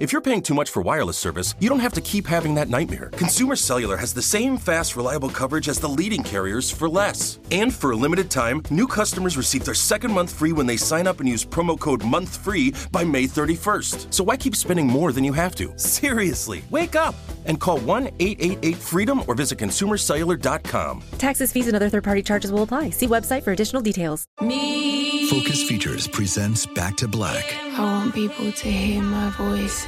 If 0.00 0.12
you're 0.12 0.20
paying 0.20 0.42
too 0.42 0.54
much 0.54 0.70
for 0.70 0.80
wireless 0.80 1.18
service, 1.18 1.56
you 1.58 1.68
don't 1.68 1.80
have 1.80 1.94
to 1.94 2.00
keep 2.00 2.24
having 2.24 2.54
that 2.54 2.68
nightmare. 2.68 3.10
Consumer 3.14 3.56
Cellular 3.56 3.96
has 3.96 4.14
the 4.14 4.22
same 4.22 4.56
fast, 4.56 4.94
reliable 4.94 5.28
coverage 5.28 5.68
as 5.68 5.80
the 5.80 5.88
leading 5.88 6.22
carriers 6.22 6.70
for 6.70 6.88
less. 6.88 7.40
And 7.50 7.74
for 7.74 7.90
a 7.90 7.96
limited 7.96 8.30
time, 8.30 8.62
new 8.70 8.86
customers 8.86 9.36
receive 9.36 9.64
their 9.64 9.74
second 9.74 10.12
month 10.12 10.32
free 10.32 10.52
when 10.52 10.66
they 10.66 10.76
sign 10.76 11.08
up 11.08 11.18
and 11.18 11.28
use 11.28 11.44
promo 11.44 11.76
code 11.76 12.02
MONTHFREE 12.02 12.92
by 12.92 13.02
May 13.02 13.24
31st. 13.24 14.14
So 14.14 14.22
why 14.22 14.36
keep 14.36 14.54
spending 14.54 14.86
more 14.86 15.10
than 15.10 15.24
you 15.24 15.32
have 15.32 15.56
to? 15.56 15.72
Seriously, 15.76 16.62
wake 16.70 16.94
up 16.94 17.16
and 17.46 17.58
call 17.58 17.80
1 17.80 18.06
888 18.20 18.76
freedom 18.76 19.22
or 19.26 19.34
visit 19.34 19.58
consumercellular.com. 19.58 21.02
Taxes, 21.18 21.50
fees, 21.50 21.66
and 21.66 21.74
other 21.74 21.88
third 21.90 22.04
party 22.04 22.22
charges 22.22 22.52
will 22.52 22.62
apply. 22.62 22.90
See 22.90 23.08
website 23.08 23.42
for 23.42 23.50
additional 23.50 23.82
details. 23.82 24.26
Me. 24.40 25.28
Focus 25.28 25.62
Features 25.64 26.08
presents 26.08 26.64
Back 26.64 26.96
to 26.98 27.08
Black. 27.08 27.54
I 27.78 27.82
want 27.82 28.14
people 28.14 28.50
to 28.50 28.68
hear 28.68 29.02
my 29.02 29.28
voice 29.30 29.87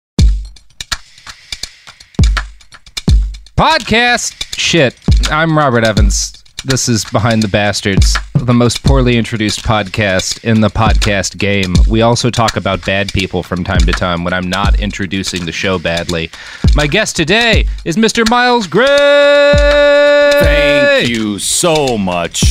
Podcast 3.61 4.57
shit. 4.57 4.97
I'm 5.31 5.55
Robert 5.55 5.83
Evans. 5.83 6.43
This 6.65 6.89
is 6.89 7.05
Behind 7.05 7.43
the 7.43 7.47
Bastards, 7.47 8.17
the 8.33 8.55
most 8.55 8.81
poorly 8.83 9.17
introduced 9.17 9.61
podcast 9.61 10.43
in 10.43 10.61
the 10.61 10.69
podcast 10.69 11.37
game. 11.37 11.75
We 11.87 12.01
also 12.01 12.31
talk 12.31 12.57
about 12.57 12.83
bad 12.83 13.13
people 13.13 13.43
from 13.43 13.63
time 13.63 13.81
to 13.81 13.91
time 13.91 14.23
when 14.23 14.33
I'm 14.33 14.49
not 14.49 14.79
introducing 14.79 15.45
the 15.45 15.51
show 15.51 15.77
badly. 15.77 16.31
My 16.73 16.87
guest 16.87 17.15
today 17.15 17.67
is 17.85 17.97
Mr. 17.97 18.27
Miles 18.27 18.65
Gray. 18.65 18.87
Thank 20.41 21.09
you 21.09 21.37
so 21.37 21.99
much. 21.99 22.41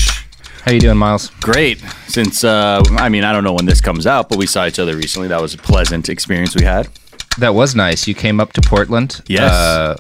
How 0.63 0.71
you 0.71 0.79
doing, 0.79 0.97
Miles? 0.97 1.31
Great. 1.41 1.81
Since 2.07 2.45
uh, 2.45 2.85
I 2.91 3.09
mean, 3.09 3.25
I 3.25 3.33
don't 3.33 3.43
know 3.43 3.55
when 3.55 3.67
this 3.67 3.81
comes 3.81 4.07
out, 4.07 4.29
but 4.29 4.39
we 4.39 4.47
saw 4.47 4.65
each 4.65 4.79
other 4.79 4.97
recently. 4.97 5.27
That 5.27 5.43
was 5.43 5.55
a 5.55 5.59
pleasant 5.59 6.09
experience 6.09 6.55
we 6.55 6.63
had. 6.63 6.89
That 7.39 7.55
was 7.55 7.75
nice. 7.75 8.07
You 8.07 8.15
came 8.15 8.39
up 8.39 8.53
to 8.53 8.61
Portland. 8.61 9.23
Yes. 9.27 9.51
Uh, 9.51 9.97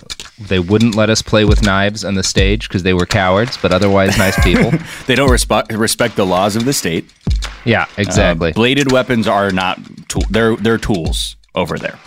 they 0.49 0.59
wouldn't 0.59 0.95
let 0.95 1.11
us 1.11 1.23
play 1.23 1.45
with 1.45 1.62
knives 1.62 2.05
on 2.05 2.15
the 2.15 2.23
stage 2.23 2.69
because 2.69 2.83
they 2.83 2.95
were 2.95 3.06
cowards, 3.06 3.56
but 3.61 3.73
otherwise 3.73 4.17
nice 4.19 4.39
people. 4.45 4.73
They 5.06 5.15
don't 5.15 5.31
respect 5.31 5.73
respect 5.73 6.17
the 6.17 6.27
laws 6.27 6.56
of 6.56 6.65
the 6.65 6.73
state. 6.73 7.05
yeah, 7.65 7.87
exactly. 7.97 8.51
Uh, 8.51 8.55
bladed 8.55 8.91
weapons 8.93 9.27
are 9.28 9.51
not 9.51 9.78
tool. 10.09 10.23
They're 10.31 10.56
they're 10.56 10.78
tools 10.78 11.37
over 11.55 11.78
there. 11.78 11.99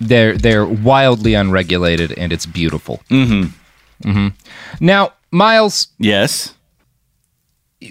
they're 0.00 0.36
they're 0.36 0.66
wildly 0.66 1.34
unregulated 1.34 2.12
and 2.18 2.32
it's 2.32 2.46
beautiful. 2.46 3.00
Mm-hmm. 3.10 4.08
Mm-hmm. 4.10 4.84
Now, 4.84 5.12
Miles, 5.30 5.88
Yes. 5.98 6.54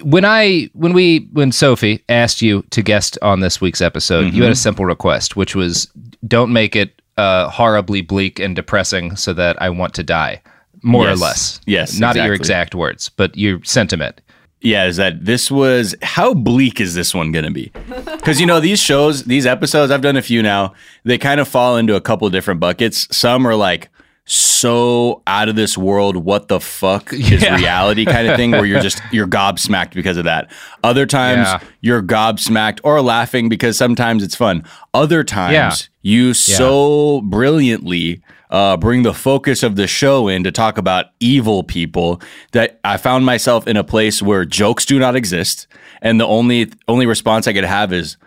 when 0.03 0.25
I 0.25 0.69
when 0.73 0.93
we 0.93 1.29
when 1.31 1.51
Sophie 1.51 2.03
asked 2.09 2.41
you 2.41 2.63
to 2.71 2.81
guest 2.81 3.17
on 3.21 3.39
this 3.39 3.59
week's 3.61 3.81
episode, 3.81 4.33
you 4.33 4.43
had 4.43 4.51
a 4.51 4.55
simple 4.55 4.85
request, 4.85 5.35
which 5.35 5.55
was 5.55 5.87
don't 6.27 6.51
make 6.53 6.75
it 6.75 6.98
uh, 7.19 7.49
horribly 7.49 8.01
bleak 8.01 8.39
and 8.39 8.55
depressing 8.55 9.15
so 9.17 9.33
that 9.33 9.61
I 9.61 9.69
want 9.69 9.93
to 9.95 10.03
die. 10.03 10.41
More 10.81 11.09
or 11.09 11.15
less. 11.17 11.59
Yes, 11.65 11.99
Not 11.99 12.15
your 12.15 12.33
exact 12.33 12.73
words, 12.73 13.09
but 13.09 13.35
your 13.35 13.61
sentiment. 13.65 14.21
Yeah, 14.61 14.85
is 14.85 14.95
that 14.95 15.25
this 15.25 15.51
was 15.51 15.95
how 16.01 16.33
bleak 16.33 16.79
is 16.79 16.95
this 16.95 17.13
one 17.13 17.31
going 17.31 17.45
to 17.45 17.51
be? 17.51 17.71
Because 18.19 18.41
you 18.41 18.45
know 18.45 18.59
these 18.59 18.79
shows, 18.79 19.23
these 19.23 19.45
episodes, 19.45 19.91
I've 19.91 20.01
done 20.01 20.17
a 20.17 20.21
few 20.21 20.43
now. 20.43 20.73
They 21.05 21.17
kind 21.17 21.39
of 21.39 21.47
fall 21.47 21.77
into 21.77 21.95
a 21.95 22.01
couple 22.01 22.29
different 22.29 22.59
buckets. 22.59 23.07
Some 23.15 23.47
are 23.47 23.55
like 23.55 23.89
so 24.31 25.23
out 25.25 25.49
of 25.49 25.55
this 25.55 25.75
world, 25.77 26.15
what 26.17 26.47
the 26.49 26.59
fuck 26.59 27.11
is 27.13 27.41
Yeah. 27.41 27.55
reality 27.55 28.05
kind 28.05 28.27
of 28.27 28.35
thing, 28.37 28.51
where 28.51 28.65
you're 28.65 28.79
just 28.81 29.01
you're 29.11 29.27
gobsmacked 29.27 29.93
because 29.93 30.17
of 30.17 30.25
that. 30.25 30.51
Other 30.83 31.05
times 31.05 31.47
Yeah. 31.47 31.59
you're 31.81 32.03
gobsmacked 32.03 32.79
or 32.83 33.01
laughing 33.01 33.49
because 33.49 33.77
sometimes 33.77 34.23
it's 34.23 34.35
fun. 34.35 34.63
Other 34.93 35.23
times 35.23 35.53
Yeah. 35.53 35.77
you 36.01 36.33
so 36.35 37.21
brilliantly 37.21 38.21
uh, 38.51 38.77
bring 38.77 39.03
the 39.03 39.13
focus 39.13 39.61
of 39.63 39.75
the 39.75 39.85
show 39.87 40.27
in 40.27 40.43
to 40.43 40.51
talk 40.51 40.77
about 40.77 41.07
evil 41.19 41.63
people 41.63 42.19
that 42.51 42.79
I 42.83 42.97
found 42.97 43.25
myself 43.25 43.67
in 43.67 43.77
a 43.77 43.83
place 43.83 44.21
where 44.23 44.43
jokes 44.45 44.85
do 44.85 44.97
not 44.99 45.15
exist, 45.15 45.67
and 46.01 46.19
the 46.19 46.25
only 46.25 46.71
only 46.87 47.05
response 47.05 47.47
I 47.47 47.53
could 47.53 47.63
have 47.63 47.93
is, 47.93 48.17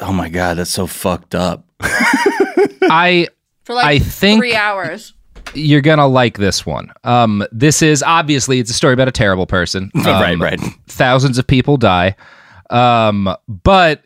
"Oh 0.00 0.12
my 0.14 0.28
god, 0.30 0.56
that's 0.58 0.70
so 0.70 0.86
fucked 0.86 1.34
up." 1.34 1.64
I 2.90 3.28
for 3.64 3.74
like 3.74 3.84
I 3.86 3.98
think- 3.98 4.40
three 4.40 4.54
hours. 4.54 5.12
You're 5.54 5.80
gonna 5.80 6.06
like 6.06 6.38
this 6.38 6.64
one. 6.64 6.92
Um, 7.04 7.44
this 7.52 7.82
is 7.82 8.02
obviously 8.02 8.58
it's 8.58 8.70
a 8.70 8.74
story 8.74 8.94
about 8.94 9.08
a 9.08 9.12
terrible 9.12 9.46
person. 9.46 9.90
Right, 10.10 10.34
Um, 10.34 10.42
right. 10.42 10.60
Thousands 10.86 11.38
of 11.38 11.46
people 11.46 11.76
die, 11.76 12.16
um, 12.70 13.34
but 13.48 14.04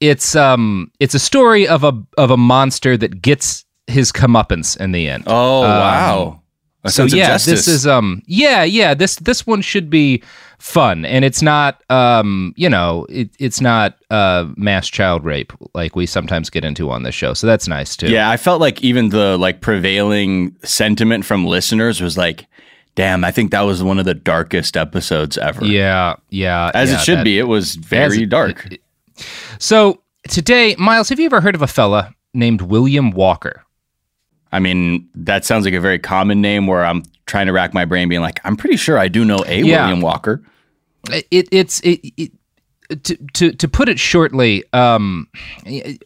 it's 0.00 0.34
um, 0.36 0.90
it's 1.00 1.14
a 1.14 1.18
story 1.18 1.66
of 1.66 1.84
a 1.84 1.92
of 2.18 2.30
a 2.30 2.36
monster 2.36 2.96
that 2.96 3.22
gets 3.22 3.64
his 3.86 4.12
comeuppance 4.12 4.78
in 4.78 4.92
the 4.92 5.08
end. 5.08 5.24
Oh 5.26 5.62
wow! 5.62 6.40
A 6.84 6.90
so 6.90 7.02
sense 7.04 7.14
yeah, 7.14 7.32
this 7.38 7.68
is 7.68 7.86
um, 7.86 8.22
yeah, 8.26 8.64
yeah. 8.64 8.94
This 8.94 9.16
this 9.16 9.46
one 9.46 9.60
should 9.62 9.88
be 9.90 10.22
fun, 10.64 11.04
and 11.04 11.26
it's 11.26 11.42
not 11.42 11.82
um, 11.90 12.54
you 12.56 12.68
know, 12.70 13.06
it, 13.10 13.28
it's 13.38 13.60
not 13.60 13.96
uh, 14.10 14.48
mass 14.56 14.88
child 14.88 15.22
rape 15.24 15.52
like 15.74 15.94
we 15.94 16.06
sometimes 16.06 16.48
get 16.48 16.64
into 16.64 16.90
on 16.90 17.02
this 17.02 17.14
show. 17.14 17.34
So 17.34 17.46
that's 17.46 17.68
nice 17.68 17.96
too. 17.96 18.08
Yeah, 18.10 18.30
I 18.30 18.38
felt 18.38 18.60
like 18.60 18.82
even 18.82 19.10
the 19.10 19.36
like 19.36 19.60
prevailing 19.60 20.56
sentiment 20.64 21.24
from 21.26 21.44
listeners 21.46 22.00
was 22.00 22.16
like, 22.16 22.46
"Damn, 22.94 23.24
I 23.24 23.30
think 23.30 23.50
that 23.50 23.60
was 23.62 23.82
one 23.82 23.98
of 23.98 24.06
the 24.06 24.14
darkest 24.14 24.76
episodes 24.76 25.36
ever." 25.38 25.64
yeah, 25.66 26.14
yeah. 26.30 26.70
as 26.74 26.90
yeah, 26.90 26.96
it 26.96 27.00
should 27.02 27.18
that- 27.18 27.24
be. 27.24 27.38
It 27.38 27.46
was 27.48 27.74
very 27.74 28.22
As- 28.22 28.28
dark. 28.28 28.66
So 29.58 30.00
today, 30.28 30.74
Miles, 30.78 31.08
have 31.10 31.20
you 31.20 31.26
ever 31.26 31.40
heard 31.40 31.54
of 31.54 31.62
a 31.62 31.66
fella 31.68 32.14
named 32.32 32.62
William 32.62 33.10
Walker? 33.10 33.62
I 34.50 34.60
mean, 34.60 35.08
that 35.14 35.44
sounds 35.44 35.64
like 35.64 35.74
a 35.74 35.80
very 35.80 35.98
common 35.98 36.40
name 36.40 36.66
where 36.68 36.84
I'm 36.84 37.02
trying 37.26 37.46
to 37.46 37.52
rack 37.52 37.74
my 37.74 37.84
brain, 37.84 38.08
being 38.08 38.20
like, 38.20 38.40
I'm 38.44 38.56
pretty 38.56 38.76
sure 38.76 38.98
I 38.98 39.08
do 39.08 39.24
know 39.24 39.38
a 39.46 39.60
Yeah. 39.62 39.82
William 39.82 40.00
Walker. 40.00 40.42
It, 41.10 41.48
it's 41.52 41.80
it, 41.80 42.00
it 42.16 42.32
to, 42.88 43.16
to 43.34 43.52
to 43.52 43.68
put 43.68 43.88
it 43.88 43.98
shortly, 43.98 44.64
um, 44.72 45.28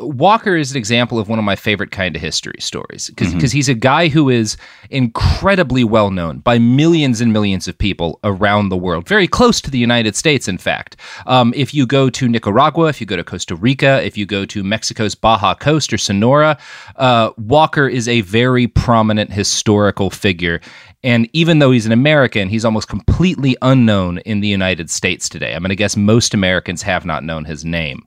Walker 0.00 0.56
is 0.56 0.70
an 0.70 0.76
example 0.76 1.18
of 1.18 1.28
one 1.28 1.38
of 1.38 1.44
my 1.44 1.56
favorite 1.56 1.90
kind 1.90 2.14
of 2.16 2.22
history 2.22 2.60
stories 2.60 3.08
because 3.08 3.28
Mm-hmm. 3.28 3.46
he's 3.46 3.68
a 3.68 3.74
guy 3.74 4.08
who 4.08 4.28
is 4.28 4.56
incredibly 4.90 5.84
well 5.84 6.10
known 6.10 6.38
by 6.38 6.58
millions 6.58 7.20
and 7.20 7.32
millions 7.32 7.68
of 7.68 7.76
people 7.76 8.18
around 8.24 8.68
the 8.68 8.76
world, 8.76 9.08
very 9.08 9.28
close 9.28 9.60
to 9.60 9.70
the 9.70 9.78
United 9.78 10.16
States. 10.16 10.48
In 10.48 10.58
fact, 10.58 10.96
um, 11.26 11.52
if 11.56 11.74
you 11.74 11.86
go 11.86 12.10
to 12.10 12.28
Nicaragua, 12.28 12.88
if 12.88 13.00
you 13.00 13.06
go 13.06 13.16
to 13.16 13.24
Costa 13.24 13.54
Rica, 13.54 14.02
if 14.02 14.16
you 14.16 14.26
go 14.26 14.44
to 14.46 14.62
Mexico's 14.64 15.14
Baja 15.14 15.54
Coast 15.54 15.92
or 15.92 15.98
Sonora, 15.98 16.58
uh, 16.96 17.30
Walker 17.38 17.88
is 17.88 18.08
a 18.08 18.22
very 18.22 18.66
prominent 18.66 19.32
historical 19.32 20.10
figure. 20.10 20.60
And 21.04 21.30
even 21.32 21.60
though 21.60 21.70
he's 21.70 21.86
an 21.86 21.92
American, 21.92 22.48
he's 22.48 22.64
almost 22.64 22.88
completely 22.88 23.56
unknown 23.62 24.18
in 24.18 24.40
the 24.40 24.48
United 24.48 24.90
States 24.90 25.28
today. 25.28 25.54
I'm 25.54 25.62
going 25.62 25.68
to 25.68 25.76
guess 25.76 25.96
most 25.96 26.34
Americans 26.34 26.67
have 26.82 27.04
not 27.04 27.24
known 27.24 27.44
his 27.44 27.64
name. 27.64 28.06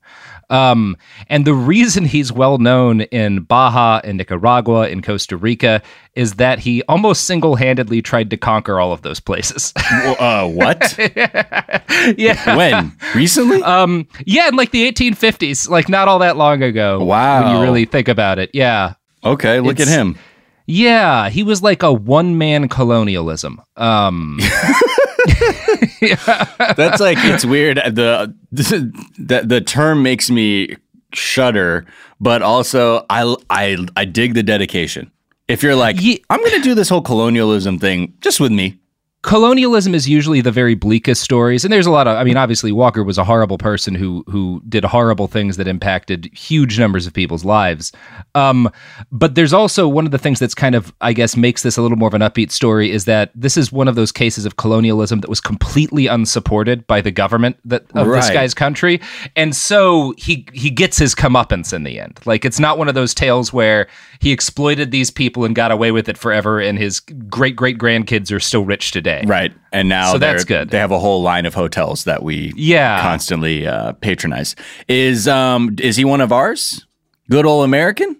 Um, 0.51 0.97
and 1.27 1.45
the 1.45 1.53
reason 1.53 2.03
he's 2.03 2.31
well 2.31 2.57
known 2.57 3.01
in 3.01 3.43
Baja, 3.43 4.01
in 4.03 4.17
Nicaragua, 4.17 4.89
in 4.89 5.01
Costa 5.01 5.37
Rica 5.37 5.81
is 6.13 6.33
that 6.33 6.59
he 6.59 6.83
almost 6.83 7.23
single 7.23 7.55
handedly 7.55 8.01
tried 8.01 8.29
to 8.31 8.37
conquer 8.37 8.77
all 8.77 8.91
of 8.91 9.01
those 9.01 9.21
places. 9.21 9.71
Uh, 9.77 10.49
what? 10.49 10.97
yeah. 12.17 12.55
when? 12.57 12.91
Recently? 13.15 13.63
Um, 13.63 14.07
yeah, 14.25 14.49
in 14.49 14.55
like 14.55 14.71
the 14.71 14.91
1850s, 14.91 15.69
like 15.69 15.87
not 15.87 16.09
all 16.09 16.19
that 16.19 16.35
long 16.35 16.61
ago. 16.61 17.03
Wow. 17.03 17.43
When 17.43 17.55
you 17.55 17.61
really 17.61 17.85
think 17.85 18.09
about 18.09 18.37
it. 18.37 18.49
Yeah. 18.53 18.95
okay, 19.23 19.61
look 19.61 19.79
at 19.79 19.87
him. 19.87 20.17
Yeah, 20.65 21.29
he 21.29 21.43
was 21.43 21.63
like 21.63 21.81
a 21.83 21.91
one 21.91 22.37
man 22.37 22.67
colonialism. 22.67 23.61
Um, 23.77 24.39
That's 26.75 26.99
like 26.99 27.17
it's 27.21 27.45
weird. 27.45 27.77
The, 27.77 28.33
the 28.51 29.41
the 29.45 29.61
term 29.61 30.03
makes 30.03 30.29
me 30.29 30.75
shudder, 31.13 31.85
but 32.19 32.41
also 32.41 33.05
I 33.09 33.35
I 33.49 33.77
I 33.95 34.05
dig 34.05 34.33
the 34.33 34.43
dedication. 34.43 35.11
If 35.47 35.63
you're 35.63 35.75
like, 35.75 36.01
Ye- 36.01 36.23
I'm 36.29 36.39
going 36.39 36.51
to 36.53 36.61
do 36.61 36.73
this 36.75 36.87
whole 36.87 37.01
colonialism 37.01 37.77
thing 37.77 38.13
just 38.21 38.39
with 38.39 38.51
me. 38.51 38.77
Colonialism 39.23 39.93
is 39.93 40.09
usually 40.09 40.41
the 40.41 40.51
very 40.51 40.73
bleakest 40.73 41.21
stories 41.21 41.63
and 41.63 41.71
there's 41.71 41.85
a 41.85 41.91
lot 41.91 42.07
of 42.07 42.17
i 42.17 42.23
mean 42.23 42.37
obviously 42.37 42.71
walker 42.71 43.03
was 43.03 43.19
a 43.19 43.23
horrible 43.23 43.57
person 43.57 43.93
who 43.93 44.23
who 44.27 44.61
did 44.67 44.83
horrible 44.83 45.27
things 45.27 45.57
that 45.57 45.67
impacted 45.67 46.29
huge 46.33 46.79
numbers 46.79 47.05
of 47.05 47.13
people's 47.13 47.45
lives. 47.45 47.91
Um, 48.33 48.69
but 49.11 49.35
there's 49.35 49.53
also 49.53 49.87
one 49.87 50.05
of 50.05 50.11
the 50.11 50.17
things 50.17 50.39
that's 50.39 50.55
kind 50.55 50.73
of 50.73 50.93
i 51.01 51.13
guess 51.13 51.37
makes 51.37 51.61
this 51.61 51.77
a 51.77 51.81
little 51.81 51.97
more 51.97 52.07
of 52.07 52.13
an 52.13 52.21
upbeat 52.21 52.51
story 52.51 52.89
is 52.91 53.05
that 53.05 53.31
this 53.35 53.57
is 53.57 53.71
one 53.71 53.87
of 53.87 53.95
those 53.95 54.11
cases 54.11 54.45
of 54.45 54.57
colonialism 54.57 55.19
that 55.19 55.29
was 55.29 55.41
completely 55.41 56.07
unsupported 56.07 56.87
by 56.87 56.99
the 57.01 57.11
government 57.11 57.57
that 57.63 57.83
of 57.93 58.07
this 58.07 58.29
guy's 58.29 58.53
country. 58.53 58.99
And 59.35 59.55
so 59.55 60.15
he 60.17 60.47
he 60.53 60.69
gets 60.71 60.97
his 60.97 61.13
comeuppance 61.13 61.73
in 61.73 61.83
the 61.83 61.99
end. 61.99 62.19
Like 62.25 62.43
it's 62.45 62.59
not 62.59 62.77
one 62.77 62.87
of 62.87 62.95
those 62.95 63.13
tales 63.13 63.53
where 63.53 63.87
he 64.19 64.31
exploited 64.31 64.91
these 64.91 65.11
people 65.11 65.45
and 65.45 65.55
got 65.55 65.71
away 65.71 65.91
with 65.91 66.09
it 66.09 66.17
forever 66.17 66.59
and 66.59 66.79
his 66.79 66.99
great 66.99 67.55
great 67.55 67.77
grandkids 67.77 68.31
are 68.35 68.39
still 68.39 68.65
rich 68.65 68.91
today 68.91 69.10
Right. 69.25 69.53
And 69.71 69.87
now 69.89 70.11
So 70.13 70.17
that's 70.17 70.43
good. 70.43 70.69
They 70.69 70.77
have 70.79 70.91
a 70.91 70.99
whole 70.99 71.21
line 71.21 71.45
of 71.45 71.53
hotels 71.53 72.03
that 72.05 72.23
we 72.23 72.53
Yeah. 72.55 73.01
constantly 73.01 73.65
uh, 73.67 73.93
patronize. 73.93 74.55
Is 74.87 75.27
um 75.27 75.75
is 75.79 75.95
he 75.97 76.05
one 76.05 76.21
of 76.21 76.31
ours? 76.31 76.85
Good 77.29 77.45
old 77.45 77.63
American? 77.65 78.17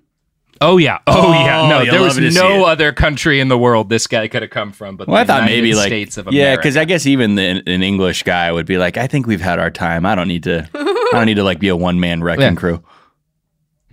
Oh 0.64 0.78
yeah, 0.78 1.00
oh, 1.08 1.30
Oh, 1.30 1.32
yeah. 1.34 1.68
No, 1.68 1.84
there 1.84 2.02
was 2.02 2.16
love 2.18 2.24
to 2.24 2.32
see 2.32 2.38
no 2.40 2.66
other 2.66 2.92
country 2.94 3.40
in 3.40 3.48
the 3.48 3.58
world 3.58 3.90
this 3.90 4.06
guy 4.06 4.28
could 4.28 4.44
have 4.44 4.52
come 4.52 4.72
from. 4.72 4.96
But 4.96 5.08
Well, 5.08 5.18
I 5.18 5.24
thought 5.26 5.38
United 5.42 5.56
maybe 5.56 5.74
like 5.74 5.88
States 5.88 6.18
of 6.18 6.28
America. 6.28 6.38
yeah, 6.50 6.56
because 6.56 6.78
I 6.78 6.86
guess 6.86 7.08
even 7.08 7.34
the, 7.34 7.64
an 7.66 7.82
English 7.82 8.22
guy 8.24 8.52
would 8.52 8.68
be 8.68 8.78
like, 8.78 8.96
I 8.96 9.08
think 9.08 9.26
we've 9.26 9.42
had 9.42 9.58
our 9.58 9.72
time. 9.72 10.06
I 10.06 10.14
don't 10.14 10.28
need 10.28 10.44
to. 10.44 10.70
I 10.76 11.10
don't 11.14 11.26
need 11.26 11.36
to 11.38 11.44
like 11.44 11.60
be 11.60 11.70
a 11.70 11.76
one 11.76 12.00
man 12.00 12.22
wrecking 12.24 12.44
Yeah. 12.44 12.54
crew. 12.56 12.84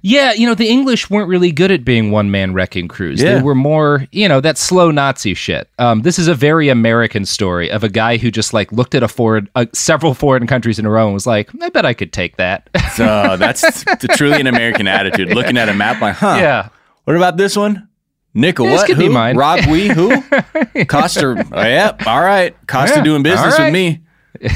Yeah, 0.03 0.33
you 0.33 0.47
know 0.47 0.55
the 0.55 0.69
English 0.69 1.11
weren't 1.11 1.29
really 1.29 1.53
good 1.53 1.71
at 1.71 1.85
being 1.85 2.11
one 2.11 2.31
man 2.31 2.55
wrecking 2.55 2.89
crews. 2.89 3.23
Yeah. 3.23 3.35
They 3.37 3.43
were 3.43 3.55
more, 3.55 4.07
you 4.13 4.29
know, 4.29 4.41
that 4.41 4.59
slow 4.59 4.91
Nazi 4.91 5.35
shit. 5.35 5.69
Um, 5.79 6.03
this 6.03 6.19
is 6.19 6.29
a 6.29 6.35
very 6.35 6.69
American 6.69 7.25
story 7.25 7.71
of 7.71 7.85
a 7.85 7.89
guy 7.89 8.17
who 8.17 8.31
just 8.31 8.53
like 8.53 8.71
looked 8.73 8.95
at 8.95 9.03
a 9.03 9.09
foreign, 9.09 9.49
uh, 9.55 9.67
several 9.73 10.15
foreign 10.15 10.47
countries 10.47 10.79
in 10.79 10.87
a 10.87 10.91
row 10.91 11.07
and 11.07 11.15
was 11.15 11.27
like, 11.27 11.51
I 11.63 11.69
bet 11.69 11.85
I 11.87 11.95
could 11.95 12.13
take 12.13 12.37
that. 12.37 12.69
So 12.95 13.37
that's 13.39 13.85
t- 13.85 14.09
truly 14.09 14.41
an 14.41 14.47
American 14.47 14.87
attitude. 14.87 15.29
Looking 15.35 15.57
at 15.57 15.69
a 15.69 15.75
map, 15.75 16.01
like, 16.01 16.17
huh? 16.17 16.37
yeah. 16.41 16.69
What 17.05 17.17
about 17.17 17.37
this 17.37 17.57
one? 17.57 17.89
Nickel, 18.35 18.67
This 18.67 18.83
what? 18.83 18.87
could 18.87 18.99
be 18.99 19.07
Who? 19.07 19.13
mine. 19.13 19.37
Rob 19.37 19.65
we 19.67 19.89
who? 19.89 20.21
Costa. 20.87 21.47
Oh, 21.53 21.63
yep. 21.63 22.07
All 22.07 22.21
right. 22.21 22.55
Costa 22.67 22.99
Yeah, 22.99 23.03
doing 23.05 23.23
business 23.23 23.59
right. 23.59 23.67
with 23.67 23.73
me. 23.73 24.03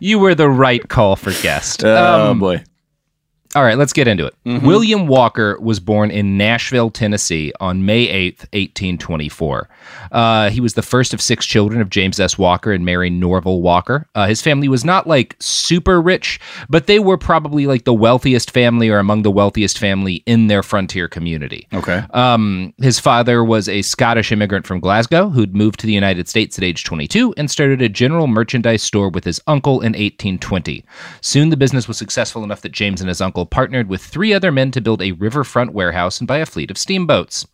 You 0.00 0.18
were 0.18 0.34
the 0.34 0.48
right 0.48 0.86
call 0.88 1.14
for 1.16 1.30
guest. 1.42 1.84
Oh 1.84 2.30
Um, 2.30 2.40
boy. 2.40 2.64
All 3.54 3.62
right, 3.62 3.76
let's 3.76 3.92
get 3.92 4.08
into 4.08 4.26
it. 4.26 4.34
Mm-hmm. 4.46 4.66
William 4.66 5.06
Walker 5.06 5.58
was 5.60 5.78
born 5.78 6.10
in 6.10 6.38
Nashville, 6.38 6.90
Tennessee 6.90 7.52
on 7.60 7.84
May 7.84 8.06
8th, 8.06 8.40
1824. 8.52 9.68
Uh, 10.10 10.50
he 10.50 10.60
was 10.60 10.74
the 10.74 10.82
first 10.82 11.12
of 11.12 11.20
six 11.20 11.44
children 11.44 11.80
of 11.80 11.90
James 11.90 12.18
S. 12.18 12.38
Walker 12.38 12.72
and 12.72 12.84
Mary 12.84 13.10
Norvell 13.10 13.60
Walker. 13.60 14.08
Uh, 14.14 14.26
his 14.26 14.40
family 14.40 14.68
was 14.68 14.84
not 14.84 15.06
like 15.06 15.36
super 15.38 16.00
rich, 16.00 16.40
but 16.70 16.86
they 16.86 16.98
were 16.98 17.18
probably 17.18 17.66
like 17.66 17.84
the 17.84 17.92
wealthiest 17.92 18.50
family 18.50 18.88
or 18.88 18.98
among 18.98 19.22
the 19.22 19.30
wealthiest 19.30 19.78
family 19.78 20.22
in 20.24 20.46
their 20.46 20.62
frontier 20.62 21.06
community. 21.06 21.68
Okay. 21.74 22.02
Um, 22.14 22.72
his 22.78 22.98
father 22.98 23.44
was 23.44 23.68
a 23.68 23.82
Scottish 23.82 24.32
immigrant 24.32 24.66
from 24.66 24.80
Glasgow 24.80 25.28
who'd 25.28 25.54
moved 25.54 25.80
to 25.80 25.86
the 25.86 25.92
United 25.92 26.26
States 26.26 26.56
at 26.56 26.64
age 26.64 26.84
22 26.84 27.34
and 27.36 27.50
started 27.50 27.82
a 27.82 27.88
general 27.88 28.26
merchandise 28.26 28.82
store 28.82 29.10
with 29.10 29.24
his 29.24 29.40
uncle 29.46 29.80
in 29.80 29.92
1820. 29.92 30.84
Soon 31.20 31.50
the 31.50 31.56
business 31.56 31.86
was 31.86 31.98
successful 31.98 32.44
enough 32.44 32.62
that 32.62 32.72
James 32.72 33.00
and 33.00 33.08
his 33.08 33.20
uncle 33.20 33.41
partnered 33.46 33.88
with 33.88 34.02
three 34.02 34.32
other 34.32 34.52
men 34.52 34.70
to 34.72 34.80
build 34.80 35.02
a 35.02 35.12
riverfront 35.12 35.72
warehouse 35.72 36.18
and 36.18 36.28
buy 36.28 36.38
a 36.38 36.46
fleet 36.46 36.70
of 36.70 36.78
steamboats. 36.78 37.46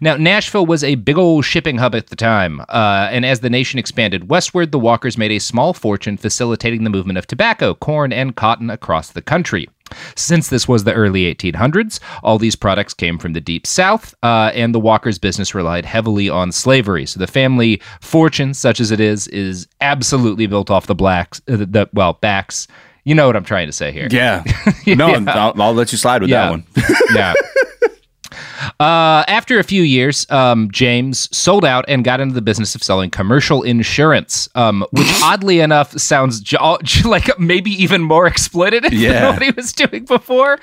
Now, 0.00 0.16
Nashville 0.16 0.66
was 0.66 0.84
a 0.84 0.96
big 0.96 1.18
old 1.18 1.44
shipping 1.44 1.78
hub 1.78 1.94
at 1.94 2.08
the 2.08 2.16
time, 2.16 2.60
uh, 2.68 3.08
and 3.10 3.24
as 3.24 3.40
the 3.40 3.50
nation 3.50 3.78
expanded 3.78 4.28
westward, 4.28 4.72
the 4.72 4.78
Walkers 4.78 5.16
made 5.18 5.30
a 5.30 5.38
small 5.38 5.72
fortune 5.72 6.16
facilitating 6.16 6.84
the 6.84 6.90
movement 6.90 7.18
of 7.18 7.26
tobacco, 7.26 7.74
corn, 7.74 8.12
and 8.12 8.36
cotton 8.36 8.70
across 8.70 9.10
the 9.10 9.22
country. 9.22 9.68
Since 10.16 10.48
this 10.48 10.66
was 10.66 10.84
the 10.84 10.94
early 10.94 11.32
1800s, 11.32 12.00
all 12.22 12.38
these 12.38 12.56
products 12.56 12.94
came 12.94 13.18
from 13.18 13.32
the 13.32 13.40
deep 13.40 13.66
south, 13.66 14.14
uh, 14.22 14.50
and 14.54 14.74
the 14.74 14.80
Walkers' 14.80 15.18
business 15.18 15.54
relied 15.54 15.84
heavily 15.84 16.28
on 16.28 16.52
slavery. 16.52 17.06
So 17.06 17.20
the 17.20 17.26
family 17.26 17.80
fortune, 18.00 18.54
such 18.54 18.80
as 18.80 18.90
it 18.90 19.00
is, 19.00 19.28
is 19.28 19.68
absolutely 19.80 20.46
built 20.46 20.70
off 20.70 20.86
the 20.86 20.94
blacks, 20.94 21.40
uh, 21.48 21.56
the 21.56 21.88
well 21.92 22.14
backs. 22.14 22.66
You 23.06 23.14
know 23.14 23.26
what 23.26 23.36
I'm 23.36 23.44
trying 23.44 23.68
to 23.68 23.72
say 23.72 23.92
here. 23.92 24.08
Yeah. 24.10 24.42
No, 24.86 25.06
I'll, 25.28 25.60
I'll 25.62 25.72
let 25.74 25.90
you 25.92 25.98
slide 25.98 26.20
with 26.22 26.30
Yeah. 26.30 26.42
that 26.46 26.50
one. 26.50 26.64
yeah. 27.14 27.34
Uh, 28.80 29.24
after 29.28 29.58
a 29.58 29.62
few 29.62 29.82
years, 29.82 30.28
um, 30.30 30.70
James 30.70 31.34
sold 31.36 31.64
out 31.64 31.84
and 31.88 32.04
got 32.04 32.20
into 32.20 32.34
the 32.34 32.42
business 32.42 32.74
of 32.74 32.82
selling 32.82 33.10
commercial 33.10 33.62
insurance, 33.62 34.48
um, 34.54 34.84
which 34.90 35.06
oddly 35.22 35.60
enough 35.60 35.92
sounds 35.92 36.40
jo- 36.40 36.78
like 37.04 37.38
maybe 37.38 37.70
even 37.82 38.02
more 38.02 38.28
exploitative 38.28 38.90
Yeah. 38.92 39.12
than 39.20 39.32
what 39.34 39.42
he 39.42 39.50
was 39.52 39.72
doing 39.72 40.04
before. 40.04 40.58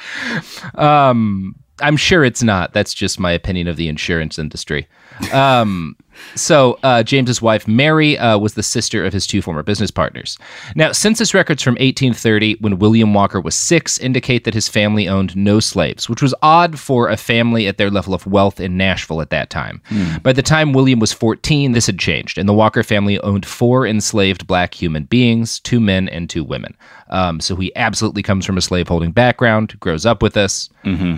Um, 0.75 1.55
I'm 1.81 1.97
sure 1.97 2.23
it's 2.23 2.43
not. 2.43 2.73
That's 2.73 2.93
just 2.93 3.19
my 3.19 3.31
opinion 3.31 3.67
of 3.67 3.77
the 3.77 3.87
insurance 3.87 4.37
industry. 4.37 4.87
Um, 5.31 5.95
so 6.35 6.79
uh, 6.83 7.03
James's 7.03 7.41
wife 7.41 7.67
Mary 7.67 8.17
uh, 8.17 8.37
was 8.37 8.53
the 8.53 8.63
sister 8.63 9.05
of 9.05 9.13
his 9.13 9.27
two 9.27 9.41
former 9.41 9.63
business 9.63 9.91
partners. 9.91 10.37
Now, 10.75 10.91
census 10.91 11.33
records 11.33 11.61
from 11.61 11.73
1830, 11.73 12.55
when 12.59 12.79
William 12.79 13.13
Walker 13.13 13.39
was 13.39 13.55
six, 13.55 13.97
indicate 13.99 14.43
that 14.43 14.53
his 14.53 14.67
family 14.67 15.07
owned 15.07 15.35
no 15.35 15.59
slaves, 15.59 16.09
which 16.09 16.21
was 16.21 16.35
odd 16.41 16.79
for 16.79 17.09
a 17.09 17.17
family 17.17 17.67
at 17.67 17.77
their 17.77 17.89
level 17.89 18.13
of 18.13 18.25
wealth 18.25 18.59
in 18.59 18.77
Nashville 18.77 19.21
at 19.21 19.29
that 19.29 19.49
time. 19.49 19.81
By 20.21 20.33
the 20.33 20.41
time 20.41 20.73
William 20.73 20.99
was 20.99 21.13
14, 21.13 21.71
this 21.71 21.85
had 21.87 21.99
changed, 21.99 22.37
and 22.37 22.47
the 22.47 22.53
Walker 22.53 22.83
family 22.83 23.19
owned 23.19 23.45
four 23.45 23.85
enslaved 23.87 24.47
black 24.47 24.73
human 24.73 25.03
beings, 25.03 25.59
two 25.59 25.79
men 25.79 26.09
and 26.09 26.29
two 26.29 26.43
women. 26.43 26.75
Um, 27.09 27.39
so 27.39 27.55
he 27.55 27.73
absolutely 27.75 28.23
comes 28.23 28.45
from 28.45 28.57
a 28.57 28.61
slaveholding 28.61 29.11
background, 29.11 29.79
grows 29.79 30.05
up 30.05 30.23
with 30.23 30.35
us. 30.35 30.69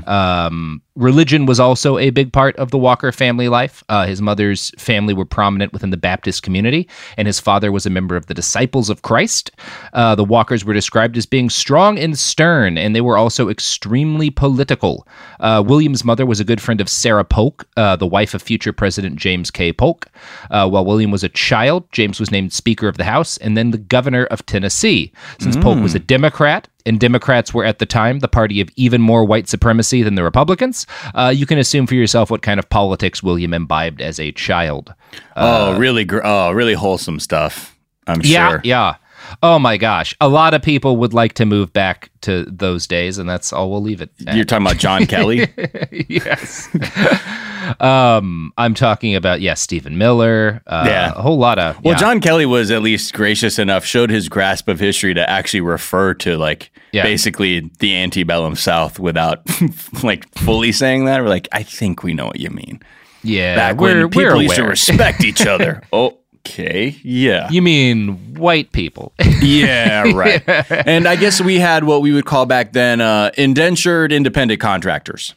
Um, 0.07 0.81
religion 0.95 1.45
was 1.45 1.59
also 1.59 1.97
a 1.97 2.09
big 2.09 2.33
part 2.33 2.55
of 2.57 2.71
the 2.71 2.77
Walker 2.77 3.11
family 3.11 3.47
life. 3.49 3.83
Uh, 3.87 4.05
his 4.05 4.21
mother's 4.21 4.71
family 4.85 5.13
were 5.13 5.25
prominent 5.25 5.73
within 5.73 5.89
the 5.89 5.97
Baptist 5.97 6.43
community, 6.43 6.87
and 7.17 7.27
his 7.27 7.39
father 7.39 7.71
was 7.71 7.85
a 7.85 7.89
member 7.89 8.15
of 8.15 8.27
the 8.27 8.33
Disciples 8.33 8.89
of 8.89 9.01
Christ. 9.01 9.51
Uh, 9.93 10.15
the 10.15 10.23
Walkers 10.23 10.63
were 10.63 10.73
described 10.73 11.17
as 11.17 11.25
being 11.25 11.49
strong 11.49 11.97
and 11.97 12.17
stern, 12.17 12.77
and 12.77 12.95
they 12.95 13.01
were 13.01 13.17
also 13.17 13.49
extremely 13.49 14.29
political. 14.29 15.07
Uh, 15.39 15.63
William's 15.65 16.05
mother 16.05 16.25
was 16.25 16.39
a 16.39 16.45
good 16.45 16.61
friend 16.61 16.79
of 16.79 16.87
Sarah 16.87 17.25
Polk, 17.25 17.67
uh, 17.75 17.95
the 17.95 18.07
wife 18.07 18.33
of 18.33 18.41
future 18.41 18.71
President 18.71 19.15
James 19.15 19.51
K. 19.51 19.73
Polk. 19.73 20.07
Uh, 20.51 20.69
while 20.69 20.85
William 20.85 21.11
was 21.11 21.23
a 21.23 21.29
child, 21.29 21.91
James 21.91 22.19
was 22.19 22.31
named 22.31 22.53
Speaker 22.53 22.87
of 22.87 22.97
the 22.97 23.03
House 23.03 23.37
and 23.37 23.57
then 23.57 23.71
the 23.71 23.77
Governor 23.77 24.25
of 24.25 24.45
Tennessee. 24.45 25.11
Since 25.39 25.57
Polk 25.57 25.81
was 25.81 25.95
a 25.95 25.99
Democrat, 25.99 26.67
and 26.85 26.99
Democrats 26.99 27.53
were 27.53 27.65
at 27.65 27.79
the 27.79 27.85
time 27.85 28.19
the 28.19 28.27
party 28.27 28.61
of 28.61 28.69
even 28.75 29.01
more 29.01 29.23
white 29.25 29.47
supremacy 29.47 30.03
than 30.03 30.15
the 30.15 30.23
Republicans, 30.23 30.85
uh, 31.13 31.33
you 31.35 31.45
can 31.45 31.57
assume 31.57 31.87
for 31.87 31.95
yourself 31.95 32.29
what 32.29 32.41
kind 32.41 32.59
of 32.59 32.69
politics 32.69 33.23
William 33.23 33.53
imbibed 33.53 34.01
as 34.01 34.19
a 34.19 34.31
child. 34.31 34.93
oh, 35.35 35.77
really? 35.77 36.05
Gr- 36.05 36.21
oh, 36.23 36.51
really 36.51 36.73
wholesome 36.73 37.19
stuff. 37.19 37.75
I'm 38.07 38.21
Yeah, 38.23 38.49
sure. 38.49 38.61
yeah. 38.63 38.95
Oh 39.41 39.57
my 39.57 39.77
gosh, 39.77 40.15
a 40.21 40.27
lot 40.27 40.53
of 40.53 40.61
people 40.61 40.97
would 40.97 41.13
like 41.13 41.33
to 41.33 41.45
move 41.47 41.73
back 41.73 42.11
to 42.21 42.45
those 42.45 42.85
days, 42.85 43.17
and 43.17 43.27
that's 43.27 43.51
all 43.51 43.71
we'll 43.71 43.81
leave 43.81 43.99
it. 44.01 44.11
at. 44.27 44.35
You're 44.35 44.45
talking 44.45 44.67
about 44.67 44.77
John 44.77 45.07
Kelly? 45.07 45.47
yes. 46.07 46.69
um, 47.79 48.51
I'm 48.57 48.73
talking 48.73 49.15
about 49.15 49.41
yes, 49.41 49.61
Stephen 49.61 49.97
Miller. 49.97 50.61
Uh, 50.67 50.85
Yeah. 50.87 51.13
a 51.15 51.21
whole 51.21 51.37
lot 51.37 51.59
of. 51.59 51.83
Well, 51.83 51.93
yeah. 51.93 51.99
John 51.99 52.19
Kelly 52.21 52.45
was 52.45 52.71
at 52.71 52.81
least 52.81 53.13
gracious 53.13 53.59
enough, 53.59 53.85
showed 53.85 54.09
his 54.09 54.29
grasp 54.29 54.67
of 54.67 54.79
history 54.79 55.13
to 55.13 55.29
actually 55.29 55.61
refer 55.61 56.13
to 56.15 56.37
like 56.37 56.71
Yeah. 56.91 57.03
basically 57.03 57.71
the 57.79 57.95
antebellum 57.95 58.55
South 58.55 58.99
without 58.99 59.41
like 60.03 60.27
fully 60.35 60.71
saying 60.71 61.05
that. 61.05 61.21
We're 61.21 61.29
like, 61.29 61.47
I 61.51 61.63
think 61.63 62.03
we 62.03 62.13
know 62.13 62.25
what 62.25 62.39
you 62.39 62.49
mean. 62.49 62.81
Yeah, 63.23 63.55
Back 63.55 63.77
we're, 63.77 64.01
when 64.01 64.09
people 64.09 64.35
we're 64.35 64.41
used 64.43 64.55
to 64.55 64.63
respect 64.63 65.23
each 65.23 65.45
other. 65.47 65.81
Okay, 65.91 66.95
yeah. 67.03 67.49
You 67.49 67.61
mean 67.63 68.35
white 68.35 68.71
people? 68.71 69.13
Yeah, 69.41 70.11
right. 70.13 70.43
and 70.87 71.07
I 71.07 71.15
guess 71.15 71.39
we 71.39 71.59
had 71.59 71.83
what 71.83 72.01
we 72.01 72.11
would 72.11 72.25
call 72.25 72.45
back 72.47 72.73
then 72.73 72.99
uh, 72.99 73.29
indentured 73.37 74.11
independent 74.11 74.59
contractors. 74.59 75.35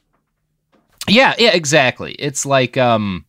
Yeah, 1.09 1.35
yeah, 1.38 1.50
exactly. 1.55 2.12
It's 2.12 2.45
like 2.47 2.77
um, 2.77 3.25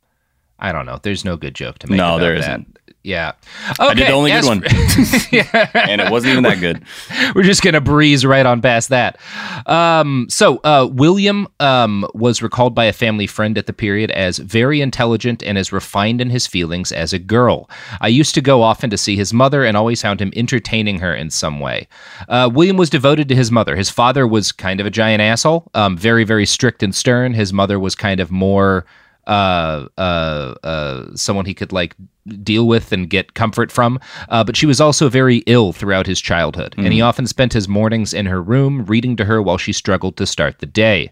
I 0.59 0.71
don't 0.71 0.85
know. 0.85 0.99
There's 1.01 1.25
no 1.25 1.37
good 1.37 1.55
joke 1.55 1.79
to 1.79 1.89
make. 1.89 1.97
No, 1.97 2.15
about 2.15 2.19
there 2.19 2.33
that. 2.33 2.39
isn't. 2.41 2.78
Yeah. 3.01 3.31
I 3.79 3.93
did 3.93 4.07
the 4.07 4.11
only 4.11 4.31
as 4.33 4.45
good 4.45 4.49
one, 4.49 4.63
and 5.73 6.01
it 6.01 6.11
wasn't 6.11 6.31
even 6.33 6.43
that 6.43 6.59
good. 6.59 6.83
We're 7.35 7.43
just 7.43 7.61
gonna 7.61 7.79
breeze 7.79 8.25
right 8.25 8.45
on 8.45 8.61
past 8.61 8.89
that. 8.89 9.17
Um, 9.65 10.27
so 10.29 10.57
uh, 10.57 10.89
William 10.91 11.47
um, 11.61 12.05
was 12.13 12.41
recalled 12.41 12.75
by 12.75 12.85
a 12.85 12.93
family 12.93 13.25
friend 13.25 13.57
at 13.57 13.67
the 13.67 13.73
period 13.73 14.11
as 14.11 14.37
very 14.37 14.81
intelligent 14.81 15.41
and 15.43 15.57
as 15.57 15.71
refined 15.71 16.19
in 16.19 16.29
his 16.29 16.45
feelings 16.45 16.91
as 16.91 17.13
a 17.13 17.19
girl. 17.19 17.69
I 18.01 18.09
used 18.09 18.35
to 18.35 18.41
go 18.41 18.61
often 18.61 18.89
to 18.89 18.97
see 18.97 19.15
his 19.15 19.33
mother 19.33 19.63
and 19.63 19.77
always 19.77 20.01
found 20.01 20.19
him 20.19 20.33
entertaining 20.35 20.99
her 20.99 21.15
in 21.15 21.29
some 21.29 21.61
way. 21.61 21.87
Uh, 22.27 22.49
William 22.53 22.75
was 22.75 22.89
devoted 22.89 23.29
to 23.29 23.35
his 23.35 23.49
mother. 23.49 23.77
His 23.77 23.89
father 23.89 24.27
was 24.27 24.51
kind 24.51 24.81
of 24.81 24.85
a 24.85 24.91
giant 24.91 25.21
asshole, 25.21 25.71
um, 25.73 25.97
very 25.97 26.25
very 26.25 26.45
strict 26.45 26.83
and 26.83 26.93
stern. 26.93 27.33
His 27.33 27.53
mother 27.53 27.79
was 27.79 27.95
kind 27.95 28.19
of 28.19 28.29
more 28.29 28.85
uh, 29.29 29.87
uh, 29.97 30.55
uh, 30.63 31.15
someone 31.15 31.45
he 31.45 31.53
could 31.53 31.71
like 31.71 31.95
deal 32.43 32.67
with 32.67 32.91
and 32.91 33.09
get 33.09 33.35
comfort 33.35 33.71
from. 33.71 33.99
Uh, 34.27 34.43
but 34.43 34.57
she 34.57 34.65
was 34.65 34.81
also 34.81 35.07
very 35.07 35.37
ill 35.45 35.71
throughout 35.71 36.07
his 36.07 36.19
childhood, 36.19 36.73
and 36.77 36.91
he 36.91 37.01
often 37.01 37.27
spent 37.27 37.53
his 37.53 37.67
mornings 37.67 38.13
in 38.13 38.25
her 38.25 38.41
room 38.41 38.85
reading 38.85 39.15
to 39.15 39.25
her 39.25 39.41
while 39.41 39.57
she 39.57 39.71
struggled 39.71 40.17
to 40.17 40.25
start 40.25 40.59
the 40.59 40.65
day. 40.65 41.11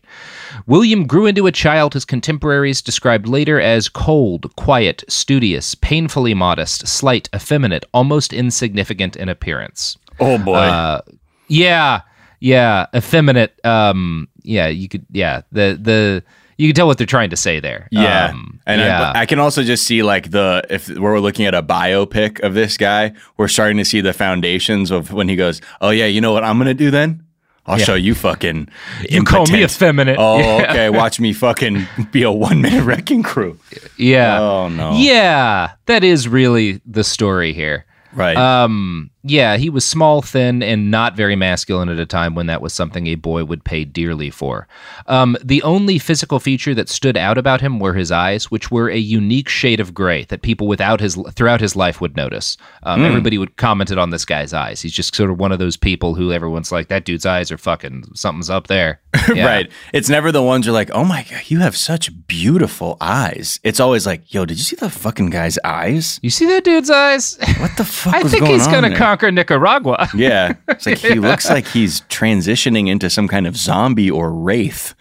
William 0.66 1.06
grew 1.06 1.28
into 1.28 1.48
a 1.48 1.52
child 1.52 1.94
his 1.94 2.06
contemporaries 2.06 2.82
described 2.82 3.28
later 3.28 3.62
as 3.62 3.88
cold, 3.88 4.54
quiet, 4.56 5.04
studious, 5.08 5.76
painfully 5.76 6.34
modest, 6.34 6.88
slight, 6.88 7.30
effeminate, 7.36 7.86
almost 7.94 8.34
insignificant 8.34 9.16
in 9.16 9.30
appearance. 9.30 9.98
Oh 10.20 10.40
boy. 10.40 10.56
Uh, 10.56 11.02
yeah, 11.48 12.02
yeah, 12.40 12.88
effeminate. 12.96 13.64
Um, 13.64 14.28
yeah, 14.42 14.68
you 14.68 14.90
could. 14.90 15.06
Yeah, 15.12 15.42
the 15.52 15.78
the 15.80 16.24
you 16.58 16.68
can 16.70 16.76
tell 16.76 16.88
what 16.88 16.98
they're 16.98 17.08
trying 17.08 17.30
to 17.30 17.38
say 17.38 17.60
there. 17.60 17.88
Yeah, 17.92 18.32
Um, 18.32 18.60
and 18.66 18.82
yeah. 18.82 19.12
I, 19.16 19.22
I 19.22 19.26
can 19.26 19.40
also 19.40 19.64
just 19.64 19.86
see 19.86 20.04
like 20.04 20.32
the 20.32 20.64
if 20.70 20.90
we're 20.90 21.20
looking 21.20 21.46
at 21.46 21.54
a 21.54 21.64
biopic 21.64 22.40
of 22.42 22.54
this 22.54 22.78
guy, 22.78 23.14
we're 23.38 23.48
starting 23.48 23.78
to 23.78 23.86
see 23.86 24.02
the 24.02 24.14
foundations 24.14 24.92
of 24.92 25.14
when 25.14 25.30
he 25.30 25.36
goes, 25.36 25.62
"Oh 25.82 25.90
yeah, 25.92 26.06
you 26.08 26.20
know 26.22 26.34
what 26.34 26.44
I'm 26.44 26.58
gonna 26.58 26.74
do 26.74 26.92
then? 26.92 27.24
I'll 27.70 27.78
show 27.78 27.96
you 27.96 28.16
fucking 28.16 28.70
You 29.10 29.24
call 29.24 29.46
me 29.48 29.62
impotent." 29.62 29.64
effeminate. 29.64 30.16
Oh, 30.20 30.38
Yeah. 30.60 30.72
okay. 30.72 30.90
Watch 30.90 31.20
me 31.20 31.34
fucking 31.34 31.86
be 32.12 32.24
a 32.24 32.32
one 32.32 32.62
minute 32.62 32.84
wrecking 32.86 33.24
crew. 33.24 33.60
yeah. 33.98 34.40
Oh 34.40 34.70
no. 34.70 34.94
Yeah, 34.96 35.72
that 35.86 36.04
is 36.04 36.28
really 36.30 36.82
the 36.86 37.04
story 37.04 37.52
here. 37.54 37.86
Right. 38.14 38.38
Um, 38.38 39.12
yeah, 39.24 39.58
he 39.58 39.70
was 39.70 39.84
small, 39.84 40.22
thin, 40.22 40.62
and 40.64 40.90
not 40.92 41.16
very 41.16 41.36
masculine 41.36 41.90
at 41.90 42.00
a 42.00 42.06
time 42.06 42.36
when 42.36 42.48
that 42.48 42.62
was 42.62 42.74
something 42.74 43.08
a 43.08 43.16
boy 43.16 43.44
would 43.44 43.64
pay 43.64 43.84
dearly 43.84 44.30
for. 44.30 44.68
Um, 45.08 45.38
the 45.44 45.62
only 45.64 46.00
physical 46.00 46.40
feature 46.40 46.74
that 46.76 46.90
stood 46.90 47.18
out 47.18 47.38
about 47.38 47.62
him 47.62 47.80
were 47.80 47.94
his 47.94 48.12
eyes, 48.12 48.50
which 48.52 48.72
were 48.72 48.90
a 48.90 48.98
unique 48.98 49.50
shade 49.50 49.80
of 49.80 49.94
gray 49.94 50.26
that 50.26 50.42
people 50.42 50.68
without 50.68 51.00
his 51.00 51.16
throughout 51.36 51.62
his 51.62 51.76
life 51.76 52.00
would 52.02 52.16
notice. 52.16 52.58
Um, 52.84 53.02
Mm. 53.02 53.06
Everybody 53.08 53.38
would 53.38 53.56
commented 53.58 53.98
on 53.98 54.10
this 54.10 54.26
guy's 54.26 54.54
eyes. 54.54 54.82
He's 54.82 54.92
just 54.94 55.16
sort 55.16 55.30
of 55.30 55.40
one 55.40 55.52
of 55.52 55.60
those 55.60 55.78
people 55.78 56.16
who 56.16 56.32
everyone's 56.32 56.72
like, 56.72 56.88
"That 56.88 57.06
dude's 57.06 57.26
eyes 57.26 57.52
are 57.52 57.58
fucking 57.58 58.06
something's 58.16 58.50
up 58.50 58.68
there." 58.68 59.00
Yeah. 59.34 59.46
Right. 59.46 59.72
It's 59.94 60.08
never 60.10 60.32
the 60.32 60.42
ones 60.42 60.66
you're 60.66 60.74
like, 60.74 60.90
oh 60.94 61.04
my 61.04 61.24
god, 61.30 61.42
you 61.48 61.60
have 61.60 61.76
such 61.76 62.10
beautiful 62.28 62.96
eyes. 63.02 63.60
It's 63.64 63.80
always 63.80 64.06
like, 64.06 64.34
yo, 64.34 64.46
did 64.46 64.58
you 64.58 64.64
see 64.64 64.76
the 64.78 64.90
fucking 64.90 65.32
guy's 65.32 65.60
eyes? 65.66 66.18
You 66.24 66.30
see 66.30 66.46
that 66.46 66.64
dude's 66.64 66.90
eyes? 66.90 67.38
What 67.60 67.76
the 67.78 67.84
fuck? 68.00 68.14
I 68.16 68.24
think 68.24 68.46
he's 68.48 68.66
on 68.68 68.74
gonna 68.74 68.90
there? 68.90 68.98
Conquer 69.08 69.32
Nicaragua. 69.32 70.10
Yeah. 70.18 70.56
It's 70.68 70.86
like 70.86 70.98
he 70.98 71.14
looks 71.20 71.50
like 71.50 71.68
he's 71.68 72.02
transitioning 72.02 72.88
into 72.90 73.10
some 73.10 73.28
kind 73.28 73.46
of 73.46 73.56
zombie 73.56 74.10
or 74.10 74.32
wraith. 74.32 74.96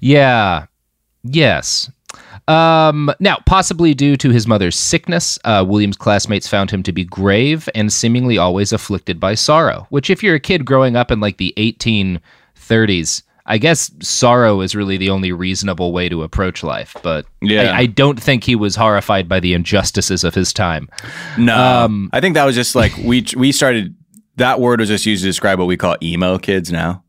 Yeah. 0.00 0.66
Yes. 1.22 1.90
Um, 2.48 3.12
now, 3.20 3.38
possibly 3.46 3.94
due 3.94 4.16
to 4.16 4.30
his 4.30 4.46
mother's 4.46 4.76
sickness, 4.76 5.38
uh, 5.44 5.64
William's 5.66 5.96
classmates 5.96 6.48
found 6.48 6.70
him 6.70 6.82
to 6.82 6.92
be 6.92 7.04
grave 7.04 7.68
and 7.74 7.92
seemingly 7.92 8.38
always 8.38 8.72
afflicted 8.72 9.20
by 9.20 9.34
sorrow. 9.34 9.86
Which, 9.90 10.10
if 10.10 10.22
you're 10.22 10.34
a 10.34 10.40
kid 10.40 10.64
growing 10.64 10.96
up 10.96 11.10
in 11.10 11.20
like 11.20 11.36
the 11.36 11.54
1830s, 11.56 13.22
I 13.50 13.58
guess 13.58 13.90
sorrow 14.00 14.60
is 14.60 14.74
really 14.74 14.96
the 14.96 15.10
only 15.10 15.32
reasonable 15.32 15.92
way 15.92 16.08
to 16.08 16.22
approach 16.22 16.62
life. 16.62 16.96
But 17.02 17.26
Yeah. 17.42 17.72
I, 17.72 17.78
I 17.80 17.86
don't 17.86 18.20
think 18.20 18.44
he 18.44 18.54
was 18.54 18.76
horrified 18.76 19.28
by 19.28 19.40
the 19.40 19.52
injustices 19.54 20.24
of 20.24 20.34
his 20.34 20.52
time. 20.52 20.88
No, 21.36 21.56
Um, 21.56 22.08
I 22.12 22.20
think 22.20 22.34
that 22.34 22.44
was 22.44 22.54
just 22.54 22.74
like 22.74 22.96
we 22.96 23.26
we 23.36 23.52
started. 23.52 23.94
That 24.36 24.60
word 24.60 24.80
was 24.80 24.88
just 24.88 25.04
used 25.04 25.22
to 25.22 25.28
describe 25.28 25.58
what 25.58 25.66
we 25.66 25.76
call 25.76 25.96
emo 26.02 26.38
kids 26.38 26.72
now. 26.72 27.02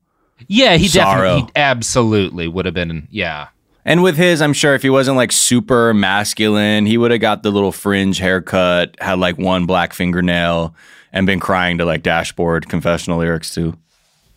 Yeah, 0.47 0.75
he 0.77 0.87
Sorrow. 0.87 1.05
definitely, 1.21 1.41
he 1.43 1.51
absolutely 1.55 2.47
would 2.47 2.65
have 2.65 2.73
been. 2.73 3.07
Yeah. 3.11 3.47
And 3.85 4.03
with 4.03 4.17
his, 4.17 4.41
I'm 4.41 4.53
sure 4.53 4.75
if 4.75 4.81
he 4.81 4.89
wasn't 4.89 5.17
like 5.17 5.31
super 5.31 5.93
masculine, 5.93 6.85
he 6.85 6.97
would 6.97 7.11
have 7.11 7.21
got 7.21 7.41
the 7.43 7.51
little 7.51 7.71
fringe 7.71 8.17
haircut, 8.19 8.95
had 8.99 9.17
like 9.19 9.37
one 9.37 9.65
black 9.65 9.93
fingernail, 9.93 10.75
and 11.13 11.25
been 11.25 11.39
crying 11.39 11.77
to 11.77 11.85
like 11.85 12.03
dashboard 12.03 12.67
confessional 12.69 13.19
lyrics 13.19 13.53
too. 13.53 13.77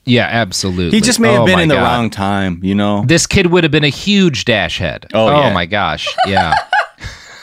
Yeah, 0.06 0.28
absolutely. 0.30 0.96
He 0.98 1.00
just 1.00 1.18
may 1.18 1.32
have 1.32 1.42
Oh 1.42 1.46
been 1.46 1.58
in 1.60 1.68
the 1.68 1.76
God. 1.76 1.82
wrong 1.82 2.10
time, 2.10 2.60
you 2.62 2.74
know. 2.74 3.04
This 3.06 3.26
kid 3.26 3.46
would 3.46 3.64
have 3.64 3.70
been 3.72 3.84
a 3.84 3.88
huge 3.88 4.44
dash 4.44 4.78
head. 4.78 5.06
Oh, 5.14 5.28
yeah. 5.30 5.52
my 5.54 5.66
gosh. 5.66 6.14
Yeah. 6.26 6.54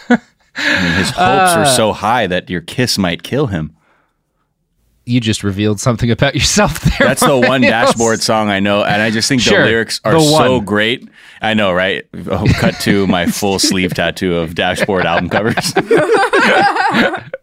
I 0.10 0.84
mean, 0.84 0.94
his 0.98 1.10
hopes 1.10 1.20
Uh, 1.20 1.56
were 1.60 1.65
so 1.65 1.94
high 1.94 2.27
that 2.27 2.50
your 2.50 2.62
kiss 2.62 2.98
might 2.98 3.24
kill 3.24 3.48
him. 3.48 3.75
you 5.06 5.20
just 5.20 5.44
revealed 5.44 5.80
something 5.80 6.12
about 6.12 6.36
yourself 6.36 6.80
there. 6.82 7.08
That's 7.08 7.25
the 7.25 7.38
one 7.38 7.62
dashboard 7.62 8.22
song 8.22 8.50
I 8.50 8.60
know, 8.60 8.84
and 8.84 9.01
I 9.01 9.10
just 9.10 9.27
think 9.27 9.41
Sure, 9.41 9.60
the 9.60 9.65
lyrics 9.65 10.00
are 10.03 10.20
so 10.20 10.62
great. 10.62 11.10
I 11.43 11.53
know, 11.55 11.71
right? 11.74 12.05
Oh, 12.29 12.45
cut 12.60 12.75
to 12.81 13.07
my 13.07 13.25
full 13.39 13.57
sleeve 13.60 13.93
tattoo 13.95 14.36
of 14.36 14.53
dashboard 14.55 15.05
album 15.05 15.29
covers. 15.29 15.74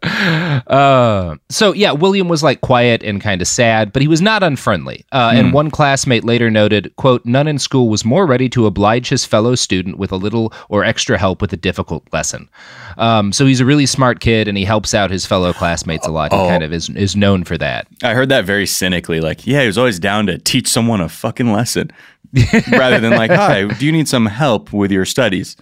Uh, 0.01 1.35
so 1.49 1.73
yeah, 1.73 1.91
William 1.91 2.27
was 2.27 2.43
like 2.43 2.61
quiet 2.61 3.03
and 3.03 3.21
kind 3.21 3.41
of 3.41 3.47
sad, 3.47 3.91
but 3.93 4.01
he 4.01 4.07
was 4.07 4.21
not 4.21 4.43
unfriendly. 4.43 5.05
Uh, 5.11 5.31
Hmm. 5.31 5.37
And 5.37 5.53
one 5.53 5.69
classmate 5.71 6.23
later 6.23 6.49
noted, 6.49 6.91
"quote 6.95 7.25
None 7.25 7.47
in 7.47 7.59
school 7.59 7.89
was 7.89 8.03
more 8.05 8.25
ready 8.25 8.49
to 8.49 8.65
oblige 8.65 9.09
his 9.09 9.25
fellow 9.25 9.55
student 9.55 9.97
with 9.97 10.11
a 10.11 10.15
little 10.15 10.53
or 10.69 10.83
extra 10.83 11.17
help 11.17 11.41
with 11.41 11.53
a 11.53 11.57
difficult 11.57 12.03
lesson." 12.11 12.49
Um, 12.97 13.31
so 13.31 13.45
he's 13.45 13.59
a 13.59 13.65
really 13.65 13.85
smart 13.85 14.19
kid, 14.19 14.47
and 14.47 14.57
he 14.57 14.65
helps 14.65 14.93
out 14.93 15.11
his 15.11 15.25
fellow 15.25 15.53
classmates 15.53 16.07
a 16.07 16.11
lot. 16.11 16.31
He 16.33 16.39
Oh. 16.39 16.47
kind 16.47 16.63
of 16.63 16.71
is 16.73 16.89
is 16.89 17.15
known 17.15 17.43
for 17.43 17.57
that. 17.57 17.87
I 18.03 18.13
heard 18.13 18.29
that 18.29 18.45
very 18.45 18.65
cynically, 18.65 19.19
like, 19.21 19.45
yeah, 19.47 19.61
he 19.61 19.67
was 19.67 19.77
always 19.77 19.99
down 19.99 20.27
to 20.27 20.37
teach 20.37 20.67
someone 20.67 21.01
a 21.01 21.09
fucking 21.09 21.51
lesson, 21.51 21.91
rather 22.71 22.99
than 22.99 23.11
like, 23.11 23.31
hi, 23.31 23.65
do 23.67 23.85
you 23.85 23.91
need 23.91 24.07
some 24.07 24.25
help 24.25 24.71
with 24.71 24.91
your 24.91 25.05
studies? 25.05 25.55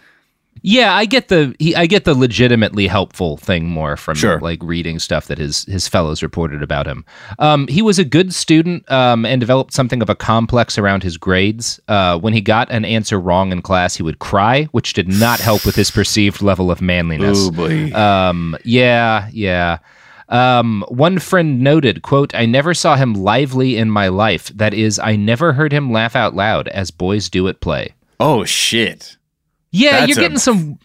Yeah, 0.63 0.93
I 0.93 1.05
get 1.05 1.27
the 1.27 1.55
he, 1.59 1.75
I 1.75 1.85
get 1.85 2.03
the 2.03 2.15
legitimately 2.15 2.87
helpful 2.87 3.37
thing 3.37 3.65
more 3.69 3.95
from 3.95 4.15
Sure. 4.15 4.39
like 4.41 4.59
reading 4.63 4.99
stuff 4.99 5.27
that 5.27 5.37
his 5.37 5.63
his 5.65 5.87
fellows 5.87 6.23
reported 6.23 6.63
about 6.63 6.87
him. 6.87 7.05
Um, 7.39 7.67
he 7.67 7.81
was 7.81 7.99
a 7.99 8.03
good 8.03 8.33
student 8.33 8.89
um, 8.91 9.23
and 9.25 9.39
developed 9.39 9.73
something 9.73 10.01
of 10.01 10.09
a 10.09 10.15
complex 10.15 10.77
around 10.77 11.03
his 11.03 11.15
grades. 11.15 11.79
Uh, 11.87 12.17
when 12.19 12.33
he 12.33 12.41
got 12.41 12.69
an 12.71 12.85
answer 12.85 13.19
wrong 13.19 13.51
in 13.51 13.61
class, 13.61 13.95
he 13.95 14.03
would 14.03 14.19
cry, 14.19 14.63
which 14.71 14.93
did 14.93 15.07
not 15.07 15.39
help 15.39 15.63
with 15.65 15.75
his 15.75 15.91
perceived 15.91 16.41
level 16.41 16.71
of 16.71 16.81
manliness. 16.81 17.37
Oh 17.39 17.51
boy. 17.51 17.93
Um, 17.93 18.57
yeah, 18.63 19.29
yeah. 19.31 19.77
Um, 20.29 20.83
one 20.89 21.19
friend 21.19 21.61
noted, 21.61 22.01
quote, 22.01 22.35
I 22.35 22.45
never 22.45 22.73
saw 22.73 22.95
him 22.95 23.13
lively 23.13 23.77
in 23.77 23.89
my 23.89 24.09
life. 24.09 24.47
That 24.49 24.73
is, 24.73 24.99
I 24.99 25.15
never 25.15 25.53
heard 25.53 25.71
him 25.71 25.91
laugh 25.91 26.15
out 26.15 26.35
loud 26.35 26.67
as 26.67 26.91
boys 26.91 27.29
do 27.29 27.47
at 27.47 27.61
play. 27.61 27.93
oh 28.19 28.43
shit. 28.45 29.15
Yeah, 29.71 29.91
That's 30.01 30.09
you're 30.09 30.17
a- 30.19 30.21
getting 30.21 30.37
some 30.39 30.79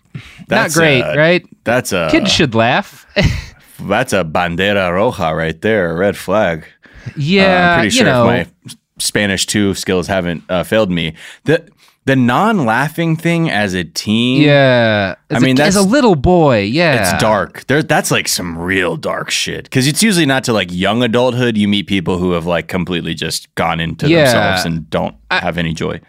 not 0.48 0.72
great, 0.72 1.00
a- 1.02 1.16
right? 1.16 1.46
That's 1.64 1.92
a 1.92 2.08
Kids 2.10 2.30
should 2.32 2.54
laugh. 2.54 3.06
that's 3.80 4.12
a 4.12 4.24
bandera 4.24 4.90
roja 4.90 5.34
right 5.36 5.58
there, 5.60 5.90
a 5.92 5.94
red 5.96 6.16
flag. 6.16 6.64
Uh, 7.06 7.10
yeah, 7.16 7.72
I'm 7.74 7.78
pretty 7.80 7.86
you 7.96 7.98
sure 7.98 8.06
know, 8.06 8.28
if 8.30 8.48
my 8.66 8.72
Spanish 8.98 9.46
two 9.46 9.74
skills 9.74 10.06
haven't 10.08 10.44
uh, 10.48 10.62
failed 10.62 10.90
me. 10.90 11.14
The 11.44 11.68
the 12.04 12.16
non-laughing 12.16 13.16
thing 13.16 13.48
as 13.50 13.74
a 13.74 13.84
teen, 13.84 14.42
Yeah. 14.42 15.14
I 15.30 15.38
mean, 15.38 15.60
a, 15.60 15.62
as 15.64 15.76
a 15.76 15.82
little 15.82 16.16
boy, 16.16 16.62
yeah. 16.62 17.00
it's 17.12 17.22
dark. 17.22 17.64
There, 17.66 17.82
that's 17.82 18.10
like 18.10 18.26
some 18.28 18.58
real 18.58 18.96
dark 18.96 19.30
shit. 19.30 19.64
Because 19.64 19.86
it's 19.86 20.02
usually 20.02 20.26
not 20.26 20.42
to 20.44 20.52
like 20.52 20.68
young 20.72 21.02
adulthood. 21.02 21.56
You 21.56 21.68
meet 21.68 21.86
people 21.86 22.18
who 22.18 22.32
have 22.32 22.44
like 22.46 22.66
completely 22.68 23.14
just 23.14 23.54
gone 23.54 23.78
into 23.78 24.08
Yeah. 24.08 24.24
themselves 24.24 24.64
and 24.64 24.90
don't 24.90 25.14
have 25.30 25.58
any 25.58 25.74
joy. 25.74 26.00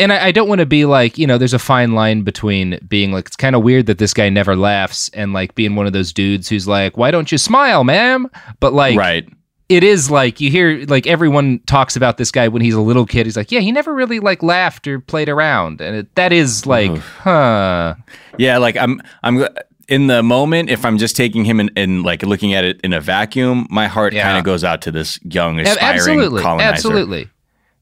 and 0.00 0.12
I, 0.12 0.26
I 0.26 0.32
don't 0.32 0.48
want 0.48 0.58
to 0.58 0.66
be 0.66 0.84
like, 0.84 1.16
you 1.18 1.26
know, 1.28 1.38
there's 1.38 1.54
a 1.54 1.58
fine 1.60 1.92
line 1.92 2.22
between 2.22 2.80
being 2.88 3.12
like, 3.12 3.26
it's 3.28 3.36
kind 3.36 3.54
of 3.54 3.62
weird 3.62 3.86
that 3.86 3.98
this 3.98 4.12
guy 4.12 4.28
never 4.28 4.56
laughs 4.56 5.08
and 5.10 5.32
like 5.32 5.54
being 5.54 5.76
one 5.76 5.86
of 5.86 5.92
those 5.92 6.12
dudes 6.12 6.48
who's 6.48 6.66
like, 6.66 6.96
why 6.96 7.12
don't 7.12 7.30
you 7.30 7.38
smile, 7.38 7.84
ma'am? 7.84 8.28
But 8.58 8.72
like, 8.72 8.98
right. 8.98 9.28
It 9.74 9.84
is 9.84 10.10
like 10.10 10.40
you 10.40 10.50
hear 10.50 10.84
like 10.86 11.06
everyone 11.06 11.58
talks 11.66 11.96
about 11.96 12.16
this 12.16 12.30
guy 12.30 12.48
when 12.48 12.62
he's 12.62 12.74
a 12.74 12.80
little 12.80 13.06
kid. 13.06 13.26
He's 13.26 13.36
like, 13.36 13.50
yeah, 13.52 13.60
he 13.60 13.72
never 13.72 13.92
really 13.94 14.20
like 14.20 14.42
laughed 14.42 14.86
or 14.86 15.00
played 15.00 15.28
around, 15.28 15.80
and 15.80 15.96
it, 15.96 16.14
that 16.14 16.32
is 16.32 16.66
like, 16.66 16.96
huh? 16.98 17.94
Yeah, 18.38 18.58
like 18.58 18.76
I'm 18.76 19.00
I'm 19.22 19.46
in 19.88 20.06
the 20.06 20.22
moment 20.22 20.70
if 20.70 20.84
I'm 20.84 20.96
just 20.98 21.14
taking 21.16 21.44
him 21.44 21.60
and, 21.76 22.02
like 22.02 22.22
looking 22.22 22.54
at 22.54 22.64
it 22.64 22.80
in 22.82 22.92
a 22.94 23.00
vacuum, 23.00 23.66
my 23.70 23.86
heart 23.86 24.12
Yeah. 24.14 24.22
kind 24.22 24.38
of 24.38 24.44
goes 24.44 24.64
out 24.64 24.80
to 24.82 24.90
this 24.90 25.18
young 25.24 25.60
aspiring 25.60 25.94
absolutely, 25.96 26.42
colonizer. 26.42 26.72
absolutely. 26.72 27.28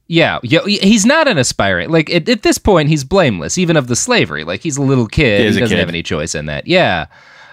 Yeah, 0.08 0.40
yeah, 0.42 0.60
he's 0.66 1.06
not 1.06 1.28
an 1.28 1.38
aspirant. 1.38 1.90
Like 1.92 2.10
at, 2.12 2.28
at 2.28 2.42
this 2.42 2.58
point, 2.58 2.88
he's 2.88 3.04
blameless, 3.04 3.56
even 3.56 3.76
of 3.76 3.86
the 3.86 3.96
slavery. 3.96 4.42
Like 4.44 4.60
he's 4.62 4.76
a 4.76 4.82
little 4.82 5.06
kid. 5.06 5.38
He 5.38 5.44
He, 5.44 5.48
doesn't 5.60 5.68
kid. 5.68 5.78
have 5.78 5.88
any 5.88 6.02
choice 6.02 6.34
in 6.34 6.46
that. 6.46 6.66
Yeah. 6.66 7.06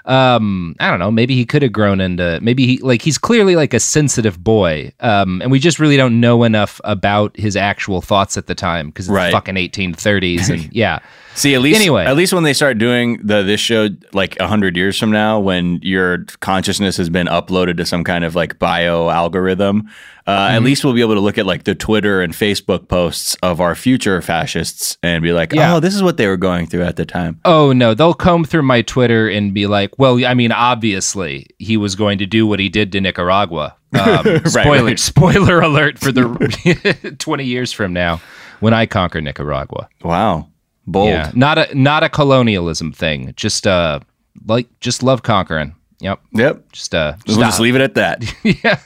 Um, 0.05 0.75
I 0.79 0.89
don't 0.89 0.99
know. 0.99 1.11
Maybe 1.11 1.35
he 1.35 1.45
could 1.45 1.61
have 1.61 1.71
grown 1.71 2.01
into. 2.01 2.39
Maybe 2.41 2.65
he 2.65 2.77
like 2.79 3.01
he's 3.01 3.17
clearly 3.17 3.55
like 3.55 3.73
a 3.73 3.79
sensitive 3.79 4.43
boy. 4.43 4.91
Um, 4.99 5.41
and 5.41 5.51
we 5.51 5.59
just 5.59 5.79
really 5.79 5.97
don't 5.97 6.19
know 6.19 6.43
enough 6.43 6.79
about 6.83 7.35
his 7.37 7.55
actual 7.55 8.01
thoughts 8.01 8.37
at 8.37 8.47
the 8.47 8.55
time 8.55 8.87
because 8.87 9.05
it's 9.07 9.13
Right. 9.13 9.27
the 9.27 9.31
fucking 9.33 9.55
1830s. 9.55 10.49
And 10.49 10.69
yeah, 10.73 10.99
See, 11.35 11.55
at 11.55 11.61
least 11.61 11.79
Anyway. 11.79 12.05
at 12.05 12.17
least 12.17 12.33
when 12.33 12.43
they 12.43 12.51
start 12.53 12.77
doing 12.79 13.19
the 13.23 13.43
this 13.43 13.61
show 13.61 13.87
like 14.13 14.37
a 14.39 14.47
hundred 14.47 14.75
years 14.75 14.97
from 14.99 15.11
now, 15.11 15.39
when 15.39 15.79
your 15.81 16.25
consciousness 16.41 16.97
has 16.97 17.09
been 17.09 17.27
uploaded 17.27 17.77
to 17.77 17.85
some 17.85 18.03
kind 18.03 18.25
of 18.25 18.35
like 18.35 18.59
bio 18.59 19.09
algorithm, 19.09 19.89
uh, 20.27 20.31
Mm-hmm. 20.47 20.55
at 20.57 20.63
least 20.63 20.83
we'll 20.83 20.93
be 20.93 21.01
able 21.01 21.13
to 21.15 21.21
look 21.21 21.37
at 21.37 21.45
like 21.45 21.63
the 21.63 21.73
Twitter 21.75 22.21
and 22.21 22.33
Facebook 22.33 22.87
posts 22.89 23.35
of 23.41 23.61
our 23.61 23.73
future 23.73 24.21
fascists 24.21 24.97
and 25.01 25.23
be 25.23 25.31
like, 25.31 25.53
Yeah. 25.53 25.75
oh, 25.75 25.79
this 25.79 25.95
is 25.95 26.03
what 26.03 26.17
they 26.17 26.27
were 26.27 26.37
going 26.37 26.67
through 26.67 26.83
at 26.83 26.97
the 26.97 27.05
time. 27.05 27.39
Oh 27.45 27.71
no, 27.71 27.93
they'll 27.93 28.13
comb 28.13 28.43
through 28.43 28.63
my 28.63 28.81
Twitter 28.81 29.29
and 29.29 29.53
be 29.53 29.65
like, 29.65 29.97
"Well, 29.97 30.23
I 30.25 30.33
mean, 30.33 30.51
obviously 30.51 31.47
he 31.57 31.77
was 31.77 31.95
going 31.95 32.17
to 32.19 32.25
do 32.25 32.45
what 32.45 32.59
he 32.59 32.67
did 32.69 32.91
to 32.93 33.01
Nicaragua." 33.01 33.75
Um, 33.91 34.45
spoiler, 34.45 34.83
right. 34.85 34.99
spoiler 34.99 35.61
alert 35.61 35.97
for 35.97 36.11
the 36.11 37.15
twenty 37.17 37.45
years 37.45 37.71
from 37.73 37.91
now 37.91 38.21
when 38.59 38.71
I 38.71 38.85
conquer 38.85 39.19
Nicaragua. 39.19 39.89
Wow, 40.03 40.47
bold. 40.91 41.09
Yeah, 41.09 41.31
not 41.33 41.57
a 41.57 41.75
not 41.75 42.03
a 42.03 42.09
colonialism 42.09 42.91
thing. 42.91 43.33
Just 43.35 43.67
uh, 43.67 43.99
like 44.45 44.67
just 44.79 45.03
love 45.03 45.23
conquering. 45.23 45.75
Yep. 46.01 46.19
Yep. 46.31 46.71
Just 46.71 46.95
uh, 46.95 47.13
We'll 47.27 47.35
stop. 47.35 47.47
just 47.49 47.59
leave 47.59 47.75
it 47.75 47.81
at 47.81 47.95
that. 47.95 48.23
yeah. 48.63 48.79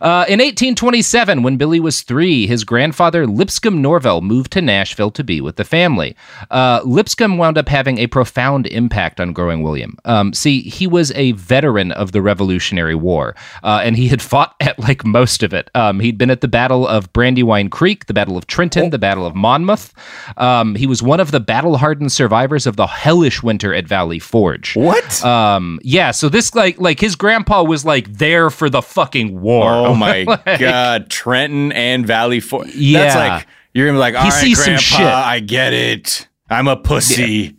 Uh, 0.00 0.24
in 0.28 0.38
1827, 0.40 1.42
when 1.42 1.56
Billy 1.56 1.80
was 1.80 2.02
three, 2.02 2.46
his 2.46 2.64
grandfather 2.64 3.26
Lipscomb 3.26 3.80
Norvell 3.80 4.20
moved 4.20 4.52
to 4.52 4.60
Nashville 4.60 5.10
to 5.12 5.24
be 5.24 5.40
with 5.40 5.56
the 5.56 5.64
family. 5.64 6.14
Uh, 6.50 6.80
Lipscomb 6.84 7.38
wound 7.38 7.56
up 7.56 7.68
having 7.68 7.98
a 7.98 8.06
profound 8.06 8.66
impact 8.66 9.20
on 9.20 9.32
growing 9.32 9.62
William. 9.62 9.96
Um, 10.04 10.32
see, 10.34 10.60
he 10.62 10.86
was 10.86 11.10
a 11.12 11.32
veteran 11.32 11.92
of 11.92 12.12
the 12.12 12.20
Revolutionary 12.20 12.94
War, 12.94 13.34
uh, 13.62 13.80
and 13.82 13.96
he 13.96 14.08
had 14.08 14.20
fought 14.30 14.54
at 14.60 14.78
like 14.78 15.04
most 15.06 15.42
of 15.42 15.54
it. 15.54 15.70
Um, 15.74 16.00
he'd 16.00 16.18
been 16.18 16.30
at 16.30 16.40
the 16.42 16.48
Battle 16.48 16.86
of 16.86 17.10
Brandywine 17.14 17.70
Creek, 17.70 18.06
the 18.06 18.14
Battle 18.14 18.36
of 18.36 18.46
Trenton, 18.46 18.90
the 18.90 18.98
Battle 18.98 19.24
of 19.26 19.34
Monmouth. 19.34 19.94
Um, 20.36 20.74
he 20.74 20.86
was 20.86 21.02
one 21.02 21.20
of 21.20 21.30
the 21.30 21.40
battle-hardened 21.40 22.12
survivors 22.12 22.66
of 22.66 22.76
the 22.76 22.86
hellish 22.86 23.42
winter 23.42 23.72
at 23.74 23.86
Valley 23.86 24.18
Forge. 24.18 24.76
What? 24.76 25.24
Um, 25.24 25.78
yeah, 25.82 26.10
so 26.10 26.25
this 26.28 26.54
like 26.54 26.80
like 26.80 27.00
his 27.00 27.16
grandpa 27.16 27.62
was 27.62 27.84
like 27.84 28.12
there 28.14 28.50
for 28.50 28.68
the 28.70 28.82
fucking 28.82 29.40
war. 29.40 29.64
Oh 29.64 29.94
my 29.96 30.24
Like, 30.24 30.58
god, 30.60 31.10
Trenton 31.10 31.72
and 31.72 32.06
Valley 32.06 32.40
Forge. 32.40 32.74
Yeah. 32.74 33.02
That's 33.02 33.16
like 33.16 33.46
you're 33.74 33.86
gonna 33.86 33.96
be 33.96 34.00
like, 34.00 34.14
all 34.14 34.24
right, 34.24 34.32
sees 34.32 34.64
some 34.64 34.76
shit. 34.78 35.00
I 35.00 35.40
get 35.40 35.72
it. 35.72 36.28
I'm 36.48 36.68
a 36.68 36.76
pussy. 36.76 37.56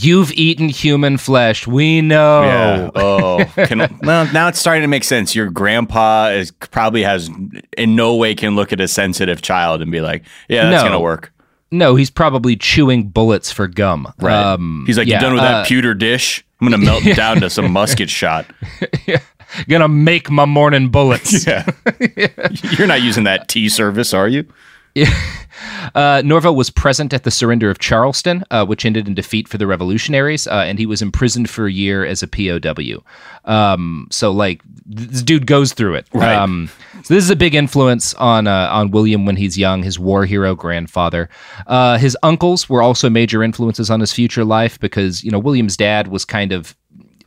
You've 0.00 0.30
eaten 0.34 0.68
human 0.68 1.16
flesh. 1.18 1.66
We 1.66 2.02
know. 2.02 2.42
Yeah. 2.44 2.90
Oh, 2.94 3.44
can, 3.66 3.98
well, 4.02 4.32
now 4.32 4.46
it's 4.46 4.60
starting 4.60 4.82
to 4.82 4.86
make 4.88 5.02
sense. 5.02 5.34
Your 5.34 5.50
grandpa 5.50 6.28
is 6.28 6.52
probably 6.52 7.02
has 7.02 7.28
in 7.76 7.96
no 7.96 8.14
way 8.14 8.36
can 8.36 8.54
look 8.54 8.72
at 8.72 8.80
a 8.80 8.86
sensitive 8.86 9.42
child 9.42 9.82
and 9.82 9.90
be 9.90 10.00
like, 10.00 10.22
yeah, 10.48 10.70
that's 10.70 10.84
No. 10.84 10.88
gonna 10.90 11.00
work. 11.00 11.32
No, 11.70 11.96
he's 11.96 12.10
probably 12.10 12.56
chewing 12.56 13.08
bullets 13.08 13.52
for 13.52 13.66
gum. 13.68 14.12
Right. 14.18 14.34
Um, 14.34 14.84
He's 14.86 14.96
like, 14.96 15.06
yeah, 15.06 15.16
you 15.16 15.20
done 15.20 15.34
with 15.34 15.42
uh, 15.42 15.48
that 15.48 15.66
pewter 15.66 15.94
dish? 15.94 16.44
I'm 16.60 16.66
gonna 16.66 16.78
melt 16.82 17.06
it 17.06 17.14
down 17.16 17.40
to 17.40 17.50
some 17.50 17.70
musket 17.72 18.10
shot. 18.10 18.46
Gonna 19.68 19.88
make 19.88 20.30
my 20.30 20.44
morning 20.44 20.90
bullets. 20.90 21.46
Yeah. 21.46 21.64
You're 22.76 22.86
not 22.86 23.00
using 23.00 23.24
that 23.24 23.48
tea 23.48 23.68
service, 23.70 24.12
are 24.12 24.28
you? 24.28 24.44
Uh, 25.94 26.22
was 26.54 26.70
present 26.70 27.12
at 27.12 27.24
the 27.24 27.30
surrender 27.30 27.70
of 27.70 27.78
Charleston, 27.78 28.44
uh, 28.50 28.64
which 28.64 28.84
ended 28.84 29.08
in 29.08 29.14
defeat 29.14 29.48
for 29.48 29.58
the 29.58 29.66
revolutionaries, 29.66 30.46
uh, 30.46 30.64
and 30.66 30.78
he 30.78 30.86
was 30.86 31.02
imprisoned 31.02 31.48
for 31.48 31.66
a 31.66 31.72
year 31.72 32.04
as 32.04 32.22
a 32.22 32.28
POW. 32.28 33.02
Um, 33.44 34.06
so, 34.10 34.30
like, 34.30 34.62
this 34.86 35.22
dude 35.22 35.46
goes 35.46 35.72
through 35.72 35.94
it. 35.94 36.06
Right. 36.12 36.34
Um, 36.34 36.70
so 37.02 37.14
this 37.14 37.24
is 37.24 37.30
a 37.30 37.36
big 37.36 37.54
influence 37.54 38.14
on 38.14 38.46
uh, 38.46 38.68
on 38.70 38.90
William 38.90 39.24
when 39.24 39.36
he's 39.36 39.56
young, 39.56 39.82
his 39.82 39.98
war 39.98 40.26
hero 40.26 40.54
grandfather. 40.54 41.28
Uh, 41.66 41.98
his 41.98 42.16
uncles 42.22 42.68
were 42.68 42.82
also 42.82 43.08
major 43.08 43.42
influences 43.42 43.90
on 43.90 44.00
his 44.00 44.12
future 44.12 44.44
life 44.44 44.78
because 44.80 45.22
you 45.24 45.30
know 45.30 45.38
William's 45.38 45.76
dad 45.76 46.08
was 46.08 46.24
kind 46.24 46.52
of 46.52 46.76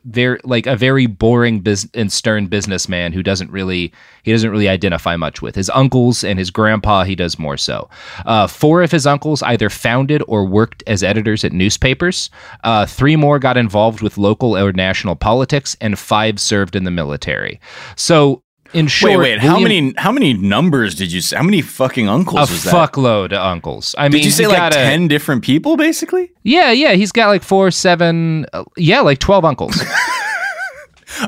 very 0.05 0.39
like 0.43 0.67
a 0.67 0.75
very 0.75 1.05
boring 1.05 1.59
bus- 1.59 1.87
and 1.93 2.11
stern 2.11 2.47
businessman 2.47 3.13
who 3.13 3.23
doesn't 3.23 3.51
really 3.51 3.93
he 4.23 4.31
doesn't 4.31 4.49
really 4.49 4.69
identify 4.69 5.15
much 5.15 5.41
with. 5.41 5.55
His 5.55 5.69
uncles 5.71 6.23
and 6.23 6.39
his 6.39 6.49
grandpa 6.49 7.03
he 7.03 7.15
does 7.15 7.37
more 7.37 7.57
so. 7.57 7.89
Uh, 8.25 8.47
four 8.47 8.81
of 8.81 8.91
his 8.91 9.05
uncles 9.05 9.43
either 9.43 9.69
founded 9.69 10.23
or 10.27 10.45
worked 10.45 10.83
as 10.87 11.03
editors 11.03 11.43
at 11.43 11.51
newspapers. 11.51 12.29
Uh, 12.63 12.85
three 12.85 13.15
more 13.15 13.39
got 13.39 13.57
involved 13.57 14.01
with 14.01 14.17
local 14.17 14.57
or 14.57 14.71
national 14.71 15.15
politics 15.15 15.75
and 15.81 15.97
five 15.97 16.39
served 16.39 16.75
in 16.75 16.83
the 16.83 16.91
military. 16.91 17.59
So 17.95 18.43
in 18.73 18.87
short 18.87 19.11
wait, 19.17 19.17
wait. 19.19 19.39
How 19.39 19.59
many 19.59 19.93
how 19.97 20.11
many 20.11 20.33
numbers 20.33 20.95
did 20.95 21.11
you 21.11 21.21
say? 21.21 21.35
How 21.37 21.43
many 21.43 21.61
fucking 21.61 22.07
uncles 22.07 22.49
a 22.49 22.53
was 22.53 22.63
that? 22.63 22.73
fuckload 22.73 23.25
of 23.33 23.39
uncles 23.45 23.93
i 23.97 24.07
Did 24.07 24.13
mean 24.17 24.23
you 24.23 24.31
say 24.31 24.47
like 24.47 24.71
a- 24.71 24.75
ten 24.75 25.07
different 25.07 25.43
people, 25.43 25.77
basically? 25.77 26.31
yeah 26.43 26.71
yeah 26.71 26.93
he's 26.93 27.11
got 27.11 27.27
like 27.27 27.43
four 27.43 27.71
seven 27.71 28.45
uh, 28.53 28.63
yeah 28.77 29.01
like 29.01 29.19
12 29.19 29.45
uncles 29.45 29.83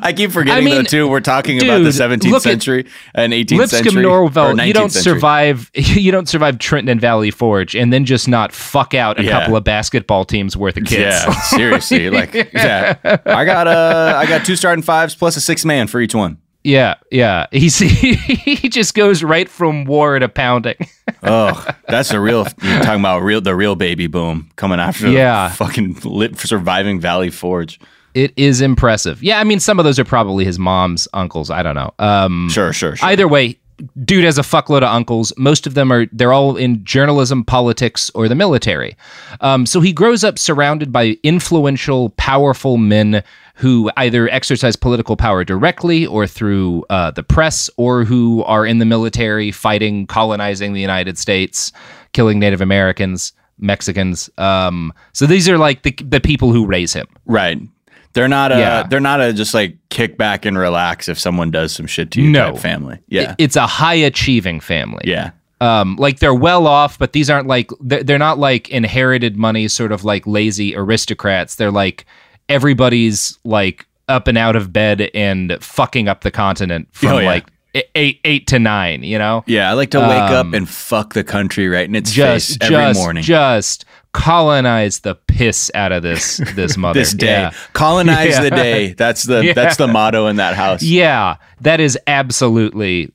I 0.02 0.14
keep 0.14 0.32
forgetting 0.32 0.64
I 0.64 0.66
mean, 0.66 0.76
though 0.76 0.84
too. 0.84 1.08
We're 1.10 1.20
talking 1.20 1.62
about 1.62 1.80
the 1.84 1.90
17th 1.90 2.40
century 2.42 2.88
and 3.14 3.34
18th 3.34 3.58
Lipscomb 3.58 3.84
century. 3.84 4.06
or 4.06 4.22
Norvell, 4.22 4.58
you 4.66 4.74
don't 4.74 4.90
century. 4.90 5.14
survive. 5.16 5.70
You 5.76 6.10
don't 6.12 6.28
survive 6.28 6.58
Trenton 6.58 6.88
and 6.90 7.02
Valley 7.02 7.32
Forge, 7.32 7.76
and 7.76 7.92
then 7.92 8.06
just 8.06 8.30
not 8.30 8.54
fuck 8.54 8.94
out 8.94 9.20
a 9.20 9.24
Yeah. 9.24 9.32
couple 9.42 9.58
of 9.58 9.66
basketball 9.66 10.24
teams 10.24 10.56
worth 10.56 10.78
of 10.78 10.86
kids. 10.86 11.02
Yeah, 11.26 11.32
seriously. 11.42 12.10
Like, 12.10 12.34
yeah, 12.54 12.96
I 13.26 13.44
got 13.44 13.68
uh, 13.68 14.14
I 14.18 14.26
got 14.26 14.46
two 14.46 14.56
starting 14.56 14.84
fives 14.84 15.16
plus 15.16 15.36
a 15.36 15.42
six 15.42 15.66
man 15.66 15.88
for 15.88 16.00
each 16.00 16.16
one. 16.16 16.38
Yeah, 16.64 16.96
yeah. 17.12 17.48
He's 17.52 17.78
he 17.80 18.70
just 18.70 18.94
goes 18.94 19.24
right 19.24 19.50
from 19.50 19.86
war 19.86 20.20
to 20.20 20.30
pounding. 20.30 20.76
Oh, 21.26 21.66
that's 21.88 22.10
the 22.10 22.20
real. 22.20 22.46
You're 22.62 22.82
talking 22.82 23.00
about 23.00 23.20
real 23.20 23.40
the 23.40 23.56
real 23.56 23.76
baby 23.76 24.08
boom 24.08 24.50
coming 24.58 24.80
after. 24.82 25.08
Yeah. 25.10 25.48
the 25.48 25.56
fucking 25.56 26.00
lit 26.04 26.38
surviving 26.38 27.00
Valley 27.00 27.30
Forge. 27.30 27.80
It 28.14 28.34
is 28.36 28.60
impressive. 28.60 29.24
Yeah, 29.24 29.40
I 29.40 29.46
mean, 29.46 29.62
some 29.62 29.80
of 29.80 29.86
those 29.86 30.00
are 30.00 30.04
probably 30.04 30.44
his 30.44 30.60
mom's 30.60 31.08
uncles. 31.14 31.50
I 31.50 31.64
don't 31.64 31.76
know. 31.76 31.94
Um, 31.98 32.50
Sure, 32.50 32.74
sure, 32.74 32.98
sure. 32.98 33.08
Either 33.08 33.26
way, 33.28 33.58
dude 34.04 34.26
has 34.26 34.38
a 34.38 34.42
fuckload 34.42 34.78
of 34.78 34.94
uncles. 34.94 35.32
Most 35.38 35.66
of 35.66 35.76
them 35.76 35.92
are 35.94 36.08
they're 36.12 36.34
all 36.34 36.58
in 36.58 36.84
journalism, 36.84 37.44
politics, 37.46 38.12
or 38.14 38.28
the 38.28 38.36
military. 38.36 38.96
Um, 39.40 39.66
so 39.66 39.80
he 39.80 39.94
grows 39.94 40.24
up 40.26 40.38
surrounded 40.38 40.92
by 40.92 41.18
influential, 41.24 42.10
powerful 42.12 42.76
men 42.78 43.24
who 43.54 43.92
either 43.98 44.28
exercise 44.30 44.76
political 44.76 45.16
power 45.16 45.44
directly 45.44 46.06
or 46.06 46.26
through 46.28 46.86
uh, 46.90 47.12
the 47.12 47.24
press, 47.24 47.70
or 47.78 48.04
who 48.04 48.44
are 48.44 48.66
in 48.66 48.80
the 48.80 48.86
military 48.86 49.52
fighting, 49.52 50.08
colonizing 50.08 50.74
the 50.74 50.82
United 50.82 51.18
States, 51.18 51.72
killing 52.14 52.40
Native 52.40 52.62
Americans. 52.62 53.34
Mexicans. 53.60 54.30
Um, 54.40 54.92
so 55.14 55.26
these 55.28 55.48
are 55.48 55.58
like 55.60 55.84
the 55.84 55.92
the 56.04 56.20
people 56.20 56.52
who 56.52 56.66
raise 56.66 56.92
him. 56.94 57.08
right. 57.26 57.60
They're 58.14 58.28
not 58.28 58.52
a. 58.52 58.60
Yeah. 58.60 58.84
They're 58.84 59.00
not 59.00 59.22
a 59.22 59.34
just 59.34 59.54
like 59.56 59.76
kick 59.90 60.18
back 60.20 60.46
and 60.46 60.56
relax 60.58 61.08
if 61.08 61.18
someone 61.20 61.50
does 61.50 61.72
some 61.74 61.88
shit 61.88 62.12
to 62.12 62.22
you 62.22 62.30
No. 62.30 62.52
type 62.52 62.62
family. 62.62 63.00
Yeah. 63.08 63.34
It's 63.40 63.56
a 63.56 63.66
high 63.66 63.94
achieving 63.96 64.60
family. 64.60 65.02
yeah. 65.06 65.32
um, 65.62 65.96
like 65.96 66.20
they're 66.20 66.34
well 66.34 66.68
off, 66.68 67.00
but 67.00 67.14
these 67.14 67.30
aren't 67.30 67.48
like 67.48 67.72
they're, 67.80 68.04
they're 68.04 68.20
not 68.20 68.38
like 68.38 68.70
inherited 68.70 69.36
money, 69.38 69.68
sort 69.68 69.92
of 69.92 70.04
like 70.04 70.28
lazy 70.28 70.76
aristocrats. 70.76 71.56
They're 71.56 71.72
like 71.72 72.06
everybody's 72.50 73.38
like 73.44 73.86
up 74.08 74.28
and 74.28 74.38
out 74.38 74.56
of 74.56 74.72
bed 74.74 75.10
and 75.14 75.58
fucking 75.62 76.08
up 76.08 76.22
the 76.22 76.32
continent 76.32 76.88
from 76.92 77.10
Oh, 77.14 77.20
yeah. 77.20 77.26
like 77.28 77.46
eight 77.96 78.20
eight 78.26 78.48
to 78.48 78.60
nine. 78.60 79.04
You 79.04 79.18
know, 79.18 79.44
Yeah, 79.48 79.70
I 79.70 79.74
like 79.74 79.92
to 79.92 80.00
wake 80.00 80.10
up 80.10 80.46
Um, 80.48 80.54
and 80.54 80.68
fuck 80.70 81.14
the 81.14 81.24
country 81.24 81.68
right 81.68 81.88
in 81.88 81.96
its 81.96 82.12
just 82.12 82.50
face 82.50 82.58
every 82.62 82.76
just 82.76 83.00
morning. 83.00 83.24
just 83.24 83.86
colonize 84.12 85.00
the 85.00 85.16
piss 85.16 85.72
out 85.74 85.92
of 85.92 86.04
this 86.04 86.38
this 86.56 86.78
mother. 86.78 87.00
this 87.00 87.14
day, 87.14 87.28
Yeah. 87.28 87.52
colonize 87.74 88.30
Yeah. 88.34 88.42
the 88.42 88.50
day. 88.52 88.94
That's 88.94 89.24
the 89.24 89.44
Yeah. 89.44 89.54
that's 89.56 89.78
the 89.78 89.88
motto 89.88 90.28
in 90.28 90.36
that 90.36 90.56
house. 90.56 90.84
Yeah, 90.84 91.38
that 91.62 91.80
is 91.80 91.98
absolutely 92.08 93.12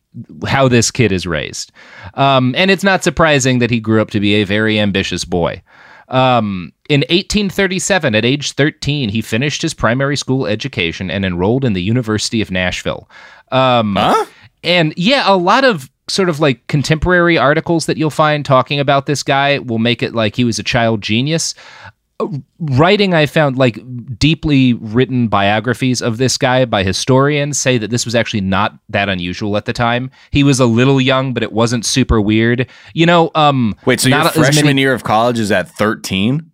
how 0.48 0.66
this 0.66 0.90
kid 0.90 1.12
is 1.12 1.26
raised. 1.26 1.70
Um, 2.14 2.52
and 2.56 2.70
it's 2.72 2.82
not 2.82 3.04
surprising 3.04 3.60
that 3.60 3.70
he 3.70 3.78
grew 3.78 4.02
up 4.02 4.10
to 4.10 4.18
be 4.20 4.34
a 4.36 4.44
very 4.44 4.80
ambitious 4.80 5.24
boy. 5.24 5.62
Um, 6.08 6.72
in 6.88 7.00
1837, 7.02 8.14
at 8.14 8.24
age 8.24 8.52
13, 8.52 9.08
he 9.10 9.20
finished 9.20 9.62
his 9.62 9.74
primary 9.74 10.16
school 10.16 10.46
education 10.46 11.10
and 11.10 11.24
enrolled 11.24 11.64
in 11.64 11.74
the 11.74 11.82
University 11.82 12.40
of 12.40 12.50
Nashville. 12.50 13.08
Um, 13.52 13.96
Huh? 13.96 14.26
and 14.64 14.94
yeah, 14.96 15.24
a 15.26 15.36
lot 15.36 15.64
of 15.64 15.90
sort 16.08 16.30
of 16.30 16.40
like 16.40 16.66
contemporary 16.68 17.36
articles 17.36 17.86
that 17.86 17.98
you'll 17.98 18.08
find 18.10 18.44
talking 18.44 18.80
about 18.80 19.04
this 19.06 19.22
guy 19.22 19.58
will 19.58 19.78
make 19.78 20.02
it 20.02 20.14
like 20.14 20.34
he 20.36 20.44
was 20.44 20.58
a 20.58 20.62
child 20.62 21.02
genius. 21.02 21.54
Writing 22.59 23.14
I 23.14 23.26
found 23.26 23.57
like 23.57 23.78
deeply 24.18 24.74
written 24.74 25.28
biographies 25.28 26.02
of 26.02 26.18
this 26.18 26.37
guy 26.37 26.64
by 26.64 26.83
historians 26.83 27.59
say 27.59 27.78
that 27.78 27.90
this 27.90 28.04
was 28.04 28.16
actually 28.16 28.40
not 28.40 28.76
that 28.88 29.09
unusual 29.09 29.57
at 29.57 29.66
the 29.66 29.72
time. 29.72 30.11
He 30.33 30.42
was 30.42 30.59
a 30.59 30.66
little 30.66 31.00
young, 31.00 31.33
but 31.33 31.44
it 31.44 31.52
wasn't 31.52 31.87
super 31.87 32.20
weird. 32.20 32.66
You 32.92 33.07
know, 33.07 33.31
um 33.37 33.76
Wait, 33.87 34.00
so 34.00 34.09
your 34.09 34.24
freshman 34.31 34.66
many- 34.66 34.81
year 34.83 34.92
of 34.94 35.04
college 35.04 35.38
is 35.38 35.52
at 35.52 35.68
13? 35.68 36.50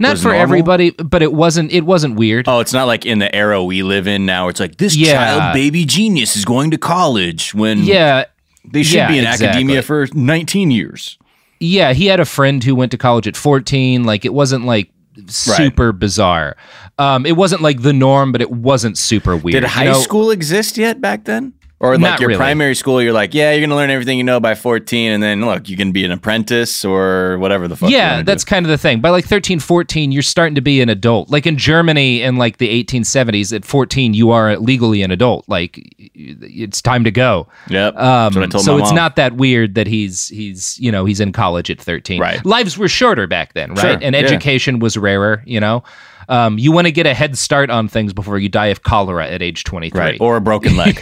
not 0.00 0.18
for 0.18 0.24
normal? 0.24 0.42
everybody, 0.42 0.90
but 0.90 1.22
it 1.22 1.32
wasn't 1.32 1.70
it 1.70 1.82
wasn't 1.86 2.16
weird. 2.16 2.48
Oh, 2.48 2.58
it's 2.58 2.72
not 2.72 2.88
like 2.88 3.06
in 3.06 3.20
the 3.20 3.32
era 3.32 3.62
we 3.62 3.84
live 3.84 4.08
in 4.08 4.26
now. 4.26 4.48
It's 4.48 4.58
like 4.58 4.78
this 4.78 4.96
Yeah. 4.96 5.12
child 5.14 5.54
baby 5.54 5.84
genius 5.84 6.36
is 6.36 6.44
going 6.44 6.72
to 6.72 6.78
college 6.78 7.54
when 7.54 7.84
yeah, 7.84 8.24
they 8.72 8.82
should 8.82 8.96
yeah, 8.96 9.08
be 9.08 9.18
in 9.18 9.24
exactly. 9.24 9.46
academia 9.46 9.82
for 9.82 10.08
19 10.12 10.72
years. 10.72 11.16
yeah, 11.60 11.92
he 11.92 12.06
had 12.06 12.18
a 12.18 12.24
friend 12.24 12.62
who 12.64 12.74
went 12.74 12.90
to 12.90 12.98
college 12.98 13.28
at 13.28 13.36
14. 13.36 14.02
Like 14.02 14.24
it 14.24 14.34
wasn't 14.34 14.64
like 14.64 14.90
super 15.28 15.92
bizarre. 15.92 16.56
Um, 16.98 17.26
it 17.26 17.36
wasn't 17.36 17.62
like 17.62 17.82
the 17.82 17.92
norm, 17.92 18.32
but 18.32 18.40
it 18.40 18.50
wasn't 18.50 18.98
super 18.98 19.36
weird. 19.36 19.54
Did 19.54 19.62
You 19.62 19.68
high 19.68 19.84
know, 19.86 19.94
school 20.00 20.30
exist 20.30 20.76
yet 20.76 21.00
back 21.00 21.24
then? 21.24 21.54
Or 21.84 21.92
like 21.92 22.00
Not 22.00 22.20
your 22.20 22.28
really. 22.28 22.38
primary 22.38 22.74
school, 22.74 23.02
you're 23.02 23.12
like, 23.12 23.34
yeah, 23.34 23.52
you're 23.52 23.60
gonna 23.60 23.76
learn 23.76 23.90
everything 23.90 24.16
you 24.18 24.24
know 24.24 24.40
by 24.40 24.54
14, 24.54 25.12
and 25.12 25.22
then 25.22 25.44
look, 25.44 25.68
you 25.68 25.76
can 25.76 25.92
be 25.92 26.04
an 26.04 26.10
apprentice 26.10 26.84
or 26.84 27.38
whatever 27.38 27.68
the 27.68 27.76
fuck. 27.76 27.90
Yeah, 27.90 28.22
that's 28.22 28.42
do. 28.44 28.48
kind 28.50 28.64
of 28.66 28.70
the 28.70 28.78
thing. 28.78 29.00
By 29.00 29.10
like 29.10 29.26
13, 29.26 29.58
14, 29.60 30.10
you're 30.10 30.22
starting 30.22 30.54
to 30.54 30.60
be 30.60 30.80
an 30.80 30.88
adult. 30.88 31.30
Like 31.30 31.46
in 31.46 31.58
Germany 31.58 32.22
in 32.22 32.36
like 32.36 32.56
the 32.56 32.82
1870s, 32.84 33.54
at 33.54 33.64
14, 33.64 34.14
you 34.14 34.30
are 34.30 34.56
legally 34.56 35.02
an 35.02 35.10
adult. 35.10 35.44
Like 35.48 35.78
it's 36.14 36.80
time 36.80 37.04
to 37.04 37.10
go. 37.10 37.48
Yep. 37.68 37.96
Um, 37.96 38.00
That's 38.32 38.36
what 38.36 38.44
I 38.44 38.48
told 38.48 38.64
so 38.64 38.78
it's 38.78 38.88
mom. 38.88 38.94
not 38.96 39.16
that 39.16 39.34
weird 39.34 39.74
that 39.74 39.86
he's 39.86 40.28
he's 40.28 40.78
you 40.78 40.90
know 40.90 41.04
he's 41.04 41.20
in 41.20 41.32
college 41.32 41.70
at 41.70 41.80
13 41.80 42.20
Right. 42.20 42.44
lives 42.46 42.78
were 42.78 42.88
shorter 42.88 43.26
back 43.26 43.52
then 43.52 43.70
right 43.74 43.80
Sure, 43.80 43.98
and 44.00 44.14
yeah. 44.14 44.20
education 44.22 44.78
was 44.78 44.96
rarer 44.96 45.42
you 45.44 45.60
know 45.60 45.82
um, 46.28 46.58
you 46.58 46.72
want 46.72 46.86
to 46.86 46.92
get 46.92 47.06
a 47.06 47.14
head 47.14 47.36
start 47.38 47.70
on 47.70 47.88
things 47.88 48.12
before 48.12 48.38
you 48.38 48.48
die 48.48 48.66
of 48.66 48.82
cholera 48.82 49.26
at 49.28 49.42
age 49.42 49.64
23 49.64 49.98
right, 50.00 50.20
or 50.20 50.36
a 50.36 50.40
broken 50.40 50.76
leg. 50.78 51.00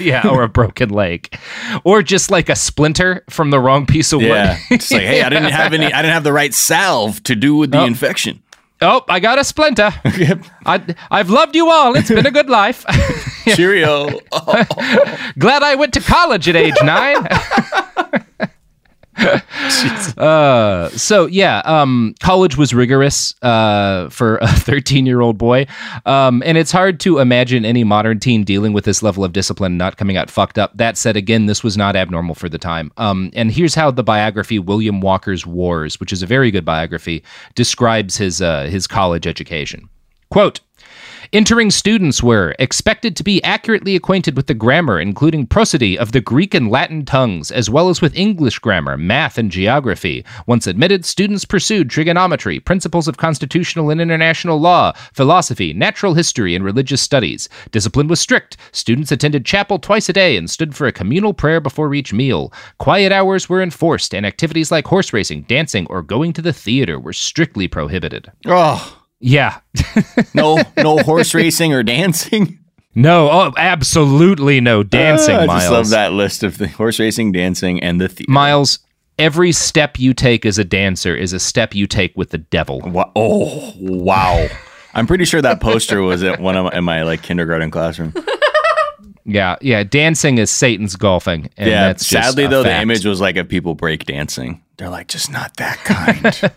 yeah 0.00 0.26
or 0.28 0.42
a 0.42 0.48
broken 0.48 0.88
leg 0.90 1.34
or 1.84 2.02
just 2.02 2.30
like 2.30 2.48
a 2.48 2.56
splinter 2.56 3.24
from 3.30 3.50
the 3.50 3.58
wrong 3.60 3.86
piece 3.86 4.12
of 4.12 4.20
wood 4.20 4.28
yeah, 4.28 4.58
it's 4.70 4.90
like, 4.90 5.02
hey, 5.02 5.22
I 5.22 5.28
didn't 5.28 5.50
have 5.52 5.72
any, 5.72 5.86
I 5.86 6.02
didn't 6.02 6.14
have 6.14 6.24
the 6.24 6.32
right 6.32 6.52
salve 6.54 7.22
to 7.24 7.34
do 7.34 7.56
with 7.56 7.70
the 7.70 7.84
infection. 7.84 8.42
oh 8.80 9.04
i 9.08 9.20
got 9.20 9.38
a 9.38 9.44
splinter 9.44 9.90
I, 10.66 10.82
i've 11.10 11.30
loved 11.30 11.54
you 11.54 11.70
all 11.70 11.94
it's 11.96 12.08
been 12.08 12.26
a 12.26 12.30
good 12.30 12.48
life 12.50 12.84
Cheerio. 13.56 14.20
Glad 15.36 15.64
I 15.64 15.74
went 15.74 15.92
to 15.94 16.00
college 16.00 16.48
at 16.48 16.54
age 16.54 16.76
nine. 16.84 17.26
Uh, 19.18 20.88
so 20.90 21.26
yeah, 21.26 21.58
um, 21.64 22.14
college 22.20 22.56
was 22.56 22.72
rigorous 22.72 23.34
uh, 23.42 24.08
for 24.08 24.38
a 24.38 24.48
13 24.48 25.06
year 25.06 25.20
old 25.20 25.38
boy, 25.38 25.66
um, 26.06 26.42
and 26.46 26.56
it's 26.56 26.72
hard 26.72 26.98
to 27.00 27.18
imagine 27.18 27.64
any 27.64 27.84
modern 27.84 28.18
teen 28.18 28.44
dealing 28.44 28.72
with 28.72 28.84
this 28.84 29.02
level 29.02 29.24
of 29.24 29.32
discipline, 29.32 29.76
not 29.76 29.96
coming 29.96 30.16
out 30.16 30.30
fucked 30.30 30.58
up. 30.58 30.76
That 30.76 30.96
said, 30.96 31.16
again, 31.16 31.46
this 31.46 31.62
was 31.62 31.76
not 31.76 31.96
abnormal 31.96 32.34
for 32.34 32.48
the 32.48 32.58
time. 32.58 32.92
Um, 32.96 33.30
and 33.34 33.50
here's 33.50 33.74
how 33.74 33.90
the 33.90 34.04
biography 34.04 34.58
William 34.58 35.00
Walker's 35.00 35.46
Wars, 35.46 36.00
which 36.00 36.12
is 36.12 36.22
a 36.22 36.26
very 36.26 36.50
good 36.50 36.64
biography, 36.64 37.22
describes 37.54 38.16
his 38.16 38.40
uh, 38.40 38.64
his 38.64 38.86
college 38.86 39.26
education. 39.26 39.88
Quote. 40.30 40.60
Entering 41.34 41.70
students 41.70 42.22
were 42.22 42.54
expected 42.58 43.16
to 43.16 43.24
be 43.24 43.42
accurately 43.42 43.96
acquainted 43.96 44.36
with 44.36 44.48
the 44.48 44.52
grammar, 44.52 45.00
including 45.00 45.46
prosody 45.46 45.98
of 45.98 46.12
the 46.12 46.20
Greek 46.20 46.52
and 46.52 46.70
Latin 46.70 47.06
tongues, 47.06 47.50
as 47.50 47.70
well 47.70 47.88
as 47.88 48.02
with 48.02 48.14
English 48.14 48.58
grammar, 48.58 48.98
math, 48.98 49.38
and 49.38 49.50
geography. 49.50 50.26
Once 50.46 50.66
admitted, 50.66 51.06
students 51.06 51.46
pursued 51.46 51.88
trigonometry, 51.88 52.60
principles 52.60 53.08
of 53.08 53.16
constitutional 53.16 53.88
and 53.88 53.98
international 53.98 54.60
law, 54.60 54.92
philosophy, 55.14 55.72
natural 55.72 56.12
history, 56.12 56.54
and 56.54 56.66
religious 56.66 57.00
studies. 57.00 57.48
Discipline 57.70 58.08
was 58.08 58.20
strict. 58.20 58.58
Students 58.70 59.10
attended 59.10 59.46
chapel 59.46 59.78
twice 59.78 60.10
a 60.10 60.12
day 60.12 60.36
and 60.36 60.50
stood 60.50 60.76
for 60.76 60.86
a 60.86 60.92
communal 60.92 61.32
prayer 61.32 61.62
before 61.62 61.94
each 61.94 62.12
meal. 62.12 62.52
Quiet 62.76 63.10
hours 63.10 63.48
were 63.48 63.62
enforced, 63.62 64.14
and 64.14 64.26
activities 64.26 64.70
like 64.70 64.86
horse 64.86 65.14
racing, 65.14 65.44
dancing, 65.44 65.86
or 65.88 66.02
going 66.02 66.34
to 66.34 66.42
the 66.42 66.52
theater 66.52 67.00
were 67.00 67.14
strictly 67.14 67.68
prohibited. 67.68 68.30
Oh, 68.44 69.01
Yeah. 69.22 69.60
no, 70.34 70.60
no 70.76 70.98
horse 70.98 71.32
racing 71.34 71.72
or 71.72 71.82
dancing. 71.82 72.58
No, 72.94 73.30
oh, 73.30 73.52
absolutely 73.56 74.60
no 74.60 74.82
dancing, 74.82 75.34
Ah, 75.34 75.40
I 75.40 75.46
Miles. 75.46 75.62
just 75.62 75.72
love 75.72 75.88
that 75.90 76.12
list 76.12 76.42
of 76.42 76.58
the 76.58 76.68
horse 76.68 76.98
racing, 76.98 77.32
dancing, 77.32 77.82
and 77.82 77.98
the 78.00 78.08
theater. 78.08 78.30
Miles, 78.30 78.80
every 79.18 79.52
step 79.52 79.98
you 79.98 80.12
take 80.12 80.44
as 80.44 80.58
a 80.58 80.64
dancer 80.64 81.16
is 81.16 81.32
a 81.32 81.40
step 81.40 81.74
you 81.74 81.86
take 81.86 82.14
with 82.16 82.30
the 82.30 82.38
devil. 82.38 82.82
Oh, 83.16 83.72
wow. 83.78 84.46
I'm 84.92 85.06
pretty 85.06 85.24
sure 85.24 85.40
that 85.40 85.60
poster 85.60 86.02
was 86.02 86.22
at 86.22 86.38
one 86.40 86.56
of 86.56 86.64
my, 86.64 86.78
in 86.78 86.84
my 86.84 87.02
like 87.02 87.22
kindergarten 87.22 87.70
classroom. 87.70 88.12
Yeah, 89.24 89.54
yeah. 89.60 89.84
Dancing 89.84 90.38
is 90.38 90.50
Satan's 90.50 90.96
golfing. 90.96 91.48
And 91.56 91.70
yeah. 91.70 91.94
Sadly, 91.96 92.48
though, 92.48 92.64
the 92.64 92.80
image 92.80 93.06
was 93.06 93.20
like 93.20 93.36
of 93.36 93.48
people 93.48 93.76
break 93.76 94.04
dancing. 94.04 94.64
They're 94.78 94.88
like, 94.88 95.06
just 95.06 95.30
not 95.30 95.56
that 95.58 95.78
kind. 95.84 96.52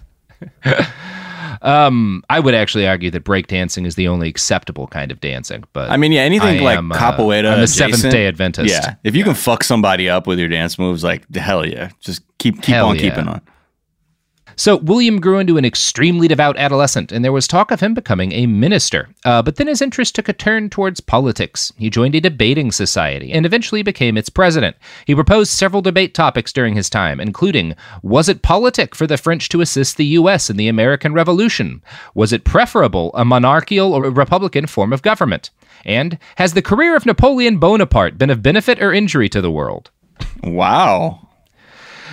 Um, 1.62 2.24
I 2.30 2.40
would 2.40 2.54
actually 2.54 2.88
argue 2.88 3.12
that 3.12 3.24
breakdancing 3.24 3.86
is 3.86 3.96
the 3.96 4.08
only 4.08 4.30
acceptable 4.30 4.88
kind 4.88 5.12
of 5.12 5.20
dancing. 5.22 5.64
But 5.74 5.90
I 5.90 5.98
mean, 5.98 6.12
yeah, 6.12 6.22
anything 6.22 6.60
I 6.60 6.64
like 6.64 6.78
am, 6.78 6.92
uh, 6.92 6.98
capoeira. 6.98 7.54
I'm 7.54 7.60
a 7.62 7.68
Seventh 7.68 8.10
Day 8.10 8.28
Adventist. 8.28 8.72
Yeah, 8.72 8.96
if 9.04 9.16
you 9.16 9.24
can 9.24 9.34
fuck 9.34 9.64
somebody 9.64 10.10
up 10.10 10.28
with 10.28 10.40
your 10.40 10.50
dance 10.50 10.78
moves, 10.80 11.04
like 11.04 11.34
hell 11.36 11.66
yeah, 11.66 11.90
just 12.00 12.22
keep 12.38 12.56
keep 12.62 12.76
Hell 12.76 12.88
on 12.88 12.96
yeah. 12.96 13.02
keeping 13.02 13.28
on. 13.28 13.42
So 14.58 14.78
William 14.78 15.20
grew 15.20 15.40
into 15.40 15.58
an 15.58 15.66
extremely 15.66 16.28
devout 16.28 16.58
adolescent, 16.58 17.12
and 17.12 17.24
there 17.24 17.32
was 17.32 17.48
talk 17.48 17.72
of 17.72 17.82
him 17.82 17.94
becoming 17.94 18.32
a 18.32 18.46
minister. 18.46 19.10
Uh, 19.26 19.42
but 19.42 19.58
then 19.58 19.68
his 19.68 19.82
interest 19.82 20.16
took 20.16 20.30
a 20.30 20.34
turn 20.34 20.70
towards 20.70 21.02
politics. 21.02 21.74
He 21.78 21.90
joined 21.90 22.16
a 22.16 22.22
debating 22.22 22.72
society 22.72 23.32
and 23.34 23.46
eventually 23.46 23.84
became 23.84 24.18
its 24.18 24.30
president. 24.30 24.78
He 25.06 25.16
proposed 25.16 25.52
several 25.52 25.82
debate 25.82 26.14
topics 26.14 26.54
during 26.54 26.76
his 26.76 26.90
time, 26.90 27.20
including 27.20 27.76
Was 28.02 28.30
it 28.30 28.42
politic 28.42 28.96
for 28.96 29.08
the 29.08 29.18
French 29.18 29.50
to 29.50 29.62
assist 29.62 29.98
the 29.98 30.06
U.S. 30.06 30.50
in 30.50 30.58
the 30.58 30.68
American 30.68 31.14
Revolution? 31.14 31.84
Was 32.14 32.32
it 32.32 32.46
preferable 32.46 33.12
a 33.14 33.26
monarchical 33.26 33.94
or 33.94 34.06
a 34.06 34.10
republican 34.10 34.68
form 34.68 34.94
of 34.94 35.02
government? 35.02 35.50
And 35.84 36.18
Has 36.38 36.54
the 36.54 36.62
career 36.62 36.96
of 36.96 37.06
Napoleon 37.06 37.58
Bonaparte 37.58 38.18
been 38.18 38.30
of 38.30 38.42
benefit 38.42 38.82
or 38.82 38.94
injury 38.94 39.30
to 39.30 39.42
the 39.42 39.52
world? 39.52 39.92
Wow. 40.44 41.25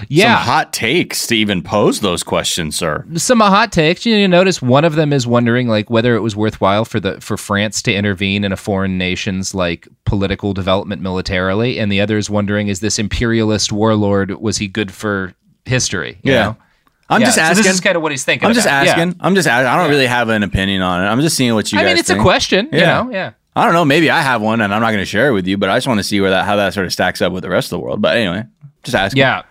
Yeah. 0.08 0.36
Some 0.36 0.44
hot 0.46 0.72
takes 0.72 1.26
to 1.28 1.36
even 1.36 1.62
pose 1.62 2.00
those 2.00 2.22
questions, 2.22 2.76
sir. 2.76 3.04
some 3.16 3.40
hot 3.40 3.72
takes. 3.72 4.04
You, 4.06 4.14
know, 4.14 4.20
you 4.20 4.28
notice 4.28 4.60
one 4.62 4.84
of 4.84 4.94
them 4.94 5.12
is 5.12 5.26
wondering 5.26 5.68
like 5.68 5.90
whether 5.90 6.14
it 6.16 6.20
was 6.20 6.34
worthwhile 6.36 6.84
for 6.84 7.00
the 7.00 7.20
for 7.20 7.36
France 7.36 7.82
to 7.82 7.94
intervene 7.94 8.44
in 8.44 8.52
a 8.52 8.56
foreign 8.56 8.98
nation's 8.98 9.54
like 9.54 9.88
political 10.04 10.52
development 10.54 11.02
militarily, 11.02 11.78
and 11.78 11.90
the 11.90 12.00
other 12.00 12.18
is 12.18 12.28
wondering 12.30 12.68
is 12.68 12.80
this 12.80 12.98
imperialist 12.98 13.72
warlord 13.72 14.30
was 14.40 14.58
he 14.58 14.68
good 14.68 14.92
for 14.92 15.34
history? 15.64 16.18
You 16.22 16.32
Yeah. 16.32 16.42
know? 16.44 16.56
I'm 17.08 17.20
Yeah, 17.20 17.26
just 17.26 17.36
so 17.36 17.42
asking. 17.42 17.64
this 17.64 17.74
is 17.74 17.80
kind 17.80 17.96
of 17.96 18.02
what 18.02 18.10
he's 18.12 18.24
thinking. 18.24 18.48
I'm 18.48 18.54
just 18.54 18.66
about. 18.66 18.86
Yeah. 18.86 18.92
asking. 18.92 19.16
I'm 19.20 19.34
just. 19.34 19.46
I 19.46 19.76
don't 19.76 19.90
really 19.90 20.06
have 20.06 20.30
an 20.30 20.42
opinion 20.42 20.80
on 20.80 21.04
it. 21.04 21.08
I'm 21.08 21.20
just 21.20 21.36
seeing 21.36 21.52
what 21.54 21.70
you 21.70 21.78
I 21.78 21.84
mean, 21.84 21.98
it's 21.98 22.08
a 22.08 22.14
think. 22.14 22.22
question. 22.24 22.68
You 22.72 22.80
know, 22.80 23.10
yeah. 23.12 23.32
I 23.54 23.66
don't 23.66 23.74
know. 23.74 23.84
Maybe 23.84 24.08
I 24.08 24.22
have 24.22 24.40
one, 24.40 24.62
and 24.62 24.72
I'm 24.72 24.80
not 24.80 24.92
going 24.92 25.02
to 25.02 25.04
share 25.04 25.28
it 25.28 25.32
with 25.32 25.46
you. 25.46 25.58
But 25.58 25.68
I 25.68 25.76
just 25.76 25.86
want 25.86 25.98
to 25.98 26.04
see 26.04 26.22
where 26.22 26.30
that 26.30 26.46
how 26.46 26.56
that 26.56 26.72
sort 26.72 26.86
of 26.86 26.92
stacks 26.92 27.20
up 27.20 27.32
with 27.32 27.42
the 27.42 27.50
rest 27.50 27.66
of 27.66 27.70
the 27.70 27.80
world. 27.80 28.00
But 28.00 28.16
anyway, 28.16 28.44
just 28.82 28.94
asking. 28.96 29.18
Yeah. 29.20 29.42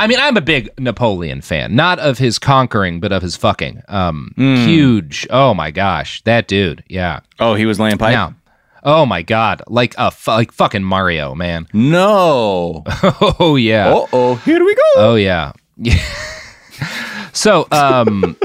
I 0.00 0.06
mean, 0.06 0.18
I'm 0.18 0.36
a 0.36 0.40
big 0.40 0.70
Napoleon 0.78 1.40
fan, 1.42 1.76
not 1.76 1.98
of 1.98 2.18
his 2.18 2.38
conquering, 2.38 3.00
but 3.00 3.12
of 3.12 3.22
his 3.22 3.36
fucking. 3.36 3.82
Um, 3.88 4.32
Hmm. 4.36 4.56
huge. 4.66 5.26
Oh 5.30 5.52
my 5.54 5.70
gosh, 5.70 6.22
that 6.22 6.48
dude. 6.48 6.82
Yeah. 6.88 7.20
Oh, 7.38 7.54
he 7.54 7.66
was 7.66 7.78
laying 7.78 7.98
pipe. 7.98 8.12
Now, 8.12 8.34
oh 8.82 9.04
my 9.04 9.20
god, 9.22 9.62
like 9.66 9.94
a 9.98 10.10
fu- 10.10 10.30
like 10.30 10.52
fucking 10.52 10.82
Mario, 10.84 11.34
man. 11.34 11.66
No. 11.74 12.82
Oh 13.38 13.56
yeah. 13.56 13.92
Uh 13.92 14.06
oh. 14.12 14.34
Here 14.36 14.64
we 14.64 14.74
go. 14.74 14.82
Oh 14.96 15.14
yeah. 15.16 15.52
so 17.32 17.66
um 17.72 18.36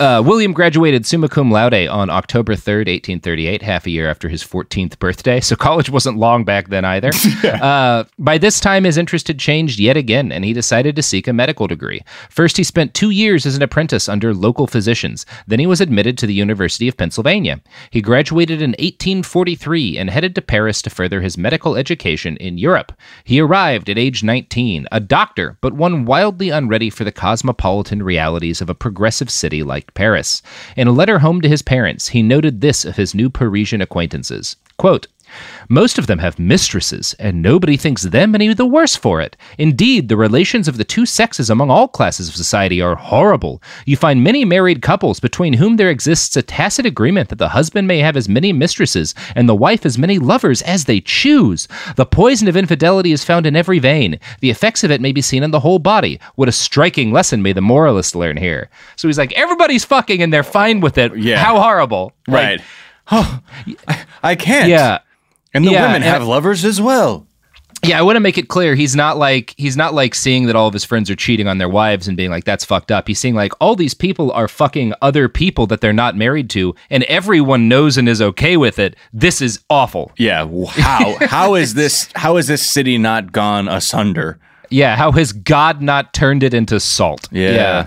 Uh, 0.00 0.22
William 0.24 0.52
graduated 0.52 1.04
summa 1.04 1.28
cum 1.28 1.50
laude 1.50 1.88
on 1.88 2.08
October 2.08 2.54
3rd, 2.54 2.86
1838, 2.86 3.62
half 3.62 3.84
a 3.84 3.90
year 3.90 4.08
after 4.08 4.28
his 4.28 4.44
14th 4.44 4.96
birthday. 5.00 5.40
So 5.40 5.56
college 5.56 5.90
wasn't 5.90 6.18
long 6.18 6.44
back 6.44 6.68
then 6.68 6.84
either. 6.84 7.10
uh, 7.44 8.04
by 8.16 8.38
this 8.38 8.60
time, 8.60 8.84
his 8.84 8.96
interest 8.96 9.26
had 9.26 9.40
changed 9.40 9.80
yet 9.80 9.96
again, 9.96 10.30
and 10.30 10.44
he 10.44 10.52
decided 10.52 10.94
to 10.94 11.02
seek 11.02 11.26
a 11.26 11.32
medical 11.32 11.66
degree. 11.66 12.00
First, 12.30 12.56
he 12.56 12.62
spent 12.62 12.94
two 12.94 13.10
years 13.10 13.44
as 13.44 13.56
an 13.56 13.62
apprentice 13.62 14.08
under 14.08 14.32
local 14.32 14.68
physicians. 14.68 15.26
Then 15.48 15.58
he 15.58 15.66
was 15.66 15.80
admitted 15.80 16.16
to 16.18 16.28
the 16.28 16.34
University 16.34 16.86
of 16.86 16.96
Pennsylvania. 16.96 17.60
He 17.90 18.00
graduated 18.00 18.62
in 18.62 18.70
1843 18.70 19.98
and 19.98 20.10
headed 20.10 20.36
to 20.36 20.42
Paris 20.42 20.80
to 20.82 20.90
further 20.90 21.22
his 21.22 21.36
medical 21.36 21.74
education 21.74 22.36
in 22.36 22.56
Europe. 22.56 22.92
He 23.24 23.40
arrived 23.40 23.90
at 23.90 23.98
age 23.98 24.22
19, 24.22 24.86
a 24.92 25.00
doctor, 25.00 25.58
but 25.60 25.72
one 25.72 26.04
wildly 26.04 26.50
unready 26.50 26.88
for 26.88 27.02
the 27.02 27.10
cosmopolitan 27.10 28.04
realities 28.04 28.60
of 28.60 28.70
a 28.70 28.76
progressive 28.76 29.30
city 29.30 29.64
like 29.64 29.87
Paris. 29.94 30.42
In 30.76 30.88
a 30.88 30.92
letter 30.92 31.18
home 31.18 31.40
to 31.40 31.48
his 31.48 31.62
parents, 31.62 32.08
he 32.08 32.22
noted 32.22 32.60
this 32.60 32.84
of 32.84 32.96
his 32.96 33.14
new 33.14 33.30
Parisian 33.30 33.80
acquaintances. 33.80 34.56
Quote, 34.76 35.06
most 35.68 35.98
of 35.98 36.06
them 36.06 36.18
have 36.18 36.38
mistresses, 36.38 37.14
and 37.18 37.42
nobody 37.42 37.76
thinks 37.76 38.02
them 38.02 38.34
any 38.34 38.48
the 38.54 38.66
worse 38.66 38.96
for 38.96 39.20
it. 39.20 39.36
Indeed, 39.58 40.08
the 40.08 40.16
relations 40.16 40.68
of 40.68 40.76
the 40.76 40.84
two 40.84 41.06
sexes 41.06 41.50
among 41.50 41.70
all 41.70 41.88
classes 41.88 42.28
of 42.28 42.36
society 42.36 42.80
are 42.80 42.94
horrible. 42.96 43.62
You 43.86 43.96
find 43.96 44.22
many 44.22 44.44
married 44.44 44.82
couples 44.82 45.20
between 45.20 45.54
whom 45.54 45.76
there 45.76 45.90
exists 45.90 46.36
a 46.36 46.42
tacit 46.42 46.86
agreement 46.86 47.28
that 47.28 47.38
the 47.38 47.50
husband 47.50 47.86
may 47.86 47.98
have 47.98 48.16
as 48.16 48.28
many 48.28 48.52
mistresses 48.52 49.14
and 49.34 49.48
the 49.48 49.54
wife 49.54 49.84
as 49.84 49.98
many 49.98 50.18
lovers 50.18 50.62
as 50.62 50.84
they 50.84 51.00
choose. 51.00 51.68
The 51.96 52.06
poison 52.06 52.48
of 52.48 52.56
infidelity 52.56 53.12
is 53.12 53.24
found 53.24 53.46
in 53.46 53.56
every 53.56 53.78
vein. 53.78 54.18
The 54.40 54.50
effects 54.50 54.82
of 54.84 54.90
it 54.90 55.00
may 55.00 55.12
be 55.12 55.22
seen 55.22 55.42
in 55.42 55.50
the 55.50 55.60
whole 55.60 55.78
body. 55.78 56.20
What 56.36 56.48
a 56.48 56.52
striking 56.52 57.12
lesson 57.12 57.42
may 57.42 57.52
the 57.52 57.60
moralist 57.60 58.14
learn 58.14 58.36
here. 58.36 58.70
So 58.96 59.08
he's 59.08 59.18
like, 59.18 59.32
everybody's 59.32 59.84
fucking 59.84 60.22
and 60.22 60.32
they're 60.32 60.42
fine 60.42 60.80
with 60.80 60.98
it. 60.98 61.16
Yeah. 61.16 61.38
How 61.38 61.60
horrible. 61.60 62.12
Right. 62.26 62.58
Like, 62.58 62.66
oh, 63.12 63.40
I, 63.86 64.04
I 64.22 64.34
can't. 64.34 64.68
yeah. 64.68 64.98
And 65.54 65.66
the 65.66 65.70
Yeah, 65.72 65.86
women 65.86 66.02
have 66.02 66.22
lovers 66.22 66.64
as 66.64 66.80
well. 66.80 67.26
Yeah, 67.84 67.98
I 67.98 68.02
want 68.02 68.16
to 68.16 68.20
make 68.20 68.38
it 68.38 68.48
clear 68.48 68.74
he's 68.74 68.96
not 68.96 69.18
like 69.18 69.54
he's 69.56 69.76
not 69.76 69.94
like 69.94 70.14
seeing 70.14 70.46
that 70.46 70.56
all 70.56 70.66
of 70.66 70.72
his 70.72 70.84
friends 70.84 71.08
are 71.10 71.14
cheating 71.14 71.46
on 71.46 71.58
their 71.58 71.68
wives 71.68 72.08
and 72.08 72.16
being 72.16 72.30
like 72.30 72.44
that's 72.44 72.64
fucked 72.64 72.90
up. 72.90 73.06
He's 73.06 73.20
seeing 73.20 73.36
like 73.36 73.52
all 73.60 73.76
these 73.76 73.94
people 73.94 74.32
are 74.32 74.48
fucking 74.48 74.94
other 75.00 75.28
people 75.28 75.68
that 75.68 75.80
they're 75.80 75.92
not 75.92 76.16
married 76.16 76.50
to 76.50 76.74
and 76.90 77.04
everyone 77.04 77.68
knows 77.68 77.96
and 77.96 78.08
is 78.08 78.20
okay 78.20 78.56
with 78.56 78.80
it. 78.80 78.96
This 79.12 79.40
is 79.40 79.60
awful. 79.70 80.10
Yeah. 80.18 80.48
How 80.70 81.16
how 81.26 81.54
is 81.54 81.74
this 81.74 82.08
how 82.16 82.36
is 82.36 82.48
this 82.48 82.66
city 82.66 82.98
not 82.98 83.30
gone 83.30 83.68
asunder? 83.68 84.40
Yeah, 84.70 84.96
how 84.96 85.12
has 85.12 85.32
God 85.32 85.80
not 85.80 86.12
turned 86.12 86.42
it 86.42 86.54
into 86.54 86.80
salt? 86.80 87.28
Yeah. 87.30 87.50
Yeah. 87.52 87.86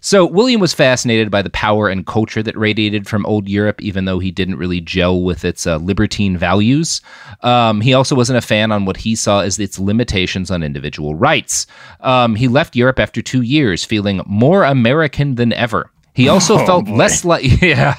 So 0.00 0.24
William 0.26 0.60
was 0.60 0.72
fascinated 0.74 1.30
by 1.30 1.42
the 1.42 1.50
power 1.50 1.88
and 1.88 2.06
culture 2.06 2.42
that 2.42 2.56
radiated 2.56 3.08
from 3.08 3.26
old 3.26 3.48
Europe, 3.48 3.80
even 3.82 4.04
though 4.04 4.18
he 4.18 4.30
didn't 4.30 4.56
really 4.56 4.80
gel 4.80 5.22
with 5.22 5.44
its 5.44 5.66
uh, 5.66 5.76
libertine 5.76 6.36
values. 6.36 7.00
Um, 7.42 7.80
he 7.80 7.94
also 7.94 8.14
wasn't 8.14 8.38
a 8.38 8.42
fan 8.46 8.70
on 8.72 8.84
what 8.84 8.96
he 8.98 9.16
saw 9.16 9.40
as 9.40 9.58
its 9.58 9.78
limitations 9.78 10.50
on 10.50 10.62
individual 10.62 11.14
rights. 11.14 11.66
Um, 12.00 12.34
he 12.36 12.48
left 12.48 12.76
Europe 12.76 12.98
after 12.98 13.20
two 13.22 13.42
years, 13.42 13.84
feeling 13.84 14.22
more 14.26 14.64
American 14.64 15.34
than 15.34 15.52
ever. 15.52 15.90
He 16.14 16.28
also 16.34 16.58
felt 16.64 16.88
less 16.88 17.24
like 17.24 17.44
yeah. 17.62 17.94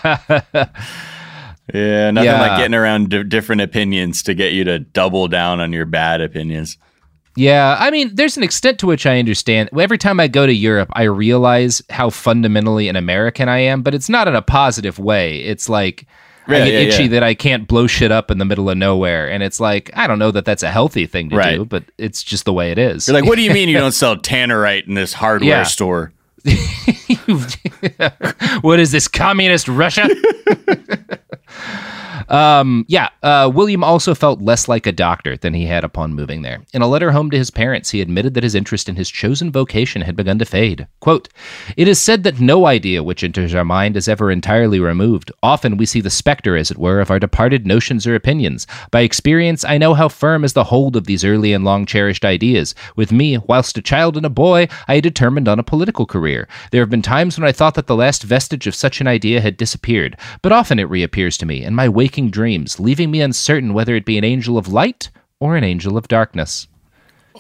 Yeah, 1.74 2.10
nothing 2.12 2.26
Yeah. 2.32 2.42
like 2.42 2.58
getting 2.58 2.74
around 2.74 3.10
d- 3.10 3.24
different 3.24 3.62
opinions 3.62 4.24
to 4.24 4.34
get 4.34 4.54
you 4.54 4.64
to 4.64 4.80
double 4.80 5.28
down 5.28 5.60
on 5.60 5.72
your 5.72 5.86
bad 5.86 6.20
opinions. 6.20 6.78
Yeah, 7.36 7.78
I 7.80 7.92
mean, 7.92 8.16
there's 8.16 8.38
an 8.38 8.44
extent 8.44 8.80
to 8.80 8.88
which 8.88 9.06
I 9.06 9.20
understand. 9.20 9.70
Every 9.78 9.98
time 9.98 10.20
I 10.20 10.28
go 10.28 10.46
to 10.46 10.54
Europe, 10.54 10.90
I 10.94 11.04
realize 11.04 11.82
how 11.90 12.10
fundamentally 12.10 12.90
an 12.90 12.96
American 12.96 13.48
I 13.48 13.60
am, 13.60 13.82
but 13.82 13.94
it's 13.96 14.10
not 14.10 14.28
in 14.28 14.36
a 14.36 14.42
positive 14.42 15.00
way. 15.00 15.40
It's 15.42 15.70
like 15.70 16.06
I 16.48 16.60
get 16.60 16.68
yeah, 16.68 16.80
itchy 16.80 17.04
yeah. 17.04 17.10
that 17.10 17.24
I 17.24 17.36
can't 17.36 17.68
blow 17.68 17.88
shit 17.88 18.12
up 18.12 18.32
in 18.32 18.40
the 18.40 18.46
middle 18.46 18.70
of 18.70 18.78
nowhere, 18.78 19.30
and 19.30 19.44
it's 19.44 19.60
like 19.60 19.92
I 19.96 20.08
don't 20.08 20.20
know 20.20 20.32
that 20.32 20.46
that's 20.46 20.64
a 20.64 20.72
healthy 20.72 21.06
thing 21.06 21.30
to 21.30 21.38
Right. 21.38 21.56
do, 21.58 21.66
but 21.66 21.84
it's 21.98 22.24
just 22.24 22.46
the 22.46 22.54
way 22.54 22.72
it 22.72 22.78
is. 22.78 23.08
You're 23.08 23.14
like, 23.14 23.26
what 23.26 23.36
do 23.36 23.42
you 23.44 23.52
mean 23.54 23.70
you 23.70 23.78
don't 23.78 23.92
sell 23.94 24.18
tannerite 24.18 24.88
in 24.88 24.96
this 24.96 25.14
hardware 25.14 25.50
Yeah. 25.50 25.64
store? 25.64 26.12
what 28.62 28.80
is 28.80 28.92
this 28.92 29.08
communist 29.08 29.68
Russia? 29.68 30.08
Um, 32.28 32.86
yeah, 32.88 33.10
uh, 33.24 33.52
William 33.54 33.84
also 33.84 34.14
felt 34.14 34.42
less 34.42 34.68
like 34.68 34.86
a 34.86 34.92
doctor 34.92 35.38
than 35.38 35.54
he 35.54 35.66
had 35.66 35.84
upon 35.84 36.14
moving 36.14 36.42
there. 36.42 36.64
In 36.74 36.82
a 36.82 36.88
letter 36.88 37.12
home 37.12 37.30
to 37.32 37.38
his 37.38 37.52
parents, 37.52 37.90
he 37.90 38.02
admitted 38.02 38.34
that 38.34 38.44
his 38.44 38.56
interest 38.56 38.90
in 38.90 38.96
his 38.96 39.10
chosen 39.10 39.52
vocation 39.52 40.02
had 40.02 40.16
begun 40.16 40.40
to 40.40 40.46
fade. 40.46 40.88
Quote, 41.00 41.30
It 41.78 41.88
is 41.88 42.02
said 42.02 42.24
that 42.24 42.40
no 42.40 42.66
idea 42.66 43.04
which 43.04 43.24
enters 43.24 43.56
our 43.56 43.66
mind 43.66 43.96
is 43.96 44.08
ever 44.08 44.32
entirely 44.32 44.80
removed. 44.80 45.32
Often 45.42 45.78
we 45.78 45.86
see 45.86 46.02
the 46.02 46.10
specter, 46.10 46.56
as 46.56 46.72
it 46.72 46.78
were, 46.78 47.00
of 47.00 47.12
our 47.12 47.20
departed 47.20 47.66
notions 47.66 48.06
or 48.06 48.16
opinions. 48.16 48.68
By 48.92 49.02
experience, 49.02 49.64
I 49.64 49.78
know 49.78 49.94
how 49.94 50.10
firm 50.10 50.44
is 50.44 50.54
the 50.54 50.66
hold 50.66 50.96
of 50.96 51.06
these 51.06 51.24
early 51.26 51.54
and 51.54 51.64
long 51.64 51.86
cherished 51.86 52.26
ideas. 52.26 52.76
With 52.96 53.12
me, 53.12 53.38
whilst 53.38 53.78
a 53.78 53.82
child 53.82 54.18
and 54.18 54.26
a 54.26 54.30
boy, 54.30 54.68
I 54.88 54.96
had 54.96 55.04
determined 55.04 55.48
on 55.48 55.60
a 55.60 55.64
political 55.64 56.06
career. 56.06 56.48
There 56.72 56.82
have 56.82 56.90
been 56.90 57.02
times 57.02 57.38
when 57.38 57.48
I 57.48 57.52
thought 57.52 57.76
that 57.76 57.88
the 57.88 57.96
last 57.96 58.24
vestige 58.24 58.68
of 58.68 58.76
such 58.76 59.02
an 59.02 59.08
idea 59.08 59.42
had 59.42 59.58
disappeared, 59.58 60.18
but 60.42 60.52
often 60.52 60.80
it 60.80 60.90
reappears 60.90 61.38
to 61.38 61.46
me 61.46 61.49
in 61.52 61.76
my 61.76 61.90
waking 61.90 62.30
dreams, 62.30 62.80
leaving 62.80 63.12
me 63.12 63.22
uncertain 63.22 63.74
whether 63.74 63.96
it 63.96 64.06
be 64.06 64.18
an 64.18 64.24
angel 64.24 64.58
of 64.58 64.68
light 64.68 65.10
or 65.40 65.56
an 65.58 65.64
angel 65.64 65.98
of 65.98 66.08
darkness. 66.08 66.68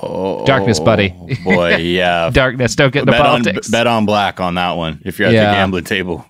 Oh, 0.02 0.46
Darkness, 0.46 0.80
buddy. 0.80 1.14
Oh, 1.20 1.28
boy, 1.44 1.76
yeah. 1.78 2.30
Darkness, 2.34 2.76
don't 2.76 2.94
get 2.94 3.02
into 3.02 3.12
bet 3.12 3.22
on 3.22 3.44
politics. 3.44 3.70
bet 3.70 3.86
on 3.88 4.06
black 4.06 4.40
on 4.40 4.56
that 4.56 4.72
one 4.78 5.02
if 5.04 5.20
you're 5.20 5.28
at 5.28 5.34
Yeah. 5.34 5.48
the 5.52 5.56
gambling 5.56 5.84
table. 5.84 6.26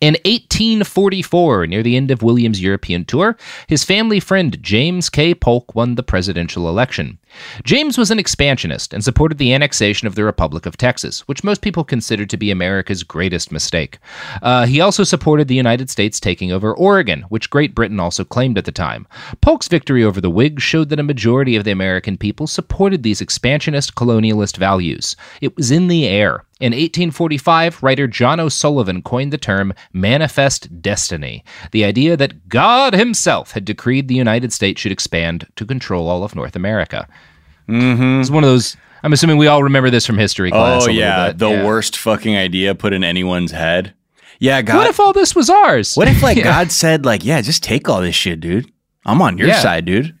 In 0.00 0.14
1844, 0.24 1.66
near 1.66 1.82
the 1.82 1.96
end 1.96 2.12
of 2.12 2.22
William's 2.22 2.62
European 2.62 3.04
tour, 3.04 3.36
his 3.66 3.82
family 3.82 4.20
friend 4.20 4.56
James 4.62 5.10
K. 5.10 5.34
Polk 5.34 5.74
won 5.74 5.96
the 5.96 6.04
presidential 6.04 6.68
election. 6.68 7.18
James 7.64 7.98
was 7.98 8.12
an 8.12 8.18
expansionist 8.18 8.94
and 8.94 9.02
supported 9.02 9.38
the 9.38 9.52
annexation 9.52 10.06
of 10.06 10.14
the 10.14 10.22
Republic 10.22 10.66
of 10.66 10.76
Texas, 10.76 11.26
which 11.26 11.42
most 11.42 11.62
people 11.62 11.82
considered 11.82 12.30
to 12.30 12.36
be 12.36 12.52
America's 12.52 13.02
greatest 13.02 13.50
mistake. 13.50 13.98
Uh, 14.40 14.66
he 14.66 14.80
also 14.80 15.02
supported 15.02 15.48
the 15.48 15.56
United 15.56 15.90
States 15.90 16.20
taking 16.20 16.52
over 16.52 16.72
Oregon, 16.72 17.22
which 17.22 17.50
Great 17.50 17.74
Britain 17.74 17.98
also 17.98 18.22
claimed 18.22 18.56
at 18.56 18.66
the 18.66 18.72
time. 18.72 19.04
Polk's 19.40 19.66
victory 19.66 20.04
over 20.04 20.20
the 20.20 20.30
Whigs 20.30 20.62
showed 20.62 20.90
that 20.90 21.00
a 21.00 21.02
majority 21.02 21.56
of 21.56 21.64
the 21.64 21.72
American 21.72 22.16
people 22.16 22.46
supported 22.46 23.02
these 23.02 23.20
expansionist 23.20 23.96
colonialist 23.96 24.56
values. 24.58 25.16
It 25.40 25.56
was 25.56 25.72
in 25.72 25.88
the 25.88 26.06
air. 26.06 26.44
In 26.60 26.72
1845, 26.72 27.82
writer 27.84 28.08
John 28.08 28.40
O'Sullivan 28.40 29.00
coined 29.02 29.32
the 29.32 29.38
term 29.38 29.72
manifest 29.92 30.82
destiny, 30.82 31.44
the 31.70 31.84
idea 31.84 32.16
that 32.16 32.48
God 32.48 32.94
himself 32.94 33.52
had 33.52 33.64
decreed 33.64 34.08
the 34.08 34.16
United 34.16 34.52
States 34.52 34.80
should 34.80 34.90
expand 34.90 35.46
to 35.54 35.64
control 35.64 36.08
all 36.08 36.24
of 36.24 36.34
North 36.34 36.56
America. 36.56 37.06
Mm-hmm. 37.68 38.20
It's 38.20 38.30
one 38.30 38.42
of 38.42 38.50
those. 38.50 38.76
I'm 39.04 39.12
assuming 39.12 39.36
we 39.36 39.46
all 39.46 39.62
remember 39.62 39.90
this 39.90 40.04
from 40.04 40.18
history 40.18 40.50
class. 40.50 40.86
Oh 40.86 40.90
yeah, 40.90 41.30
the 41.30 41.48
Yeah. 41.48 41.64
worst 41.64 41.96
fucking 41.96 42.36
idea 42.36 42.74
put 42.74 42.92
in 42.92 43.04
anyone's 43.04 43.52
head. 43.52 43.94
Yeah, 44.40 44.60
God. 44.62 44.78
What 44.78 44.86
if 44.88 44.98
all 44.98 45.12
this 45.12 45.36
was 45.36 45.48
ours? 45.48 45.94
What 45.94 46.08
if 46.08 46.22
like 46.24 46.36
Yeah. 46.38 46.44
God 46.44 46.72
said 46.72 47.04
like, 47.04 47.24
yeah, 47.24 47.40
just 47.40 47.62
take 47.62 47.88
all 47.88 48.00
this 48.00 48.16
shit, 48.16 48.40
dude. 48.40 48.68
I'm 49.06 49.22
on 49.22 49.38
your 49.38 49.46
Yeah. 49.48 49.60
side, 49.60 49.84
dude. 49.84 50.16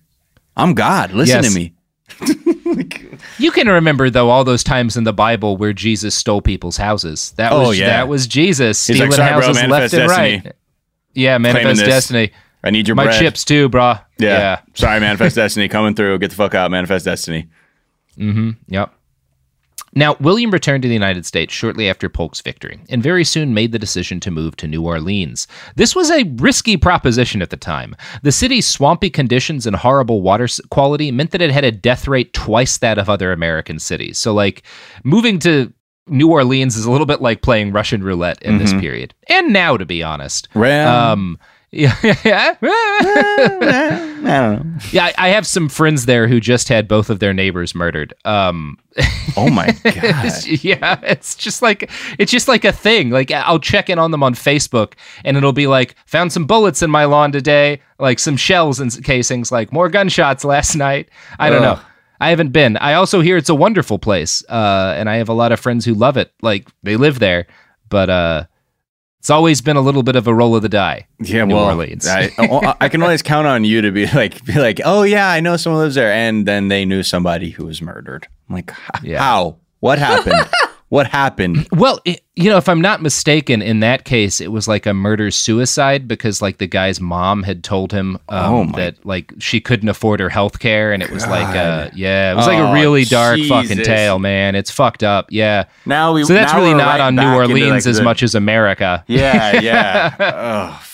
I'm 0.56 0.74
God. 0.74 1.12
Listen 1.12 1.42
Yes. 1.42 1.52
to 1.52 1.58
me. 1.58 1.74
You 3.38 3.50
can 3.52 3.68
remember 3.68 4.10
though 4.10 4.30
all 4.30 4.44
those 4.44 4.64
times 4.64 4.96
in 4.96 5.04
the 5.04 5.12
Bible 5.12 5.56
where 5.56 5.72
Jesus 5.72 6.14
stole 6.14 6.40
people's 6.42 6.76
houses. 6.76 7.32
That 7.36 7.52
Oh, 7.52 7.68
was 7.68 7.78
yeah. 7.78 7.86
that 7.88 8.08
was 8.08 8.26
Jesus 8.26 8.84
He's 8.86 8.96
stealing 8.96 9.10
like, 9.10 9.16
"Sorry, 9.16 9.32
bro, 9.32 9.46
houses 9.46 9.62
left 9.68 9.94
and 9.94 10.08
destiny. 10.08 10.42
right. 10.44 10.52
Yeah, 11.14 11.38
manifest 11.38 11.80
destiny. 11.84 12.32
I 12.64 12.70
need 12.70 12.88
your 12.88 12.94
My 12.96 13.04
bread. 13.04 13.18
chips 13.20 13.44
too, 13.44 13.68
brah. 13.68 14.02
Yeah. 14.18 14.38
yeah. 14.38 14.60
Sorry, 14.74 14.98
manifest 15.00 15.36
destiny 15.42 15.68
coming 15.68 15.94
through. 15.94 16.18
Get 16.18 16.30
the 16.30 16.36
fuck 16.36 16.54
out, 16.54 16.70
manifest 16.70 17.04
destiny. 17.04 17.48
Mm-hmm. 18.18 18.50
Yep. 18.68 18.92
Now, 19.94 20.16
William 20.20 20.50
returned 20.50 20.82
to 20.82 20.88
the 20.88 20.94
United 20.94 21.26
States 21.26 21.52
shortly 21.52 21.88
after 21.88 22.08
Polk's 22.08 22.40
victory, 22.40 22.78
and 22.88 23.02
very 23.02 23.24
soon 23.24 23.54
made 23.54 23.72
the 23.72 23.78
decision 23.78 24.20
to 24.20 24.30
move 24.30 24.56
to 24.56 24.68
New 24.68 24.82
Orleans. 24.82 25.46
This 25.76 25.94
was 25.96 26.10
a 26.10 26.24
risky 26.36 26.76
proposition 26.76 27.42
at 27.42 27.50
the 27.50 27.56
time. 27.56 27.96
The 28.22 28.32
city's 28.32 28.66
swampy 28.66 29.10
conditions 29.10 29.66
and 29.66 29.76
horrible 29.76 30.22
water 30.22 30.48
quality 30.70 31.10
meant 31.10 31.30
that 31.30 31.42
it 31.42 31.50
had 31.50 31.64
a 31.64 31.72
death 31.72 32.06
rate 32.06 32.32
twice 32.32 32.78
that 32.78 32.98
of 32.98 33.08
other 33.08 33.32
American 33.32 33.78
cities. 33.78 34.18
So, 34.18 34.34
like, 34.34 34.62
moving 35.04 35.38
to 35.40 35.72
New 36.06 36.30
Orleans 36.30 36.76
is 36.76 36.84
a 36.86 36.90
little 36.90 37.06
bit 37.06 37.20
like 37.20 37.42
playing 37.42 37.72
Russian 37.72 38.02
roulette 38.02 38.42
in 38.42 38.58
this 38.58 38.72
period, 38.72 39.14
and 39.28 39.52
now, 39.52 39.76
to 39.76 39.84
be 39.84 40.02
honest. 40.02 40.48
Well, 40.54 41.12
Um, 41.12 41.38
yeah, 41.72 41.94
yeah. 42.24 42.54
I 42.62 44.12
don't 44.20 44.22
know. 44.24 44.64
yeah. 44.90 45.12
I- 45.18 45.28
have 45.28 45.46
some 45.46 45.68
friends 45.68 46.06
there 46.06 46.26
who 46.26 46.40
just 46.40 46.68
had 46.68 46.88
both 46.88 47.10
of 47.10 47.20
their 47.20 47.34
neighbors 47.34 47.74
murdered. 47.74 48.14
Um, 48.24 48.78
Oh 49.36 49.48
my 49.50 49.66
god. 49.84 49.96
It's- 49.96 50.64
yeah, 50.64 50.98
it's 51.02 51.34
just 51.36 51.62
like 51.62 51.90
it's 52.18 52.32
just 52.32 52.48
like 52.48 52.64
a 52.64 52.72
thing. 52.72 53.10
Like 53.10 53.30
I'll 53.30 53.60
check 53.60 53.88
in 53.90 53.98
on 53.98 54.10
them 54.10 54.22
on 54.22 54.34
Facebook, 54.34 54.94
and 55.24 55.36
it'll 55.36 55.52
be 55.52 55.66
like, 55.66 55.94
found 56.06 56.32
some 56.32 56.46
bullets 56.46 56.82
in 56.82 56.90
my 56.90 57.04
lawn 57.04 57.30
today, 57.32 57.80
like 57.98 58.18
some 58.18 58.36
shells 58.36 58.80
and 58.80 59.04
casings, 59.04 59.52
like 59.52 59.72
more 59.72 59.88
gunshots 59.88 60.44
last 60.44 60.74
night. 60.74 61.08
I 61.38 61.50
don't 61.50 61.62
know. 61.62 61.78
I 62.20 62.30
haven't 62.30 62.50
been. 62.50 62.76
I 62.78 62.94
also 62.94 63.20
hear 63.20 63.36
it's 63.36 63.48
a 63.50 63.54
wonderful 63.54 63.98
place, 64.00 64.42
uh, 64.48 64.94
and 64.96 65.08
I 65.08 65.16
have 65.16 65.28
a 65.28 65.34
lot 65.34 65.52
of 65.52 65.60
friends 65.60 65.84
who 65.84 65.94
love 65.94 66.16
it. 66.16 66.32
Like 66.42 66.66
they 66.82 66.96
live 66.96 67.20
there, 67.20 67.46
but 67.90 68.10
uh, 68.10 68.44
it's 69.18 69.30
always 69.30 69.60
been 69.60 69.76
a 69.76 69.80
little 69.80 70.02
bit 70.02 70.16
of 70.16 70.26
a 70.26 70.34
roll 70.34 70.54
of 70.56 70.62
the 70.62 70.68
die. 70.68 71.06
Yeah, 71.20 71.44
New 71.44 71.54
well, 71.56 71.64
Orleans. 71.66 72.06
I, 72.08 72.30
I 72.80 72.88
can 72.88 73.02
always 73.02 73.22
count 73.22 73.46
on 73.46 73.64
you 73.64 73.80
to 73.82 73.90
be 73.90 74.06
like, 74.14 74.44
be 74.44 74.54
like, 74.54 74.80
oh 74.84 75.02
yeah, 75.02 75.28
I 75.28 75.40
know 75.40 75.56
someone 75.56 75.82
lives 75.82 75.94
there, 75.96 76.12
and 76.12 76.46
then 76.46 76.68
they 76.68 76.84
knew 76.84 77.02
somebody 77.02 77.50
who 77.50 77.66
was 77.66 77.82
murdered. 77.82 78.26
I'm 78.48 78.54
like, 78.56 78.70
h- 78.70 79.02
Yeah. 79.02 79.18
how? 79.22 79.56
What 79.80 79.98
happened? 79.98 80.48
what 80.88 81.06
happened? 81.06 81.68
Well, 81.72 82.00
it, 82.04 82.22
you 82.34 82.48
know, 82.48 82.56
if 82.56 82.68
I'm 82.68 82.80
not 82.80 83.02
mistaken, 83.02 83.60
in 83.60 83.80
that 83.80 84.04
case, 84.04 84.40
it 84.40 84.50
was 84.52 84.66
like 84.66 84.86
a 84.86 84.94
murder 84.94 85.30
suicide 85.30 86.08
because 86.08 86.40
like 86.40 86.58
the 86.58 86.66
guy's 86.66 87.00
mom 87.00 87.42
had 87.42 87.62
told 87.62 87.92
him 87.92 88.16
um, 88.28 88.70
Oh, 88.70 88.76
that 88.76 89.04
like 89.04 89.32
she 89.38 89.60
couldn't 89.60 89.88
afford 89.88 90.20
her 90.20 90.28
health 90.28 90.58
care, 90.60 90.92
and 90.92 91.02
it 91.02 91.10
was 91.10 91.26
like, 91.26 91.54
a 91.54 91.90
yeah, 91.94 92.32
it 92.32 92.36
was 92.36 92.46
like 92.46 92.58
Oh, 92.58 92.68
a 92.68 92.72
really 92.74 93.04
dark 93.04 93.38
fucking 93.40 93.78
tale, 93.82 94.18
man. 94.18 94.54
It's 94.54 94.70
fucked 94.70 95.02
up. 95.02 95.26
Yeah. 95.30 95.64
Now 95.84 96.12
we. 96.14 96.24
So 96.24 96.32
that's 96.32 96.54
really 96.54 96.74
not 96.74 96.86
right 96.86 97.00
on 97.00 97.14
New 97.16 97.34
Orleans 97.34 97.70
like, 97.70 97.86
as 97.86 97.98
the- 97.98 98.02
much 98.04 98.22
as 98.22 98.34
America. 98.34 99.04
Yeah, 99.06 99.60
yeah. 99.60 100.14
Ugh. 100.18 100.84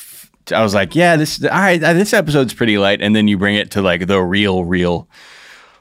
I 0.53 0.63
was 0.63 0.75
like, 0.75 0.95
yeah, 0.95 1.17
this 1.17 1.43
all 1.43 1.51
right. 1.51 1.81
This 1.81 2.13
episode's 2.13 2.53
pretty 2.53 2.77
light, 2.79 3.01
and 3.01 3.15
then 3.17 3.29
you 3.29 3.39
bring 3.39 3.55
it 3.57 3.71
to 3.73 3.83
like 3.83 4.07
the 4.07 4.21
real, 4.21 4.65
real. 4.65 5.09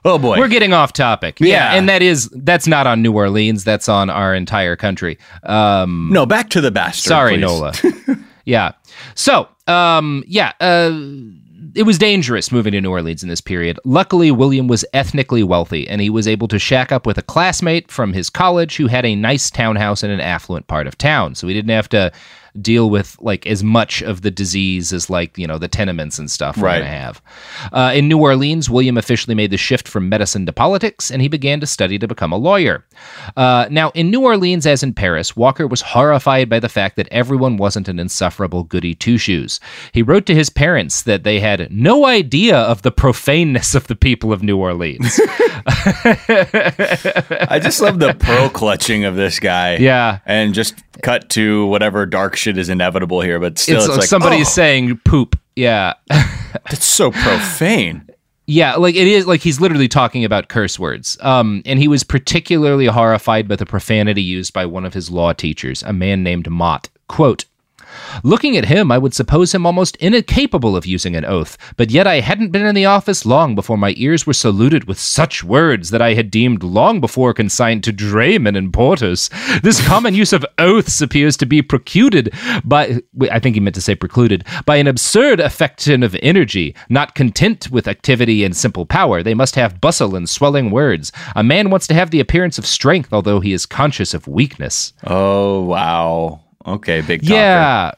Oh 0.06 0.18
boy, 0.18 0.38
We're 0.38 0.50
getting 0.50 0.74
off 0.74 0.94
topic. 0.94 1.40
Yeah. 1.40 1.48
Yeah. 1.48 1.78
and 1.78 1.90
that 1.90 2.02
is 2.02 2.30
that's 2.30 2.68
not 2.68 2.88
on 2.88 3.02
New 3.02 3.14
Orleans. 3.14 3.64
That's 3.64 3.88
on 3.88 4.10
our 4.10 4.36
entire 4.36 4.76
country. 4.76 5.18
Um, 5.44 6.10
no 6.12 6.26
back 6.26 6.50
to 6.52 6.62
the 6.62 6.72
bastard. 6.72 7.10
Sorry, 7.10 7.34
please. 7.36 7.42
Nola. 7.42 7.74
yeah. 8.46 8.72
So, 9.16 9.48
um, 9.68 10.24
yeah, 10.28 10.54
uh, 10.60 10.92
it 11.76 11.84
was 11.84 11.98
dangerous 11.98 12.52
moving 12.52 12.74
to 12.74 12.82
New 12.82 12.92
Orleans 12.92 13.24
in 13.24 13.30
this 13.30 13.42
period. 13.42 13.80
Luckily, 13.86 14.30
William 14.32 14.68
was 14.68 14.86
ethnically 14.94 15.44
wealthy, 15.44 15.88
and 15.88 16.02
he 16.02 16.10
was 16.10 16.28
able 16.28 16.48
to 16.50 16.60
shack 16.60 16.92
up 16.92 17.06
with 17.08 17.18
a 17.18 17.24
classmate 17.24 17.90
from 17.90 18.14
his 18.14 18.30
college 18.30 18.76
who 18.78 18.88
had 18.88 19.06
a 19.06 19.16
nice 19.16 19.50
townhouse 19.50 20.04
in 20.04 20.12
an 20.12 20.20
affluent 20.20 20.68
part 20.68 20.86
of 20.86 20.98
town. 20.98 21.36
So 21.36 21.48
he 21.48 21.54
didn't 21.54 21.72
have 21.72 21.90
to 21.90 22.12
deal 22.62 22.90
with 22.90 23.18
like 23.20 23.48
as 23.48 23.64
much 23.64 24.02
of 24.04 24.22
the 24.22 24.30
disease 24.32 24.94
as 24.94 25.10
like 25.10 25.38
you 25.38 25.48
know 25.48 25.58
the 25.58 25.68
tenements 25.68 26.20
and 26.20 26.30
stuff 26.30 26.58
we're 26.58 26.66
Right. 26.66 26.80
gonna 26.80 26.90
have. 26.92 27.22
Uh, 27.72 27.92
in 27.96 28.08
New 28.08 28.18
Orleans, 28.20 28.70
William 28.70 28.98
officially 28.98 29.36
made 29.36 29.52
the 29.52 29.58
shift 29.58 29.88
from 29.88 30.08
medicine 30.10 30.46
to 30.46 30.54
politics, 30.54 31.10
and 31.12 31.22
he 31.22 31.28
began 31.28 31.60
to 31.60 31.66
study 31.68 31.98
to 32.00 32.08
become 32.08 32.32
a 32.32 32.38
lawyer. 32.38 32.86
Uh, 33.36 33.68
now, 33.72 33.90
in 33.96 34.10
New 34.12 34.22
Orleans, 34.22 34.66
as 34.66 34.84
in 34.84 34.94
Paris, 34.94 35.36
Walker 35.36 35.66
was 35.68 35.82
horrified 35.82 36.50
by 36.50 36.60
the 36.60 36.70
fact 36.70 36.96
that 36.96 37.08
everyone 37.12 37.58
wasn't 37.58 37.88
an 37.88 38.00
insufferable 38.00 38.64
goody 38.64 38.94
two 38.94 39.18
shoes. 39.18 39.60
He 39.92 40.02
wrote 40.04 40.26
to 40.28 40.36
his 40.36 40.50
parents 40.50 41.02
that 41.04 41.24
they 41.24 41.40
had 41.40 41.72
no 41.72 42.06
idea 42.06 42.58
of 42.58 42.82
the 42.84 42.92
profaneness 42.92 43.76
of 43.76 43.88
the 43.88 43.96
people 43.96 44.32
of 44.32 44.44
New 44.44 44.58
Orleans. 44.58 45.20
I 45.66 47.60
just 47.62 47.82
love 47.82 48.00
the 48.00 48.14
pearl 48.14 48.50
clutching 48.50 49.06
of 49.06 49.16
this 49.16 49.40
guy. 49.40 49.78
Yeah. 49.78 50.20
and 50.26 50.54
just 50.54 50.76
cut 51.02 51.30
to 51.32 51.66
whatever 51.68 52.06
dark 52.06 52.36
shit 52.36 52.58
is 52.58 52.70
inevitable 52.70 53.22
here, 53.22 53.40
but 53.40 53.58
still, 53.58 53.78
it's 53.78 53.88
it's, 53.88 53.98
like 53.98 54.08
somebody's 54.08 54.48
oh, 54.48 54.52
saying 54.52 54.98
poop. 55.06 55.38
Yeah. 55.56 55.94
That's 56.10 56.86
so 56.86 57.12
profane. 57.12 58.08
Yeah, 58.46 58.76
like 58.76 58.96
it 58.96 59.08
is 59.08 59.26
like 59.26 59.42
he's 59.42 59.62
literally 59.62 59.88
talking 59.88 60.26
about 60.26 60.50
curse 60.50 60.78
words. 60.78 61.18
Um, 61.22 61.62
and 61.66 61.80
he 61.80 61.88
was 61.88 62.04
particularly 62.04 62.88
horrified 62.88 63.48
by 63.48 63.56
the 63.56 63.66
profanity 63.66 64.22
used 64.22 64.54
by 64.54 64.66
one 64.66 64.86
of 64.86 64.94
his 64.94 65.10
law 65.10 65.32
teachers, 65.34 65.82
a 65.84 65.94
man 65.94 66.24
named 66.24 66.50
Mott. 66.50 66.90
Quote, 67.08 67.46
Looking 68.24 68.58
at 68.58 68.66
him, 68.66 68.92
I 68.92 68.98
would 68.98 69.14
suppose 69.14 69.54
him 69.54 69.66
almost 69.66 69.96
incapable 69.98 70.76
of 70.76 70.86
using 70.86 71.16
an 71.16 71.26
oath, 71.26 71.58
but 71.78 71.92
yet 71.92 72.08
I 72.08 72.20
hadn't 72.20 72.52
been 72.52 72.66
in 72.66 72.76
the 72.76 72.86
office 72.86 73.26
long 73.26 73.56
before 73.56 73.78
my 73.78 73.94
ears 73.98 74.28
were 74.28 74.34
saluted 74.34 74.86
with 74.86 75.00
such 75.00 75.44
words 75.44 75.90
that 75.90 76.02
I 76.02 76.14
had 76.14 76.30
deemed 76.30 76.64
long 76.64 77.00
before 77.00 77.34
consigned 77.34 77.84
to 77.84 77.94
draymen 77.94 78.56
and 78.56 78.72
porters. 78.74 79.30
This 79.62 79.86
common 79.86 80.14
use 80.14 80.34
of 80.34 80.46
oaths 80.58 81.02
appears 81.02 81.38
to 81.38 81.46
be 81.46 81.62
precluded 81.62 82.34
by, 82.64 83.00
I 83.32 83.40
think 83.40 83.56
he 83.56 83.60
meant 83.60 83.76
to 83.76 83.82
say 83.82 83.96
precluded, 83.96 84.46
by 84.66 84.78
an 84.78 84.88
absurd 84.88 85.40
affection 85.40 86.04
of 86.04 86.16
energy. 86.22 86.76
Not 86.90 87.16
content 87.16 87.72
with 87.72 87.88
activity 87.88 88.44
and 88.44 88.56
simple 88.56 88.86
power, 88.86 89.24
they 89.24 89.34
must 89.34 89.56
have 89.56 89.82
bustle 89.82 90.16
and 90.16 90.30
swelling 90.30 90.72
words. 90.72 91.12
A 91.36 91.44
man 91.44 91.70
wants 91.70 91.88
to 91.88 91.94
have 91.94 92.12
the 92.12 92.20
appearance 92.20 92.58
of 92.58 92.66
strength, 92.66 93.14
although 93.14 93.40
he 93.40 93.54
is 93.54 93.66
conscious 93.66 94.14
of 94.14 94.28
weakness. 94.28 94.94
Oh 95.06 95.62
wow. 95.64 96.42
Okay, 96.66 97.02
big 97.02 97.22
talker. 97.22 97.34
Yeah. 97.34 97.92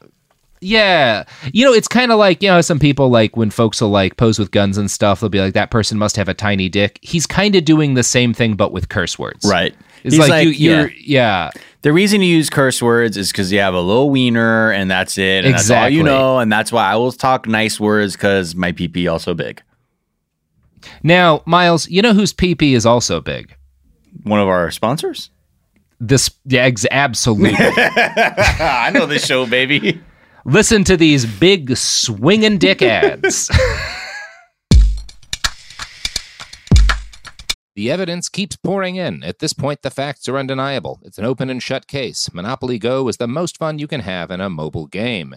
Yeah. 0.60 1.24
You 1.52 1.64
know, 1.64 1.72
it's 1.72 1.86
kind 1.86 2.10
of 2.10 2.18
like, 2.18 2.42
you 2.42 2.48
know, 2.48 2.60
some 2.60 2.78
people 2.78 3.08
like 3.08 3.36
when 3.36 3.50
folks 3.50 3.80
will 3.80 3.90
like 3.90 4.16
pose 4.16 4.38
with 4.38 4.50
guns 4.50 4.78
and 4.78 4.90
stuff, 4.90 5.20
they'll 5.20 5.28
be 5.28 5.38
like, 5.38 5.54
that 5.54 5.70
person 5.70 5.98
must 5.98 6.16
have 6.16 6.28
a 6.28 6.34
tiny 6.34 6.68
dick. 6.68 6.98
He's 7.02 7.26
kind 7.26 7.54
of 7.54 7.64
doing 7.64 7.94
the 7.94 8.02
same 8.02 8.32
thing, 8.32 8.54
but 8.54 8.72
with 8.72 8.88
curse 8.88 9.18
words. 9.18 9.48
Right. 9.48 9.74
It's 10.02 10.16
He's 10.16 10.28
like, 10.28 10.44
you, 10.44 10.50
yeah. 10.50 10.80
you're, 10.80 10.90
yeah. 10.92 11.50
The 11.82 11.92
reason 11.92 12.22
you 12.22 12.34
use 12.34 12.50
curse 12.50 12.82
words 12.82 13.16
is 13.16 13.30
because 13.30 13.52
you 13.52 13.60
have 13.60 13.74
a 13.74 13.80
little 13.80 14.10
wiener 14.10 14.72
and 14.72 14.90
that's 14.90 15.18
it. 15.18 15.44
And 15.44 15.54
that's 15.54 15.70
all 15.70 15.88
you 15.88 16.02
know. 16.02 16.38
And 16.38 16.50
that's 16.50 16.72
why 16.72 16.90
I 16.90 16.96
will 16.96 17.12
talk 17.12 17.46
nice 17.46 17.78
words 17.78 18.14
because 18.14 18.54
my 18.54 18.72
pee 18.72 18.88
pee 18.88 19.08
also 19.08 19.34
big. 19.34 19.62
Now, 21.02 21.42
Miles, 21.46 21.88
you 21.88 22.02
know 22.02 22.12
whose 22.12 22.32
PP 22.32 22.72
is 22.72 22.86
also 22.86 23.20
big? 23.20 23.56
One 24.22 24.40
of 24.40 24.48
our 24.48 24.70
sponsors? 24.70 25.30
This, 25.98 26.30
yeah, 26.44 26.70
absolutely. 26.90 27.54
I 27.58 28.90
know 28.92 29.06
this 29.06 29.26
show, 29.26 29.46
baby. 29.46 30.00
Listen 30.44 30.84
to 30.84 30.96
these 30.96 31.24
big 31.24 31.76
swinging 31.76 32.58
dick 32.58 32.82
ads. 32.82 33.50
The 37.76 37.90
evidence 37.90 38.30
keeps 38.30 38.56
pouring 38.56 38.96
in. 38.96 39.22
At 39.22 39.38
this 39.38 39.52
point, 39.52 39.82
the 39.82 39.90
facts 39.90 40.30
are 40.30 40.38
undeniable. 40.38 40.98
It's 41.02 41.18
an 41.18 41.26
open 41.26 41.50
and 41.50 41.62
shut 41.62 41.86
case. 41.86 42.32
Monopoly 42.32 42.78
Go 42.78 43.06
is 43.08 43.18
the 43.18 43.28
most 43.28 43.58
fun 43.58 43.78
you 43.78 43.86
can 43.86 44.00
have 44.00 44.30
in 44.30 44.40
a 44.40 44.48
mobile 44.48 44.86
game. 44.86 45.36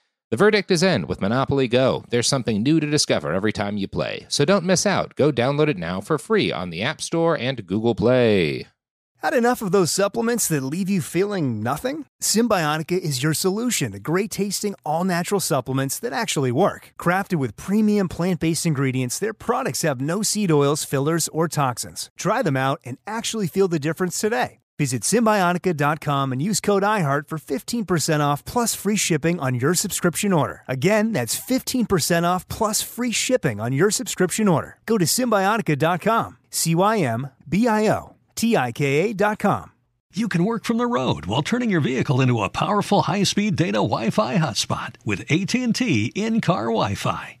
The 0.31 0.37
verdict 0.37 0.71
is 0.71 0.81
in 0.81 1.07
with 1.07 1.19
Monopoly 1.19 1.67
Go. 1.67 2.05
There's 2.07 2.25
something 2.25 2.63
new 2.63 2.79
to 2.79 2.89
discover 2.89 3.33
every 3.33 3.51
time 3.51 3.75
you 3.75 3.89
play. 3.89 4.25
So 4.29 4.45
don't 4.45 4.63
miss 4.63 4.85
out. 4.85 5.13
Go 5.17 5.29
download 5.29 5.67
it 5.67 5.75
now 5.75 5.99
for 5.99 6.17
free 6.17 6.53
on 6.53 6.69
the 6.69 6.81
App 6.81 7.01
Store 7.01 7.37
and 7.37 7.67
Google 7.67 7.95
Play. 7.95 8.67
Had 9.17 9.33
enough 9.33 9.61
of 9.61 9.73
those 9.73 9.91
supplements 9.91 10.47
that 10.47 10.63
leave 10.63 10.89
you 10.89 11.01
feeling 11.01 11.61
nothing? 11.61 12.05
Cymbiotika 12.21 12.97
is 12.97 13.21
your 13.21 13.33
solution 13.33 13.91
to 13.91 13.99
great 13.99 14.31
tasting, 14.31 14.73
all 14.85 15.03
natural 15.03 15.41
supplements 15.41 15.99
that 15.99 16.13
actually 16.13 16.53
work. 16.53 16.93
Crafted 16.97 17.35
with 17.35 17.57
premium 17.57 18.07
plant 18.07 18.39
based 18.39 18.65
ingredients, 18.65 19.19
their 19.19 19.33
products 19.33 19.81
have 19.81 19.99
no 19.99 20.23
seed 20.23 20.49
oils, 20.49 20.85
fillers, 20.85 21.27
or 21.27 21.49
toxins. 21.49 22.09
Try 22.17 22.41
them 22.41 22.55
out 22.55 22.79
and 22.85 22.97
actually 23.05 23.47
feel 23.47 23.67
the 23.67 23.79
difference 23.79 24.17
today. 24.17 24.60
Visit 24.81 25.03
Cymbiotika.com 25.03 26.31
and 26.31 26.41
use 26.41 26.59
code 26.59 26.81
IHEART 26.81 27.27
for 27.27 27.37
15% 27.37 28.19
off 28.19 28.43
plus 28.45 28.73
free 28.73 28.95
shipping 28.95 29.39
on 29.39 29.53
your 29.53 29.75
subscription 29.75 30.33
order. 30.33 30.63
Again, 30.67 31.11
that's 31.11 31.39
15% 31.39 32.23
off 32.23 32.47
plus 32.47 32.81
free 32.81 33.11
shipping 33.11 33.59
on 33.61 33.73
your 33.73 33.91
subscription 33.91 34.47
order. 34.47 34.79
Go 34.87 34.97
to 34.97 35.05
Cymbiotika.com. 35.05 36.37
C 36.49 36.73
Y 36.73 36.97
M 36.97 37.29
B 37.47 37.67
I 37.67 37.89
O 37.89 38.15
T 38.33 38.57
I 38.57 38.71
K 38.71 39.11
A.com. 39.11 39.71
You 40.15 40.27
can 40.27 40.45
work 40.45 40.65
from 40.65 40.77
the 40.77 40.87
road 40.87 41.27
while 41.27 41.43
turning 41.43 41.69
your 41.69 41.81
vehicle 41.81 42.19
into 42.19 42.41
a 42.41 42.49
powerful 42.49 43.03
high-speed 43.03 43.55
data 43.55 43.83
Wi-Fi 43.83 44.37
hotspot 44.37 44.95
with 45.05 45.31
AT&T 45.31 46.11
in-car 46.15 46.65
Wi-Fi. 46.65 47.40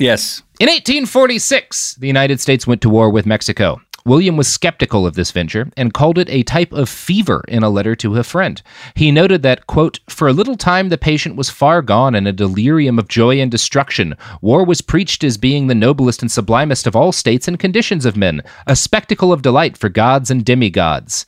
Yes. 0.00 0.42
In 0.58 0.68
1846, 0.68 1.96
the 1.96 2.06
United 2.06 2.40
States 2.40 2.66
went 2.66 2.80
to 2.80 2.88
war 2.88 3.10
with 3.10 3.26
Mexico. 3.26 3.82
William 4.06 4.38
was 4.38 4.48
skeptical 4.48 5.06
of 5.06 5.14
this 5.14 5.30
venture 5.30 5.70
and 5.76 5.92
called 5.92 6.16
it 6.16 6.30
a 6.30 6.42
type 6.42 6.72
of 6.72 6.88
fever 6.88 7.44
in 7.48 7.62
a 7.62 7.68
letter 7.68 7.94
to 7.96 8.16
a 8.16 8.24
friend. 8.24 8.62
He 8.94 9.10
noted 9.10 9.42
that, 9.42 9.66
quote, 9.66 10.00
for 10.08 10.26
a 10.26 10.32
little 10.32 10.56
time 10.56 10.88
the 10.88 10.96
patient 10.96 11.36
was 11.36 11.50
far 11.50 11.82
gone 11.82 12.14
in 12.14 12.26
a 12.26 12.32
delirium 12.32 12.98
of 12.98 13.08
joy 13.08 13.40
and 13.40 13.50
destruction. 13.50 14.16
War 14.40 14.64
was 14.64 14.80
preached 14.80 15.22
as 15.22 15.36
being 15.36 15.66
the 15.66 15.74
noblest 15.74 16.22
and 16.22 16.32
sublimest 16.32 16.86
of 16.86 16.96
all 16.96 17.12
states 17.12 17.46
and 17.46 17.58
conditions 17.58 18.06
of 18.06 18.16
men, 18.16 18.40
a 18.66 18.76
spectacle 18.76 19.34
of 19.34 19.42
delight 19.42 19.76
for 19.76 19.90
gods 19.90 20.30
and 20.30 20.46
demigods. 20.46 21.26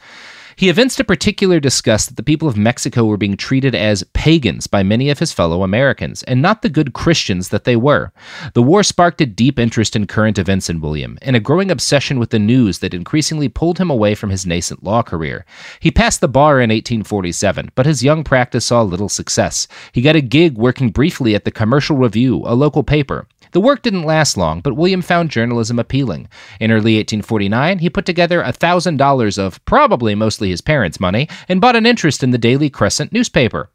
He 0.56 0.68
evinced 0.68 1.00
a 1.00 1.04
particular 1.04 1.60
disgust 1.60 2.08
that 2.08 2.16
the 2.16 2.22
people 2.22 2.48
of 2.48 2.56
Mexico 2.56 3.04
were 3.04 3.16
being 3.16 3.36
treated 3.36 3.74
as 3.74 4.04
pagans 4.12 4.66
by 4.66 4.82
many 4.82 5.10
of 5.10 5.18
his 5.18 5.32
fellow 5.32 5.62
Americans, 5.62 6.22
and 6.24 6.42
not 6.42 6.62
the 6.62 6.68
good 6.68 6.92
Christians 6.92 7.48
that 7.48 7.64
they 7.64 7.76
were. 7.76 8.12
The 8.54 8.62
war 8.62 8.82
sparked 8.82 9.20
a 9.20 9.26
deep 9.26 9.58
interest 9.58 9.96
in 9.96 10.06
current 10.06 10.38
events 10.38 10.68
in 10.68 10.80
William, 10.80 11.18
and 11.22 11.36
a 11.36 11.40
growing 11.40 11.70
obsession 11.70 12.18
with 12.18 12.30
the 12.30 12.38
news 12.38 12.78
that 12.80 12.94
increasingly 12.94 13.48
pulled 13.48 13.78
him 13.78 13.90
away 13.90 14.14
from 14.14 14.30
his 14.30 14.46
nascent 14.46 14.82
law 14.82 15.02
career. 15.02 15.44
He 15.80 15.90
passed 15.90 16.20
the 16.20 16.28
bar 16.28 16.60
in 16.60 16.70
1847, 16.70 17.70
but 17.74 17.86
his 17.86 18.02
young 18.02 18.24
practice 18.24 18.66
saw 18.66 18.82
little 18.82 19.08
success. 19.08 19.66
He 19.92 20.02
got 20.02 20.16
a 20.16 20.20
gig 20.20 20.56
working 20.56 20.90
briefly 20.90 21.34
at 21.34 21.44
the 21.44 21.50
Commercial 21.50 21.96
Review, 21.96 22.42
a 22.44 22.54
local 22.54 22.82
paper. 22.82 23.26
The 23.52 23.60
work 23.60 23.82
didn't 23.82 24.02
last 24.02 24.36
long, 24.36 24.60
but 24.60 24.76
William 24.76 25.02
found 25.02 25.30
journalism 25.30 25.78
appealing. 25.78 26.28
In 26.58 26.70
early 26.70 26.96
1849, 26.96 27.78
he 27.78 27.90
put 27.90 28.06
together 28.06 28.42
$1,000 28.42 29.38
of 29.38 29.64
probably 29.64 30.14
mostly 30.14 30.50
his 30.50 30.60
parents' 30.60 31.00
money 31.00 31.28
and 31.48 31.60
bought 31.60 31.76
an 31.76 31.86
interest 31.86 32.22
in 32.22 32.30
the 32.30 32.38
Daily 32.38 32.70
Crescent 32.70 33.12
newspaper. 33.12 33.70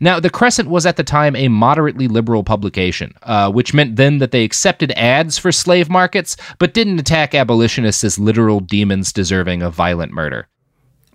Now, 0.00 0.18
the 0.18 0.30
Crescent 0.30 0.68
was 0.68 0.84
at 0.84 0.96
the 0.96 1.04
time 1.04 1.36
a 1.36 1.48
moderately 1.48 2.08
liberal 2.08 2.42
publication, 2.42 3.14
uh, 3.22 3.50
which 3.52 3.72
meant 3.72 3.96
then 3.96 4.18
that 4.18 4.32
they 4.32 4.42
accepted 4.42 4.90
ads 4.92 5.38
for 5.38 5.52
slave 5.52 5.88
markets, 5.88 6.36
but 6.58 6.74
didn't 6.74 6.98
attack 6.98 7.34
abolitionists 7.34 8.02
as 8.02 8.18
literal 8.18 8.58
demons 8.58 9.12
deserving 9.12 9.62
of 9.62 9.74
violent 9.74 10.12
murder. 10.12 10.48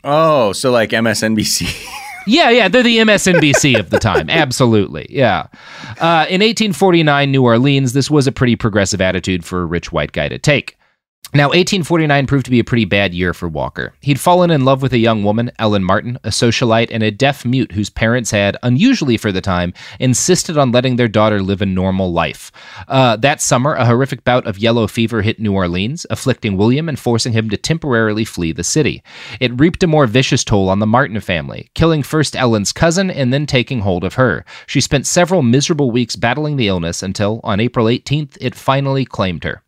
Oh, 0.04 0.54
so 0.54 0.72
like 0.72 0.91
MSNBC. 0.91 1.86
Yeah, 2.30 2.49
yeah, 2.49 2.67
they're 2.67 2.84
the 2.84 2.97
MSNBC 2.97 3.80
of 3.80 3.89
the 3.89 3.99
time. 3.99 4.30
Absolutely. 4.30 5.07
Yeah. 5.09 5.47
Uh, 5.99 6.25
in 6.30 6.41
1849, 6.41 7.32
New 7.32 7.43
Orleans, 7.43 7.93
this 7.93 8.09
was 8.09 8.27
a 8.27 8.32
pretty 8.32 8.55
progressive 8.55 9.01
attitude 9.01 9.43
for 9.43 9.61
a 9.61 9.65
rich 9.65 9.91
white 9.91 10.11
guy 10.11 10.30
to 10.30 10.38
take. 10.38 10.77
Now, 11.32 11.49
1849 11.49 12.25
proved 12.25 12.45
to 12.45 12.51
be 12.51 12.59
a 12.59 12.63
pretty 12.63 12.86
bad 12.86 13.13
year 13.13 13.36
for 13.36 13.47
Walker. 13.47 13.93
He'd 14.01 14.19
fallen 14.19 14.49
in 14.49 14.65
love 14.65 14.82
with 14.82 14.93
a 14.93 14.97
young 14.97 15.23
woman, 15.23 15.51
Ellen 15.59 15.84
Martin, 15.84 16.17
a 16.23 16.30
socialite 16.30 16.88
and 16.89 17.03
a 17.03 17.11
deaf 17.11 17.45
mute 17.45 17.73
whose 17.73 17.91
parents 17.91 18.32
had, 18.32 18.57
unusually 18.63 19.15
for 19.15 19.32
the 19.32 19.39
time, 19.39 19.71
insisted 19.99 20.57
on 20.57 20.71
letting 20.71 20.95
their 20.95 21.07
daughter 21.07 21.43
live 21.43 21.61
a 21.61 21.67
normal 21.67 22.11
life. 22.11 22.51
Uh, 22.88 23.15
that 23.17 23.43
summer, 23.43 23.75
a 23.75 23.86
horrific 23.86 24.23
bout 24.23 24.47
of 24.47 24.57
yellow 24.57 24.88
fever 24.88 25.21
hit 25.21 25.39
New 25.39 25.53
Orleans, 25.53 26.03
afflicting 26.09 26.57
William 26.57 26.89
and 26.89 26.97
forcing 26.97 27.34
him 27.34 27.47
to 27.51 27.57
temporarily 27.57 28.25
flee 28.25 28.51
the 28.51 28.63
city. 28.63 29.03
It 29.39 29.59
reaped 29.59 29.84
a 29.84 29.88
more 29.88 30.07
vicious 30.07 30.43
toll 30.43 30.67
on 30.67 30.80
the 30.80 30.88
Martin 30.88 31.19
family, 31.19 31.69
killing 31.75 32.01
first 32.01 32.36
Ellen's 32.36 32.71
cousin 32.71 33.11
and 33.11 33.32
then 33.32 33.45
taking 33.45 33.82
hold 33.82 34.03
of 34.03 34.15
her. 34.15 34.45
She 34.65 34.82
spent 34.82 35.05
several 35.05 35.43
miserable 35.43 35.91
weeks 35.91 36.15
battling 36.15 36.55
the 36.55 36.69
illness 36.69 37.03
until, 37.03 37.39
on 37.43 37.59
April 37.59 37.86
18th, 37.86 38.36
it 38.41 38.55
finally 38.55 39.05
claimed 39.05 39.43
her. 39.43 39.61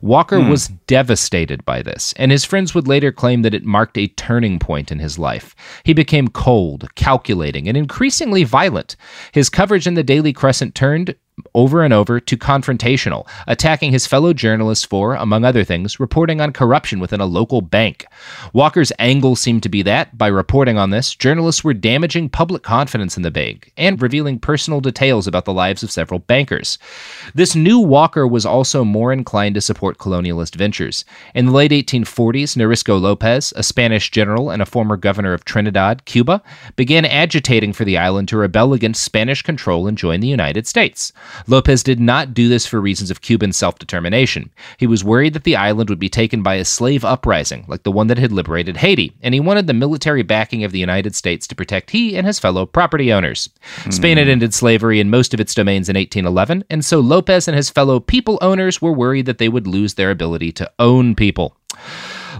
Walker 0.00 0.40
Hmm. 0.40 0.50
was 0.50 0.68
devastated 0.86 1.64
by 1.64 1.82
this, 1.82 2.12
and 2.16 2.30
his 2.32 2.44
friends 2.44 2.74
would 2.74 2.88
later 2.88 3.12
claim 3.12 3.42
that 3.42 3.54
it 3.54 3.64
marked 3.64 3.98
a 3.98 4.08
turning 4.08 4.58
point 4.58 4.90
in 4.90 4.98
his 4.98 5.18
life. 5.18 5.54
He 5.84 5.92
became 5.92 6.28
cold, 6.28 6.88
calculating, 6.94 7.68
and 7.68 7.76
increasingly 7.76 8.44
violent. 8.44 8.96
His 9.32 9.48
coverage 9.48 9.86
in 9.86 9.94
the 9.94 10.02
Daily 10.02 10.32
Crescent 10.32 10.74
turned 10.74 11.14
over 11.54 11.82
and 11.82 11.92
over 11.92 12.20
to 12.20 12.36
confrontational, 12.36 13.26
attacking 13.46 13.92
his 13.92 14.06
fellow 14.06 14.32
journalists 14.32 14.84
for, 14.84 15.14
among 15.14 15.44
other 15.44 15.64
things, 15.64 16.00
reporting 16.00 16.40
on 16.40 16.52
corruption 16.52 17.00
within 17.00 17.20
a 17.20 17.26
local 17.26 17.60
bank. 17.60 18.06
Walker's 18.52 18.92
angle 18.98 19.36
seemed 19.36 19.62
to 19.62 19.68
be 19.68 19.82
that, 19.82 20.16
by 20.16 20.26
reporting 20.26 20.78
on 20.78 20.90
this, 20.90 21.14
journalists 21.14 21.64
were 21.64 21.74
damaging 21.74 22.28
public 22.28 22.62
confidence 22.62 23.16
in 23.16 23.22
the 23.22 23.30
bank 23.30 23.72
and 23.76 24.00
revealing 24.00 24.38
personal 24.38 24.80
details 24.80 25.26
about 25.26 25.44
the 25.44 25.52
lives 25.52 25.82
of 25.82 25.90
several 25.90 26.20
bankers. 26.20 26.78
This 27.34 27.54
new 27.54 27.78
Walker 27.78 28.26
was 28.26 28.46
also 28.46 28.84
more 28.84 29.12
inclined 29.12 29.54
to 29.54 29.60
support 29.60 29.98
colonialist 29.98 30.54
ventures. 30.54 31.04
In 31.34 31.46
the 31.46 31.52
late 31.52 31.70
1840s, 31.70 32.56
Narciso 32.56 33.00
Lopez, 33.00 33.52
a 33.56 33.62
Spanish 33.62 34.10
general 34.10 34.50
and 34.50 34.62
a 34.62 34.66
former 34.66 34.96
governor 34.96 35.32
of 35.32 35.44
Trinidad, 35.44 36.04
Cuba, 36.04 36.42
began 36.76 37.04
agitating 37.04 37.72
for 37.72 37.84
the 37.84 37.98
island 37.98 38.28
to 38.28 38.36
rebel 38.36 38.72
against 38.72 39.04
Spanish 39.04 39.42
control 39.42 39.86
and 39.86 39.98
join 39.98 40.20
the 40.20 40.28
United 40.28 40.66
States. 40.66 41.12
Lopez 41.46 41.82
did 41.82 42.00
not 42.00 42.34
do 42.34 42.48
this 42.48 42.66
for 42.66 42.80
reasons 42.80 43.10
of 43.10 43.20
Cuban 43.20 43.52
self 43.52 43.78
determination. 43.78 44.50
He 44.78 44.86
was 44.86 45.04
worried 45.04 45.34
that 45.34 45.44
the 45.44 45.56
island 45.56 45.90
would 45.90 45.98
be 45.98 46.08
taken 46.08 46.42
by 46.42 46.56
a 46.56 46.64
slave 46.64 47.04
uprising, 47.04 47.64
like 47.68 47.82
the 47.82 47.92
one 47.92 48.06
that 48.08 48.18
had 48.18 48.32
liberated 48.32 48.78
Haiti, 48.78 49.12
and 49.22 49.34
he 49.34 49.40
wanted 49.40 49.66
the 49.66 49.72
military 49.72 50.22
backing 50.22 50.64
of 50.64 50.72
the 50.72 50.78
United 50.78 51.14
States 51.14 51.46
to 51.46 51.54
protect 51.54 51.90
he 51.90 52.16
and 52.16 52.26
his 52.26 52.38
fellow 52.38 52.66
property 52.66 53.12
owners. 53.12 53.48
Spain 53.90 54.16
had 54.16 54.26
hmm. 54.26 54.32
ended 54.32 54.54
slavery 54.54 55.00
in 55.00 55.10
most 55.10 55.34
of 55.34 55.40
its 55.40 55.54
domains 55.54 55.88
in 55.88 55.96
1811, 55.96 56.64
and 56.70 56.84
so 56.84 57.00
Lopez 57.00 57.48
and 57.48 57.56
his 57.56 57.70
fellow 57.70 58.00
people 58.00 58.38
owners 58.40 58.82
were 58.82 58.92
worried 58.92 59.26
that 59.26 59.38
they 59.38 59.48
would 59.48 59.66
lose 59.66 59.94
their 59.94 60.10
ability 60.10 60.52
to 60.52 60.70
own 60.78 61.14
people. 61.14 61.56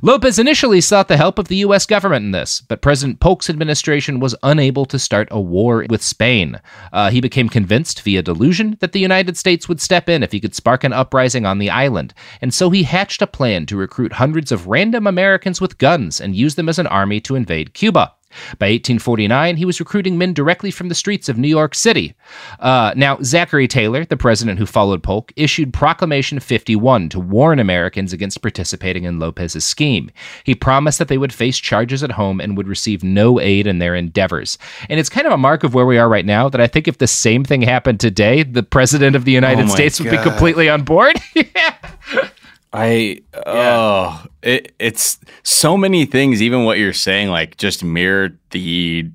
Lopez 0.03 0.39
initially 0.39 0.81
sought 0.81 1.09
the 1.09 1.19
help 1.19 1.39
of 1.39 1.49
the 1.49 1.57
U.S. 1.57 1.85
government 1.85 2.25
in 2.25 2.31
this, 2.31 2.63
but 2.63 2.81
President 2.81 3.21
Polk's 3.21 3.51
administration 3.51 4.19
was 4.19 4.35
unable 4.43 4.87
to 4.87 4.99
start 4.99 5.29
a 5.31 5.39
war 5.39 5.85
with 5.91 6.03
Spain. 6.03 6.59
Uh, 6.91 7.11
he 7.11 7.21
became 7.21 7.51
convinced 7.51 8.01
via 8.01 8.23
delusion 8.23 8.79
that 8.81 8.93
the 8.93 9.01
United 9.01 9.37
States 9.37 9.69
would 9.69 9.79
step 9.79 10.09
in 10.09 10.23
if 10.23 10.33
he 10.33 10.41
could 10.41 10.55
spark 10.55 10.85
an 10.85 10.95
uprising 10.95 11.45
on 11.45 11.59
the 11.59 11.69
island, 11.69 12.15
and 12.41 12.55
so 12.55 12.71
he 12.71 12.85
hatched 12.85 13.21
a 13.21 13.27
plan 13.27 13.67
to 13.67 13.77
recruit 13.77 14.15
hundreds 14.15 14.51
of 14.51 14.69
random 14.69 15.07
Americans 15.07 15.61
with 15.61 15.77
guns 15.77 16.19
and 16.19 16.35
use 16.35 16.55
them 16.55 16.71
as 16.71 16.79
an 16.79 16.87
army 16.87 17.21
to 17.21 17.37
invade 17.37 17.75
Cuba. 17.75 18.15
By 18.59 18.67
1849, 18.67 19.57
he 19.57 19.65
was 19.65 19.81
recruiting 19.81 20.17
men 20.17 20.33
directly 20.33 20.71
from 20.71 20.89
the 20.89 20.95
streets 20.95 21.29
of 21.29 21.37
New 21.37 21.49
York 21.49 21.75
City. 21.75 22.15
Uh, 22.59 22.93
now, 22.97 23.19
Zachary 23.23 23.67
Taylor, 23.67 24.05
the 24.05 24.17
president 24.17 24.59
who 24.59 24.67
followed 24.67 25.03
Polk, 25.03 25.33
issued 25.37 25.73
Proclamation 25.73 26.41
51 26.41 27.09
to 27.11 27.21
warn 27.21 27.59
Americans 27.59 28.13
against 28.13 28.43
participating 28.43 29.05
in 29.05 29.19
Lopez's 29.19 29.65
scheme. 29.65 30.11
He 30.45 30.55
promised 30.55 30.99
that 30.99 31.09
they 31.09 31.19
would 31.19 31.33
face 31.33 31.59
charges 31.59 32.03
at 32.03 32.13
home 32.13 32.41
and 32.41 32.57
would 32.57 32.69
receive 32.69 33.03
no 33.03 33.41
aid 33.41 33.67
in 33.67 33.79
their 33.79 33.95
endeavors. 33.95 34.59
And 34.89 35.01
it's 35.01 35.09
kind 35.09 35.27
of 35.27 35.33
a 35.33 35.39
mark 35.39 35.65
of 35.65 35.75
where 35.75 35.87
we 35.87 35.99
are 35.99 36.09
right 36.09 36.27
now 36.27 36.49
that 36.49 36.61
I 36.61 36.67
think 36.67 36.89
if 36.89 36.99
the 36.99 37.07
same 37.07 37.45
thing 37.45 37.63
happened 37.63 38.01
today, 38.01 38.43
the 38.43 38.63
president 38.63 39.17
of 39.17 39.25
the 39.25 39.33
United 39.33 39.67
Oh 39.67 39.69
States 39.69 40.01
would 40.01 40.11
be 40.11 40.19
completely 40.19 40.69
on 40.69 40.83
board. 40.83 41.21
I 42.73 43.21
oh 43.47 44.25
it, 44.43 44.73
it's 44.79 45.19
so 45.43 45.77
many 45.77 46.05
things. 46.07 46.41
Even 46.41 46.65
what 46.65 46.79
you're 46.79 46.93
saying, 46.93 47.29
like 47.29 47.57
just 47.57 47.83
mirror 47.83 48.31
the 48.51 49.11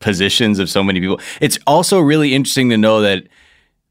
positions 0.00 0.58
of 0.58 0.68
so 0.68 0.82
many 0.82 1.00
people. 1.00 1.20
It's 1.40 1.58
also 1.66 2.00
really 2.00 2.34
interesting 2.34 2.70
to 2.70 2.76
know 2.76 3.00
that 3.02 3.24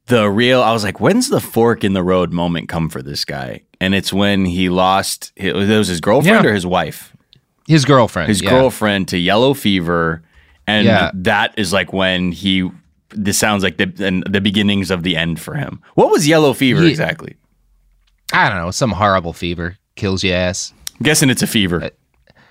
the 0.08 0.30
real. 0.30 0.62
I 0.62 0.72
was 0.74 0.84
like, 0.84 1.00
when's 1.00 1.30
the 1.30 1.40
fork 1.40 1.84
in 1.84 1.94
the 1.94 2.04
road 2.04 2.32
moment 2.34 2.70
come 2.70 2.90
for 2.90 3.02
this 3.02 3.24
guy? 3.26 3.62
And 3.80 3.94
it's 3.96 4.12
when 4.12 4.46
he 4.46 4.70
lost. 4.70 5.32
It 5.36 5.54
was 5.56 5.88
his 5.88 6.02
girlfriend 6.02 6.44
Yeah. 6.44 6.50
or 6.52 6.54
his 6.54 6.66
wife. 6.66 7.14
His 7.68 7.86
girlfriend. 7.86 8.30
His 8.30 8.42
yeah. 8.42 8.50
girlfriend 8.50 9.10
to 9.10 9.18
yellow 9.18 9.54
fever, 9.54 10.22
and 10.66 10.86
Yeah. 10.86 11.12
that 11.14 11.54
is 11.58 11.72
like 11.74 11.94
when 11.94 12.32
he. 12.32 12.70
This 13.12 13.38
sounds 13.38 13.64
like 13.64 13.78
the 13.78 13.94
and 14.06 14.24
the 14.30 14.42
beginnings 14.42 14.92
of 14.92 15.04
the 15.04 15.16
end 15.16 15.40
for 15.40 15.54
him. 15.56 15.82
What 15.96 16.10
was 16.12 16.28
yellow 16.28 16.54
fever 16.54 16.82
He- 16.82 16.90
exactly? 16.90 17.36
I 18.34 18.50
don't 18.50 18.58
know, 18.58 18.72
some 18.72 18.92
horrible 18.92 19.34
fever 19.34 19.78
kills 19.96 20.24
your 20.24 20.36
ass. 20.36 20.74
I'm 21.00 21.04
guessing 21.04 21.30
it's 21.30 21.42
a 21.42 21.48
fever. 21.48 21.90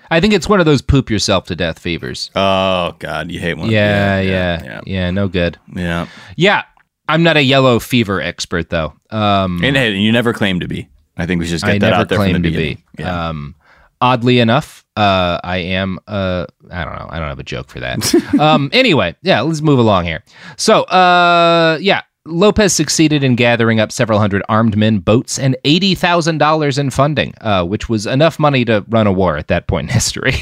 I 0.09 0.19
think 0.21 0.33
it's 0.33 0.47
one 0.47 0.59
of 0.59 0.65
those 0.65 0.81
poop 0.81 1.09
yourself 1.09 1.45
to 1.47 1.55
death 1.55 1.79
fevers. 1.79 2.31
Oh 2.35 2.95
God, 2.99 3.29
you 3.29 3.39
hate 3.39 3.55
one. 3.57 3.69
Yeah, 3.69 4.19
yeah, 4.21 4.63
yeah, 4.63 4.81
yeah, 4.85 5.11
no 5.11 5.27
good. 5.27 5.57
yeah. 5.75 6.07
Yeah, 6.37 6.63
I'm 7.09 7.23
not 7.23 7.35
a 7.37 7.41
yellow 7.43 7.79
fever 7.79 8.21
expert 8.21 8.69
though. 8.69 8.93
Um, 9.09 9.61
And 9.63 9.75
hey, 9.75 9.93
you 9.95 10.11
never 10.11 10.33
claimed 10.33 10.61
to 10.61 10.67
be. 10.67 10.87
I 11.17 11.25
think 11.25 11.39
we 11.39 11.45
should 11.45 11.51
just 11.53 11.65
get 11.65 11.75
I 11.75 11.79
that 11.79 11.89
never 11.89 12.01
out 12.01 12.09
there 12.09 12.17
from 12.19 12.25
the 12.27 12.31
claimed 12.33 12.43
to 12.45 12.49
beginning. 12.51 12.83
be. 12.95 13.03
Yeah. 13.03 13.29
Um, 13.29 13.55
oddly 13.99 14.39
enough, 14.39 14.85
uh, 14.95 15.39
I 15.43 15.57
am. 15.57 15.99
Uh, 16.07 16.45
I 16.71 16.83
don't 16.85 16.95
know. 16.95 17.07
I 17.09 17.19
don't 17.19 17.27
have 17.27 17.39
a 17.39 17.43
joke 17.43 17.69
for 17.69 17.79
that. 17.81 18.13
um, 18.39 18.69
anyway, 18.71 19.15
yeah, 19.23 19.41
let's 19.41 19.61
move 19.61 19.79
along 19.79 20.05
here. 20.05 20.23
So, 20.57 20.83
uh, 20.83 21.79
yeah. 21.81 22.01
Lopez 22.27 22.73
succeeded 22.73 23.23
in 23.23 23.35
gathering 23.35 23.79
up 23.79 23.91
several 23.91 24.19
hundred 24.19 24.43
armed 24.49 24.77
men, 24.77 24.99
boats, 24.99 25.39
and 25.39 25.55
$80,000 25.63 26.77
in 26.77 26.89
funding, 26.89 27.33
uh, 27.41 27.63
which 27.63 27.89
was 27.89 28.05
enough 28.05 28.39
money 28.39 28.65
to 28.65 28.85
run 28.89 29.07
a 29.07 29.11
war 29.11 29.37
at 29.37 29.47
that 29.47 29.67
point 29.67 29.89
in 29.89 29.93
history. 29.93 30.35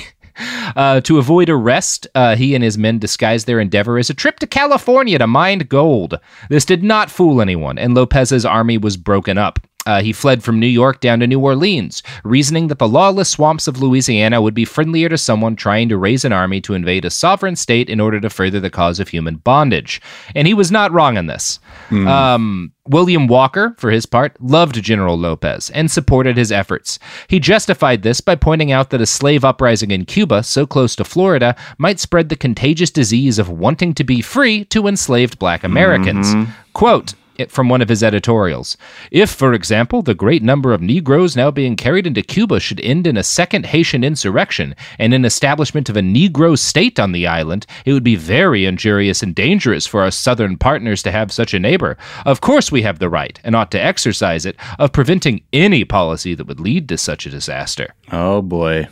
Uh, 0.76 1.00
to 1.02 1.18
avoid 1.18 1.50
arrest, 1.50 2.08
uh, 2.14 2.36
he 2.36 2.56
and 2.56 2.64
his 2.64 2.78
men 2.78 3.00
disguised 3.00 3.48
their 3.48 3.60
endeavor 3.60 3.98
as 3.98 4.10
a 4.10 4.14
trip 4.14 4.38
to 4.40 4.48
California 4.48 5.18
to 5.18 5.28
mine 5.28 5.60
gold. 5.60 6.20
This 6.50 6.66
did 6.66 6.84
not 6.84 7.10
fool 7.10 7.40
anyone, 7.40 7.78
and 7.78 7.94
Lopez's 7.94 8.46
army 8.46 8.78
was 8.78 8.98
broken 8.98 9.38
up. 9.38 9.60
Uh, 9.86 10.02
he 10.02 10.12
fled 10.12 10.44
from 10.44 10.60
New 10.60 10.68
York 10.68 11.00
down 11.00 11.20
to 11.20 11.28
New 11.28 11.40
Orleans, 11.40 12.02
reasoning 12.24 12.68
that 12.68 12.80
the 12.80 12.88
lawless 12.88 13.30
swamps 13.30 13.68
of 13.68 13.82
Louisiana 13.82 14.42
would 14.42 14.56
be 14.56 14.66
friendlier 14.66 15.10
to 15.10 15.18
someone 15.18 15.56
trying 15.56 15.90
to 15.90 15.98
raise 15.98 16.26
an 16.26 16.34
army 16.34 16.60
to 16.62 16.74
invade 16.74 17.06
a 17.06 17.10
sovereign 17.12 17.56
state 17.56 17.90
in 17.90 18.00
order 18.00 18.20
to 18.20 18.30
further 18.30 18.60
the 18.60 18.72
cause 18.72 19.00
of 19.00 19.10
human 19.10 19.36
bondage. 19.38 20.02
And 20.34 20.48
he 20.48 20.56
was 20.56 20.72
not 20.72 20.92
wrong 20.92 21.18
in 21.18 21.28
this. 21.28 21.60
Hmm. 21.90 22.08
Um, 22.08 22.72
William 22.88 23.28
Walker, 23.28 23.76
for 23.78 23.92
his 23.92 24.06
part, 24.06 24.40
loved 24.42 24.82
General 24.82 25.18
Lopez 25.18 25.70
and 25.72 25.90
supported 25.90 26.38
his 26.38 26.52
efforts. 26.52 27.00
He 27.28 27.40
justified 27.40 28.04
this 28.04 28.22
by 28.22 28.36
pointing 28.36 28.72
out 28.72 28.90
that 28.92 29.02
a 29.02 29.08
slave 29.08 29.44
uprising 29.44 29.92
in 29.92 30.06
Cuba, 30.06 30.44
so 30.44 30.66
close 30.66 30.96
to 30.96 31.04
Florida, 31.04 31.56
might 31.78 32.00
spread 32.00 32.30
the 32.30 32.36
contagious 32.36 32.92
disease 32.92 33.40
of 33.40 33.50
wanting 33.50 33.94
to 33.96 34.04
be 34.04 34.22
free 34.22 34.66
to 34.66 34.88
enslaved 34.88 35.40
black 35.40 35.64
Americans. 35.64 36.34
Mm-hmm. 36.34 36.52
Quote, 36.74 37.16
from 37.50 37.70
one 37.70 37.82
of 37.82 37.90
his 37.90 38.04
editorials. 38.04 38.78
If, 39.12 39.30
for 39.30 39.54
example, 39.54 40.02
the 40.02 40.16
great 40.16 40.44
number 40.44 40.74
of 40.74 40.82
Negroes 40.82 41.36
now 41.36 41.52
being 41.52 41.76
carried 41.76 42.08
into 42.08 42.22
Cuba 42.22 42.60
should 42.60 42.80
end 42.82 43.08
in 43.08 43.18
a 43.18 43.24
second 43.24 43.66
Haitian 43.68 44.04
insurrection 44.04 44.76
and 45.00 45.14
an 45.14 45.26
establishment 45.26 45.90
of 45.90 45.98
a 45.98 46.02
Negro 46.02 46.58
state 46.58 47.00
on 47.00 47.12
the 47.12 47.28
island, 47.28 47.66
it 47.86 47.94
would 47.94 48.04
be 48.04 48.16
very 48.16 48.66
injurious 48.66 49.22
and 49.24 49.36
dangerous 49.36 49.86
for 49.88 50.02
our 50.02 50.12
Southern 50.12 50.58
partners 50.58 51.04
to 51.04 51.12
have 51.12 51.32
such 51.32 51.54
a 51.54 51.60
neighbor. 51.60 51.98
Of 52.26 52.42
course, 52.42 52.72
we 52.72 52.82
have 52.84 53.00
the 53.00 53.10
right, 53.10 53.40
and 53.44 53.56
ought 53.56 53.72
to 53.72 53.82
exercise 53.84 54.46
it, 54.46 54.56
of 54.80 54.92
preventing 54.92 55.44
any 55.54 55.86
policy 55.86 56.36
that 56.36 56.48
would 56.48 56.60
lead 56.60 56.90
to 56.90 56.98
such 56.98 57.26
a 57.26 57.30
disaster. 57.30 57.94
Oh 58.12 58.42
boy, 58.42 58.88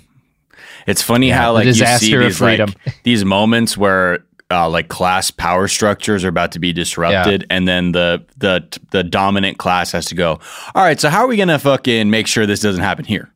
it's 0.88 1.02
funny 1.02 1.30
Yeah, 1.30 1.38
how 1.38 1.54
like 1.54 1.66
you 1.66 1.74
see 1.74 2.16
these 2.16 2.41
like 2.41 2.58
freedom. 2.58 2.74
these 3.04 3.24
moments 3.26 3.78
where 3.78 4.26
uh, 4.54 4.70
like 4.70 4.88
class 4.88 5.32
power 5.32 5.68
structures 5.68 6.24
are 6.24 6.30
about 6.30 6.51
to 6.54 6.60
be 6.60 6.72
disrupted, 6.72 7.45
and 7.49 7.68
then 7.68 7.91
the 7.91 8.24
the 8.38 8.64
the 8.91 9.04
dominant 9.04 9.58
class 9.58 9.91
has 9.91 10.06
to 10.06 10.16
go. 10.16 10.39
All 10.76 10.84
right, 10.84 10.99
so 10.99 11.10
how 11.10 11.22
are 11.24 11.28
we 11.28 11.36
gonna 11.38 11.60
fucking 11.60 12.10
make 12.10 12.28
sure 12.28 12.45
this 12.45 12.60
doesn't 12.62 12.84
happen 12.84 13.06
here? 13.06 13.30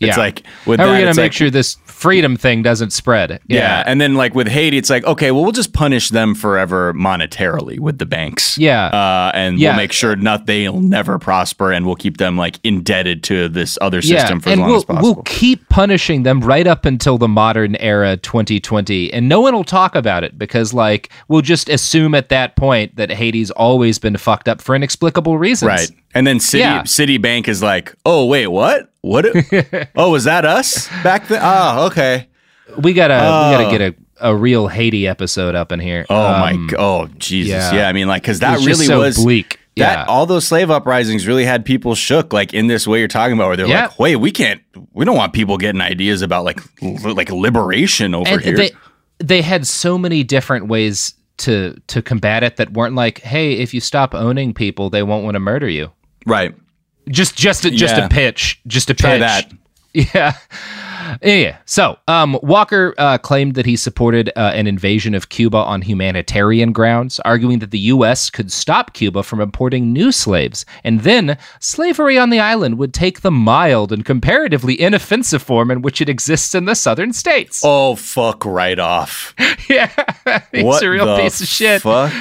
It's 0.00 0.16
Yeah. 0.16 0.22
like 0.22 0.42
with 0.66 0.80
How 0.80 0.86
are 0.86 0.88
that, 0.88 0.94
we 0.94 0.98
gonna 1.04 1.10
make 1.14 1.16
like- 1.26 1.32
sure 1.32 1.50
this 1.50 1.76
freedom 1.94 2.36
thing 2.36 2.62
doesn't 2.62 2.90
spread? 2.90 3.40
Yeah. 3.46 3.82
and 3.86 4.00
then 4.00 4.14
like 4.14 4.34
with 4.34 4.48
Haiti, 4.48 4.76
it's 4.76 4.90
like 4.90 5.04
okay, 5.04 5.30
well 5.30 5.42
we'll 5.42 5.52
just 5.52 5.72
punish 5.72 6.10
them 6.10 6.34
forever 6.34 6.92
monetarily 6.94 7.78
with 7.78 7.98
the 7.98 8.06
banks. 8.06 8.58
Yeah. 8.58 8.86
uh, 8.86 9.30
and 9.34 9.58
Yeah. 9.58 9.70
we'll 9.70 9.76
make 9.78 9.92
sure 9.92 10.16
not 10.16 10.46
they'll 10.46 10.80
never 10.80 11.18
prosper, 11.18 11.72
and 11.72 11.86
we'll 11.86 11.96
keep 11.96 12.18
them 12.18 12.36
like 12.36 12.58
indebted 12.64 13.22
to 13.24 13.48
this 13.48 13.78
other 13.80 14.02
system 14.02 14.40
for 14.40 14.48
as 14.48 14.52
and 14.52 14.60
long 14.60 14.70
we'll, 14.70 14.78
as 14.78 14.84
possible. 14.84 15.14
We'll 15.14 15.22
keep 15.24 15.68
punishing 15.68 16.22
them 16.24 16.40
right 16.40 16.66
up 16.66 16.84
until 16.84 17.16
the 17.18 17.28
modern 17.28 17.76
era 17.76 18.16
2020, 18.16 19.12
and 19.12 19.28
no 19.28 19.40
one 19.40 19.54
will 19.54 19.64
talk 19.64 19.94
about 19.94 20.24
it 20.24 20.38
because, 20.38 20.74
like, 20.74 21.10
we'll 21.28 21.40
just 21.42 21.68
assume 21.68 22.14
at 22.14 22.28
that 22.30 22.56
point 22.56 22.96
that 22.96 23.10
Haiti's 23.10 23.50
always 23.52 23.98
been 23.98 24.16
fucked 24.16 24.48
up 24.48 24.60
for 24.60 24.74
inexplicable 24.74 25.38
reasons. 25.38 25.68
Right. 25.68 25.90
And 26.14 26.26
then 26.26 26.40
City 26.40 26.60
Yeah. 26.60 26.82
Citibank 26.82 27.48
is 27.48 27.62
like, 27.62 27.94
oh 28.06 28.26
wait, 28.26 28.46
what? 28.46 28.90
What? 29.00 29.26
oh, 29.96 30.10
was 30.10 30.24
that 30.24 30.44
us 30.44 30.88
back 31.02 31.28
then? 31.28 31.40
Oh, 31.42 31.86
okay. 31.86 32.28
We 32.78 32.92
gotta 32.92 33.14
we 33.14 33.20
Oh. 33.20 33.58
gotta 33.64 33.78
get 33.78 33.94
a, 34.20 34.28
a 34.30 34.34
real 34.36 34.68
Haiti 34.68 35.06
episode 35.06 35.54
up 35.54 35.72
in 35.72 35.80
here. 35.80 36.06
Oh 36.08 36.14
my 36.38 36.52
Um, 36.52 36.66
god. 36.68 36.80
Oh 36.80 37.06
Jesus. 37.18 37.50
yeah. 37.50 37.72
Yeah. 37.74 37.88
I 37.88 37.92
mean, 37.92 38.06
like, 38.08 38.22
because 38.22 38.40
that 38.40 38.58
really 38.64 38.86
so 38.86 39.00
was 39.00 39.16
bleak. 39.16 39.58
That 39.76 39.98
Yeah. 39.98 40.04
all 40.06 40.24
those 40.24 40.46
slave 40.46 40.70
uprisings 40.70 41.26
really 41.26 41.44
had 41.44 41.64
people 41.64 41.96
shook, 41.96 42.32
like 42.32 42.54
in 42.54 42.68
this 42.68 42.86
way 42.86 43.00
you're 43.00 43.08
talking 43.08 43.34
about, 43.34 43.48
where 43.48 43.56
they're 43.56 43.66
Yeah. 43.66 43.86
like, 43.86 43.98
wait, 43.98 44.16
we 44.16 44.30
can't, 44.30 44.60
we 44.92 45.04
don't 45.04 45.16
want 45.16 45.32
people 45.32 45.58
getting 45.58 45.80
ideas 45.80 46.22
about 46.22 46.44
like, 46.44 46.60
li- 46.80 47.12
like 47.12 47.30
liberation 47.30 48.14
over 48.14 48.30
and 48.30 48.40
here. 48.40 48.56
they 48.56 48.70
they 49.18 49.42
had 49.42 49.66
so 49.66 49.98
many 49.98 50.22
different 50.22 50.68
ways 50.68 51.14
to 51.38 51.76
to 51.88 52.00
combat 52.00 52.44
it 52.44 52.56
that 52.56 52.72
weren't 52.72 52.94
like, 52.94 53.20
hey, 53.22 53.54
if 53.54 53.74
you 53.74 53.80
stop 53.80 54.14
owning 54.14 54.54
people, 54.54 54.90
they 54.90 55.02
won't 55.02 55.24
want 55.24 55.34
to 55.34 55.40
murder 55.40 55.68
you. 55.68 55.90
Right. 56.26 56.54
Just 57.08 57.36
just 57.36 57.64
a, 57.64 57.70
just 57.70 57.96
Yeah. 57.96 58.06
a 58.06 58.08
pitch, 58.08 58.60
just 58.66 58.88
a 58.90 58.94
Try 58.94 59.12
pitch. 59.18 59.20
that. 59.20 59.52
Yeah. 59.96 60.32
Yeah. 61.22 61.58
So, 61.66 61.98
um, 62.08 62.36
Walker 62.42 62.94
uh, 62.98 63.16
claimed 63.18 63.54
that 63.54 63.64
he 63.64 63.76
supported 63.76 64.30
uh, 64.34 64.50
an 64.54 64.66
invasion 64.66 65.14
of 65.14 65.28
Cuba 65.28 65.58
on 65.58 65.82
humanitarian 65.82 66.72
grounds, 66.72 67.20
arguing 67.20 67.60
that 67.60 67.70
the 67.70 67.78
U.S. 67.78 68.28
could 68.28 68.50
stop 68.50 68.92
Cuba 68.94 69.22
from 69.22 69.40
importing 69.40 69.92
new 69.92 70.10
slaves, 70.10 70.66
and 70.82 71.02
then 71.02 71.38
slavery 71.60 72.18
on 72.18 72.30
the 72.30 72.40
island 72.40 72.76
would 72.78 72.92
take 72.92 73.20
the 73.20 73.30
mild 73.30 73.92
and 73.92 74.04
comparatively 74.04 74.80
inoffensive 74.80 75.42
form 75.42 75.70
in 75.70 75.80
which 75.82 76.00
it 76.00 76.08
exists 76.08 76.56
in 76.56 76.64
the 76.64 76.74
southern 76.74 77.12
states. 77.12 77.62
Oh 77.64 77.94
fuck! 77.94 78.44
Right 78.44 78.80
off. 78.80 79.32
yeah, 79.68 79.92
he's 80.52 80.64
what 80.64 80.82
a 80.82 80.90
real 80.90 81.06
the 81.06 81.18
piece 81.22 81.40
of 81.40 81.46
shit. 81.46 81.82
Fuck. 81.82 82.12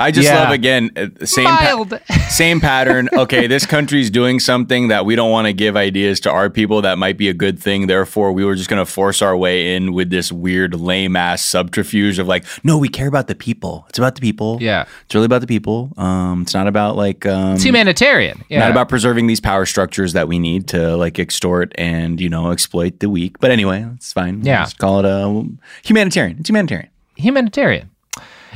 I 0.00 0.10
just 0.10 0.26
Yeah. 0.26 0.40
love 0.42 0.50
again 0.52 0.90
uh, 0.96 1.24
same 1.26 1.44
pa- 1.46 1.98
same 2.28 2.60
pattern. 2.60 3.08
Okay, 3.12 3.46
this 3.46 3.66
country's 3.66 4.10
doing 4.10 4.40
something 4.40 4.88
that 4.88 5.04
we 5.04 5.14
don't 5.14 5.30
want 5.30 5.46
to 5.46 5.52
give 5.52 5.76
ideas 5.76 6.20
to 6.20 6.30
our 6.30 6.48
people 6.50 6.82
that 6.82 6.96
might 6.98 7.16
be 7.18 7.28
a 7.28 7.34
good 7.34 7.58
thing. 7.60 7.86
Therefore, 7.86 8.32
we 8.32 8.44
were 8.44 8.54
just 8.54 8.68
going 8.70 8.84
to 8.84 8.90
force 8.90 9.20
our 9.22 9.36
way 9.36 9.76
in 9.76 9.92
with 9.92 10.10
this 10.10 10.32
weird 10.32 10.74
lame 10.74 11.16
ass 11.16 11.44
subterfuge 11.44 12.18
of 12.18 12.26
like, 12.26 12.44
no, 12.64 12.78
we 12.78 12.88
care 12.88 13.08
about 13.08 13.26
the 13.28 13.34
people. 13.34 13.84
It's 13.90 13.98
about 13.98 14.14
the 14.14 14.20
people. 14.20 14.58
Yeah. 14.60 14.86
it's 15.04 15.14
really 15.14 15.26
about 15.26 15.42
the 15.42 15.46
people. 15.46 15.92
Um, 15.96 16.42
it's 16.42 16.54
not 16.54 16.66
about 16.66 16.96
like 16.96 17.26
um, 17.26 17.54
It's 17.54 17.62
humanitarian. 17.62 18.42
Yeah. 18.48 18.60
not 18.60 18.70
about 18.70 18.88
preserving 18.88 19.26
these 19.26 19.40
power 19.40 19.66
structures 19.66 20.14
that 20.14 20.26
we 20.28 20.38
need 20.38 20.66
to 20.68 20.96
like 20.96 21.18
extort 21.18 21.72
and 21.76 22.20
you 22.20 22.28
know 22.30 22.50
exploit 22.52 23.00
the 23.00 23.10
weak. 23.10 23.38
But 23.38 23.50
anyway, 23.50 23.86
it's 23.96 24.12
fine. 24.12 24.42
Yeah. 24.44 24.64
Just 24.64 24.78
call 24.78 25.00
it 25.00 25.04
a 25.04 25.44
humanitarian. 25.84 26.38
It's 26.40 26.48
humanitarian. 26.48 26.88
humanitarian. 27.16 27.90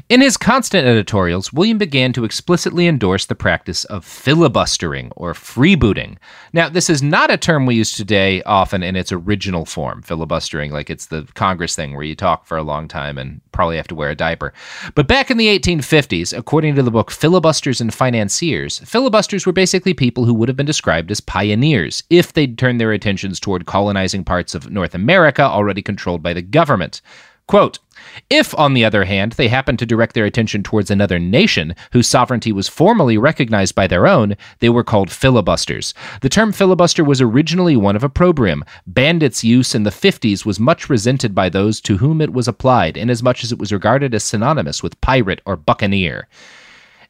In 0.08 0.20
his 0.20 0.36
constant 0.36 0.86
editorials, 0.86 1.52
William 1.52 1.78
began 1.78 2.12
to 2.14 2.24
explicitly 2.24 2.88
endorse 2.88 3.26
the 3.26 3.34
practice 3.34 3.84
of 3.84 4.04
filibustering 4.04 5.12
or 5.14 5.34
freebooting. 5.34 6.16
Now, 6.52 6.68
this 6.68 6.90
is 6.90 7.02
not 7.02 7.30
a 7.30 7.36
term 7.36 7.64
we 7.64 7.76
use 7.76 7.92
today 7.92 8.42
often 8.42 8.82
in 8.82 8.96
its 8.96 9.12
original 9.12 9.64
form, 9.64 10.02
filibustering, 10.02 10.72
like 10.72 10.90
it's 10.90 11.06
the 11.06 11.28
Congress 11.34 11.76
thing 11.76 11.94
where 11.94 12.04
you 12.04 12.16
talk 12.16 12.44
for 12.44 12.56
a 12.56 12.62
long 12.62 12.88
time 12.88 13.18
and 13.18 13.40
probably 13.52 13.76
have 13.76 13.88
to 13.88 13.94
wear 13.94 14.10
a 14.10 14.16
diaper. 14.16 14.52
But 14.94 15.06
back 15.06 15.30
in 15.30 15.36
the 15.36 15.58
1850s, 15.58 16.36
according 16.36 16.74
to 16.74 16.82
the 16.82 16.90
book 16.90 17.10
Filibusters 17.10 17.80
and 17.80 17.94
Financiers, 17.94 18.80
filibusters 18.80 19.46
were 19.46 19.52
basically 19.52 19.94
people 19.94 20.24
who 20.24 20.34
would 20.34 20.48
have 20.48 20.56
been 20.56 20.66
described 20.66 21.10
as 21.12 21.20
pioneers 21.20 22.02
if 22.10 22.32
they'd 22.32 22.58
turned 22.58 22.80
their 22.80 22.92
attentions 22.92 23.38
toward 23.38 23.66
colonizing 23.66 24.24
parts 24.24 24.54
of 24.54 24.70
North 24.70 24.94
America 24.94 25.42
already 25.42 25.82
controlled 25.82 26.22
by 26.22 26.32
the 26.32 26.42
government. 26.42 27.00
Quote, 27.46 27.78
if, 28.30 28.54
on 28.58 28.74
the 28.74 28.84
other 28.84 29.04
hand, 29.04 29.32
they 29.32 29.48
happened 29.48 29.78
to 29.78 29.86
direct 29.86 30.14
their 30.14 30.24
attention 30.24 30.62
towards 30.62 30.90
another 30.90 31.18
nation 31.18 31.74
whose 31.92 32.08
sovereignty 32.08 32.52
was 32.52 32.68
formally 32.68 33.18
recognized 33.18 33.74
by 33.74 33.86
their 33.86 34.06
own, 34.06 34.36
they 34.60 34.68
were 34.68 34.84
called 34.84 35.10
filibusters. 35.10 35.94
The 36.20 36.28
term 36.28 36.52
filibuster 36.52 37.04
was 37.04 37.20
originally 37.20 37.76
one 37.76 37.96
of 37.96 38.04
opprobrium. 38.04 38.64
Bandits' 38.86 39.44
use 39.44 39.74
in 39.74 39.82
the 39.82 39.90
50s 39.90 40.44
was 40.44 40.60
much 40.60 40.88
resented 40.88 41.34
by 41.34 41.48
those 41.48 41.80
to 41.82 41.98
whom 41.98 42.20
it 42.20 42.32
was 42.32 42.48
applied, 42.48 42.96
inasmuch 42.96 43.44
as 43.44 43.52
it 43.52 43.58
was 43.58 43.72
regarded 43.72 44.14
as 44.14 44.24
synonymous 44.24 44.82
with 44.82 45.00
pirate 45.00 45.40
or 45.46 45.56
buccaneer 45.56 46.28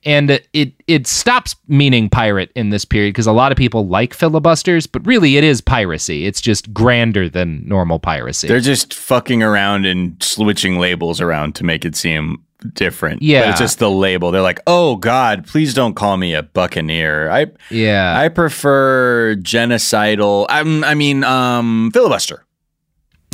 and 0.04 0.30
it 0.52 0.74
it 0.86 1.06
stops 1.06 1.56
meaning 1.68 2.08
pirate 2.08 2.50
in 2.54 2.70
this 2.70 2.84
period 2.84 3.10
because 3.10 3.26
a 3.26 3.32
lot 3.32 3.52
of 3.52 3.58
people 3.58 3.86
like 3.86 4.14
filibusters, 4.14 4.86
but 4.86 5.04
really 5.06 5.36
it 5.36 5.44
is 5.44 5.60
piracy. 5.60 6.26
It's 6.26 6.40
just 6.40 6.72
grander 6.72 7.28
than 7.28 7.66
normal 7.66 7.98
piracy. 7.98 8.48
They're 8.48 8.60
just 8.60 8.94
fucking 8.94 9.42
around 9.42 9.86
and 9.86 10.22
switching 10.22 10.78
labels 10.78 11.20
around 11.20 11.54
to 11.56 11.64
make 11.64 11.84
it 11.84 11.96
seem 11.96 12.44
different. 12.72 13.22
Yeah. 13.22 13.42
But 13.42 13.50
it's 13.50 13.60
just 13.60 13.78
the 13.78 13.90
label. 13.90 14.30
They're 14.30 14.42
like, 14.42 14.60
oh 14.66 14.96
God, 14.96 15.46
please 15.46 15.74
don't 15.74 15.94
call 15.94 16.16
me 16.16 16.34
a 16.34 16.42
buccaneer. 16.42 17.30
I 17.30 17.46
yeah, 17.70 18.18
I 18.18 18.28
prefer 18.28 19.36
genocidal. 19.36 20.46
I'm, 20.48 20.82
I 20.84 20.94
mean, 20.94 21.24
um, 21.24 21.90
filibuster. 21.92 22.44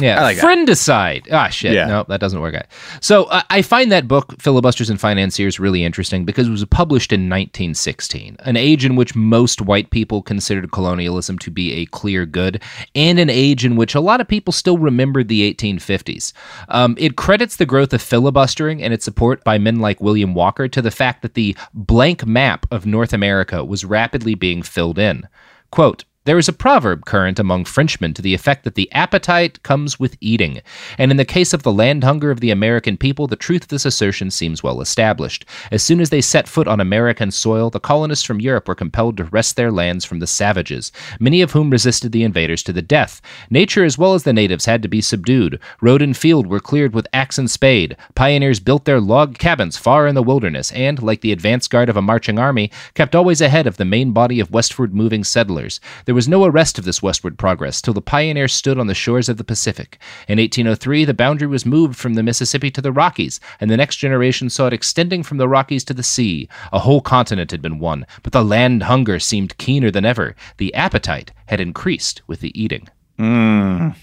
Yeah. 0.01 0.22
Like 0.22 0.36
that. 0.36 0.44
Friendicide. 0.44 1.28
Ah, 1.30 1.48
shit. 1.48 1.72
Yeah. 1.72 1.86
No, 1.86 2.05
that 2.09 2.20
doesn't 2.20 2.40
work 2.40 2.55
out. 2.55 2.66
So 3.01 3.24
uh, 3.24 3.42
I 3.51 3.62
find 3.62 3.90
that 3.92 4.09
book, 4.09 4.40
Filibusters 4.40 4.90
and 4.90 5.01
Financiers, 5.01 5.61
really 5.61 5.84
interesting 5.84 6.24
because 6.24 6.48
it 6.48 6.51
was 6.51 6.64
published 6.66 7.12
in 7.12 7.22
1916, 7.22 8.36
an 8.40 8.57
age 8.57 8.84
in 8.84 8.96
which 8.96 9.14
most 9.14 9.61
white 9.61 9.90
people 9.90 10.22
considered 10.22 10.72
colonialism 10.72 11.38
to 11.38 11.51
be 11.51 11.72
a 11.74 11.86
clear 11.86 12.26
good, 12.26 12.62
and 12.94 13.18
an 13.18 13.30
age 13.30 13.64
in 13.64 13.76
which 13.76 13.94
a 13.94 14.01
lot 14.01 14.20
of 14.20 14.28
people 14.28 14.53
still 14.53 14.78
remembered 14.78 15.28
the 15.28 15.53
1850s. 15.55 16.32
Um, 16.68 16.94
it 16.98 17.16
credits 17.16 17.57
the 17.57 17.66
growth 17.66 17.92
of 17.92 18.03
filibustering 18.03 18.82
and 18.82 18.92
its 18.92 19.05
support 19.05 19.44
by 19.44 19.59
men 19.59 19.80
like 19.80 20.01
William 20.01 20.34
Walker 20.34 20.68
to 20.68 20.82
the 20.82 20.90
fact 20.90 21.22
that 21.22 21.34
the 21.34 21.57
blank 21.74 22.26
map 22.26 22.66
of 22.70 22.86
North 22.86 23.12
America 23.12 23.64
was 23.64 23.84
rapidly 23.84 24.34
being 24.34 24.62
filled 24.62 24.98
in. 24.98 25.28
Quote, 25.70 26.05
There 26.27 26.37
is 26.37 26.49
a 26.49 26.53
proverb 26.53 27.07
current 27.07 27.39
among 27.39 27.64
Frenchmen 27.64 28.12
to 28.12 28.21
the 28.21 28.35
effect 28.35 28.64
that 28.64 28.75
the 28.75 28.93
appetite 28.93 29.62
comes 29.62 29.99
with 29.99 30.18
eating, 30.21 30.61
and 30.99 31.11
in 31.11 31.16
the 31.16 31.25
case 31.25 31.55
of 31.55 31.62
the 31.62 31.73
land 31.73 32.05
hunger 32.05 32.31
of 32.31 32.41
the 32.41 32.51
American 32.51 32.99
people, 32.99 33.27
the 33.27 33.37
truth 33.37 33.62
of 33.62 33.68
this 33.68 33.87
assertion 33.87 34.31
seems 34.31 34.62
well 34.62 34.83
established. 34.83 35.47
As 35.71 35.83
soon 35.83 35.99
as 35.99 36.11
they 36.11 36.21
set 36.21 36.47
foot 36.47 36.68
on 36.68 36.79
American 36.79 37.31
soil, 37.31 37.71
the 37.71 37.81
colonists 37.81 38.27
from 38.27 38.39
Europe 38.39 38.68
were 38.68 38.75
compelled 38.75 39.16
to 39.16 39.25
wrest 39.25 39.57
their 39.57 39.73
lands 39.73 40.05
from 40.05 40.18
the 40.18 40.27
savages, 40.27 40.93
many 41.18 41.41
of 41.41 41.53
whom 41.53 41.71
resisted 41.71 42.12
the 42.12 42.23
invaders 42.23 42.62
to 42.64 42.73
the 42.75 42.83
death. 42.83 43.23
Nature 43.49 43.87
as 43.87 43.97
well 43.97 44.12
as 44.12 44.25
the 44.25 44.35
natives 44.35 44.66
had 44.66 44.83
to 44.83 44.89
be 44.89 45.01
subdued. 45.01 45.59
Road 45.81 46.03
and 46.03 46.18
field 46.18 46.47
were 46.47 46.61
cleared 46.61 46.93
with 46.93 47.09
axe 47.14 47.39
and 47.39 47.51
spade. 47.51 47.97
Pioneers 48.14 48.61
built 48.61 48.85
their 48.85 49.01
log 49.01 49.39
cabins 49.39 49.79
far 49.79 50.07
in 50.07 50.14
the 50.14 50.23
wilderness, 50.23 50.71
and, 50.73 51.03
like 51.03 51.23
the 51.23 51.33
advance 51.33 51.66
guard 51.66 51.89
of 51.89 51.97
a 51.97 52.03
marching 52.03 52.39
army, 52.39 52.71
kept 52.93 53.14
always 53.14 53.41
ahead 53.41 53.66
of 53.66 53.79
the 53.79 53.87
main 53.87 54.12
body 54.12 54.39
of 54.39 54.51
westward 54.51 54.95
moving 54.95 55.25
settlers. 55.25 55.81
There 56.11 56.15
was 56.17 56.27
no 56.27 56.45
arrest 56.45 56.77
of 56.77 56.85
this 56.85 57.01
westward 57.01 57.39
progress 57.39 57.81
till 57.81 57.95
the 57.95 58.03
pioneers 58.03 58.53
stood 58.53 58.81
on 58.81 58.89
the 58.89 58.97
shores 58.97 59.29
of 59.29 59.37
the 59.37 59.45
Pacific. 59.45 59.97
In 60.27 60.41
1803, 60.41 61.05
the 61.05 61.15
boundary 61.15 61.47
was 61.47 61.65
moved 61.65 61.97
from 61.97 62.15
the 62.15 62.25
Mississippi 62.25 62.69
to 62.73 62.81
the 62.81 62.91
Rockies, 62.91 63.39
and 63.61 63.71
the 63.71 63.77
next 63.77 63.99
generation 63.99 64.51
saw 64.51 64.67
it 64.67 64.73
extending 64.73 65.23
from 65.23 65.39
the 65.39 65.47
Rockies 65.47 65.85
to 65.85 65.95
the 65.95 66.03
sea. 66.03 66.49
A 66.73 66.81
whole 66.81 67.01
continent 67.01 67.53
had 67.53 67.63
been 67.63 67.79
won, 67.79 68.07
but 68.25 68.33
the 68.33 68.43
land 68.43 68.83
hunger 68.83 69.21
seemed 69.21 69.57
keener 69.57 69.93
than 69.93 70.05
ever. 70.05 70.35
The 70.57 70.75
appetite 70.75 71.31
had 71.47 71.61
increased 71.61 72.23
with 72.27 72.41
the 72.41 72.61
eating. 72.61 72.89
Mm. 73.17 73.95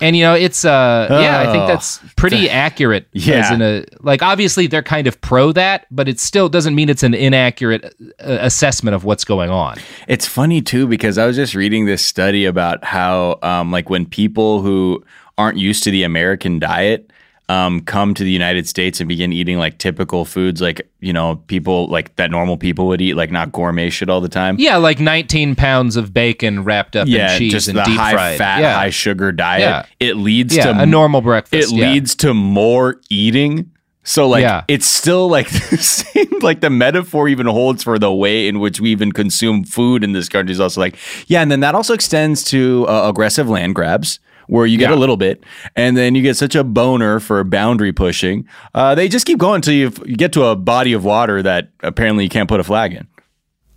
And 0.00 0.16
you 0.16 0.22
know, 0.22 0.34
it's 0.34 0.64
uh 0.64 1.06
yeah, 1.10 1.40
I 1.40 1.52
think 1.52 1.64
Oh. 1.64 1.66
that's 1.66 1.98
pretty 2.16 2.48
accurate 2.66 3.06
as 3.14 3.26
Yeah. 3.26 3.54
in 3.54 3.62
a 3.62 3.84
like 4.00 4.22
obviously 4.22 4.66
they're 4.66 4.82
kind 4.82 5.06
of 5.06 5.20
pro 5.20 5.52
that, 5.52 5.86
but 5.90 6.08
it 6.08 6.18
still 6.20 6.48
doesn't 6.48 6.74
mean 6.74 6.88
it's 6.88 7.02
an 7.02 7.14
inaccurate 7.14 7.84
uh, 7.84 8.38
assessment 8.40 8.94
of 8.94 9.04
what's 9.04 9.24
going 9.24 9.50
on. 9.50 9.76
It's 10.08 10.26
funny 10.26 10.62
too 10.62 10.86
because 10.86 11.18
I 11.18 11.26
was 11.26 11.36
just 11.36 11.54
reading 11.54 11.86
this 11.86 12.04
study 12.04 12.44
about 12.46 12.82
how, 12.84 13.38
um, 13.42 13.70
like, 13.70 13.90
when 13.90 14.06
people 14.06 14.62
who 14.62 15.04
aren't 15.38 15.58
used 15.58 15.82
to 15.84 15.90
the 15.90 16.02
American 16.02 16.58
diet 16.58 17.09
um, 17.50 17.80
come 17.80 18.14
to 18.14 18.22
the 18.22 18.30
United 18.30 18.68
States 18.68 19.00
and 19.00 19.08
begin 19.08 19.32
eating 19.32 19.58
like 19.58 19.78
typical 19.78 20.24
foods, 20.24 20.60
like 20.60 20.88
you 21.00 21.12
know, 21.12 21.36
people 21.48 21.88
like 21.88 22.14
that 22.14 22.30
normal 22.30 22.56
people 22.56 22.86
would 22.86 23.00
eat, 23.00 23.14
like 23.14 23.32
not 23.32 23.50
gourmet 23.50 23.90
shit 23.90 24.08
all 24.08 24.20
the 24.20 24.28
time. 24.28 24.54
Yeah, 24.58 24.76
like 24.76 25.00
19 25.00 25.56
pounds 25.56 25.96
of 25.96 26.14
bacon 26.14 26.62
wrapped 26.62 26.94
up 26.94 27.08
Yeah, 27.08 27.32
in 27.32 27.38
cheese 27.38 27.52
just 27.52 27.68
and 27.68 27.76
the 27.76 27.82
deep 27.82 27.98
high 27.98 28.12
fried. 28.12 28.38
fat, 28.38 28.60
yeah. 28.60 28.74
high 28.74 28.90
sugar 28.90 29.32
diet. 29.32 29.62
Yeah. 29.62 29.86
It 30.08 30.14
leads 30.16 30.54
Yeah, 30.54 30.72
to 30.72 30.82
a 30.82 30.86
normal 30.86 31.22
breakfast, 31.22 31.72
It 31.72 31.74
leads 31.76 32.14
to 32.16 32.34
more 32.34 33.00
eating. 33.10 33.72
So 34.04 34.28
like 34.28 34.42
Yeah. 34.42 34.62
it's 34.68 34.86
still 34.86 35.28
like 35.28 35.48
the 35.70 35.76
same 35.78 36.26
like 36.42 36.60
the 36.60 36.70
metaphor 36.70 37.28
even 37.28 37.46
holds 37.46 37.82
for 37.82 37.98
the 37.98 38.12
way 38.14 38.46
in 38.46 38.60
which 38.60 38.80
we 38.80 38.90
even 38.90 39.10
consume 39.12 39.64
food 39.64 40.04
in 40.04 40.12
this 40.12 40.28
country 40.28 40.52
is 40.52 40.60
also 40.60 40.80
like 40.80 40.96
yeah 41.26 41.42
and 41.42 41.50
then 41.50 41.60
that 41.60 41.74
also 41.74 41.92
extends 41.92 42.42
to 42.44 42.86
uh, 42.88 43.08
aggressive 43.10 43.46
land 43.50 43.74
grabs 43.74 44.18
where 44.48 44.66
you 44.66 44.78
get 44.78 44.90
Yeah. 44.90 44.96
a 44.96 44.98
little 44.98 45.16
bit 45.16 45.42
and 45.76 45.96
then 45.96 46.14
you 46.14 46.22
get 46.22 46.36
such 46.36 46.54
a 46.54 46.64
boner 46.64 47.20
for 47.20 47.42
boundary 47.44 47.92
pushing 47.92 48.46
uh, 48.74 48.94
they 48.94 49.08
just 49.08 49.26
keep 49.26 49.38
going 49.38 49.56
until 49.56 49.74
you 49.74 49.92
you 50.06 50.16
get 50.16 50.32
to 50.32 50.44
a 50.44 50.56
body 50.56 50.92
of 50.92 51.04
water 51.04 51.42
that 51.42 51.68
apparently 51.80 52.24
you 52.24 52.30
can't 52.30 52.48
put 52.48 52.60
a 52.60 52.64
flag 52.64 52.92
in 52.94 53.06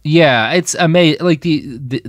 Yeah, 0.03 0.51
it's 0.51 0.76
amazing. 0.76 1.24
Like 1.26 1.41
the, 1.41 1.61
the 1.78 2.01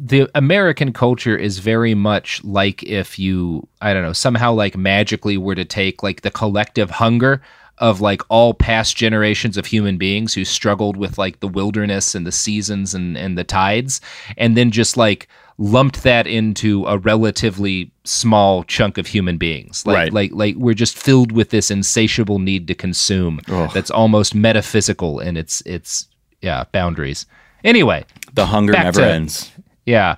the 0.00 0.30
American 0.34 0.92
culture 0.94 1.36
is 1.36 1.58
very 1.58 1.94
much 1.94 2.42
like 2.42 2.82
if 2.84 3.18
you 3.18 3.68
I 3.82 3.92
don't 3.92 4.02
know 4.02 4.14
somehow 4.14 4.54
like 4.54 4.76
magically 4.78 5.36
were 5.36 5.54
to 5.54 5.64
take 5.66 6.02
like 6.02 6.22
the 6.22 6.30
collective 6.30 6.88
hunger 6.90 7.42
of 7.78 8.00
like 8.00 8.22
all 8.30 8.54
past 8.54 8.96
generations 8.96 9.56
of 9.58 9.66
human 9.66 9.98
beings 9.98 10.32
who 10.32 10.44
struggled 10.44 10.96
with 10.96 11.18
like 11.18 11.40
the 11.40 11.48
wilderness 11.48 12.14
and 12.14 12.24
the 12.26 12.32
seasons 12.32 12.94
and 12.94 13.14
and 13.18 13.36
the 13.36 13.44
tides, 13.44 14.00
and 14.38 14.56
then 14.56 14.70
just 14.70 14.96
like 14.96 15.28
lumped 15.58 16.02
that 16.02 16.26
into 16.26 16.84
a 16.86 16.98
relatively 16.98 17.90
small 18.04 18.64
chunk 18.64 18.98
of 18.98 19.06
human 19.06 19.38
beings 19.38 19.86
like 19.86 19.94
Right. 19.96 20.12
like 20.12 20.30
like 20.32 20.56
we're 20.56 20.74
just 20.74 20.98
filled 20.98 21.30
with 21.30 21.50
this 21.50 21.70
insatiable 21.70 22.38
need 22.40 22.66
to 22.68 22.74
consume 22.74 23.40
that's 23.72 23.90
almost 23.90 24.34
metaphysical 24.34 25.20
in 25.20 25.36
its 25.36 25.60
its 25.62 26.08
yeah 26.42 26.64
boundaries 26.72 27.24
anyway 27.62 28.04
the 28.32 28.46
hunger 28.46 28.72
never 28.72 29.00
to- 29.00 29.06
ends 29.12 29.52
yeah. 29.86 30.16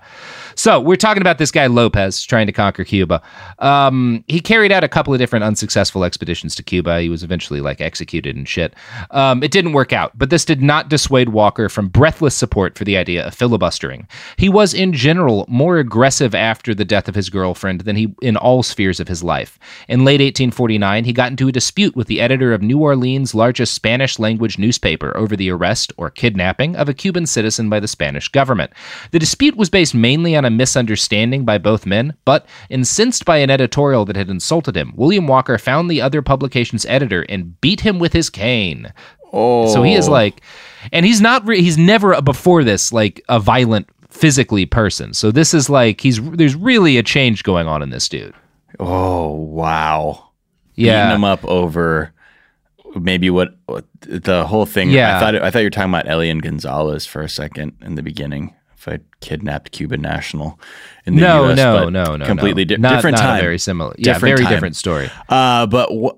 So 0.56 0.80
we're 0.80 0.96
talking 0.96 1.20
about 1.20 1.36
this 1.36 1.50
guy 1.50 1.66
Lopez 1.66 2.22
trying 2.24 2.46
to 2.46 2.52
conquer 2.52 2.82
Cuba. 2.82 3.20
Um, 3.58 4.24
he 4.26 4.40
carried 4.40 4.72
out 4.72 4.82
a 4.82 4.88
couple 4.88 5.12
of 5.12 5.18
different 5.18 5.44
unsuccessful 5.44 6.02
expeditions 6.02 6.54
to 6.54 6.62
Cuba. 6.62 7.02
He 7.02 7.10
was 7.10 7.22
eventually 7.22 7.60
like 7.60 7.82
executed 7.82 8.36
and 8.36 8.48
shit. 8.48 8.72
Um, 9.10 9.42
it 9.42 9.50
didn't 9.50 9.74
work 9.74 9.92
out, 9.92 10.16
but 10.16 10.30
this 10.30 10.46
did 10.46 10.62
not 10.62 10.88
dissuade 10.88 11.28
Walker 11.28 11.68
from 11.68 11.88
breathless 11.88 12.34
support 12.34 12.78
for 12.78 12.84
the 12.84 12.96
idea 12.96 13.26
of 13.26 13.34
filibustering. 13.34 14.08
He 14.38 14.48
was 14.48 14.72
in 14.72 14.94
general 14.94 15.44
more 15.46 15.76
aggressive 15.76 16.34
after 16.34 16.74
the 16.74 16.86
death 16.86 17.06
of 17.06 17.14
his 17.14 17.28
girlfriend 17.28 17.82
than 17.82 17.96
he 17.96 18.14
in 18.22 18.38
all 18.38 18.62
spheres 18.62 18.98
of 18.98 19.08
his 19.08 19.22
life. 19.22 19.58
In 19.88 20.06
late 20.06 20.20
1849, 20.20 21.04
he 21.04 21.12
got 21.12 21.30
into 21.30 21.48
a 21.48 21.52
dispute 21.52 21.94
with 21.94 22.06
the 22.06 22.22
editor 22.22 22.54
of 22.54 22.62
New 22.62 22.78
Orleans' 22.78 23.34
largest 23.34 23.74
Spanish 23.74 24.18
language 24.18 24.58
newspaper 24.58 25.14
over 25.18 25.36
the 25.36 25.50
arrest 25.50 25.92
or 25.98 26.08
kidnapping 26.08 26.76
of 26.76 26.88
a 26.88 26.94
Cuban 26.94 27.26
citizen 27.26 27.68
by 27.68 27.78
the 27.78 27.86
Spanish 27.86 28.30
government. 28.30 28.72
The 29.10 29.18
dispute 29.18 29.56
was 29.56 29.68
based 29.68 29.94
mainly 29.94 30.34
on 30.34 30.45
a 30.46 30.50
misunderstanding 30.50 31.44
by 31.44 31.58
both 31.58 31.84
men, 31.86 32.14
but 32.24 32.46
incensed 32.70 33.24
by 33.24 33.36
an 33.38 33.50
editorial 33.50 34.04
that 34.06 34.16
had 34.16 34.30
insulted 34.30 34.76
him, 34.76 34.92
William 34.96 35.26
Walker 35.26 35.58
found 35.58 35.90
the 35.90 36.00
other 36.00 36.22
publication's 36.22 36.86
editor 36.86 37.26
and 37.28 37.60
beat 37.60 37.80
him 37.80 37.98
with 37.98 38.12
his 38.12 38.30
cane. 38.30 38.92
oh 39.32 39.72
So 39.72 39.82
he 39.82 39.94
is 39.94 40.08
oh. 40.08 40.12
like, 40.12 40.40
and 40.92 41.04
he's 41.04 41.20
not, 41.20 41.46
re- 41.46 41.60
he's 41.60 41.76
never 41.76 42.20
before 42.22 42.64
this 42.64 42.92
like 42.92 43.20
a 43.28 43.38
violent 43.38 43.88
physically 44.08 44.64
person. 44.64 45.12
So 45.12 45.30
this 45.30 45.52
is 45.52 45.68
like 45.68 46.00
he's 46.00 46.22
there's 46.30 46.54
really 46.54 46.96
a 46.96 47.02
change 47.02 47.42
going 47.42 47.66
on 47.68 47.82
in 47.82 47.90
this 47.90 48.08
dude. 48.08 48.34
oh 48.80 49.30
wow 49.32 50.30
Yeah. 50.74 51.04
beating 51.06 51.16
him 51.16 51.24
up 51.24 51.44
over 51.44 52.12
maybe 52.98 53.28
what, 53.28 53.54
what 53.66 53.84
the 54.00 54.46
whole 54.46 54.64
thing. 54.64 54.90
Yeah. 54.90 55.16
I 55.16 55.20
thought 55.20 55.34
I 55.36 55.50
thought 55.50 55.58
you 55.58 55.66
were 55.66 55.70
talking 55.70 55.90
about 55.90 56.08
Elian 56.08 56.38
Gonzalez 56.38 57.04
for 57.04 57.20
a 57.20 57.28
second 57.28 57.76
in 57.82 57.94
the 57.96 58.02
beginning. 58.02 58.54
If 58.86 59.00
I 59.00 59.04
kidnapped 59.20 59.72
Cuban 59.72 60.00
national 60.00 60.60
in 61.06 61.16
the 61.16 61.20
no, 61.22 61.44
U.S., 61.46 61.56
no, 61.56 61.84
but 61.84 61.90
no, 61.90 62.16
no, 62.16 62.24
completely 62.24 62.64
no. 62.64 62.76
di- 62.76 62.80
Not- 62.80 62.94
different 62.96 63.16
not 63.16 63.22
time. 63.22 63.40
very 63.40 63.58
similar. 63.58 63.94
Yeah, 63.98 64.14
Different 64.14 64.36
very 64.36 64.44
time. 64.44 64.52
different 64.54 64.76
story. 64.76 65.10
Uh, 65.28 65.66
but 65.66 65.88
wh- 65.90 66.16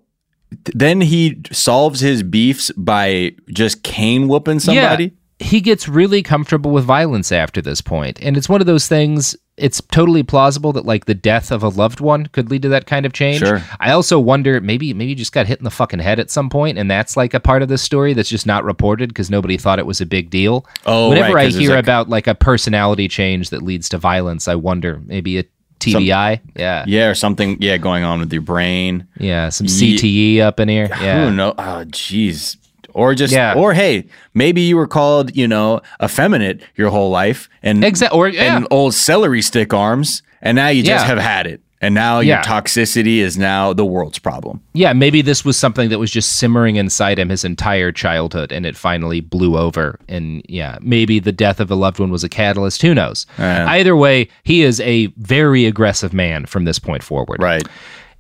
then 0.74 1.00
he 1.00 1.40
solves 1.52 2.00
his 2.00 2.22
beefs 2.22 2.70
by 2.76 3.32
just 3.50 3.82
cane 3.82 4.28
whooping 4.28 4.60
somebody. 4.60 5.04
Yeah, 5.04 5.46
he 5.46 5.60
gets 5.60 5.88
really 5.88 6.22
comfortable 6.22 6.70
with 6.70 6.84
violence 6.84 7.32
after 7.32 7.60
this 7.62 7.80
point, 7.80 8.18
and 8.22 8.36
it's 8.36 8.48
one 8.48 8.60
of 8.60 8.66
those 8.66 8.86
things. 8.88 9.36
It's 9.59 9.80
totally 9.90 10.22
plausible 10.22 10.72
that 10.74 10.84
like 10.86 11.06
the 11.06 11.14
death 11.14 11.50
of 11.50 11.62
a 11.62 11.68
loved 11.68 12.00
one 12.00 12.26
could 12.26 12.50
lead 12.50 12.62
to 12.62 12.68
that 12.70 12.86
kind 12.86 13.04
of 13.04 13.12
change. 13.12 13.38
Sure. 13.40 13.62
I 13.80 13.90
also 13.90 14.18
wonder 14.18 14.61
maybe 14.61 14.94
maybe 14.94 15.11
you 15.11 15.14
just 15.16 15.32
got 15.32 15.46
hit 15.46 15.59
in 15.59 15.64
the 15.64 15.70
fucking 15.70 15.98
head 16.00 16.18
at 16.20 16.30
some 16.30 16.48
point, 16.48 16.78
and 16.78 16.90
that's 16.90 17.16
like 17.16 17.34
a 17.34 17.40
part 17.40 17.62
of 17.62 17.68
the 17.68 17.78
story 17.78 18.14
that's 18.14 18.28
just 18.28 18.46
not 18.46 18.64
reported 18.64 19.09
because 19.09 19.30
nobody 19.30 19.56
thought 19.56 19.78
it 19.78 19.86
was 19.86 20.00
a 20.00 20.06
big 20.06 20.30
deal. 20.30 20.66
Oh, 20.86 21.11
whenever 21.11 21.34
right, 21.34 21.54
I 21.54 21.59
hear 21.59 21.70
like- 21.70 21.80
about 21.84 22.09
like 22.09 22.26
a 22.26 22.34
personality 22.34 23.09
change 23.09 23.50
that 23.50 23.62
leads 23.62 23.88
to 23.90 23.98
violence, 23.98 24.48
I 24.48 24.54
wonder 24.54 25.00
maybe 25.06 25.38
a 25.38 25.44
TBI. 25.80 26.40
yeah, 26.56 26.84
Yeah, 26.88 27.06
or 27.09 27.14
something. 27.14 27.56
Yeah, 27.61 27.76
going 27.76 28.02
on 28.02 28.18
with 28.20 28.32
your 28.32 28.42
brain. 28.42 29.06
yeah, 29.18 29.48
some 29.50 29.66
Ye- 29.68 29.96
CTE 29.96 30.40
up 30.40 30.59
in 30.59 30.68
here. 30.68 30.88
Yeah. 31.00 31.26
Who 31.28 31.34
know? 31.36 31.54
Oh, 31.56 31.84
jeez. 31.86 32.56
Or 32.99 33.14
just, 33.14 33.32
Yeah. 33.32 33.55
or 33.55 33.74
hey, 33.74 34.07
maybe 34.34 34.61
you 34.62 34.76
were 34.76 34.88
called, 34.88 35.34
you 35.36 35.46
know, 35.46 35.80
effeminate 36.03 36.62
your 36.76 36.90
whole 36.90 37.11
life, 37.11 37.49
and 37.62 37.82
Exa- 37.84 38.12
or- 38.12 38.28
yeah. 38.28 38.57
and 38.57 38.66
old 38.70 38.92
celery 38.94 39.40
stick 39.42 39.72
arms, 39.72 40.22
and 40.42 40.57
now 40.57 40.68
you 40.68 40.82
just 40.82 41.05
Yeah. 41.05 41.09
have 41.14 41.18
had 41.18 41.46
it, 41.46 41.61
and 41.80 41.94
now 41.94 42.18
Yeah. 42.18 42.34
your 42.36 42.42
toxicity 42.44 43.18
is 43.18 43.38
now 43.38 43.72
the 43.72 43.84
world's 43.84 44.18
problem. 44.18 44.61
Yeah, 44.74 44.92
maybe 44.94 45.22
this 45.22 45.44
was 45.44 45.57
something 45.57 45.90
that 45.90 45.99
was 46.01 46.11
just 46.11 46.36
simmering 46.36 46.74
inside 46.76 47.18
him 47.20 47.28
his 47.28 47.44
entire 47.44 47.92
childhood 47.92 48.51
and 48.53 48.66
it 48.66 48.76
finally 48.76 49.20
blew 49.20 49.57
over. 49.57 49.99
And 50.09 50.42
yeah, 50.49 50.78
maybe 50.80 51.20
the 51.20 51.30
death 51.32 51.61
of 51.61 51.70
a 51.70 51.76
loved 51.76 52.01
one 52.01 52.11
was 52.11 52.24
a 52.24 52.28
catalyst. 52.28 52.82
Who 52.82 52.94
knows? 52.94 53.26
Yeah. 53.38 53.66
Either 53.68 53.96
way, 53.96 54.28
he 54.42 54.62
is 54.62 54.80
a 54.80 55.07
very 55.18 55.66
aggressive 55.66 56.12
man 56.12 56.46
from 56.46 56.64
this 56.64 56.78
point 56.80 57.03
forward. 57.05 57.40
Right. 57.40 57.62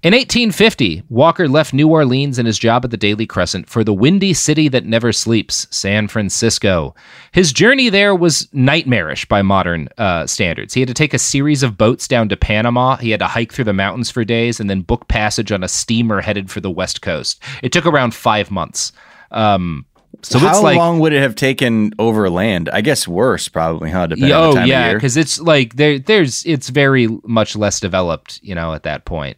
In 0.00 0.12
1850, 0.12 1.02
Walker 1.08 1.48
left 1.48 1.74
New 1.74 1.88
Orleans 1.88 2.38
and 2.38 2.46
his 2.46 2.56
job 2.56 2.84
at 2.84 2.92
the 2.92 2.96
Daily 2.96 3.26
Crescent 3.26 3.68
for 3.68 3.82
the 3.82 3.92
windy 3.92 4.32
city 4.32 4.68
that 4.68 4.86
never 4.86 5.12
sleeps, 5.12 5.66
San 5.72 6.06
Francisco. 6.06 6.94
His 7.32 7.52
journey 7.52 7.88
there 7.88 8.14
was 8.14 8.48
nightmarish 8.52 9.24
by 9.24 9.42
modern 9.42 9.88
uh, 9.98 10.28
standards. 10.28 10.72
He 10.72 10.80
had 10.80 10.86
to 10.86 10.94
take 10.94 11.14
a 11.14 11.18
series 11.18 11.64
of 11.64 11.76
boats 11.76 12.06
down 12.06 12.28
to 12.28 12.36
Panama. 12.36 12.94
He 12.94 13.10
had 13.10 13.18
to 13.18 13.26
hike 13.26 13.52
through 13.52 13.64
the 13.64 13.72
mountains 13.72 14.08
for 14.08 14.24
days 14.24 14.60
and 14.60 14.70
then 14.70 14.82
book 14.82 15.08
passage 15.08 15.50
on 15.50 15.64
a 15.64 15.68
steamer 15.68 16.20
headed 16.20 16.48
for 16.48 16.60
the 16.60 16.70
West 16.70 17.02
Coast. 17.02 17.42
It 17.64 17.72
took 17.72 17.84
around 17.84 18.14
five 18.14 18.52
months. 18.52 18.92
Um, 19.32 19.84
so 20.22 20.38
How 20.38 20.62
like, 20.62 20.76
long 20.76 21.00
would 21.00 21.12
it 21.12 21.22
have 21.22 21.34
taken 21.34 21.92
overland? 21.98 22.68
I 22.68 22.82
guess 22.82 23.08
worse, 23.08 23.48
probably, 23.48 23.90
huh? 23.90 24.06
Depending 24.06 24.32
on 24.32 24.44
oh 24.44 24.52
the 24.52 24.58
time 24.60 24.68
yeah, 24.68 24.94
because 24.94 25.16
it's 25.16 25.40
like 25.40 25.74
there, 25.74 25.98
there's, 25.98 26.46
it's 26.46 26.68
very 26.68 27.08
much 27.24 27.56
less 27.56 27.80
developed, 27.80 28.38
you 28.44 28.54
know, 28.54 28.74
at 28.74 28.84
that 28.84 29.04
point. 29.04 29.36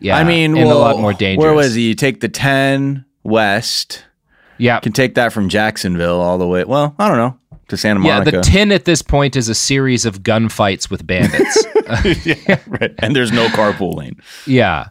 Yeah, 0.00 0.16
I 0.16 0.24
mean, 0.24 0.56
and 0.56 0.66
well, 0.68 0.78
a 0.78 0.80
lot 0.80 0.98
more 0.98 1.12
dangerous. 1.12 1.44
Where 1.44 1.54
was 1.54 1.74
he? 1.74 1.88
You 1.88 1.94
take 1.94 2.20
the 2.20 2.28
10 2.28 3.04
west, 3.22 4.04
Yeah, 4.58 4.80
can 4.80 4.92
take 4.92 5.14
that 5.14 5.32
from 5.32 5.48
Jacksonville 5.48 6.20
all 6.20 6.38
the 6.38 6.46
way. 6.46 6.64
Well, 6.64 6.94
I 6.98 7.08
don't 7.08 7.18
know. 7.18 7.38
to 7.68 7.76
Santa 7.76 8.00
Monica. 8.00 8.30
Yeah, 8.30 8.40
the 8.40 8.42
10 8.42 8.72
at 8.72 8.84
this 8.84 9.02
point 9.02 9.36
is 9.36 9.48
a 9.48 9.54
series 9.54 10.04
of 10.06 10.22
gunfights 10.22 10.90
with 10.90 11.06
bandits. 11.06 11.66
yeah, 12.26 12.60
right. 12.66 12.94
And 12.98 13.14
there's 13.14 13.32
no 13.32 13.46
carpooling. 13.48 14.20
Yeah. 14.46 14.88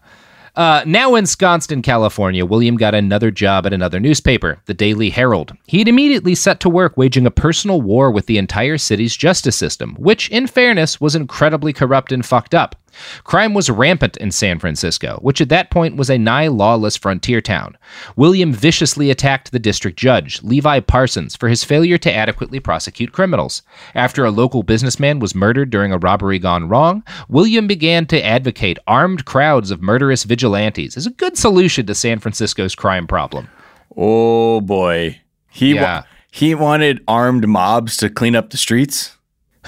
Uh, 0.55 0.83
now 0.85 1.15
ensconced 1.15 1.71
in 1.71 1.81
California, 1.81 2.45
William 2.45 2.75
got 2.75 2.93
another 2.93 3.31
job 3.31 3.65
at 3.65 3.71
another 3.71 3.99
newspaper, 3.99 4.59
the 4.65 4.73
Daily 4.73 5.09
Herald. 5.09 5.53
He'd 5.67 5.87
immediately 5.87 6.35
set 6.35 6.59
to 6.61 6.69
work 6.69 6.97
waging 6.97 7.25
a 7.25 7.31
personal 7.31 7.81
war 7.81 8.11
with 8.11 8.25
the 8.25 8.37
entire 8.37 8.77
city's 8.77 9.15
justice 9.15 9.55
system, 9.55 9.95
which, 9.97 10.27
in 10.29 10.47
fairness, 10.47 10.99
was 10.99 11.15
incredibly 11.15 11.71
corrupt 11.71 12.11
and 12.11 12.25
fucked 12.25 12.53
up. 12.53 12.75
Crime 13.23 13.53
was 13.53 13.69
rampant 13.69 14.17
in 14.17 14.31
San 14.31 14.59
Francisco, 14.59 15.19
which 15.21 15.41
at 15.41 15.49
that 15.49 15.71
point 15.71 15.95
was 15.95 16.09
a 16.09 16.17
nigh 16.17 16.47
lawless 16.47 16.95
frontier 16.95 17.41
town. 17.41 17.77
William 18.15 18.51
viciously 18.51 19.09
attacked 19.09 19.51
the 19.51 19.59
district 19.59 19.97
judge, 19.97 20.41
Levi 20.43 20.79
Parsons, 20.81 21.35
for 21.35 21.47
his 21.49 21.63
failure 21.63 21.97
to 21.97 22.13
adequately 22.13 22.59
prosecute 22.59 23.11
criminals. 23.11 23.61
After 23.95 24.25
a 24.25 24.31
local 24.31 24.63
businessman 24.63 25.19
was 25.19 25.35
murdered 25.35 25.69
during 25.69 25.91
a 25.91 25.97
robbery 25.97 26.39
gone 26.39 26.67
wrong, 26.69 27.03
William 27.27 27.67
began 27.67 28.05
to 28.07 28.23
advocate 28.25 28.79
armed 28.87 29.25
crowds 29.25 29.71
of 29.71 29.81
murderous 29.81 30.23
vigilantes 30.23 30.97
as 30.97 31.05
a 31.05 31.11
good 31.11 31.37
solution 31.37 31.85
to 31.85 31.95
San 31.95 32.19
Francisco's 32.19 32.75
crime 32.75 33.07
problem. 33.07 33.47
Oh 33.95 34.61
boy. 34.61 35.19
He 35.49 35.73
wa- 35.73 36.03
he 36.31 36.53
wanted 36.53 37.03
armed 37.07 37.47
mobs 37.47 37.97
to 37.97 38.09
clean 38.09 38.35
up 38.35 38.51
the 38.51 38.57
streets. 38.57 39.17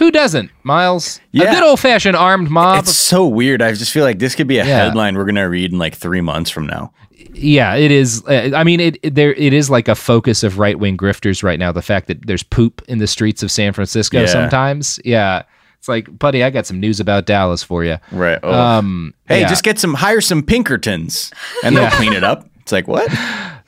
Who 0.02 0.10
doesn't, 0.10 0.50
Miles? 0.64 1.22
A 1.32 1.38
good 1.38 1.62
old 1.62 1.80
fashioned 1.80 2.16
armed 2.16 2.50
mob. 2.50 2.86
It's 2.86 2.96
so 2.96 3.28
weird. 3.28 3.62
I 3.62 3.72
just 3.74 3.92
feel 3.92 4.04
like 4.04 4.18
this 4.18 4.34
could 4.34 4.48
be 4.48 4.58
a 4.58 4.66
Yeah. 4.66 4.86
headline 4.86 5.16
we're 5.16 5.26
gonna 5.26 5.48
read 5.48 5.72
in 5.72 5.78
like 5.78 5.94
three 5.94 6.22
months 6.22 6.50
from 6.50 6.66
now. 6.66 6.92
Yeah, 7.36 7.76
it 7.76 7.92
is. 7.92 8.26
Uh, 8.26 8.50
I 8.56 8.64
mean, 8.64 8.80
it, 8.80 8.98
it 9.04 9.14
there 9.14 9.32
it 9.36 9.54
is 9.54 9.70
like 9.70 9.88
a 9.88 9.94
focus 9.94 10.42
of 10.42 10.58
right 10.58 10.80
wing 10.80 10.98
grifters 10.98 11.44
right 11.44 11.60
now. 11.60 11.72
The 11.72 11.84
fact 11.84 12.08
that 12.08 12.26
there's 12.26 12.42
poop 12.42 12.82
in 12.88 12.98
the 12.98 13.06
streets 13.06 13.44
of 13.44 13.52
San 13.52 13.74
Francisco 13.74 14.22
Yeah. 14.22 14.26
sometimes. 14.26 15.00
Yeah, 15.06 15.44
it's 15.78 15.88
like, 15.88 16.18
buddy, 16.18 16.44
I 16.44 16.50
got 16.50 16.66
some 16.66 16.80
news 16.80 17.00
about 17.00 17.28
Dallas 17.28 17.62
for 17.62 17.84
you. 17.84 17.98
Right. 18.12 18.40
Oh. 18.42 18.52
Um, 18.52 19.14
hey, 19.28 19.42
yeah. 19.42 19.50
just 19.50 19.64
get 19.64 19.78
some 19.78 19.94
hire 19.94 20.20
some 20.20 20.42
Pinkertons 20.42 21.32
and 21.64 21.78
they'll 21.78 21.92
clean 21.92 22.14
it 22.14 22.24
up. 22.24 22.50
It's 22.62 22.72
like 22.72 22.88
what? 22.88 23.08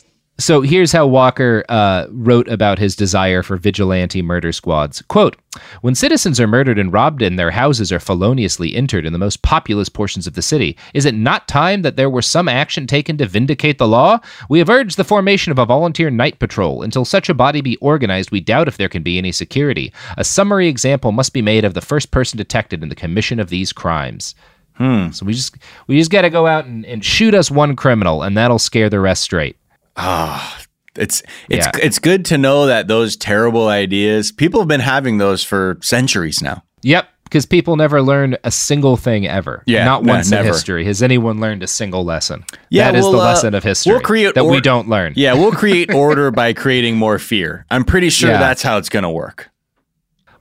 So 0.44 0.60
here's 0.60 0.92
how 0.92 1.08
Walker 1.08 1.64
uh, 1.70 2.08
wrote 2.10 2.50
about 2.50 2.78
his 2.78 2.98
desire 2.98 3.44
for 3.44 3.56
vigilante 3.56 4.22
murder 4.22 4.52
squads. 4.52 5.02
Quote, 5.04 5.38
when 5.80 5.96
citizens 5.96 6.38
are 6.38 6.48
murdered 6.48 6.78
and 6.78 6.92
robbed 6.92 7.22
and 7.22 7.40
their 7.40 7.50
houses 7.50 7.94
are 7.94 8.00
feloniously 8.02 8.76
entered 8.76 9.06
in 9.06 9.14
the 9.14 9.20
most 9.20 9.42
populous 9.42 9.88
portions 9.88 10.28
of 10.28 10.34
the 10.34 10.42
city, 10.42 10.78
is 10.94 11.06
it 11.06 11.16
not 11.16 11.48
time 11.48 11.82
that 11.84 11.96
there 11.96 12.10
were 12.10 12.22
some 12.22 12.50
action 12.50 12.86
taken 12.88 13.16
to 13.20 13.26
vindicate 13.26 13.78
the 13.78 13.88
law? 13.88 14.20
We 14.50 14.60
have 14.60 14.70
urged 14.70 14.98
the 14.98 15.06
formation 15.06 15.54
of 15.54 15.60
a 15.60 15.66
volunteer 15.66 16.10
night 16.10 16.40
patrol. 16.40 16.82
Until 16.82 17.06
such 17.06 17.30
a 17.30 17.34
body 17.34 17.62
be 17.62 17.78
organized, 17.78 18.30
we 18.30 18.42
doubt 18.42 18.68
if 18.68 18.76
there 18.76 18.90
can 18.90 19.02
be 19.02 19.18
any 19.18 19.32
security. 19.32 19.94
A 20.18 20.26
summary 20.26 20.68
example 20.68 21.14
must 21.14 21.32
be 21.32 21.42
made 21.42 21.64
of 21.64 21.74
the 21.74 21.80
first 21.80 22.12
person 22.12 22.36
detected 22.36 22.84
in 22.84 22.90
the 22.90 22.96
commission 22.96 23.40
of 23.40 23.48
these 23.48 23.72
crimes. 23.72 24.36
Hmm. 24.74 25.12
So 25.12 25.26
we 25.26 25.36
just 25.36 25.56
we 25.88 25.98
just 25.98 26.12
got 26.12 26.24
to 26.24 26.30
go 26.30 26.48
out 26.48 26.66
and, 26.66 26.86
and 26.86 27.06
shoot 27.06 27.34
us 27.34 27.50
one 27.50 27.78
criminal, 27.78 28.24
and 28.24 28.36
that'll 28.36 28.60
scare 28.60 28.90
the 28.90 29.00
rest 29.00 29.24
straight. 29.24 29.56
Ah, 29.96 30.60
it's 30.96 31.24
it's 31.50 31.66
Yeah. 31.68 31.72
it's 31.84 32.00
good 32.00 32.26
to 32.26 32.38
know 32.38 32.66
that 32.68 32.88
those 32.88 33.16
terrible 33.16 33.68
ideas 33.68 34.32
people 34.32 34.60
have 34.62 34.68
been 34.68 34.80
having 34.80 35.18
those 35.18 35.44
for 35.44 35.78
centuries 35.82 36.42
now. 36.42 36.64
Yep, 36.84 37.08
because 37.24 37.46
people 37.46 37.76
never 37.78 38.02
learn 38.02 38.36
a 38.44 38.52
single 38.52 38.98
thing 38.98 39.26
ever. 39.28 39.64
Yeah, 39.66 39.86
not 39.86 40.04
once 40.04 40.30
never. 40.30 40.48
in 40.48 40.54
history 40.54 40.86
has 40.86 41.02
anyone 41.02 41.40
learned 41.40 41.64
a 41.64 41.68
single 41.68 42.04
lesson. 42.04 42.44
Yeah, 42.70 42.92
that 42.92 42.98
is 42.98 43.04
we'll, 43.04 43.14
the 43.14 43.20
uh, 43.20 43.24
lesson 43.24 43.54
of 43.56 43.64
history. 43.64 43.94
we'll 43.94 44.02
create 44.02 44.36
that 44.36 44.46
we 44.46 44.60
don't 44.62 44.90
learn. 44.90 45.14
Yeah, 45.16 45.34
we'll 45.34 45.52
create 45.52 45.94
order 45.94 46.30
by 46.32 46.54
creating 46.54 46.98
more 46.98 47.20
fear. 47.20 47.66
I'm 47.72 47.86
pretty 47.86 48.10
sure 48.10 48.32
Yeah. 48.32 48.40
that's 48.40 48.62
how 48.64 48.78
it's 48.78 48.90
going 48.90 49.04
to 49.04 49.10
work. 49.10 49.50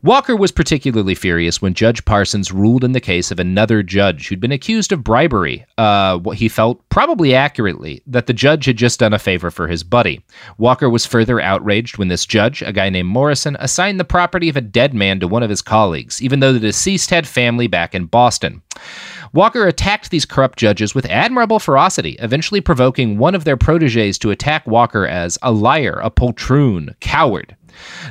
Walker 0.05 0.35
was 0.35 0.51
particularly 0.51 1.15
furious 1.15 1.63
when 1.63 1.75
Judge 1.75 2.05
Parsons 2.05 2.51
ruled 2.51 2.83
in 2.83 2.91
the 2.91 2.99
case 2.99 3.31
of 3.31 3.39
another 3.39 3.85
judge 3.85 4.27
who'd 4.27 4.41
been 4.41 4.51
accused 4.51 4.91
of 4.91 5.05
bribery. 5.05 5.65
Uh, 5.79 6.19
what 6.19 6.39
he 6.39 6.49
felt, 6.49 6.83
probably 6.89 7.37
accurately, 7.37 8.03
that 8.09 8.27
the 8.27 8.33
judge 8.33 8.65
had 8.65 8.77
just 8.77 8.99
done 8.99 9.13
a 9.13 9.19
favor 9.21 9.49
for 9.53 9.69
his 9.69 9.85
buddy. 9.85 10.25
Walker 10.59 10.91
was 10.91 11.07
further 11.07 11.41
outraged 11.41 11.99
when 11.99 12.09
this 12.09 12.27
judge, 12.27 12.63
a 12.63 12.73
guy 12.73 12.91
named 12.91 13.11
Morrison, 13.11 13.57
assigned 13.61 14.01
the 14.01 14.05
property 14.05 14.49
of 14.49 14.57
a 14.57 14.61
dead 14.61 14.93
man 14.93 15.21
to 15.21 15.29
one 15.29 15.45
of 15.45 15.51
his 15.51 15.63
colleagues, 15.63 16.21
even 16.21 16.41
though 16.41 16.53
the 16.53 16.59
deceased 16.59 17.11
had 17.11 17.25
family 17.25 17.69
back 17.69 17.95
in 17.95 18.07
Boston. 18.07 18.61
Walker 19.33 19.69
attacked 19.69 20.11
these 20.11 20.27
corrupt 20.27 20.59
judges 20.59 20.97
with 20.97 21.07
admirable 21.07 21.61
ferocity, 21.61 22.17
eventually 22.19 22.61
provoking 22.61 23.19
one 23.19 23.37
of 23.37 23.45
their 23.45 23.57
proteges 23.57 24.19
to 24.19 24.31
attack 24.31 24.67
Walker 24.67 25.07
as 25.07 25.39
a 25.43 25.53
liar, 25.53 26.01
a 26.03 26.11
poltroon, 26.11 26.95
coward. 26.99 27.57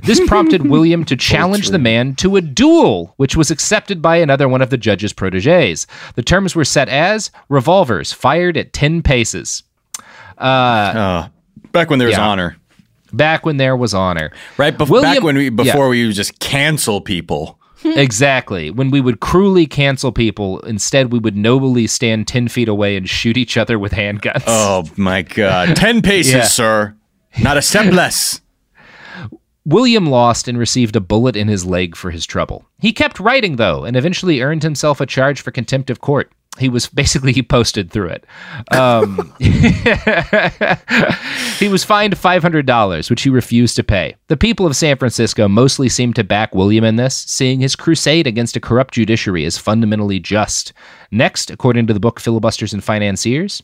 This 0.03 0.19
prompted 0.27 0.67
William 0.69 1.03
to 1.05 1.15
challenge 1.15 1.69
the 1.69 1.79
man 1.79 2.15
to 2.15 2.35
a 2.37 2.41
duel, 2.41 3.13
which 3.17 3.35
was 3.35 3.51
accepted 3.51 4.01
by 4.01 4.17
another 4.17 4.47
one 4.49 4.61
of 4.61 4.69
the 4.69 4.77
judge's 4.77 5.13
proteges. 5.13 5.87
The 6.15 6.23
terms 6.23 6.55
were 6.55 6.65
set 6.65 6.89
as 6.89 7.31
revolvers 7.49 8.11
fired 8.13 8.57
at 8.57 8.73
10 8.73 9.01
paces. 9.03 9.63
Uh, 10.37 10.41
Uh, 10.43 11.27
back 11.71 11.89
when 11.89 11.99
there 11.99 12.07
was 12.07 12.17
yeah. 12.17 12.27
honor. 12.27 12.57
back 13.13 13.45
when 13.45 13.57
there 13.57 13.75
was 13.75 13.93
honor. 13.93 14.31
Right 14.57 14.77
bef- 14.77 14.89
William- 14.89 15.13
back 15.15 15.23
when 15.23 15.35
we 15.37 15.45
Yeah. 15.45 15.49
before 15.51 15.89
we 15.89 16.05
would 16.05 16.15
just 16.15 16.39
cancel 16.39 17.01
people. 17.01 17.57
exactly. 17.83 18.69
When 18.71 18.91
we 18.91 19.01
would 19.01 19.19
cruelly 19.21 19.65
cancel 19.65 20.11
people, 20.11 20.59
instead 20.61 21.11
we 21.11 21.19
would 21.19 21.35
nobly 21.35 21.87
stand 21.87 22.27
10 22.27 22.47
feet 22.47 22.67
away 22.67 22.95
and 22.95 23.09
shoot 23.09 23.37
each 23.37 23.57
other 23.57 23.77
with 23.79 23.91
handguns. 23.93 24.43
Oh 24.47 24.83
my 24.97 25.21
god. 25.23 25.75
10 25.75 26.01
paces, 26.03 26.33
Yeah. 26.33 26.43
sir. 26.43 26.95
Not 27.41 27.57
a 27.57 27.61
step 27.61 27.91
less. 27.93 28.40
William 29.65 30.07
lost 30.07 30.47
and 30.47 30.57
received 30.57 30.95
a 30.95 31.01
bullet 31.01 31.35
in 31.35 31.47
his 31.47 31.65
leg 31.65 31.95
for 31.95 32.09
his 32.09 32.25
trouble. 32.25 32.65
He 32.79 32.91
kept 32.91 33.19
writing, 33.19 33.57
though, 33.57 33.83
and 33.83 33.95
eventually 33.95 34.41
earned 34.41 34.63
himself 34.63 34.99
a 34.99 35.05
charge 35.05 35.39
for 35.39 35.51
contempt 35.51 35.91
of 35.91 36.01
court. 36.01 36.31
He 36.59 36.67
was 36.67 36.87
basically 36.87 37.31
he 37.31 37.41
posted 37.41 37.91
through 37.91 38.09
it. 38.09 38.25
Um, 38.71 39.33
he 41.59 41.69
was 41.69 41.85
fined 41.85 42.17
five 42.17 42.41
hundred 42.41 42.65
dollars, 42.65 43.09
which 43.09 43.21
he 43.21 43.29
refused 43.29 43.77
to 43.77 43.83
pay. 43.83 44.15
The 44.27 44.35
people 44.35 44.65
of 44.65 44.75
San 44.75 44.97
Francisco 44.97 45.47
mostly 45.47 45.87
seemed 45.87 46.17
to 46.17 46.25
back 46.25 46.53
William 46.53 46.83
in 46.83 46.97
this, 46.97 47.15
seeing 47.15 47.61
his 47.61 47.77
crusade 47.77 48.27
against 48.27 48.57
a 48.57 48.59
corrupt 48.59 48.93
judiciary 48.93 49.45
as 49.45 49.57
fundamentally 49.57 50.19
just. 50.19 50.73
Next, 51.13 51.51
according 51.51 51.87
to 51.87 51.93
the 51.93 51.99
book 51.99 52.21
Filibusters 52.21 52.71
and 52.71 52.81
Financiers, 52.81 53.61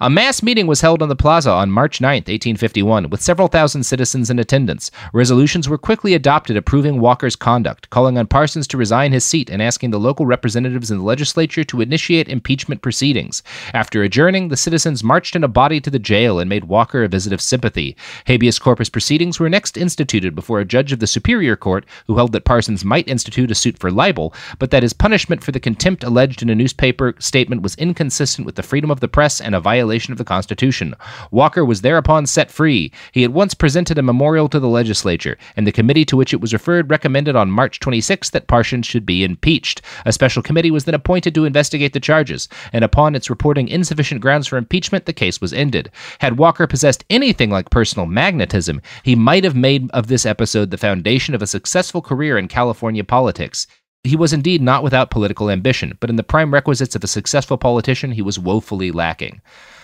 a 0.00 0.10
mass 0.10 0.42
meeting 0.42 0.66
was 0.66 0.80
held 0.80 1.00
on 1.00 1.08
the 1.08 1.14
plaza 1.14 1.50
on 1.50 1.70
March 1.70 2.00
9th, 2.00 2.26
1851, 2.26 3.08
with 3.08 3.22
several 3.22 3.46
thousand 3.46 3.84
citizens 3.84 4.30
in 4.30 4.40
attendance. 4.40 4.90
Resolutions 5.12 5.68
were 5.68 5.78
quickly 5.78 6.14
adopted 6.14 6.56
approving 6.56 7.00
Walker's 7.00 7.36
conduct, 7.36 7.88
calling 7.90 8.18
on 8.18 8.26
Parsons 8.26 8.66
to 8.68 8.76
resign 8.76 9.12
his 9.12 9.24
seat 9.24 9.48
and 9.48 9.62
asking 9.62 9.90
the 9.90 10.00
local 10.00 10.26
representatives 10.26 10.90
in 10.90 10.98
the 10.98 11.04
legislature 11.04 11.62
to 11.62 11.80
initiate 11.80 12.27
impeachment 12.28 12.82
proceedings. 12.82 13.42
After 13.74 14.02
adjourning, 14.02 14.48
the 14.48 14.56
citizens 14.56 15.04
marched 15.04 15.34
in 15.34 15.44
a 15.44 15.48
body 15.48 15.80
to 15.80 15.90
the 15.90 15.98
jail 15.98 16.38
and 16.38 16.48
made 16.48 16.64
Walker 16.64 17.02
a 17.02 17.08
visit 17.08 17.32
of 17.32 17.40
sympathy. 17.40 17.96
Habeas 18.26 18.58
corpus 18.58 18.88
proceedings 18.88 19.40
were 19.40 19.48
next 19.48 19.76
instituted 19.76 20.34
before 20.34 20.60
a 20.60 20.64
judge 20.64 20.92
of 20.92 20.98
the 20.98 21.06
Superior 21.06 21.56
Court 21.56 21.86
who 22.06 22.16
held 22.16 22.32
that 22.32 22.44
Parsons 22.44 22.84
might 22.84 23.08
institute 23.08 23.50
a 23.50 23.54
suit 23.54 23.78
for 23.78 23.90
libel, 23.90 24.34
but 24.58 24.70
that 24.70 24.82
his 24.82 24.92
punishment 24.92 25.42
for 25.42 25.52
the 25.52 25.60
contempt 25.60 26.04
alleged 26.04 26.42
in 26.42 26.50
a 26.50 26.54
newspaper 26.54 27.14
statement 27.18 27.62
was 27.62 27.74
inconsistent 27.76 28.46
with 28.46 28.54
the 28.54 28.62
freedom 28.62 28.90
of 28.90 29.00
the 29.00 29.08
press 29.08 29.40
and 29.40 29.54
a 29.54 29.60
violation 29.60 30.12
of 30.12 30.18
the 30.18 30.24
Constitution. 30.24 30.94
Walker 31.30 31.64
was 31.64 31.80
thereupon 31.80 32.26
set 32.26 32.50
free. 32.50 32.92
He 33.12 33.24
at 33.24 33.32
once 33.32 33.54
presented 33.54 33.98
a 33.98 34.02
memorial 34.02 34.48
to 34.48 34.60
the 34.60 34.68
legislature, 34.68 35.38
and 35.56 35.66
the 35.66 35.72
committee 35.72 36.04
to 36.06 36.16
which 36.16 36.32
it 36.32 36.40
was 36.40 36.52
referred 36.52 36.90
recommended 36.90 37.36
on 37.36 37.50
March 37.50 37.80
26 37.80 38.30
that 38.30 38.46
Parsons 38.46 38.86
should 38.86 39.06
be 39.06 39.24
impeached. 39.24 39.82
A 40.04 40.12
special 40.12 40.42
committee 40.42 40.70
was 40.70 40.84
then 40.84 40.94
appointed 40.94 41.34
to 41.34 41.44
investigate 41.44 41.92
the 41.92 42.00
charges, 42.18 42.48
and 42.72 42.84
upon 42.84 43.14
its 43.14 43.30
reporting 43.30 43.68
insufficient 43.68 44.20
grounds 44.20 44.48
for 44.48 44.56
impeachment, 44.56 45.06
the 45.06 45.12
case 45.12 45.40
was 45.40 45.52
ended. 45.52 45.90
Had 46.18 46.38
Walker 46.38 46.66
possessed 46.66 47.04
anything 47.10 47.50
like 47.50 47.70
personal 47.70 48.06
magnetism, 48.06 48.82
he 49.04 49.14
might 49.14 49.44
have 49.44 49.54
made 49.54 49.88
of 49.92 50.08
this 50.08 50.26
episode 50.26 50.70
the 50.70 50.76
foundation 50.76 51.34
of 51.34 51.42
a 51.42 51.46
successful 51.46 52.02
career 52.02 52.36
in 52.36 52.48
California 52.48 53.04
politics. 53.04 53.68
He 54.02 54.16
was 54.16 54.32
indeed 54.32 54.62
not 54.62 54.82
without 54.82 55.10
political 55.10 55.48
ambition, 55.48 55.96
but 56.00 56.10
in 56.10 56.16
the 56.16 56.24
prime 56.24 56.52
requisites 56.52 56.96
of 56.96 57.04
a 57.04 57.08
successful 57.08 57.56
politician, 57.56 58.10
he 58.10 58.22
was 58.22 58.38
woefully 58.38 58.90
lacking. 58.90 59.40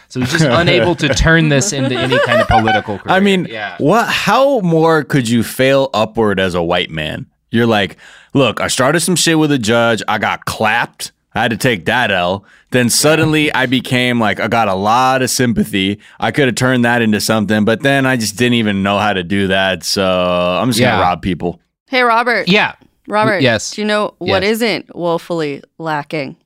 So 0.08 0.20
he's 0.20 0.32
just 0.32 0.44
unable 0.48 0.96
to 0.96 1.08
turn 1.08 1.50
this 1.50 1.72
into 1.72 1.96
any 1.96 2.18
kind 2.20 2.40
of 2.40 2.48
political 2.48 2.98
career. 2.98 3.14
I 3.14 3.20
mean, 3.20 3.46
yeah. 3.48 3.76
what 3.78 4.08
how 4.08 4.60
more 4.60 5.04
could 5.04 5.28
you 5.28 5.42
fail 5.44 5.90
upward 5.94 6.40
as 6.40 6.54
a 6.54 6.62
white 6.62 6.90
man? 6.90 7.26
You're 7.50 7.66
like, 7.66 7.96
look, 8.32 8.60
I 8.60 8.66
started 8.66 9.00
some 9.00 9.14
shit 9.14 9.38
with 9.38 9.52
a 9.52 9.58
judge, 9.58 10.02
I 10.08 10.18
got 10.18 10.44
clapped. 10.44 11.12
I 11.34 11.42
had 11.42 11.50
to 11.50 11.56
take 11.56 11.84
that 11.86 12.10
L. 12.12 12.44
Then 12.70 12.88
suddenly 12.88 13.52
I 13.52 13.66
became 13.66 14.20
like 14.20 14.38
I 14.40 14.48
got 14.48 14.68
a 14.68 14.74
lot 14.74 15.20
of 15.22 15.30
sympathy. 15.30 16.00
I 16.20 16.30
could 16.30 16.46
have 16.46 16.54
turned 16.54 16.84
that 16.84 17.02
into 17.02 17.20
something, 17.20 17.64
but 17.64 17.82
then 17.82 18.06
I 18.06 18.16
just 18.16 18.36
didn't 18.36 18.54
even 18.54 18.82
know 18.82 18.98
how 18.98 19.12
to 19.12 19.22
do 19.24 19.48
that. 19.48 19.82
So 19.84 20.04
I'm 20.04 20.68
just 20.68 20.78
Yeah. 20.78 20.92
gonna 20.92 21.02
rob 21.02 21.22
people. 21.22 21.60
Hey, 21.88 22.02
Robert. 22.02 22.48
Yeah. 22.48 22.74
Robert. 23.08 23.42
Yes. 23.42 23.72
Do 23.72 23.80
you 23.82 23.86
know 23.86 24.14
what 24.18 24.42
Yes. 24.42 24.60
not 24.60 24.96
woefully 24.96 25.62
lacking? 25.78 26.36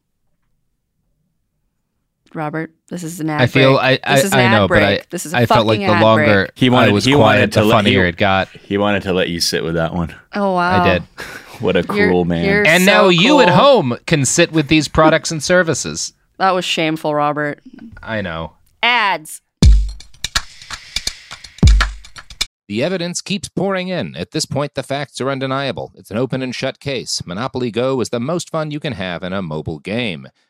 Robert. 2.34 2.70
This 2.88 3.02
is 3.02 3.20
an 3.20 3.30
ad 3.30 3.40
I 3.42 3.46
feel 3.46 3.74
break. 3.78 4.00
I 4.04 4.12
I, 4.12 4.16
this 4.16 4.24
is 4.24 4.32
an 4.32 4.38
I 4.38 4.42
ad 4.42 4.52
know, 4.52 4.68
break. 4.68 4.80
but 4.82 4.92
I 5.02 5.04
this 5.10 5.26
is 5.26 5.34
a 5.34 5.38
I 5.38 5.46
felt 5.46 5.66
like 5.66 5.78
fucking 5.78 5.86
the 5.86 5.92
ad 5.94 6.02
longer 6.02 6.24
break. 6.44 6.50
He 6.54 6.68
wanted 6.70 6.90
I 6.90 6.92
was 6.92 7.04
he 7.04 7.12
quiet, 7.12 7.20
wanted 7.36 7.52
to 7.52 7.60
the 7.60 7.66
let 7.66 7.74
funnier 7.76 8.02
you, 8.02 8.06
it 8.08 8.16
got. 8.16 8.48
He 8.48 8.76
wanted 8.78 9.02
to 9.04 9.12
let 9.12 9.28
you 9.28 9.40
sit 9.40 9.62
with 9.64 9.74
that 9.74 9.94
one. 9.94 10.14
Oh 10.34 10.54
wow. 10.54 10.82
I 10.82 10.84
did. 10.98 11.02
What 11.60 11.76
a 11.76 11.80
You're- 11.80 11.86
cruel 12.08 12.24
man. 12.24 12.44
you're 12.44 12.66
And 12.66 12.84
so 12.84 12.90
now 12.90 13.08
you 13.08 13.40
at 13.40 13.48
home 13.48 13.96
can 14.06 14.24
sit 14.24 14.52
with 14.52 14.68
these 14.68 14.86
products 14.88 15.30
and 15.30 15.42
services. 15.42 16.12
That 16.38 16.52
was 16.52 16.64
shameful, 16.64 17.14
Robert. 17.14 17.60
I 18.02 18.20
know. 18.20 18.52
Ads. 18.82 19.40
The 22.68 22.84
evidence 22.84 23.22
keeps 23.22 23.48
pouring 23.48 23.88
in. 23.88 24.14
At 24.14 24.32
this 24.32 24.44
point, 24.44 24.74
the 24.74 24.82
facts 24.82 25.20
are 25.22 25.30
undeniable. 25.30 25.90
It's 25.96 26.10
an 26.10 26.18
open 26.18 26.42
and 26.42 26.54
shut 26.54 26.80
case. 26.80 27.22
Monopoly 27.26 27.70
Go 27.70 28.00
is 28.02 28.10
the 28.10 28.20
most 28.20 28.50
fun 28.50 28.70
you 28.70 28.78
can 28.78 28.92
have 28.92 29.22
in 29.22 29.32
a 29.32 29.40
mobile 29.40 29.78
game. 29.78 30.28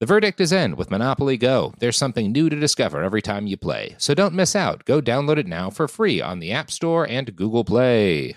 The 0.00 0.06
verdict 0.06 0.40
is 0.40 0.50
in 0.50 0.76
with 0.76 0.90
Monopoly 0.90 1.36
Go. 1.36 1.74
There's 1.78 1.98
something 1.98 2.32
new 2.32 2.48
to 2.48 2.56
discover 2.56 3.02
every 3.02 3.20
time 3.20 3.46
you 3.46 3.58
play. 3.58 3.96
So 3.98 4.14
don't 4.14 4.32
miss 4.32 4.56
out. 4.56 4.86
Go 4.86 5.02
download 5.02 5.36
it 5.36 5.46
now 5.46 5.68
for 5.68 5.86
free 5.86 6.22
on 6.22 6.38
the 6.38 6.52
App 6.52 6.70
Store 6.70 7.06
and 7.06 7.36
Google 7.36 7.64
Play. 7.64 8.36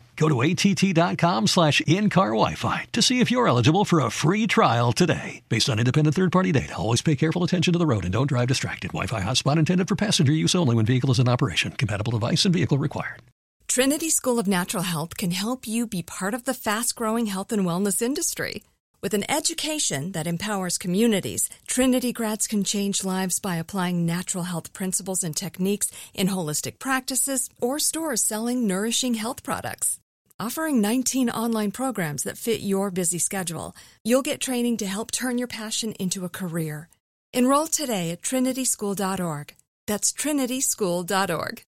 Go 0.15 0.29
to 0.29 0.41
att.com 0.43 1.47
slash 1.47 1.81
in-car 1.81 2.29
Wi-Fi 2.29 2.85
to 2.93 3.01
see 3.01 3.19
if 3.19 3.29
you're 3.29 3.47
eligible 3.47 3.83
for 3.83 3.99
a 3.99 4.09
free 4.09 4.47
trial 4.47 4.93
today. 4.93 5.41
Based 5.49 5.69
on 5.69 5.79
independent 5.79 6.15
third-party 6.15 6.51
data, 6.53 6.77
always 6.77 7.01
pay 7.01 7.15
careful 7.15 7.43
attention 7.43 7.73
to 7.73 7.79
the 7.79 7.85
road 7.85 8.05
and 8.05 8.13
don't 8.13 8.27
drive 8.27 8.47
distracted. 8.47 8.89
Wi-Fi 8.89 9.21
hotspot 9.21 9.57
intended 9.57 9.87
for 9.87 9.95
passenger 9.95 10.31
use 10.31 10.55
only 10.55 10.75
when 10.75 10.85
vehicle 10.85 11.11
is 11.11 11.19
in 11.19 11.27
operation. 11.27 11.71
Compatible 11.73 12.11
device 12.11 12.45
and 12.45 12.53
vehicle 12.53 12.77
required. 12.77 13.21
Trinity 13.67 14.09
School 14.09 14.37
of 14.37 14.47
Natural 14.47 14.83
Health 14.83 15.15
can 15.15 15.31
help 15.31 15.65
you 15.65 15.87
be 15.87 16.03
part 16.03 16.33
of 16.33 16.43
the 16.43 16.53
fast 16.53 16.93
growing 16.93 17.27
health 17.27 17.53
and 17.53 17.65
wellness 17.65 18.01
industry. 18.01 18.63
With 19.01 19.13
an 19.13 19.23
education 19.31 20.11
that 20.11 20.27
empowers 20.27 20.77
communities, 20.77 21.49
Trinity 21.67 22.11
grads 22.11 22.47
can 22.47 22.65
change 22.65 23.05
lives 23.05 23.39
by 23.39 23.55
applying 23.55 24.05
natural 24.05 24.43
health 24.43 24.73
principles 24.73 25.23
and 25.23 25.33
techniques 25.33 25.89
in 26.13 26.27
holistic 26.27 26.79
practices 26.79 27.49
or 27.61 27.79
stores 27.79 28.21
selling 28.21 28.67
nourishing 28.67 29.13
health 29.13 29.41
products. 29.41 30.00
Offering 30.41 30.81
19 30.81 31.29
online 31.29 31.69
programs 31.69 32.23
that 32.23 32.35
fit 32.35 32.61
your 32.61 32.89
busy 32.89 33.19
schedule, 33.19 33.75
you'll 34.03 34.23
get 34.23 34.39
training 34.41 34.75
to 34.77 34.87
help 34.87 35.11
turn 35.11 35.37
your 35.37 35.47
passion 35.47 35.91
into 35.99 36.25
a 36.25 36.29
career. 36.29 36.89
Enroll 37.31 37.67
today 37.67 38.09
at 38.09 38.23
trinityschool.org. 38.23 39.53
That's 39.85 40.11
trinityschool.org. 40.11 41.61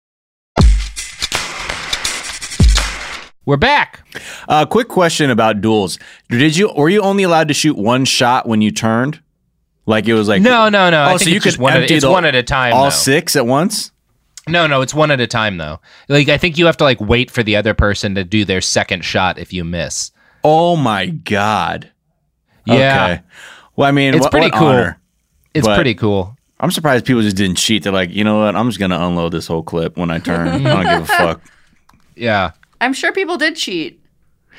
We're 3.45 3.57
back. 3.57 4.07
Uh, 4.47 4.65
quick 4.65 4.87
question 4.87 5.29
about 5.31 5.59
duels. 5.59 5.99
Did 6.29 6.55
you 6.55 6.71
were 6.73 6.87
you 6.87 7.01
only 7.01 7.23
allowed 7.23 7.49
to 7.49 7.53
shoot 7.53 7.77
one 7.77 8.05
shot 8.05 8.47
when 8.47 8.61
you 8.61 8.71
turned? 8.71 9.19
Like 9.85 10.07
it 10.07 10.13
was 10.13 10.29
like 10.29 10.41
No, 10.41 10.69
no, 10.69 10.89
no. 10.89 11.01
I 11.01 11.05
Oh, 11.07 11.17
think 11.17 11.21
so 11.23 11.29
you 11.31 11.35
it's 11.35 11.43
could 11.43 11.49
just 11.49 11.59
one 11.59 11.73
at- 11.73 11.91
it's 11.91 12.05
the- 12.05 12.09
one 12.11 12.23
at 12.23 12.35
a 12.35 12.43
time, 12.43 12.73
All 12.73 12.85
though. 12.85 12.89
six 12.91 13.35
at 13.35 13.45
once. 13.45 13.91
No, 14.47 14.65
no, 14.67 14.81
it's 14.81 14.93
one 14.93 15.11
at 15.11 15.19
a 15.21 15.27
time 15.27 15.57
though. 15.57 15.79
Like 16.09 16.29
I 16.29 16.37
think 16.37 16.57
you 16.57 16.65
have 16.65 16.77
to 16.77 16.83
like 16.83 16.99
wait 16.99 17.29
for 17.29 17.43
the 17.43 17.55
other 17.55 17.73
person 17.73 18.15
to 18.15 18.23
do 18.23 18.43
their 18.45 18.61
second 18.61 19.05
shot 19.05 19.37
if 19.37 19.53
you 19.53 19.63
miss. 19.63 20.11
Oh 20.43 20.75
my 20.75 21.07
god. 21.07 21.91
Yeah. 22.65 23.05
Okay. 23.05 23.21
Well, 23.75 23.87
I 23.87 23.91
mean, 23.91 24.13
It's 24.13 24.21
what, 24.23 24.31
pretty 24.31 24.47
what 24.47 24.53
cool. 24.59 24.67
honor. 24.67 25.01
It's 25.53 25.67
pretty 25.67 25.93
cool. 25.95 26.35
I'm 26.59 26.71
surprised 26.71 27.05
people 27.05 27.21
just 27.21 27.37
didn't 27.37 27.57
cheat. 27.57 27.83
They're 27.83 27.91
like, 27.93 28.11
you 28.11 28.23
know 28.23 28.39
what? 28.39 28.55
I'm 28.55 28.67
just 28.67 28.79
gonna 28.79 28.99
unload 28.99 29.31
this 29.31 29.47
whole 29.47 29.63
clip 29.63 29.97
when 29.97 30.11
I 30.11 30.19
turn. 30.19 30.47
I 30.47 30.57
don't 30.83 30.99
give 30.99 31.09
a 31.09 31.13
fuck. 31.17 31.41
Yeah. 32.15 32.51
I'm 32.79 32.93
sure 32.93 33.11
people 33.11 33.37
did 33.37 33.55
cheat. 33.55 33.99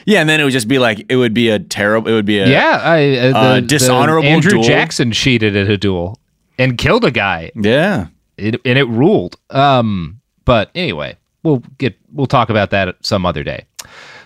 Yeah, 0.06 0.20
and 0.20 0.28
then 0.28 0.40
it 0.40 0.44
would 0.44 0.52
just 0.52 0.68
be 0.68 0.78
like 0.78 1.04
it 1.08 1.16
would 1.16 1.34
be 1.34 1.48
a 1.50 1.58
terrible. 1.58 2.10
It 2.10 2.14
would 2.14 2.24
be 2.24 2.38
a 2.38 2.48
Yeah, 2.48 2.80
I, 2.82 3.04
uh, 3.18 3.30
the, 3.32 3.36
uh, 3.38 3.54
the 3.56 3.60
dishonorable 3.62 4.26
Andrew 4.28 4.52
duel. 4.52 4.62
Jackson 4.64 5.12
cheated 5.12 5.54
at 5.54 5.68
a 5.68 5.76
duel 5.76 6.18
and 6.58 6.76
killed 6.78 7.04
a 7.04 7.10
guy. 7.10 7.52
Yeah. 7.54 8.06
It, 8.42 8.60
and 8.64 8.78
it 8.78 8.88
ruled. 8.88 9.36
Um, 9.50 10.20
but 10.44 10.70
anyway, 10.74 11.16
we'll 11.42 11.62
get 11.78 11.96
we'll 12.12 12.26
talk 12.26 12.50
about 12.50 12.70
that 12.70 12.96
some 13.00 13.24
other 13.24 13.42
day. 13.42 13.66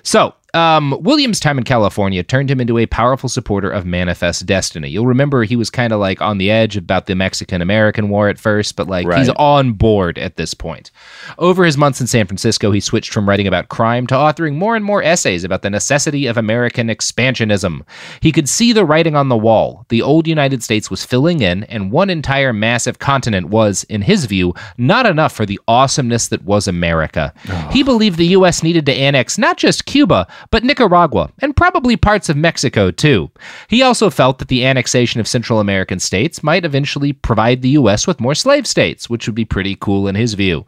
So, 0.02 0.34
um, 0.56 0.96
William's 1.00 1.38
time 1.38 1.58
in 1.58 1.64
California 1.64 2.22
turned 2.22 2.50
him 2.50 2.60
into 2.60 2.78
a 2.78 2.86
powerful 2.86 3.28
supporter 3.28 3.70
of 3.70 3.84
Manifest 3.84 4.46
Destiny. 4.46 4.88
You'll 4.88 5.06
remember 5.06 5.44
he 5.44 5.56
was 5.56 5.70
kind 5.70 5.92
of 5.92 6.00
like 6.00 6.20
on 6.20 6.38
the 6.38 6.50
edge 6.50 6.76
about 6.76 7.06
the 7.06 7.14
Mexican 7.14 7.60
American 7.60 8.08
War 8.08 8.28
at 8.28 8.38
first, 8.38 8.76
but 8.76 8.88
like 8.88 9.06
he's 9.18 9.28
on 9.30 9.74
board 9.74 10.18
at 10.18 10.36
this 10.36 10.54
point. 10.54 10.90
Over 11.38 11.64
his 11.64 11.76
months 11.76 12.00
in 12.00 12.06
San 12.06 12.26
Francisco, 12.26 12.72
he 12.72 12.80
switched 12.80 13.12
from 13.12 13.28
writing 13.28 13.46
about 13.46 13.68
crime 13.68 14.06
to 14.08 14.14
authoring 14.14 14.54
more 14.54 14.74
and 14.74 14.84
more 14.84 15.02
essays 15.02 15.44
about 15.44 15.62
the 15.62 15.70
necessity 15.70 16.26
of 16.26 16.36
American 16.36 16.88
expansionism. 16.88 17.82
He 18.20 18.32
could 18.32 18.48
see 18.48 18.72
the 18.72 18.84
writing 18.84 19.14
on 19.14 19.28
the 19.28 19.36
wall. 19.36 19.84
The 19.90 20.02
old 20.02 20.26
United 20.26 20.62
States 20.62 20.90
was 20.90 21.04
filling 21.04 21.42
in, 21.42 21.64
and 21.64 21.92
one 21.92 22.10
entire 22.10 22.52
massive 22.52 22.98
continent 22.98 23.48
was, 23.50 23.84
in 23.84 24.02
his 24.02 24.24
view, 24.24 24.54
not 24.78 25.06
enough 25.06 25.32
for 25.32 25.44
the 25.44 25.60
awesomeness 25.68 26.28
that 26.28 26.44
was 26.44 26.66
America. 26.66 27.34
He 27.70 27.82
believed 27.82 28.16
the 28.16 28.26
U.S. 28.28 28.62
needed 28.62 28.86
to 28.86 28.92
annex 28.92 29.36
not 29.36 29.56
just 29.56 29.86
Cuba, 29.86 30.26
but 30.50 30.64
Nicaragua, 30.64 31.30
and 31.40 31.56
probably 31.56 31.96
parts 31.96 32.28
of 32.28 32.36
Mexico, 32.36 32.90
too. 32.90 33.30
He 33.68 33.82
also 33.82 34.10
felt 34.10 34.38
that 34.38 34.48
the 34.48 34.64
annexation 34.64 35.20
of 35.20 35.28
Central 35.28 35.60
American 35.60 35.98
states 36.00 36.42
might 36.42 36.64
eventually 36.64 37.12
provide 37.12 37.62
the 37.62 37.70
U.S. 37.70 38.06
with 38.06 38.20
more 38.20 38.34
slave 38.34 38.66
states, 38.66 39.08
which 39.10 39.26
would 39.26 39.34
be 39.34 39.44
pretty 39.44 39.76
cool 39.80 40.08
in 40.08 40.14
his 40.14 40.34
view. 40.34 40.64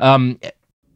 Um, 0.00 0.38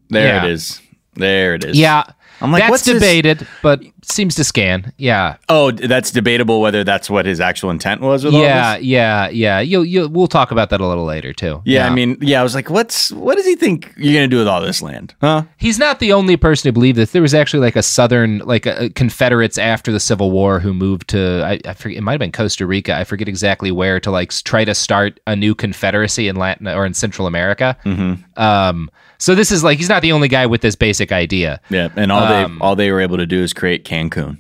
There 0.09 0.27
Yeah. 0.27 0.45
it 0.45 0.51
is. 0.51 0.81
There 1.15 1.55
it 1.55 1.65
is. 1.65 1.79
yeah, 1.79 2.05
I'm 2.43 2.53
like, 2.53 2.63
that's 2.63 2.71
what's 2.71 2.85
this- 2.85 2.95
debated, 2.95 3.47
but 3.63 3.83
seems 4.05 4.35
to 4.35 4.43
scan. 4.45 4.93
Yeah, 4.97 5.37
Oh, 5.49 5.71
that's 5.71 6.11
debatable 6.11 6.61
whether 6.61 6.83
that's 6.83 7.09
what 7.09 7.25
his 7.25 7.41
actual 7.41 7.71
intent 7.71 8.01
was 8.01 8.25
with 8.25 8.35
all 8.35 8.41
yeah, 8.43 8.77
this. 8.77 8.85
yeah, 8.85 9.29
yeah. 9.29 9.61
You, 9.61 9.83
you, 9.83 10.09
we'll 10.09 10.27
talk 10.27 10.51
about 10.51 10.71
that 10.71 10.81
a 10.81 10.87
little 10.87 11.05
later 11.05 11.33
too. 11.33 11.63
Yeah, 11.65 11.87
I 11.87 11.91
mean, 11.95 12.19
yeah, 12.21 12.41
I 12.41 12.43
was 12.43 12.55
like, 12.55 12.69
what's 12.69 13.13
what 13.13 13.37
does 13.37 13.47
he 13.47 13.55
think 13.55 13.93
you're 13.97 14.13
gonna 14.15 14.27
do 14.27 14.39
with 14.39 14.49
all 14.49 14.61
this 14.61 14.83
land? 14.83 15.15
Huh? 15.21 15.45
he's 15.57 15.79
not 15.79 16.01
the 16.01 16.13
only 16.13 16.37
person 16.37 16.69
who 16.69 16.73
believed 16.73 16.99
this. 16.99 17.13
There 17.13 17.23
was 17.23 17.33
actually 17.35 17.61
like 17.61 17.77
a 17.77 17.83
southern, 17.83 18.39
like 18.39 18.67
a, 18.67 18.91
Confederates 18.91 19.57
after 19.57 19.93
the 19.93 20.01
Civil 20.01 20.31
War 20.33 20.59
who 20.59 20.75
moved 20.75 21.09
to, 21.11 21.43
I, 21.45 21.61
I 21.65 21.75
forget, 21.75 21.99
it 21.99 22.03
might 22.03 22.13
have 22.13 22.19
been 22.21 22.33
Costa 22.33 22.67
Rica. 22.67 22.97
I 22.97 23.05
forget 23.05 23.29
exactly 23.29 23.71
where 23.71 24.01
to 24.01 24.11
like 24.11 24.31
try 24.31 24.65
to 24.65 24.75
start 24.75 25.21
a 25.29 25.37
new 25.37 25.55
Confederacy 25.55 26.27
in 26.29 26.37
Latin 26.37 26.67
or 26.67 26.85
in 26.85 26.95
Central 26.95 27.27
America. 27.29 27.77
Mm-hmm. 27.85 28.41
Um, 28.43 28.91
so 29.23 29.37
this 29.37 29.53
is 29.53 29.63
like 29.63 29.79
he's 29.79 29.89
not 29.89 30.03
the 30.03 30.11
only 30.11 30.27
guy 30.27 30.47
with 30.47 30.63
this 30.63 30.75
basic 30.75 31.13
idea. 31.13 31.61
Yeah, 31.71 31.91
and 31.95 32.11
all 32.11 32.25
Um, 32.25 32.59
they 32.59 32.65
all 32.65 32.75
they 32.75 32.91
were 32.91 33.01
able 33.01 33.19
to 33.19 33.27
do 33.27 33.41
is 33.41 33.53
create 33.53 33.85
Cancun. 33.85 34.39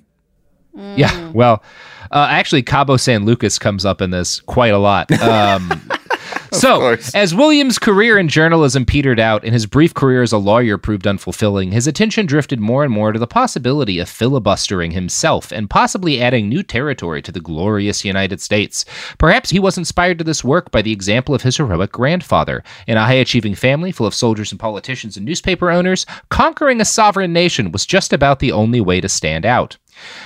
Yeah. 0.96 1.30
Well, 1.30 1.62
uh, 2.10 2.26
actually, 2.28 2.64
Cabo 2.64 2.96
San 2.96 3.24
Lucas 3.24 3.60
comes 3.60 3.84
up 3.84 4.02
in 4.02 4.10
this 4.10 4.40
quite 4.40 4.72
a 4.74 4.78
lot. 4.78 5.08
Um, 5.22 5.70
So, 6.62 6.96
as 7.14 7.34
Williams' 7.34 7.78
career 7.78 8.18
in 8.18 8.28
journalism 8.28 8.84
petered 8.84 9.18
out 9.18 9.42
and 9.42 9.54
his 9.54 9.64
brief 9.64 9.94
career 9.94 10.22
as 10.22 10.32
a 10.32 10.38
lawyer 10.38 10.76
proved 10.76 11.06
unfulfilling, 11.06 11.72
his 11.72 11.86
attention 11.86 12.26
drifted 12.26 12.60
more 12.60 12.84
and 12.84 12.92
more 12.92 13.10
to 13.10 13.18
the 13.18 13.26
possibility 13.26 13.98
of 13.98 14.08
filibustering 14.08 14.90
himself 14.90 15.50
and 15.50 15.70
possibly 15.70 16.20
adding 16.20 16.48
new 16.48 16.62
territory 16.62 17.22
to 17.22 17.32
the 17.32 17.40
glorious 17.40 18.04
United 18.04 18.40
States. 18.40 18.84
Perhaps 19.18 19.48
he 19.50 19.58
was 19.58 19.78
inspired 19.78 20.18
to 20.18 20.24
this 20.24 20.44
work 20.44 20.70
by 20.70 20.82
the 20.82 20.92
example 20.92 21.34
of 21.34 21.42
his 21.42 21.56
heroic 21.56 21.90
grandfather. 21.90 22.62
In 22.86 22.98
a 22.98 23.04
high 23.06 23.14
achieving 23.14 23.54
family 23.54 23.90
full 23.90 24.06
of 24.06 24.14
soldiers 24.14 24.52
and 24.52 24.60
politicians 24.60 25.16
and 25.16 25.24
newspaper 25.24 25.70
owners, 25.70 26.04
conquering 26.28 26.80
a 26.80 26.84
sovereign 26.84 27.32
nation 27.32 27.72
was 27.72 27.86
just 27.86 28.12
about 28.12 28.40
the 28.40 28.52
only 28.52 28.80
way 28.80 29.00
to 29.00 29.08
stand 29.08 29.46
out. 29.46 29.78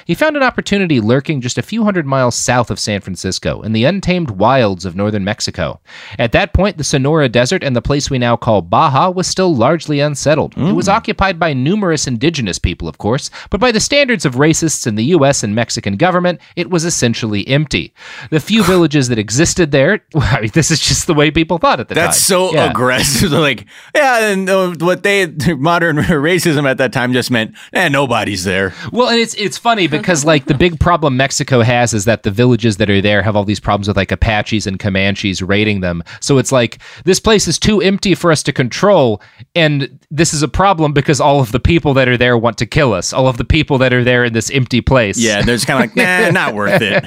He 0.04 0.14
found 0.14 0.36
an 0.36 0.42
opportunity 0.42 1.00
lurking 1.00 1.40
just 1.40 1.58
a 1.58 1.62
few 1.62 1.84
hundred 1.84 2.06
miles 2.06 2.34
south 2.34 2.70
of 2.70 2.78
San 2.78 3.00
Francisco 3.00 3.62
in 3.62 3.72
the 3.72 3.84
untamed 3.84 4.30
wilds 4.30 4.84
of 4.84 4.96
northern 4.96 5.24
Mexico. 5.24 5.80
At 6.18 6.32
that 6.32 6.52
point, 6.52 6.78
the 6.78 6.84
Sonora 6.84 7.28
Desert 7.28 7.62
and 7.64 7.74
the 7.74 7.82
place 7.82 8.10
we 8.10 8.18
now 8.18 8.36
call 8.36 8.62
Baja 8.62 9.10
was 9.10 9.26
still 9.26 9.54
largely 9.54 10.00
unsettled. 10.00 10.54
It 10.56 10.72
was 10.74 10.88
occupied 10.88 11.38
by 11.38 11.52
numerous 11.52 12.06
indigenous 12.06 12.58
people, 12.58 12.88
of 12.88 12.98
course, 12.98 13.30
but 13.50 13.60
by 13.60 13.72
the 13.72 13.80
standards 13.80 14.24
of 14.24 14.34
racists 14.34 14.86
in 14.86 14.94
the 14.94 15.04
U.S. 15.06 15.42
and 15.42 15.54
Mexican 15.54 15.96
government, 15.96 16.40
it 16.56 16.70
was 16.70 16.84
essentially 16.84 17.46
empty. 17.48 17.92
The 18.30 18.40
few 18.40 18.62
villages 18.72 19.08
that 19.08 19.18
existed 19.18 19.70
there, 19.72 20.04
I 20.14 20.42
mean, 20.42 20.50
this 20.54 20.70
is 20.70 20.80
just 20.80 21.06
the 21.06 21.14
way 21.14 21.30
people 21.30 21.58
thought 21.58 21.80
at 21.80 21.88
the 21.88 21.94
That's 21.94 22.16
time. 22.18 22.22
so 22.50 22.52
Yeah. 22.54 22.70
aggressive. 22.70 23.32
like, 23.46 23.66
yeah, 23.94 24.28
and 24.30 24.48
uh, 24.48 24.74
what 24.80 25.02
they 25.02 25.26
modern 25.58 25.96
racism 25.96 26.68
at 26.68 26.78
that 26.78 26.92
time 26.92 27.12
just 27.12 27.30
meant, 27.30 27.54
eh, 27.72 27.88
nobody's 27.88 28.44
there. 28.44 28.74
Well, 28.92 29.08
and 29.08 29.18
it's 29.18 29.34
it's 29.34 29.58
funny 29.66 29.86
because 29.98 30.24
like 30.24 30.44
the 30.46 30.54
big 30.54 30.78
problem 30.78 31.16
Mexico 31.16 31.60
has 31.60 31.92
is 31.92 32.04
that 32.04 32.22
the 32.22 32.30
villages 32.30 32.76
that 32.76 32.88
are 32.88 33.00
there 33.00 33.20
have 33.20 33.34
all 33.34 33.44
these 33.44 33.58
problems 33.58 33.88
with 33.88 33.96
like 33.96 34.12
Apaches 34.12 34.66
and 34.66 34.78
Comanches 34.78 35.46
raiding 35.46 35.80
them. 35.80 36.04
So 36.20 36.38
it's 36.38 36.52
like 36.52 36.78
this 37.04 37.18
place 37.18 37.48
is 37.48 37.58
too 37.58 37.80
empty 37.80 38.14
for 38.14 38.30
us 38.30 38.44
to 38.44 38.52
control, 38.52 39.20
and 39.56 39.98
this 40.10 40.32
is 40.32 40.42
a 40.42 40.48
problem 40.48 40.92
because 40.92 41.20
all 41.20 41.40
of 41.40 41.50
the 41.50 41.58
people 41.58 41.94
that 41.94 42.08
are 42.08 42.16
there 42.16 42.38
want 42.38 42.58
to 42.58 42.66
kill 42.66 42.92
us. 42.92 43.12
All 43.12 43.26
of 43.26 43.38
the 43.38 43.44
people 43.44 43.78
that 43.78 43.92
are 43.92 44.04
there 44.04 44.24
in 44.24 44.32
this 44.32 44.50
empty 44.50 44.80
place. 44.80 45.18
Yeah, 45.18 45.42
they're 45.42 45.56
just 45.56 45.66
kind 45.66 45.82
of 45.82 45.96
like, 45.96 45.96
nah, 46.24 46.30
not 46.30 46.54
worth 46.54 46.80
it. 46.80 47.04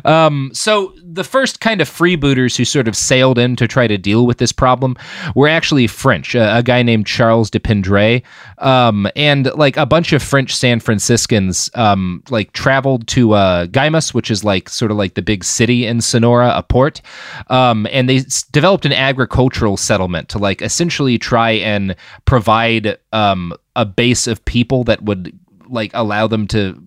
Um, 0.05 0.51
so 0.53 0.93
the 1.03 1.23
first 1.23 1.59
kind 1.59 1.81
of 1.81 1.89
freebooters 1.89 2.57
who 2.57 2.65
sort 2.65 2.87
of 2.87 2.95
sailed 2.95 3.37
in 3.37 3.55
to 3.57 3.67
try 3.67 3.87
to 3.87 3.97
deal 3.97 4.25
with 4.25 4.37
this 4.37 4.51
problem 4.51 4.95
were 5.35 5.47
actually 5.47 5.87
French. 5.87 6.33
A, 6.33 6.57
a 6.57 6.63
guy 6.63 6.81
named 6.81 7.05
Charles 7.05 7.49
de 7.49 7.59
Pindray, 7.59 8.23
um, 8.57 9.07
and 9.15 9.53
like 9.55 9.77
a 9.77 9.85
bunch 9.85 10.13
of 10.13 10.23
French 10.23 10.55
San 10.61 10.79
Franciscans, 10.79 11.69
um, 11.73 12.23
like 12.29 12.51
traveled 12.53 13.07
to 13.07 13.33
uh, 13.33 13.65
Guaymas, 13.65 14.13
which 14.13 14.29
is 14.29 14.43
like 14.43 14.69
sort 14.69 14.91
of 14.91 14.97
like 14.97 15.15
the 15.15 15.21
big 15.23 15.43
city 15.43 15.87
in 15.87 16.01
Sonora, 16.01 16.53
a 16.55 16.61
port, 16.61 17.01
um, 17.47 17.87
and 17.91 18.07
they 18.07 18.17
s- 18.17 18.43
developed 18.51 18.85
an 18.85 18.93
agricultural 18.93 19.75
settlement 19.75 20.29
to 20.29 20.37
like 20.37 20.61
essentially 20.61 21.17
try 21.17 21.51
and 21.51 21.95
provide 22.25 22.97
um, 23.11 23.53
a 23.75 23.85
base 23.85 24.27
of 24.27 24.45
people 24.45 24.83
that 24.83 25.01
would 25.03 25.37
like 25.67 25.89
allow 25.95 26.27
them 26.27 26.45
to 26.47 26.79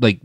like 0.00 0.20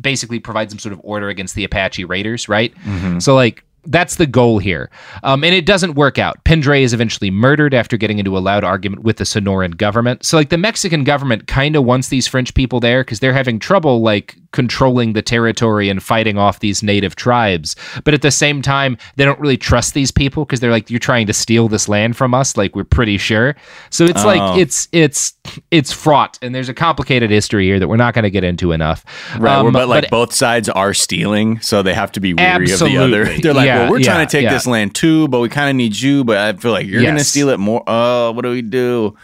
basically 0.00 0.40
provide 0.40 0.70
some 0.70 0.78
sort 0.78 0.92
of 0.92 1.00
order 1.04 1.28
against 1.28 1.54
the 1.54 1.62
Apache 1.64 2.04
raiders, 2.04 2.48
right? 2.48 2.74
So 3.20 3.34
like 3.34 3.62
that's 3.86 4.16
the 4.16 4.26
goal 4.26 4.58
here. 4.58 4.90
Um, 5.22 5.44
and 5.44 5.54
it 5.54 5.66
doesn't 5.66 5.94
work 5.94 6.18
out. 6.18 6.44
Pindray 6.44 6.82
is 6.82 6.92
eventually 6.92 7.30
murdered 7.30 7.74
after 7.74 7.96
getting 7.96 8.18
into 8.18 8.36
a 8.36 8.40
loud 8.40 8.64
argument 8.64 9.02
with 9.02 9.16
the 9.16 9.24
Sonoran 9.24 9.76
government. 9.76 10.24
So 10.24 10.36
like 10.36 10.50
the 10.50 10.58
Mexican 10.58 11.04
government 11.04 11.46
kind 11.46 11.76
of 11.76 11.84
wants 11.84 12.08
these 12.08 12.26
French 12.26 12.54
people 12.54 12.80
there 12.80 13.02
because 13.02 13.20
they're 13.20 13.32
having 13.32 13.58
trouble 13.58 14.00
like 14.02 14.36
controlling 14.52 15.12
the 15.12 15.22
territory 15.22 15.88
and 15.90 16.02
fighting 16.02 16.38
off 16.38 16.60
these 16.60 16.82
native 16.82 17.16
tribes. 17.16 17.76
But 18.04 18.14
at 18.14 18.22
the 18.22 18.30
same 18.30 18.62
time, 18.62 18.96
they 19.16 19.24
don't 19.24 19.38
really 19.38 19.56
trust 19.58 19.94
these 19.94 20.10
people 20.10 20.44
because 20.44 20.60
they're 20.60 20.70
like, 20.70 20.90
you're 20.90 20.98
trying 20.98 21.26
to 21.26 21.32
steal 21.34 21.68
this 21.68 21.88
land 21.88 22.16
from 22.16 22.32
us. 22.34 22.56
Like 22.56 22.74
we're 22.74 22.84
pretty 22.84 23.18
sure. 23.18 23.54
So 23.90 24.04
it's 24.04 24.24
Oh. 24.24 24.26
like 24.26 24.58
it's 24.58 24.88
it's 24.92 25.34
it's 25.70 25.92
fraught 25.92 26.38
and 26.42 26.54
there's 26.54 26.68
a 26.68 26.74
complicated 26.74 27.30
history 27.30 27.66
here 27.66 27.78
that 27.78 27.88
we're 27.88 27.96
not 27.96 28.14
going 28.14 28.24
to 28.24 28.30
get 28.30 28.44
into 28.44 28.72
enough. 28.72 29.04
Right, 29.38 29.56
Um, 29.58 29.72
but 29.72 29.88
like 29.88 30.10
both 30.10 30.32
sides 30.32 30.68
are 30.68 30.94
stealing, 30.94 31.60
so 31.60 31.82
they 31.82 31.94
have 31.94 32.12
to 32.12 32.20
be 32.20 32.34
weary 32.34 32.70
of 32.72 32.78
the 32.78 32.96
other. 32.98 33.24
They're 33.38 33.54
like, 33.54 33.66
Yeah, 33.66 33.82
well, 33.82 33.90
we're 33.92 33.98
yeah, 34.00 34.12
trying 34.14 34.26
to 34.26 34.30
take 34.30 34.44
yeah. 34.44 34.52
this 34.52 34.66
land 34.66 34.94
too, 34.94 35.28
but 35.28 35.40
we 35.40 35.48
kind 35.48 35.68
of 35.70 35.76
need 35.76 35.98
you. 35.98 36.24
But 36.24 36.38
I 36.38 36.52
feel 36.58 36.72
like 36.72 36.86
you're 36.86 37.02
gonna 37.02 37.20
steal 37.24 37.48
it 37.50 37.58
more. 37.58 37.82
Oh, 37.86 38.32
what 38.32 38.42
do 38.42 38.50
we 38.50 38.62
do? 38.62 39.16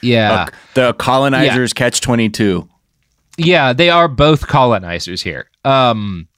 Yeah. 0.00 0.32
Uh, 0.32 0.46
the 0.74 0.92
colonizers 0.94 1.72
catch 1.72 2.00
twenty 2.00 2.28
two. 2.28 2.68
Yeah, 3.36 3.72
they 3.72 3.90
are 3.90 4.08
both 4.08 4.46
colonizers 4.46 5.22
here. 5.22 5.48
Um, 5.64 6.28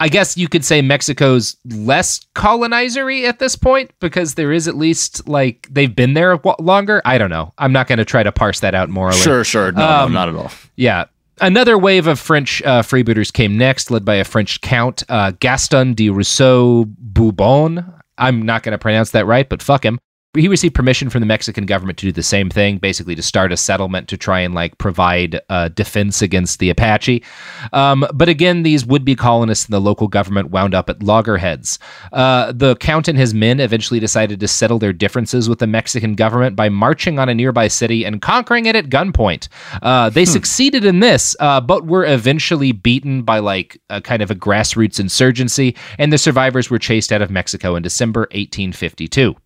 I 0.00 0.08
guess 0.08 0.36
you 0.36 0.48
could 0.48 0.64
say 0.64 0.82
Mexico's 0.82 1.56
less 1.64 2.20
colonizery 2.34 3.24
at 3.28 3.38
this 3.38 3.56
point 3.56 3.92
because 4.00 4.34
there 4.34 4.52
is 4.52 4.66
at 4.68 4.76
least 4.76 5.26
like 5.28 5.68
they've 5.70 5.94
been 5.94 6.14
there 6.14 6.36
wa- 6.36 6.56
longer. 6.58 7.00
I 7.04 7.16
don't 7.16 7.30
know. 7.30 7.54
I'm 7.58 7.72
not 7.72 7.86
going 7.86 7.98
to 7.98 8.04
try 8.04 8.22
to 8.22 8.32
parse 8.32 8.60
that 8.60 8.74
out 8.74 8.88
morally. 8.90 9.16
Sure, 9.18 9.44
sure. 9.44 9.72
No, 9.72 9.82
Um, 9.88 10.12
no, 10.12 10.18
not 10.20 10.28
at 10.28 10.34
all. 10.36 10.50
Yeah. 10.76 11.04
Another 11.40 11.78
wave 11.78 12.06
of 12.06 12.20
French 12.20 12.62
uh, 12.62 12.82
freebooters 12.82 13.32
came 13.32 13.56
next, 13.56 13.90
led 13.90 14.04
by 14.04 14.16
a 14.16 14.24
French 14.24 14.60
count, 14.60 15.02
uh, 15.08 15.32
Gaston 15.40 15.94
de 15.94 16.10
Rousseau 16.10 16.84
Bourbon. 16.98 17.84
I'm 18.18 18.42
not 18.42 18.62
going 18.62 18.72
to 18.72 18.78
pronounce 18.78 19.10
that 19.12 19.26
right, 19.26 19.48
but 19.48 19.62
fuck 19.62 19.84
him. 19.84 19.98
He 20.34 20.48
received 20.48 20.74
permission 20.74 21.10
from 21.10 21.20
the 21.20 21.26
Mexican 21.26 21.64
government 21.64 21.98
to 21.98 22.06
do 22.06 22.12
the 22.12 22.22
same 22.22 22.50
thing, 22.50 22.78
basically 22.78 23.14
to 23.14 23.22
start 23.22 23.52
a 23.52 23.56
settlement 23.56 24.08
to 24.08 24.16
try 24.16 24.40
and 24.40 24.52
like 24.52 24.78
provide 24.78 25.40
uh, 25.48 25.68
defense 25.68 26.22
against 26.22 26.58
the 26.58 26.70
Apache. 26.70 27.22
Um, 27.72 28.04
but 28.12 28.28
again, 28.28 28.64
these 28.64 28.84
would-be 28.84 29.14
colonists 29.14 29.66
and 29.66 29.72
the 29.72 29.80
local 29.80 30.08
government 30.08 30.50
wound 30.50 30.74
up 30.74 30.90
at 30.90 31.02
loggerheads. 31.02 31.78
Uh, 32.12 32.52
the 32.52 32.74
count 32.76 33.06
and 33.06 33.16
his 33.16 33.32
men 33.32 33.60
eventually 33.60 34.00
decided 34.00 34.40
to 34.40 34.48
settle 34.48 34.78
their 34.78 34.92
differences 34.92 35.48
with 35.48 35.60
the 35.60 35.66
Mexican 35.66 36.14
government 36.14 36.56
by 36.56 36.68
marching 36.68 37.18
on 37.18 37.28
a 37.28 37.34
nearby 37.34 37.68
city 37.68 38.04
and 38.04 38.20
conquering 38.20 38.66
it 38.66 38.74
at 38.74 38.90
gunpoint. 38.90 39.48
Uh, 39.82 40.10
they 40.10 40.24
succeeded 40.24 40.84
in 40.84 40.98
this, 41.00 41.36
uh, 41.38 41.60
but 41.60 41.86
were 41.86 42.04
eventually 42.04 42.72
beaten 42.72 43.22
by 43.22 43.38
like 43.38 43.80
a 43.88 44.00
kind 44.00 44.22
of 44.22 44.30
a 44.30 44.34
grassroots 44.34 44.98
insurgency, 44.98 45.76
and 45.98 46.12
the 46.12 46.18
survivors 46.18 46.70
were 46.70 46.78
chased 46.78 47.12
out 47.12 47.22
of 47.22 47.30
Mexico 47.30 47.76
in 47.76 47.82
December 47.82 48.22
1852. 48.32 49.36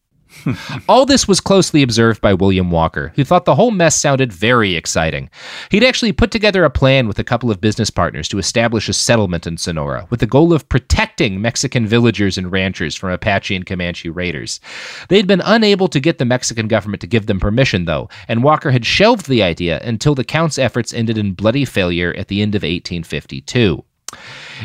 All 0.88 1.06
this 1.06 1.26
was 1.26 1.40
closely 1.40 1.82
observed 1.82 2.20
by 2.20 2.34
William 2.34 2.70
Walker, 2.70 3.12
who 3.16 3.24
thought 3.24 3.44
the 3.44 3.54
whole 3.54 3.70
mess 3.70 3.98
sounded 3.98 4.32
very 4.32 4.74
exciting. 4.74 5.30
He'd 5.70 5.84
actually 5.84 6.12
put 6.12 6.30
together 6.30 6.64
a 6.64 6.70
plan 6.70 7.08
with 7.08 7.18
a 7.18 7.24
couple 7.24 7.50
of 7.50 7.60
business 7.60 7.90
partners 7.90 8.28
to 8.28 8.38
establish 8.38 8.88
a 8.88 8.92
settlement 8.92 9.46
in 9.46 9.56
Sonora 9.56 10.06
with 10.10 10.20
the 10.20 10.26
goal 10.26 10.52
of 10.52 10.68
protecting 10.68 11.40
Mexican 11.40 11.86
villagers 11.86 12.38
and 12.38 12.52
ranchers 12.52 12.94
from 12.94 13.10
Apache 13.10 13.54
and 13.54 13.66
Comanche 13.66 14.10
raiders. 14.10 14.60
They'd 15.08 15.26
been 15.26 15.42
unable 15.44 15.88
to 15.88 16.00
get 16.00 16.18
the 16.18 16.24
Mexican 16.24 16.68
government 16.68 17.00
to 17.00 17.06
give 17.06 17.26
them 17.26 17.40
permission, 17.40 17.84
though, 17.84 18.08
and 18.28 18.42
Walker 18.42 18.70
had 18.70 18.86
shelved 18.86 19.28
the 19.28 19.42
idea 19.42 19.80
until 19.82 20.14
the 20.14 20.24
Count's 20.24 20.58
efforts 20.58 20.94
ended 20.94 21.18
in 21.18 21.32
bloody 21.32 21.64
failure 21.64 22.14
at 22.16 22.28
the 22.28 22.42
end 22.42 22.54
of 22.54 22.62
1852. 22.62 23.84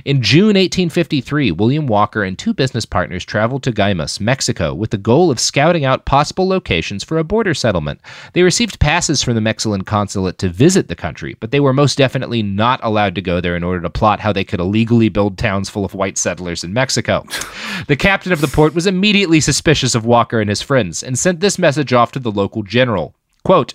In 0.06 0.22
June 0.22 0.56
1853, 0.56 1.52
William 1.52 1.88
Walker 1.88 2.24
and 2.24 2.38
two 2.38 2.54
business 2.54 2.86
partners 2.86 3.24
traveled 3.24 3.64
to 3.64 3.72
Guaymas, 3.72 4.20
Mexico, 4.20 4.74
with 4.74 4.90
the 4.90 4.98
goal 4.98 5.30
of 5.30 5.40
scouting 5.40 5.86
out 5.86 6.06
possible 6.06 6.48
locations 6.48 7.04
for 7.04 7.18
a 7.18 7.24
border 7.24 7.54
settlement. 7.54 8.02
They 8.34 8.44
received 8.44 8.80
passes 8.80 9.22
from 9.22 9.36
the 9.36 9.42
Mexican 9.42 9.84
consulate 9.84 10.38
to 10.40 10.50
visit 10.50 10.88
the 10.88 10.96
country, 10.96 11.36
but 11.40 11.52
they 11.52 11.60
were 11.60 11.74
most 11.74 11.98
definitely 11.98 12.42
not 12.42 12.80
allowed 12.84 13.16
to 13.16 13.22
go 13.22 13.40
there 13.40 13.56
in 13.56 13.64
order 13.64 13.82
to 13.82 13.90
plot 13.90 14.20
how 14.20 14.34
they 14.34 14.44
could 14.44 14.60
illegally 14.60 15.10
build 15.10 15.38
towns 15.38 15.70
full 15.70 15.86
of 15.86 15.94
white 15.94 16.18
settlers 16.18 16.64
in 16.64 16.74
Mexico. 16.74 17.26
the 17.88 17.96
captain 17.96 18.32
of 18.32 18.42
the 18.42 18.48
port 18.48 18.74
was 18.74 18.88
immediately 18.88 19.40
suspicious 19.40 19.96
of 19.96 20.06
Walker 20.06 20.42
and 20.42 20.50
his 20.50 20.62
friends 20.62 21.04
and 21.04 21.18
sent 21.18 21.40
this 21.40 21.60
message 21.60 21.94
off 21.94 22.12
to 22.12 22.20
the 22.20 22.32
local 22.32 22.64
general. 22.64 23.16
Quote, 23.46 23.74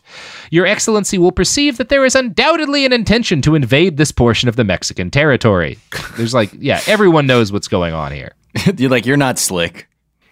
Your 0.50 0.66
Excellency 0.66 1.18
will 1.18 1.32
perceive 1.32 1.76
that 1.76 1.88
there 1.90 2.04
is 2.06 2.14
undoubtedly 2.14 2.86
an 2.86 2.92
intention 2.92 3.42
to 3.42 3.54
invade 3.54 3.96
this 3.98 4.10
portion 4.10 4.48
of 4.48 4.56
the 4.56 4.64
Mexican 4.64 5.10
territory. 5.10 5.78
There's 6.16 6.32
like, 6.34 6.50
yeah, 6.58 6.80
everyone 6.86 7.26
knows 7.26 7.52
what's 7.52 7.68
going 7.68 7.92
on 7.92 8.12
here. 8.12 8.32
you're 8.78 8.90
like, 8.90 9.04
you're 9.04 9.16
not 9.18 9.38
slick. 9.38 9.86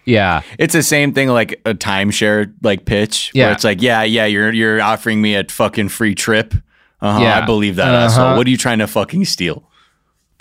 Yeah. 0.05 0.41
It's 0.57 0.73
the 0.73 0.81
same 0.81 1.13
thing 1.13 1.27
like 1.29 1.61
a 1.65 1.73
timeshare 1.75 2.51
like 2.63 2.85
pitch. 2.85 3.29
Yeah. 3.35 3.45
Where 3.45 3.53
it's 3.53 3.63
like, 3.63 3.81
yeah, 3.81 4.03
yeah, 4.03 4.25
you're 4.25 4.51
you're 4.53 4.81
offering 4.81 5.21
me 5.21 5.35
a 5.35 5.43
fucking 5.43 5.89
free 5.89 6.15
trip. 6.15 6.53
Uh-huh, 7.01 7.19
Yeah. 7.21 7.37
I 7.39 7.45
believe 7.45 7.75
that 7.75 7.89
Uh-huh. 7.93 8.05
asshole. 8.05 8.37
What 8.37 8.47
are 8.47 8.49
you 8.49 8.57
trying 8.57 8.79
to 8.79 8.87
fucking 8.87 9.25
steal? 9.25 9.69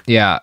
Yeah. 0.07 0.39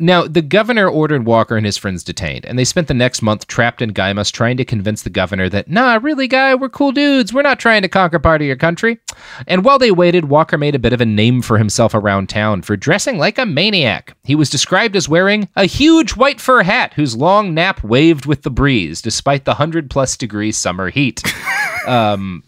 Now, 0.00 0.26
the 0.26 0.42
governor 0.42 0.88
ordered 0.88 1.26
Walker 1.26 1.56
and 1.56 1.66
his 1.66 1.76
friends 1.76 2.02
detained, 2.02 2.46
and 2.46 2.58
they 2.58 2.64
spent 2.64 2.88
the 2.88 2.94
next 2.94 3.20
month 3.20 3.46
trapped 3.46 3.82
in 3.82 3.92
Guaymas 3.92 4.32
trying 4.32 4.56
to 4.56 4.64
convince 4.64 5.02
the 5.02 5.10
governor 5.10 5.48
that, 5.50 5.68
nah, 5.68 5.98
really, 6.00 6.26
guy, 6.26 6.54
we're 6.54 6.70
cool 6.70 6.92
dudes. 6.92 7.32
We're 7.32 7.42
not 7.42 7.60
trying 7.60 7.82
to 7.82 7.88
conquer 7.88 8.18
part 8.18 8.40
of 8.40 8.46
your 8.46 8.56
country. 8.56 8.98
And 9.46 9.64
while 9.64 9.78
they 9.78 9.90
waited, 9.90 10.26
Walker 10.26 10.56
made 10.56 10.74
a 10.74 10.80
bit 10.80 10.92
of 10.92 11.00
a 11.00 11.06
name 11.06 11.42
for 11.42 11.58
himself 11.58 11.94
around 11.94 12.28
town 12.28 12.62
for 12.62 12.76
dressing 12.76 13.18
like 13.18 13.38
a 13.38 13.46
maniac. 13.46 14.16
He 14.24 14.34
was 14.34 14.50
described 14.50 14.96
as 14.96 15.08
wearing 15.08 15.48
a 15.56 15.66
huge 15.66 16.12
white 16.12 16.40
fur 16.40 16.62
hat 16.62 16.94
whose 16.94 17.16
long 17.16 17.52
nap 17.52 17.84
waved 17.84 18.26
with 18.26 18.42
the 18.42 18.50
breeze, 18.50 19.02
despite 19.02 19.44
the 19.44 19.52
100 19.52 19.90
plus 19.90 20.16
degree 20.16 20.52
summer 20.52 20.88
heat. 20.88 21.22
um, 21.86 22.42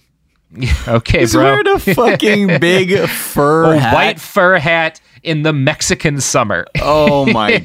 okay, 0.89 1.21
He's 1.21 1.33
bro. 1.33 1.45
wearing 1.45 1.67
a 1.69 1.79
fucking 1.79 2.47
big 2.61 3.09
fur 3.09 3.73
a 3.75 3.79
hat. 3.79 3.95
white 3.95 4.21
fur 4.21 4.59
hat 4.59 5.01
in 5.23 5.43
the 5.43 5.53
Mexican 5.53 6.21
summer. 6.21 6.67
Oh 6.81 7.25
my! 7.33 7.61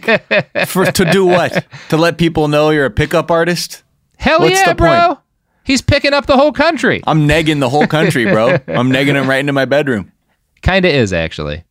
For 0.66 0.86
to 0.86 1.06
do 1.12 1.26
what? 1.26 1.66
To 1.90 1.98
let 1.98 2.18
people 2.18 2.48
know 2.48 2.70
you're 2.70 2.86
a 2.86 2.90
pickup 2.92 3.30
artist? 3.32 3.84
Hell 4.18 4.40
What's 4.40 4.56
yeah, 4.60 4.70
the 4.70 4.76
bro. 4.76 5.08
point? 5.08 5.20
He's 5.64 5.82
picking 5.82 6.14
up 6.14 6.28
the 6.28 6.38
whole 6.38 6.54
country. 6.54 7.02
I'm 7.06 7.28
negging 7.28 7.60
the 7.60 7.70
whole 7.70 7.88
country, 7.88 8.24
bro. 8.26 8.52
I'm 8.68 8.90
negging 8.90 9.16
him 9.22 9.30
right 9.30 9.40
into 9.42 9.54
my 9.54 9.66
bedroom. 9.66 10.12
Kinda 10.62 10.90
is 10.90 11.12
actually. 11.12 11.66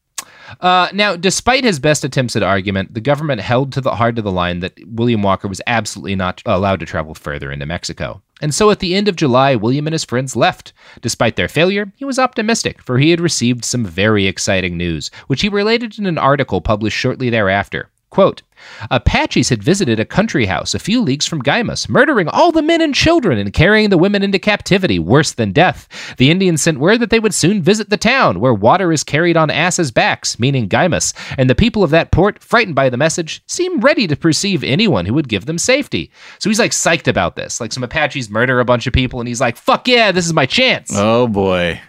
Uh, 0.61 0.89
now, 0.93 1.17
despite 1.17 1.65
his 1.65 1.79
best 1.81 2.05
attempts 2.05 2.37
at 2.37 2.43
argument, 2.43 2.95
the 2.95 3.01
government 3.01 3.41
held 3.41 3.73
to 3.73 3.81
the 3.81 3.95
hard 3.95 4.17
to 4.17 4.23
the 4.23 4.31
line 4.31 4.61
that 4.61 4.75
William 4.87 5.23
Walker 5.23 5.49
was 5.49 5.61
absolutely 5.67 6.15
not 6.15 6.43
allowed 6.47 6.81
to 6.81 6.87
travel 6.87 7.15
further 7.15 7.51
into 7.51 7.67
Mexico. 7.67 8.23
And 8.41 8.55
so 8.55 8.71
at 8.71 8.81
the 8.81 8.95
end 8.95 9.09
of 9.09 9.17
July, 9.17 9.55
William 9.55 9.87
and 9.87 9.95
his 9.95 10.05
friends 10.05 10.37
left. 10.37 10.73
Despite 11.01 11.37
their 11.37 11.49
failure, 11.49 11.93
he 11.97 12.05
was 12.05 12.19
optimistic, 12.19 12.83
for 12.83 12.99
he 12.99 13.11
had 13.11 13.21
received 13.21 13.65
some 13.65 13.85
very 13.85 14.27
exciting 14.27 14.77
news, 14.77 15.11
which 15.27 15.41
he 15.41 15.49
related 15.49 15.99
in 15.99 16.07
an 16.07 16.19
article 16.19 16.61
published 16.61 16.99
shortly 16.99 17.31
thereafter. 17.31 17.89
Quote, 18.17 18.41
Apaches 18.91 19.51
had 19.51 19.63
visited 19.63 20.01
a 20.01 20.07
country 20.07 20.47
house 20.47 20.73
a 20.73 20.79
few 20.79 21.03
leagues 21.03 21.27
from 21.27 21.43
Guaymas, 21.43 21.87
murdering 21.87 22.29
all 22.29 22.51
the 22.51 22.63
men 22.63 22.81
and 22.81 22.95
children 22.95 23.37
and 23.37 23.53
carrying 23.53 23.91
the 23.91 23.99
women 23.99 24.23
into 24.23 24.39
captivity, 24.39 24.99
worse 24.99 25.33
than 25.33 25.53
death. 25.53 25.87
The 26.17 26.31
Indians 26.31 26.63
sent 26.63 26.79
word 26.79 27.01
that 27.01 27.11
they 27.11 27.21
would 27.21 27.35
soon 27.35 27.61
visit 27.61 27.91
the 27.91 27.99
town, 27.99 28.41
where 28.41 28.55
water 28.55 28.91
is 28.91 29.05
carried 29.05 29.37
on 29.37 29.51
asses' 29.51 29.91
backs, 29.91 30.39
meaning 30.39 30.67
Guaymas, 30.67 31.13
and 31.37 31.51
the 31.51 31.55
people 31.55 31.85
of 31.85 31.91
that 31.91 32.11
port, 32.11 32.43
frightened 32.43 32.75
by 32.75 32.89
the 32.89 32.97
message, 32.97 33.43
seem 33.47 33.81
ready 33.81 34.07
to 34.07 34.17
perceive 34.17 34.65
anyone 34.65 35.05
who 35.05 35.13
would 35.13 35.29
give 35.29 35.45
them 35.45 35.59
safety. 35.59 36.11
So 36.39 36.49
he's 36.49 36.59
like 36.59 36.71
psyched 36.71 37.09
about 37.09 37.37
this. 37.37 37.61
Like 37.61 37.75
some 37.75 37.85
Apaches 37.85 38.31
murder 38.31 38.61
a 38.61 38.65
bunch 38.65 38.87
of 38.87 38.95
people, 38.95 39.21
and 39.21 39.29
he's 39.29 39.43
like, 39.43 39.59
fuck 39.59 39.87
yeah, 39.87 40.11
this 40.11 40.25
is 40.25 40.33
my 40.33 40.47
chance. 40.47 40.91
Oh 40.95 41.29
boy. 41.29 41.83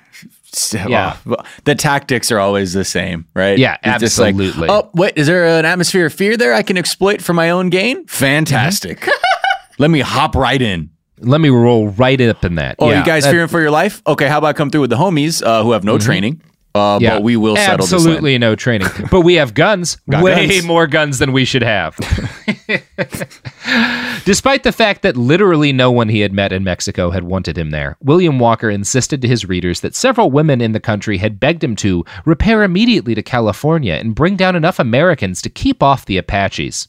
Yeah. 0.53 1.17
Oh, 1.27 1.35
the 1.65 1.75
tactics 1.75 2.31
are 2.31 2.39
always 2.39 2.73
the 2.73 2.85
same, 2.85 3.25
right? 3.35 3.57
Yeah, 3.57 3.77
It's 3.83 3.99
just 3.99 4.19
like, 4.19 4.33
absolutely. 4.35 4.69
oh, 4.69 4.89
wait, 4.93 5.13
is 5.15 5.27
there 5.27 5.45
an 5.45 5.65
atmosphere 5.65 6.05
of 6.07 6.13
fear 6.13 6.37
there 6.37 6.53
I 6.53 6.63
can 6.63 6.77
exploit 6.77 7.21
for 7.21 7.33
my 7.33 7.49
own 7.49 7.69
gain? 7.69 8.05
Fantastic. 8.07 9.01
Mm-hmm. 9.01 9.11
Let 9.79 9.91
me 9.91 9.99
hop 9.99 10.35
right 10.35 10.61
in. 10.61 10.89
Let 11.19 11.41
me 11.41 11.49
roll 11.49 11.89
right 11.89 12.19
up 12.21 12.43
in 12.45 12.55
that. 12.55 12.75
Oh, 12.79 12.89
Yeah, 12.89 12.99
you 12.99 13.05
guys 13.05 13.23
that- 13.23 13.31
fearing 13.31 13.47
for 13.47 13.59
your 13.59 13.71
life? 13.71 14.01
Okay, 14.07 14.27
how 14.27 14.37
about 14.39 14.47
I 14.47 14.53
come 14.53 14.69
through 14.69 14.81
with 14.81 14.89
the 14.89 14.97
homies 14.97 15.43
uh, 15.45 15.63
who 15.63 15.71
have 15.71 15.83
no 15.83 15.97
training? 15.97 16.41
Uh, 16.78 16.99
Yeah, 17.01 17.15
but 17.15 17.23
we 17.23 17.38
will 17.38 17.55
settle 17.55 17.86
this. 17.86 17.93
absolutely 17.93 18.38
no 18.38 18.55
training. 18.55 18.88
But 19.11 19.21
we 19.21 19.36
have 19.36 19.53
guns, 19.53 19.97
Got 20.09 20.23
way 20.23 20.47
guns. 20.47 20.65
more 20.65 20.88
guns 20.88 21.19
than 21.19 21.32
we 21.34 21.45
should 21.45 21.63
have. 21.63 21.95
Despite 24.25 24.63
the 24.63 24.71
fact 24.71 25.01
that 25.03 25.15
literally 25.15 25.71
no 25.71 25.91
one 25.91 26.09
he 26.09 26.19
had 26.21 26.34
met 26.34 26.51
in 26.51 26.63
Mexico 26.63 27.11
had 27.11 27.23
wanted 27.23 27.57
him 27.57 27.69
there, 27.71 27.97
William 28.01 28.39
Walker 28.39 28.69
insisted 28.69 29.21
to 29.21 29.28
his 29.28 29.45
readers 29.45 29.82
that 29.82 29.95
several 29.95 30.32
women 30.32 30.61
in 30.61 30.71
the 30.73 30.80
country 30.80 31.17
had 31.17 31.39
begged 31.39 31.63
him 31.63 31.75
to 31.78 32.03
repair 32.25 32.63
immediately 32.63 33.15
to 33.15 33.23
California 33.23 33.93
and 33.93 34.15
bring 34.15 34.36
down 34.36 34.55
enough 34.55 34.80
Americans 34.80 35.41
to 35.41 35.49
keep 35.49 35.82
off 35.82 36.05
the 36.05 36.17
Apaches. 36.17 36.88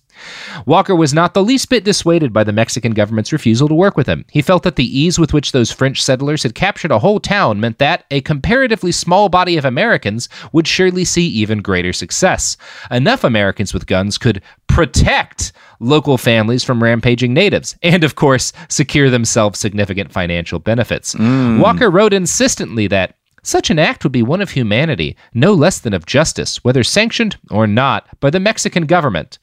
Walker 0.67 0.95
was 0.95 1.15
not 1.15 1.35
the 1.35 1.43
least 1.43 1.69
bit 1.69 1.85
dissuaded 1.85 2.33
by 2.33 2.45
the 2.45 2.53
Mexican 2.53 2.93
government's 2.93 3.33
refusal 3.33 3.69
to 3.69 3.75
work 3.75 3.97
with 3.97 4.07
him. 4.07 4.25
He 4.31 4.43
felt 4.43 4.63
that 4.63 4.77
the 4.77 4.99
ease 4.99 5.19
with 5.19 5.33
which 5.33 5.53
those 5.53 5.73
French 5.73 6.03
settlers 6.03 6.43
had 6.43 6.55
captured 6.55 6.91
a 6.91 6.99
whole 6.99 7.21
town 7.21 7.61
meant 7.61 7.79
that 7.79 8.05
a 8.11 8.21
comparatively 8.23 8.93
small 8.93 9.29
body 9.29 9.57
of 9.57 9.65
Americans 9.65 10.29
would 10.53 10.67
surely 10.67 11.05
see 11.05 11.27
even 11.27 11.63
greater 11.63 11.93
success. 11.93 12.57
Enough 12.91 13.25
Americans 13.25 13.73
with 13.73 13.87
guns 13.87 14.19
could 14.19 14.43
protect 14.69 15.53
local 15.81 16.19
families 16.19 16.65
from 16.65 16.83
rampaging 16.83 17.35
natives, 17.35 17.77
and 17.83 18.05
of 18.05 18.15
course, 18.15 18.53
secure 18.69 19.11
themselves 19.11 19.59
significant 19.59 20.13
financial 20.13 20.59
benefits. 20.59 21.15
Mm. 21.15 21.61
Walker 21.61 21.91
wrote 21.91 22.13
insistently 22.13 22.87
that 22.89 23.15
such 23.43 23.71
an 23.71 23.79
act 23.79 24.05
would 24.05 24.13
be 24.13 24.23
one 24.23 24.41
of 24.41 24.51
humanity, 24.51 25.17
no 25.33 25.55
less 25.55 25.79
than 25.79 25.95
of 25.95 26.07
justice, 26.07 26.63
whether 26.65 26.85
sanctioned 26.85 27.37
or 27.51 27.67
not 27.67 28.07
by 28.21 28.31
the 28.31 28.41
Mexican 28.41 28.87
government. 28.87 29.39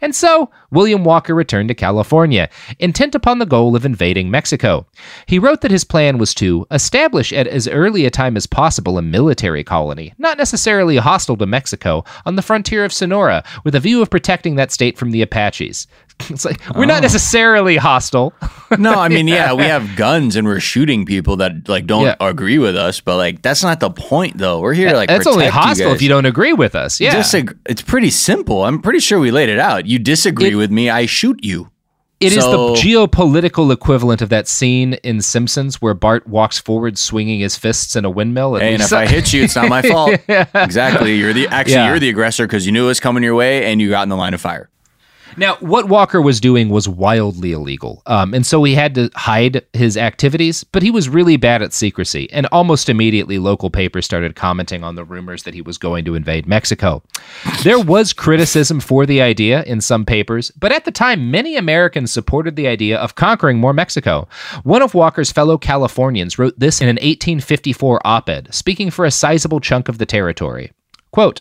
And 0.00 0.14
so, 0.14 0.50
William 0.70 1.04
Walker 1.04 1.34
returned 1.34 1.68
to 1.68 1.74
California, 1.74 2.48
intent 2.78 3.14
upon 3.14 3.38
the 3.38 3.46
goal 3.46 3.76
of 3.76 3.84
invading 3.84 4.30
Mexico. 4.30 4.86
He 5.26 5.38
wrote 5.38 5.60
that 5.60 5.70
his 5.70 5.84
plan 5.84 6.18
was 6.18 6.34
to 6.34 6.66
establish 6.70 7.32
at 7.32 7.46
as 7.46 7.68
early 7.68 8.06
a 8.06 8.10
time 8.10 8.36
as 8.36 8.46
possible 8.46 8.98
a 8.98 9.02
military 9.02 9.64
colony, 9.64 10.14
not 10.18 10.38
necessarily 10.38 10.96
hostile 10.96 11.36
to 11.36 11.46
Mexico, 11.46 12.04
on 12.24 12.36
the 12.36 12.42
frontier 12.42 12.84
of 12.84 12.92
Sonora, 12.92 13.44
with 13.64 13.74
a 13.74 13.80
view 13.80 14.00
of 14.00 14.10
protecting 14.10 14.56
that 14.56 14.72
state 14.72 14.96
from 14.96 15.10
the 15.10 15.22
Apaches. 15.22 15.86
It's 16.30 16.44
like, 16.44 16.60
we're 16.74 16.86
not 16.86 16.98
oh. 16.98 17.02
necessarily 17.02 17.76
hostile. 17.76 18.32
no, 18.78 18.94
I 18.94 19.08
mean, 19.08 19.26
yeah, 19.36 19.52
we 19.52 19.64
have 19.64 19.96
guns 19.96 20.36
and 20.36 20.46
we're 20.46 20.60
shooting 20.60 21.04
people 21.04 21.36
that 21.36 21.68
like 21.68 21.86
don't 21.86 22.04
Yeah. 22.04 22.16
agree 22.20 22.58
with 22.58 22.76
us, 22.76 23.00
but 23.00 23.16
like 23.16 23.42
that's 23.42 23.62
not 23.62 23.80
the 23.80 23.90
point 23.90 24.38
though. 24.38 24.60
We're 24.60 24.74
here 24.74 24.90
to, 24.90 24.96
like 24.96 25.08
That's 25.08 25.26
only 25.26 25.46
hostile 25.48 25.88
you 25.88 25.94
if 25.94 26.02
you 26.02 26.08
don't 26.08 26.26
agree 26.26 26.52
with 26.52 26.74
us. 26.74 27.00
Yeah. 27.00 27.16
Disag- 27.16 27.58
it's 27.66 27.82
pretty 27.82 28.10
simple. 28.10 28.64
I'm 28.64 28.80
pretty 28.80 29.00
sure 29.00 29.18
we 29.18 29.30
laid 29.30 29.48
it 29.48 29.58
out. 29.58 29.86
You 29.86 29.98
disagree 29.98 30.54
with 30.54 30.70
me, 30.70 30.88
I 30.90 31.06
shoot 31.06 31.40
you. 31.42 31.70
It 32.20 32.34
is 32.34 32.44
So- 32.44 32.74
the 32.74 32.80
geopolitical 32.80 33.72
equivalent 33.72 34.20
of 34.20 34.28
that 34.28 34.46
scene 34.46 34.94
in 35.02 35.22
Simpsons 35.22 35.80
where 35.80 35.94
Bart 35.94 36.26
walks 36.26 36.58
forward 36.58 36.98
swinging 36.98 37.40
his 37.40 37.56
fists 37.56 37.96
in 37.96 38.04
a 38.04 38.10
windmill. 38.10 38.56
Hey, 38.56 38.74
and 38.74 38.82
if 38.82 38.92
I 38.92 39.06
hit 39.06 39.32
you, 39.32 39.42
it's 39.42 39.56
not 39.56 39.68
my 39.70 39.80
fault. 39.82 40.18
Exactly. 40.54 41.16
You're 41.16 41.32
the 41.32 41.48
actually 41.48 41.74
Yeah. 41.74 41.88
you're 41.88 41.98
the 41.98 42.10
aggressor 42.10 42.46
because 42.46 42.66
you 42.66 42.72
knew 42.72 42.84
it 42.84 42.88
was 42.88 43.00
coming 43.00 43.22
your 43.22 43.34
way 43.34 43.64
and 43.72 43.80
you 43.80 43.88
got 43.88 44.02
in 44.02 44.10
the 44.10 44.16
line 44.16 44.34
of 44.34 44.40
fire. 44.40 44.68
Now, 45.36 45.56
what 45.56 45.88
Walker 45.88 46.20
was 46.20 46.40
doing 46.40 46.68
was 46.68 46.88
wildly 46.88 47.52
illegal, 47.52 48.02
um, 48.06 48.34
and 48.34 48.44
so 48.44 48.64
he 48.64 48.74
had 48.74 48.94
to 48.96 49.10
hide 49.14 49.64
his 49.72 49.96
activities, 49.96 50.64
but 50.64 50.82
he 50.82 50.90
was 50.90 51.08
really 51.08 51.36
bad 51.36 51.62
at 51.62 51.72
secrecy, 51.72 52.30
and 52.32 52.46
almost 52.52 52.88
immediately 52.88 53.38
local 53.38 53.70
papers 53.70 54.04
started 54.04 54.34
commenting 54.34 54.82
on 54.82 54.94
the 54.94 55.04
rumors 55.04 55.44
that 55.44 55.54
he 55.54 55.62
was 55.62 55.78
going 55.78 56.04
to 56.04 56.14
invade 56.14 56.46
Mexico. 56.46 57.02
There 57.62 57.78
was 57.80 58.12
criticism 58.12 58.80
for 58.80 59.06
the 59.06 59.22
idea 59.22 59.62
in 59.64 59.80
some 59.80 60.04
papers, 60.04 60.50
but 60.52 60.72
at 60.72 60.84
the 60.84 60.92
time, 60.92 61.30
many 61.30 61.56
Americans 61.56 62.12
supported 62.12 62.56
the 62.56 62.66
idea 62.66 62.98
of 62.98 63.14
conquering 63.14 63.58
more 63.58 63.72
Mexico. 63.72 64.28
One 64.64 64.82
of 64.82 64.94
Walker's 64.94 65.32
fellow 65.32 65.58
Californians 65.58 66.38
wrote 66.38 66.58
this 66.58 66.80
in 66.80 66.88
an 66.88 66.96
1854 66.96 68.00
op 68.04 68.28
ed, 68.28 68.52
speaking 68.52 68.90
for 68.90 69.04
a 69.04 69.10
sizable 69.10 69.60
chunk 69.60 69.88
of 69.88 69.98
the 69.98 70.06
territory. 70.06 70.72
Quote, 71.12 71.40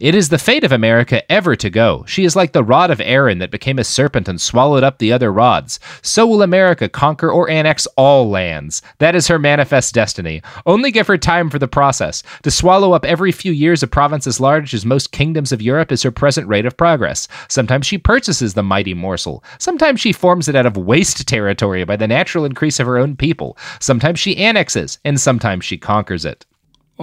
It 0.00 0.14
is 0.14 0.30
the 0.30 0.38
fate 0.38 0.64
of 0.64 0.72
America 0.72 1.30
ever 1.30 1.54
to 1.56 1.68
go. 1.68 2.02
She 2.06 2.24
is 2.24 2.34
like 2.34 2.52
the 2.52 2.64
rod 2.64 2.90
of 2.90 2.98
Aaron 2.98 3.40
that 3.40 3.50
became 3.50 3.78
a 3.78 3.84
serpent 3.84 4.26
and 4.26 4.40
swallowed 4.40 4.82
up 4.82 4.96
the 4.98 5.12
other 5.12 5.30
rods. 5.30 5.78
So 6.00 6.26
will 6.26 6.40
America 6.40 6.88
conquer 6.88 7.30
or 7.30 7.50
annex 7.50 7.86
all 7.96 8.30
lands. 8.30 8.80
That 9.00 9.14
is 9.14 9.28
her 9.28 9.38
manifest 9.38 9.92
destiny. 9.92 10.40
Only 10.64 10.90
give 10.90 11.08
her 11.08 11.18
time 11.18 11.50
for 11.50 11.58
the 11.58 11.68
process. 11.68 12.22
To 12.42 12.50
swallow 12.50 12.92
up 12.92 13.04
every 13.04 13.32
few 13.32 13.52
years 13.52 13.82
a 13.82 13.86
province 13.86 14.26
as 14.26 14.40
large 14.40 14.72
as 14.72 14.86
most 14.86 15.12
kingdoms 15.12 15.52
of 15.52 15.60
Europe 15.60 15.92
is 15.92 16.02
her 16.04 16.10
present 16.10 16.48
rate 16.48 16.64
of 16.64 16.78
progress. 16.78 17.28
Sometimes 17.48 17.86
she 17.86 17.98
purchases 17.98 18.54
the 18.54 18.62
mighty 18.62 18.94
morsel. 18.94 19.44
Sometimes 19.58 20.00
she 20.00 20.12
forms 20.12 20.48
it 20.48 20.56
out 20.56 20.64
of 20.64 20.78
waste 20.78 21.28
territory 21.28 21.84
by 21.84 21.96
the 21.96 22.08
natural 22.08 22.46
increase 22.46 22.80
of 22.80 22.86
her 22.86 22.96
own 22.96 23.16
people. 23.16 23.58
Sometimes 23.78 24.18
she 24.18 24.38
annexes, 24.38 24.98
and 25.04 25.20
sometimes 25.20 25.66
she 25.66 25.76
conquers 25.76 26.24
it. 26.24 26.46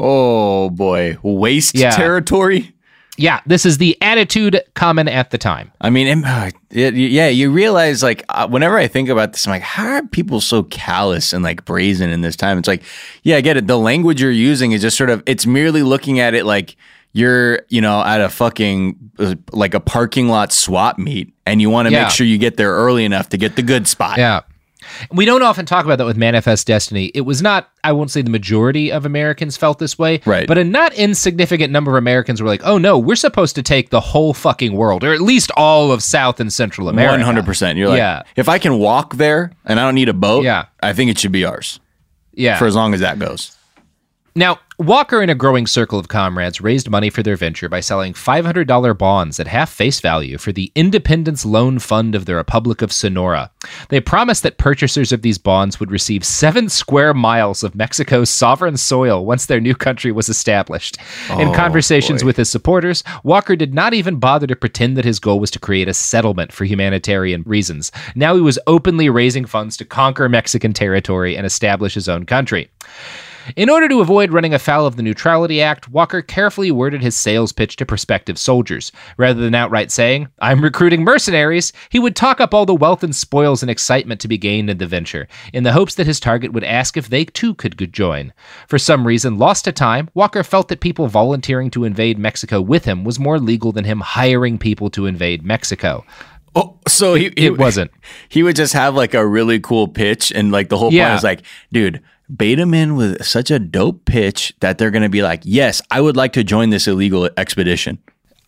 Oh 0.02 0.70
boy, 0.70 1.18
waste 1.24 1.76
Yeah. 1.76 1.92
territory. 1.92 2.74
Yeah, 3.18 3.42
this 3.46 3.66
is 3.66 3.80
the 3.80 3.98
attitude 4.02 4.62
common 4.76 5.10
at 5.10 5.32
the 5.32 5.38
time. 5.38 5.74
I 5.82 5.90
mean, 5.90 6.24
uh, 6.24 6.52
it- 6.72 6.94
yeah, 6.96 7.28
you 7.28 7.52
realize 7.52 8.02
like 8.02 8.24
uh, 8.30 8.48
whenever 8.48 8.78
I 8.78 8.88
think 8.88 9.10
about 9.10 9.34
this, 9.34 9.46
I'm 9.46 9.52
like, 9.52 9.62
how 9.62 9.88
are 9.96 10.08
people 10.08 10.40
so 10.40 10.64
callous 10.64 11.34
and 11.34 11.44
like 11.44 11.66
brazen 11.66 12.10
in 12.12 12.22
this 12.22 12.38
time? 12.38 12.58
It's 12.58 12.68
like, 12.68 12.82
yeah, 13.24 13.36
I 13.36 13.42
get 13.42 13.58
it. 13.58 13.68
The 13.68 13.78
language 13.78 14.22
you're 14.22 14.32
using 14.32 14.72
is 14.72 14.82
just 14.82 14.96
sort 14.96 15.10
of, 15.10 15.22
it's 15.26 15.46
merely 15.46 15.84
looking 15.84 16.22
at 16.22 16.34
it 16.34 16.46
like 16.46 16.78
you're, 17.12 17.60
you 17.68 17.82
know, 17.82 18.02
at 18.04 18.22
a 18.22 18.30
fucking 18.30 18.96
uh, 19.20 19.36
like 19.52 19.74
a 19.74 19.82
parking 19.82 20.30
lot 20.30 20.54
swap 20.54 20.98
meet, 20.98 21.34
and 21.46 21.60
you 21.62 21.70
want 21.70 21.88
to 21.88 21.92
Yeah. 21.92 22.04
make 22.04 22.12
sure 22.12 22.26
you 22.26 22.38
get 22.38 22.56
there 22.56 22.72
early 22.72 23.04
enough 23.04 23.28
to 23.30 23.38
get 23.38 23.58
the 23.58 23.64
good 23.64 23.86
spot. 23.86 24.18
Yeah. 24.18 24.42
We 25.12 25.26
don't 25.26 25.42
often 25.44 25.66
talk 25.66 25.86
about 25.86 25.98
that 25.98 26.06
with 26.06 26.18
Manifest 26.18 26.68
Destiny. 26.68 27.06
It 27.14 27.22
was 27.22 27.42
not, 27.42 27.70
I 27.84 27.92
won't 27.92 28.12
say 28.12 28.22
the 28.22 28.30
majority 28.30 28.92
of 28.92 29.06
Americans 29.06 29.58
felt 29.58 29.80
this 29.80 29.98
way, 29.98 30.22
Right. 30.26 30.48
but 30.48 30.58
a 30.58 30.64
not 30.64 30.94
insignificant 30.94 31.72
number 31.72 31.92
of 31.92 31.98
Americans 31.98 32.42
were 32.42 32.48
like, 32.48 32.62
oh 32.64 32.78
no, 32.78 32.98
we're 32.98 33.16
supposed 33.16 33.56
to 33.56 33.64
take 33.64 33.90
the 33.90 34.00
whole 34.00 34.34
fucking 34.34 34.74
world, 34.74 35.04
or 35.04 35.14
at 35.14 35.22
least 35.22 35.52
all 35.58 35.92
of 35.92 36.02
South 36.04 36.40
and 36.40 36.52
Central 36.52 36.90
America. 36.90 37.14
One 37.14 37.22
hundred 37.22 37.46
percent. 37.46 37.78
You're 37.78 37.90
like, 37.90 37.98
Yeah. 37.98 38.24
if 38.36 38.50
I 38.50 38.58
can 38.60 38.80
walk 38.80 39.16
there 39.16 39.52
and 39.66 39.80
I 39.80 39.84
don't 39.86 39.96
need 39.96 40.10
a 40.10 40.14
boat, 40.14 40.44
Yeah. 40.44 40.66
I 40.82 40.94
think 40.94 41.12
it 41.12 41.18
should 41.20 41.32
be 41.32 41.46
ours 41.46 41.80
Yeah. 42.34 42.58
for 42.58 42.66
as 42.68 42.76
long 42.76 42.94
as 42.94 43.00
that 43.00 43.20
goes. 43.20 43.56
Now, 44.36 44.60
Walker 44.82 45.22
and 45.22 45.30
a 45.30 45.36
growing 45.36 45.68
circle 45.68 46.00
of 46.00 46.08
comrades 46.08 46.62
raised 46.62 46.90
money 46.90 47.10
for 47.10 47.22
their 47.22 47.36
venture 47.36 47.68
by 47.68 47.82
selling 47.82 48.14
$500 48.14 48.98
bonds 48.98 49.38
at 49.38 49.46
half 49.48 49.70
face 49.70 50.00
value 50.00 50.38
for 50.38 50.54
the 50.54 50.72
Independence 50.74 51.44
Loan 51.46 51.80
Fund 51.80 52.16
of 52.16 52.24
the 52.26 52.34
Republic 52.34 52.82
of 52.82 52.94
Sonora. 52.94 53.52
They 53.90 54.00
promised 54.00 54.42
that 54.44 54.58
purchasers 54.58 55.12
of 55.12 55.22
these 55.22 55.38
bonds 55.38 55.82
would 55.82 55.92
receive 55.92 56.24
seven 56.24 56.70
square 56.70 57.14
miles 57.14 57.62
of 57.62 57.76
Mexico's 57.76 58.30
sovereign 58.30 58.78
soil 58.78 59.26
once 59.26 59.48
their 59.48 59.60
new 59.60 59.76
country 59.76 60.14
was 60.14 60.30
established. 60.30 60.98
In 61.32 61.50
Oh, 61.50 61.54
conversations 61.54 62.22
boy. 62.24 62.28
with 62.28 62.38
his 62.38 62.50
supporters, 62.50 63.04
Walker 63.26 63.58
did 63.58 63.74
not 63.74 63.94
even 63.94 64.16
bother 64.16 64.48
to 64.48 64.56
pretend 64.56 64.96
that 64.96 65.04
his 65.04 65.20
goal 65.20 65.42
was 65.42 65.52
to 65.52 65.60
create 65.60 65.90
a 65.90 65.94
settlement 65.94 66.54
for 66.54 66.64
humanitarian 66.64 67.44
reasons. 67.46 67.92
Now 68.16 68.34
he 68.34 68.42
was 68.42 68.58
openly 68.66 69.10
raising 69.10 69.44
funds 69.44 69.76
to 69.76 69.84
conquer 69.84 70.30
Mexican 70.30 70.72
territory 70.72 71.36
and 71.36 71.46
establish 71.46 71.96
his 71.96 72.08
own 72.08 72.26
country. 72.26 72.70
In 73.56 73.70
order 73.70 73.88
to 73.90 74.02
avoid 74.02 74.32
running 74.32 74.54
afoul 74.54 74.86
of 74.86 74.96
the 74.96 75.02
Neutrality 75.04 75.62
Act, 75.62 75.90
Walker 75.90 76.22
carefully 76.22 76.72
worded 76.72 77.02
his 77.02 77.16
sales 77.16 77.52
pitch 77.52 77.76
to 77.78 77.86
prospective 77.86 78.38
soldiers. 78.38 78.92
Rather 79.18 79.40
than 79.42 79.56
outright 79.56 79.92
saying, 79.92 80.28
I'm 80.40 80.62
recruiting 80.62 81.04
mercenaries, 81.04 81.74
he 81.90 82.00
would 82.00 82.16
talk 82.16 82.40
up 82.40 82.54
all 82.54 82.66
the 82.66 82.76
wealth 82.76 83.04
and 83.04 83.16
spoils 83.16 83.62
and 83.62 83.70
excitement 83.70 84.22
to 84.22 84.28
be 84.28 84.38
gained 84.38 84.70
in 84.70 84.78
the 84.78 84.86
venture, 84.86 85.28
in 85.54 85.64
the 85.64 85.72
hopes 85.74 85.96
that 85.96 86.08
his 86.08 86.20
target 86.20 86.54
would 86.54 86.64
ask 86.64 86.96
if 86.98 87.10
they 87.10 87.26
too 87.26 87.56
could 87.56 87.78
join. 87.94 88.34
For 88.68 88.78
some 88.78 89.08
reason, 89.08 89.38
lost 89.38 89.66
to 89.66 89.72
time, 89.72 90.10
Walker 90.14 90.44
felt 90.44 90.68
that 90.68 90.80
people 90.82 91.08
volunteering 91.08 91.72
to 91.72 91.86
invade 91.86 92.20
Mexico 92.20 92.62
with 92.62 92.86
him 92.86 93.04
was 93.04 93.20
more 93.20 93.40
legal 93.40 93.72
than 93.72 93.86
him 93.86 94.00
hiring 94.02 94.58
people 94.58 94.90
to 94.92 95.06
invade 95.06 95.44
Mexico. 95.44 96.06
Oh, 96.56 96.78
so 96.88 97.14
he, 97.14 97.26
he 97.38 97.46
it 97.48 97.58
wasn't. 97.58 97.92
He 98.30 98.44
would 98.44 98.56
just 98.56 98.74
have 98.74 98.96
like 98.96 99.14
a 99.14 99.26
really 99.26 99.60
cool 99.60 99.88
pitch, 99.88 100.32
and 100.32 100.52
like 100.52 100.70
the 100.70 100.78
whole 100.78 100.92
Yeah. 100.94 101.06
point 101.06 101.14
was 101.16 101.24
like, 101.24 101.42
dude, 101.72 102.02
bait 102.36 102.56
them 102.56 102.74
in 102.74 102.96
with 102.96 103.24
such 103.26 103.52
a 103.52 103.60
dope 103.60 104.06
pitch 104.06 104.54
that 104.60 104.78
they're 104.78 104.92
gonna 104.92 105.10
be 105.10 105.22
like, 105.22 105.42
yes, 105.44 105.82
I 105.92 106.02
would 106.02 106.18
like 106.18 106.34
to 106.34 106.44
join 106.44 106.70
this 106.70 106.88
illegal 106.88 107.30
expedition. 107.38 108.00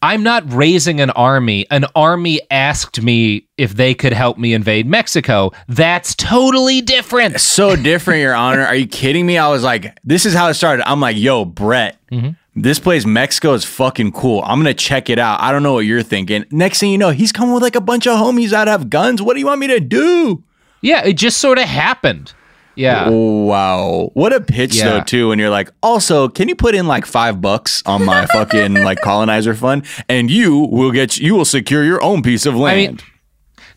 I'm 0.04 0.24
not 0.24 0.52
raising 0.52 1.00
an 1.00 1.12
army. 1.12 1.68
An 1.70 1.86
army 1.96 2.42
asked 2.50 3.04
me 3.04 3.48
if 3.58 3.76
they 3.76 3.94
could 3.94 4.14
help 4.14 4.40
me 4.40 4.54
invade 4.54 4.88
Mexico. 4.88 5.52
That's 5.68 6.16
totally 6.16 6.82
different. 6.82 7.40
So 7.40 7.76
different, 7.84 8.22
Your 8.22 8.34
Honor. 8.34 8.66
Are 8.66 8.74
you 8.74 8.88
kidding 8.88 9.28
me? 9.28 9.38
I 9.38 9.50
was 9.50 9.64
like, 9.64 9.96
this 10.04 10.26
is 10.26 10.34
how 10.34 10.48
it 10.48 10.56
started. 10.56 10.90
I'm 10.90 11.00
like, 11.00 11.18
yo, 11.18 11.46
Brett, 11.46 12.00
mm-hmm. 12.12 12.32
this 12.60 12.80
place, 12.80 13.06
Mexico, 13.06 13.54
is 13.54 13.64
fucking 13.64 14.14
cool. 14.14 14.42
I'm 14.44 14.58
gonna 14.58 14.74
check 14.74 15.08
it 15.12 15.20
out. 15.20 15.40
I 15.40 15.52
don't 15.52 15.62
know 15.62 15.74
what 15.74 15.86
you're 15.86 16.02
thinking. 16.02 16.46
Next 16.50 16.80
thing 16.80 16.92
you 16.92 16.98
know, 16.98 17.12
he's 17.12 17.32
coming 17.32 17.54
with 17.54 17.62
like 17.62 17.76
a 17.76 17.82
bunch 17.82 18.08
of 18.08 18.18
homies 18.18 18.50
that 18.50 18.68
have 18.68 18.90
guns. 18.90 19.22
What 19.22 19.36
do 19.36 19.40
you 19.40 19.46
want 19.46 19.60
me 19.60 19.68
to 19.68 19.80
do? 19.80 20.44
Yeah, 20.82 21.06
it 21.06 21.14
just 21.14 21.38
sort 21.38 21.60
of 21.60 21.66
happened. 21.66 22.34
Yeah. 22.82 23.10
Wow. 23.10 24.12
What 24.14 24.34
a 24.34 24.42
pitch 24.42 24.76
Yeah. 24.76 24.86
though, 24.90 25.02
too, 25.04 25.30
when 25.30 25.40
you're 25.40 25.50
like, 25.50 25.70
also, 25.82 26.28
can 26.28 26.48
you 26.50 26.56
put 26.56 26.76
in 26.76 26.88
like 26.88 27.06
five 27.06 27.40
bucks 27.42 27.82
on 27.86 28.04
my 28.06 28.26
fucking 28.34 28.74
like 28.74 29.02
colonizer 29.02 29.54
fund? 29.54 29.86
And 30.10 30.30
you 30.32 30.58
will 30.58 30.92
get 30.92 31.18
you 31.18 31.36
will 31.36 31.46
secure 31.46 31.84
your 31.84 32.04
own 32.04 32.22
piece 32.22 32.46
of 32.46 32.56
I 32.56 32.60
land. 32.60 32.98
mean, 32.98 33.00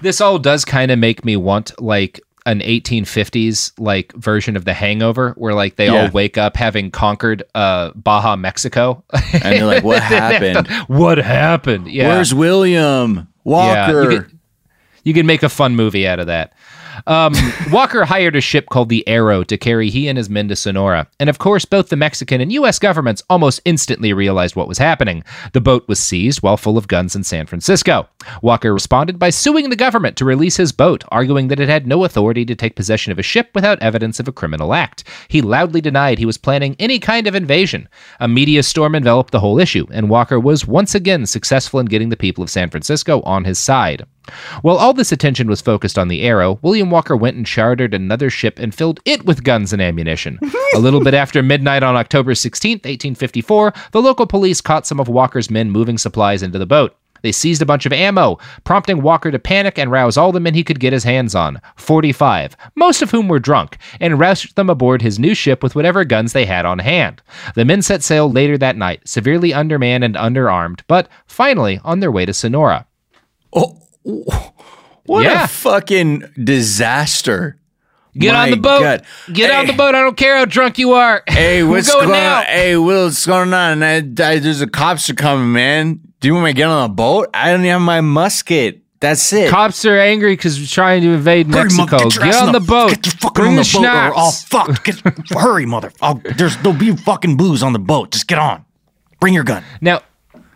this 0.01 0.21
all 0.21 0.39
does 0.39 0.65
kind 0.65 0.91
of 0.91 0.99
make 0.99 1.25
me 1.25 1.37
want 1.37 1.81
like 1.81 2.21
an 2.47 2.61
1850s 2.61 3.73
like 3.79 4.13
version 4.15 4.55
of 4.57 4.65
the 4.67 4.75
hangover 4.75 5.33
where 5.39 5.55
like 5.55 5.77
they 5.77 5.87
Yeah. 5.87 6.05
all 6.05 6.11
wake 6.11 6.37
up 6.37 6.57
having 6.59 6.91
conquered 6.91 7.43
uh 7.55 7.91
baja 7.95 8.37
mexico 8.37 9.03
and 9.33 9.43
they're 9.43 9.65
like, 9.65 9.83
what 9.83 10.03
happened? 10.03 10.69
what 10.89 11.17
happened 11.17 11.89
yeah 11.89 12.09
Where's 12.09 12.35
William? 12.35 13.15
Yeah, 13.17 13.23
Walker. 13.45 14.11
you, 14.11 14.21
could, 14.21 14.39
you 15.05 15.15
can 15.15 15.25
make 15.27 15.43
a 15.43 15.49
fun 15.49 15.75
movie 15.77 16.07
out 16.07 16.19
of 16.19 16.27
that. 16.27 16.53
Um, 17.07 17.35
Walker 17.71 18.05
hired 18.05 18.37
a 18.37 18.41
ship 18.41 18.67
called 18.71 18.89
the 18.89 19.07
Arrow 19.09 19.45
to 19.45 19.57
carry 19.57 19.91
he 19.91 20.09
and 20.09 20.19
his 20.19 20.31
men 20.31 20.49
to 20.49 20.57
Sonora. 20.57 21.09
And 21.19 21.31
of 21.31 21.39
course, 21.39 21.65
both 21.65 21.89
the 21.89 21.97
Mexican 21.97 22.41
and 22.41 22.53
U.S. 22.53 22.79
governments 22.79 23.23
almost 23.29 23.61
instantly 23.65 24.13
realized 24.13 24.57
what 24.57 24.69
was 24.69 24.79
happening. 24.79 25.25
The 25.53 25.61
boat 25.61 25.87
was 25.89 25.99
seized 25.99 26.43
while 26.43 26.57
full 26.57 26.79
of 26.79 26.89
guns 26.89 27.15
in 27.17 27.25
San 27.25 27.47
Francisco. 27.47 28.09
Walker 28.43 28.73
responded 28.73 29.19
by 29.19 29.31
suing 29.31 29.71
the 29.71 29.77
government 29.77 30.17
to 30.17 30.25
release 30.25 30.57
his 30.57 30.73
boat, 30.73 31.05
arguing 31.09 31.49
that 31.49 31.61
it 31.61 31.69
had 31.69 31.87
no 31.87 32.05
authority 32.05 32.45
to 32.45 32.55
take 32.55 32.77
possession 32.77 33.13
of 33.13 33.19
a 33.19 33.23
ship 33.23 33.51
without 33.55 33.83
evidence 33.83 34.21
of 34.21 34.29
a 34.29 34.33
criminal 34.33 34.75
act. 34.75 35.05
He 35.29 35.43
loudly 35.43 35.81
denied 35.81 36.19
he 36.19 36.27
was 36.27 36.39
planning 36.39 36.77
any 36.79 36.99
kind 36.99 37.27
of 37.27 37.35
invasion. 37.35 37.89
A 38.21 38.29
media 38.29 38.63
storm 38.63 38.95
enveloped 38.95 39.33
the 39.33 39.41
whole 39.41 39.59
issue, 39.59 39.87
and 39.91 40.11
Walker 40.11 40.41
was 40.41 40.67
once 40.67 40.95
again 40.95 41.27
successful 41.27 41.81
in 41.81 41.87
getting 41.87 42.09
the 42.09 42.17
people 42.17 42.43
of 42.43 42.51
San 42.51 42.71
Francisco 42.71 43.21
on 43.23 43.45
his 43.45 43.59
side. 43.59 44.07
While 44.63 44.77
all 44.77 44.93
this 44.93 45.13
attention 45.13 45.49
was 45.49 45.61
focused 45.61 45.99
on 45.99 46.09
the 46.09 46.23
Arrow, 46.23 46.59
William 46.63 46.91
Walker 46.91 47.17
went 47.17 47.37
and 47.37 47.47
chartered 47.47 47.95
another 47.95 48.31
ship 48.31 48.59
and 48.59 48.75
filled 48.75 49.01
it 49.05 49.25
with 49.25 49.45
guns 49.45 49.73
and 49.73 49.83
ammunition. 49.83 50.39
a 50.75 50.79
little 50.79 51.03
bit 51.03 51.15
after 51.15 51.43
midnight 51.43 51.83
on 51.83 51.97
October 51.97 52.35
16, 52.35 52.77
1854, 52.77 53.73
the 53.93 54.03
local 54.03 54.27
police 54.27 54.61
caught 54.61 54.87
some 54.87 55.01
of 55.01 55.09
Walker's 55.09 55.51
men 55.51 55.71
moving 55.71 55.99
supplies 55.99 56.43
into 56.43 56.59
the 56.59 56.67
boat. 56.67 56.97
They 57.25 57.33
seized 57.33 57.63
a 57.63 57.67
bunch 57.67 57.87
of 57.87 57.93
ammo, 57.93 58.39
prompting 58.65 59.01
Walker 59.01 59.31
to 59.31 59.39
panic 59.39 59.79
and 59.79 59.91
rouse 59.91 60.19
all 60.19 60.31
the 60.31 60.41
men 60.41 60.53
he 60.53 60.63
could 60.63 60.79
get 60.79 60.93
his 60.93 61.05
hands 61.05 61.35
on 61.35 61.59
45, 61.77 62.55
most 62.75 63.01
of 63.01 63.11
whom 63.11 63.29
were 63.29 63.39
drunk, 63.39 63.79
and 63.99 64.21
rushed 64.21 64.57
them 64.57 64.69
aboard 64.69 65.01
his 65.01 65.19
new 65.19 65.35
ship 65.35 65.63
with 65.63 65.75
whatever 65.75 66.05
guns 66.05 66.35
they 66.35 66.45
had 66.45 66.67
on 66.67 66.81
hand. 66.81 67.23
The 67.55 67.65
men 67.65 67.81
set 67.81 68.03
sail 68.03 68.31
later 68.31 68.59
that 68.59 68.77
night, 68.77 69.09
severely 69.09 69.55
undermanned 69.55 70.05
and 70.05 70.17
underarmed, 70.17 70.81
but 70.87 71.09
finally 71.27 71.81
on 71.83 72.01
their 72.01 72.13
way 72.13 72.27
to 72.27 72.35
Sonora. 72.35 72.87
Oh, 73.55 73.81
what 74.05 75.25
Yeah. 75.25 75.45
a 75.45 75.49
fucking 75.49 76.25
disaster. 76.43 77.57
Get 78.17 78.35
on 78.37 78.51
the 78.51 78.57
boat. 78.57 78.81
God. 78.81 79.05
Get 79.33 79.51
on 79.51 79.67
the 79.67 79.73
boat. 79.73 79.95
I 79.97 80.01
don't 80.01 80.17
care 80.17 80.37
how 80.37 80.45
drunk 80.45 80.79
you 80.79 80.93
are. 80.93 81.23
Hey, 81.29 81.65
what's 81.65 81.91
going 81.93 82.09
going 82.09 82.21
on? 82.25 82.45
Hey, 82.45 82.77
Will, 82.77 83.07
what's 83.07 83.27
going 83.27 83.53
on? 83.53 83.83
I, 83.83 83.97
I, 83.97 84.01
there's 84.39 84.61
a 84.61 84.69
cops 84.69 85.11
are 85.11 85.15
coming, 85.15 85.53
man. 85.53 86.01
Do 86.21 86.29
you 86.29 86.35
want 86.35 86.45
me 86.45 86.51
to 86.53 86.57
get 86.57 86.69
on 86.69 86.85
a 86.89 86.93
boat? 86.93 87.29
I 87.35 87.51
don't 87.51 87.61
even 87.61 87.71
have 87.73 87.81
my 87.81 88.01
musket. 88.01 88.83
That's 89.01 89.33
it. 89.33 89.51
Cops 89.51 89.85
are 89.85 89.99
angry 89.99 90.35
because 90.35 90.59
we're 90.61 90.67
trying 90.67 91.03
to 91.03 91.09
invade 91.13 91.49
Hurry, 91.49 91.65
Mexico. 91.65 92.09
get 92.09 92.13
Get 92.23 92.35
on 92.37 92.47
in 92.47 92.53
the 92.53 92.61
boat. 92.61 92.91
Get 92.91 93.05
your 93.07 93.13
fucking 93.17 93.43
Bring 93.43 93.51
on 93.51 93.57
the, 93.57 93.63
the 93.63 93.79
boat 93.79 94.13
or 94.17 94.33
schnapps. 94.33 94.45
fucked. 94.45 94.85
Get, 94.85 95.29
hurry, 95.37 95.67
mother. 95.67 95.93
I'll, 96.01 96.23
there's, 96.37 96.57
there'll 96.59 96.79
be 96.79 96.95
fucking 96.97 97.37
booze 97.37 97.63
on 97.63 97.73
the 97.75 97.79
boat. 97.81 98.13
Just 98.13 98.29
get 98.29 98.39
on. 98.39 98.65
Bring 99.21 99.35
your 99.35 99.45
gun. 99.45 99.63
Now, 99.81 100.01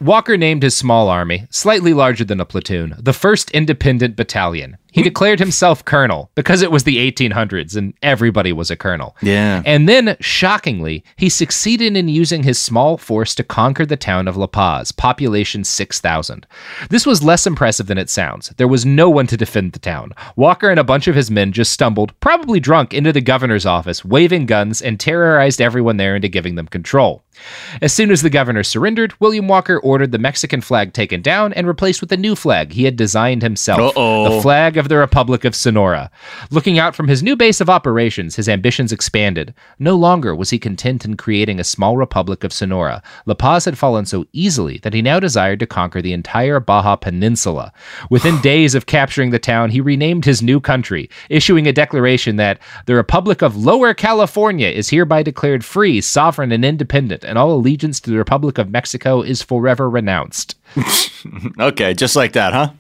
Walker 0.01 0.37
named 0.37 0.63
his 0.63 0.77
small 0.77 1.09
army, 1.09 1.49
slightly 1.51 1.93
larger 1.93 2.25
than 2.25 2.41
a 2.41 2.45
platoon, 2.45 2.95
the 3.01 3.11
1st 3.11 3.53
Independent 3.53 4.15
Battalion. 4.15 4.77
He 4.91 5.03
declared 5.03 5.39
himself 5.39 5.85
colonel 5.85 6.31
because 6.35 6.63
it 6.63 6.71
was 6.73 6.85
the 6.85 6.97
1800s 7.13 7.77
and 7.77 7.95
everybody 8.03 8.53
was 8.53 8.71
a 8.71 8.77
colonel. 8.77 9.17
Yeah. 9.23 9.63
And 9.67 9.89
then, 9.89 10.17
shockingly, 10.21 11.05
he 11.17 11.29
succeeded 11.29 11.97
in 11.97 12.09
using 12.09 12.43
his 12.43 12.59
small 12.59 12.97
force 12.97 13.35
to 13.37 13.45
conquer 13.45 13.85
the 13.85 13.97
town 13.97 14.27
of 14.29 14.37
La 14.37 14.47
Paz, 14.47 14.91
population 14.91 15.63
6,000. 15.65 16.47
This 16.89 17.07
was 17.07 17.23
less 17.23 17.47
impressive 17.47 17.87
than 17.87 17.99
it 17.99 18.09
sounds. 18.11 18.49
There 18.57 18.69
was 18.69 18.87
no 18.87 19.11
one 19.11 19.27
to 19.29 19.37
defend 19.37 19.73
the 19.73 19.79
town. 19.79 20.13
Walker 20.37 20.71
and 20.71 20.81
a 20.81 20.85
bunch 20.85 21.07
of 21.07 21.15
his 21.15 21.31
men 21.31 21.53
just 21.53 21.73
stumbled, 21.73 22.19
probably 22.21 22.59
drunk, 22.59 22.95
into 22.95 23.13
the 23.13 23.21
governor's 23.21 23.67
office, 23.67 24.05
waving 24.05 24.47
guns, 24.47 24.81
and 24.81 24.99
terrorized 24.99 25.61
everyone 25.61 25.99
there 25.99 26.17
into 26.17 26.29
giving 26.29 26.55
them 26.55 26.67
control. 26.67 27.23
As 27.81 27.93
soon 27.93 28.11
as 28.11 28.23
the 28.23 28.31
governor 28.31 28.65
surrendered, 28.65 29.15
William 29.21 29.47
Walker 29.47 29.79
ordered 29.79 30.11
the 30.11 30.19
Mexican 30.19 30.61
flag 30.61 30.93
taken 30.93 31.23
down 31.23 31.53
and 31.53 31.67
replaced 31.69 32.01
with 32.01 32.11
a 32.11 32.17
new 32.17 32.35
flag 32.35 32.73
he 32.73 32.85
had 32.85 32.97
designed 32.97 33.43
himself 33.43 33.79
Uh-oh. 33.97 34.35
the 34.37 34.43
flag 34.43 34.75
of 34.79 34.89
the 34.89 34.97
Republic 34.97 35.45
of 35.45 35.55
Sonora. 35.55 36.11
Looking 36.51 36.79
out 36.79 36.95
from 36.95 37.09
his 37.09 37.23
new 37.23 37.37
base 37.37 37.61
of 37.61 37.69
operations, 37.69 38.37
his 38.37 38.49
ambitions 38.49 38.93
expanded. 38.93 39.53
No 39.79 39.97
longer 39.97 40.35
was 40.35 40.51
he 40.51 40.59
content 40.59 41.05
in 41.05 41.17
creating 41.17 41.61
a 41.61 41.65
small 41.65 41.97
Republic 41.97 42.45
of 42.45 42.53
Sonora. 42.53 43.03
La 43.27 43.35
Paz 43.35 43.67
had 43.67 43.77
fallen 43.77 44.07
so 44.07 44.25
easily 44.33 44.79
that 44.79 44.95
he 44.95 45.03
now 45.03 45.21
desired 45.21 45.61
to 45.61 45.67
conquer 45.67 46.01
the 46.01 46.13
entire 46.13 46.61
Baja 46.61 46.97
Peninsula. 46.97 47.73
Within 48.09 48.41
days 48.43 48.75
of 48.75 48.87
capturing 48.87 49.31
the 49.31 49.39
town, 49.39 49.71
he 49.71 49.81
renamed 49.81 50.25
his 50.25 50.43
new 50.43 50.61
country, 50.61 51.11
issuing 51.29 51.67
a 51.67 51.73
declaration 51.73 52.37
that 52.37 52.59
the 52.87 52.95
Republic 52.95 53.43
of 53.43 53.57
Lower 53.57 53.93
California 53.93 54.69
is 54.69 54.89
hereby 54.89 55.23
declared 55.23 55.65
free, 55.65 56.01
sovereign, 56.01 56.53
and 56.53 56.65
independent, 56.65 57.25
and 57.25 57.37
all 57.37 57.53
allegiance 57.53 58.01
to 58.01 58.11
the 58.11 58.17
Republic 58.17 58.57
of 58.57 58.71
Mexico 58.71 59.21
is 59.21 59.43
forever 59.43 59.91
renounced. 59.91 60.55
Okay, 61.59 61.95
just 61.95 62.15
like 62.15 62.33
that, 62.35 62.53
huh? 62.53 62.71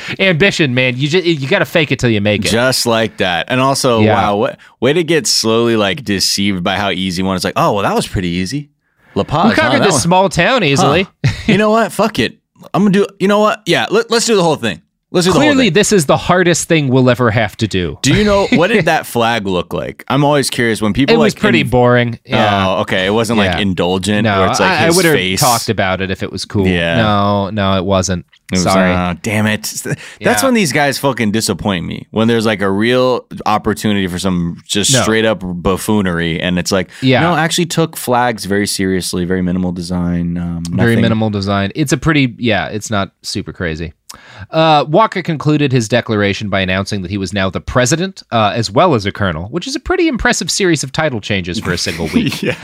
Ambition, 0.18 0.74
man. 0.74 0.96
You 0.96 1.08
just, 1.08 1.24
you 1.24 1.48
got 1.48 1.60
to 1.60 1.64
fake 1.64 1.92
it 1.92 1.98
till 1.98 2.10
you 2.10 2.20
make 2.20 2.44
it. 2.44 2.48
Just 2.48 2.86
like 2.86 3.18
that. 3.18 3.46
And 3.48 3.60
also, 3.60 4.00
Yeah. 4.00 4.14
wow, 4.14 4.36
what 4.36 4.58
way 4.80 4.92
to 4.92 5.04
get 5.04 5.26
slowly 5.26 5.76
like 5.76 6.04
deceived 6.04 6.62
by 6.64 6.76
how 6.76 6.90
easy 6.90 7.22
one 7.22 7.36
is 7.36 7.44
like, 7.44 7.54
oh 7.56 7.72
well 7.74 7.82
that 7.82 7.94
was 7.94 8.06
pretty 8.06 8.28
easy. 8.28 8.70
La 9.14 9.24
Paz. 9.24 9.44
we 9.50 9.54
huh? 9.54 9.60
conquered 9.62 9.82
this 9.84 9.92
one- 9.92 10.00
small 10.00 10.28
town 10.28 10.64
easily. 10.64 11.06
Huh. 11.24 11.32
you 11.46 11.58
know 11.58 11.70
what? 11.70 11.92
Fuck 11.92 12.18
it. 12.18 12.38
I'm 12.74 12.82
gonna 12.82 12.92
do 12.92 13.06
you 13.18 13.28
know 13.28 13.40
what? 13.40 13.62
Yeah, 13.66 13.86
let, 13.90 14.10
let's 14.10 14.26
do 14.26 14.36
the 14.36 14.42
whole 14.42 14.56
thing. 14.56 14.81
Clearly, 15.12 15.68
this 15.68 15.92
is 15.92 16.06
the 16.06 16.16
hardest 16.16 16.68
thing 16.68 16.88
we'll 16.88 17.10
ever 17.10 17.30
have 17.30 17.56
to 17.58 17.68
do. 17.68 17.98
Do 18.02 18.14
you 18.14 18.24
know 18.24 18.46
what 18.52 18.68
did 18.68 18.86
that 18.86 19.06
flag 19.06 19.46
look 19.46 19.72
like? 19.72 20.04
I'm 20.08 20.24
always 20.24 20.48
curious 20.50 20.80
when 20.80 20.92
people 20.92 21.14
It 21.14 21.18
was 21.18 21.34
like 21.34 21.40
pretty 21.40 21.60
in- 21.60 21.68
boring. 21.70 22.18
Yeah. 22.24 22.68
Oh, 22.76 22.80
okay. 22.82 23.06
It 23.06 23.10
wasn't 23.10 23.38
like 23.38 23.60
indulgent 23.60 24.24
no, 24.24 24.48
it's 24.50 24.60
like 24.60 24.70
I, 24.70 24.86
I 24.86 24.90
would 24.90 25.04
have 25.04 25.38
talked 25.38 25.68
about 25.68 26.00
it 26.00 26.10
if 26.10 26.22
it 26.22 26.32
was 26.32 26.44
cool. 26.44 26.66
Yeah. 26.66 26.96
No, 26.96 27.50
no, 27.50 27.76
it 27.78 27.84
wasn't. 27.84 28.24
It 28.52 28.56
was, 28.56 28.62
Sorry. 28.64 28.92
uh, 28.92 29.14
damn 29.22 29.46
it. 29.46 29.62
That's 29.84 29.96
Yeah. 30.20 30.44
when 30.44 30.52
these 30.54 30.72
guys 30.72 30.98
fucking 30.98 31.32
disappoint 31.32 31.86
me. 31.86 32.06
When 32.10 32.28
there's 32.28 32.44
like 32.44 32.60
a 32.60 32.70
real 32.70 33.26
opportunity 33.46 34.06
for 34.06 34.18
some 34.18 34.60
just 34.66 34.92
No. 34.92 35.00
straight 35.02 35.24
up 35.24 35.40
buffoonery, 35.42 36.38
and 36.40 36.58
it's 36.58 36.70
like, 36.70 36.90
Yeah. 37.00 37.20
no, 37.20 37.32
I 37.32 37.44
actually 37.44 37.66
took 37.66 37.96
flags 37.96 38.44
very 38.44 38.66
seriously, 38.66 39.24
very 39.24 39.40
minimal 39.42 39.72
design. 39.72 40.36
Um, 40.36 40.62
Very 40.70 40.96
minimal 40.96 41.30
design. 41.30 41.72
It's 41.74 41.92
a 41.92 41.96
pretty, 41.96 42.34
yeah, 42.38 42.68
it's 42.68 42.90
not 42.90 43.12
super 43.22 43.52
crazy. 43.54 43.94
Uh, 44.50 44.84
Walker 44.88 45.22
concluded 45.22 45.72
his 45.72 45.88
declaration 45.88 46.48
by 46.50 46.60
announcing 46.60 47.02
that 47.02 47.10
he 47.10 47.18
was 47.18 47.32
now 47.32 47.48
the 47.50 47.60
president 47.60 48.22
uh, 48.30 48.52
as 48.54 48.70
well 48.70 48.94
as 48.94 49.06
a 49.06 49.12
colonel, 49.12 49.48
which 49.48 49.66
is 49.66 49.74
a 49.76 49.80
pretty 49.80 50.08
impressive 50.08 50.50
series 50.50 50.82
of 50.84 50.92
title 50.92 51.20
changes 51.20 51.58
for 51.60 51.72
a 51.72 51.78
single 51.78 52.08
week. 52.14 52.42
yeah. 52.42 52.62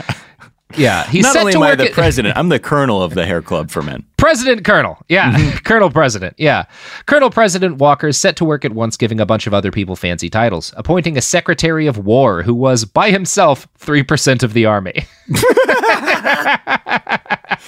yeah, 0.77 1.05
he's 1.07 1.23
Not 1.23 1.33
set 1.33 1.39
only 1.39 1.51
to 1.53 1.57
am 1.57 1.63
I 1.63 1.75
the 1.75 1.85
at- 1.87 1.93
president, 1.93 2.37
I'm 2.37 2.49
the 2.49 2.59
colonel 2.59 3.01
of 3.01 3.13
the 3.15 3.25
hair 3.25 3.41
club 3.41 3.71
for 3.71 3.81
men. 3.81 4.05
President 4.17 4.65
Colonel. 4.65 4.97
Yeah. 5.07 5.59
Colonel 5.63 5.89
President. 5.89 6.35
Yeah. 6.37 6.65
Colonel 7.05 7.29
President 7.29 7.77
Walker 7.77 8.09
is 8.09 8.17
set 8.17 8.35
to 8.35 8.45
work 8.45 8.65
at 8.65 8.73
once, 8.73 8.97
giving 8.97 9.19
a 9.21 9.25
bunch 9.25 9.47
of 9.47 9.53
other 9.53 9.71
people 9.71 9.95
fancy 9.95 10.29
titles, 10.29 10.73
appointing 10.75 11.17
a 11.17 11.21
Secretary 11.21 11.87
of 11.87 11.97
War 11.97 12.43
who 12.43 12.53
was, 12.53 12.83
by 12.83 13.11
himself, 13.11 13.65
3% 13.79 14.43
of 14.43 14.51
the 14.53 14.65
army. 14.65 15.05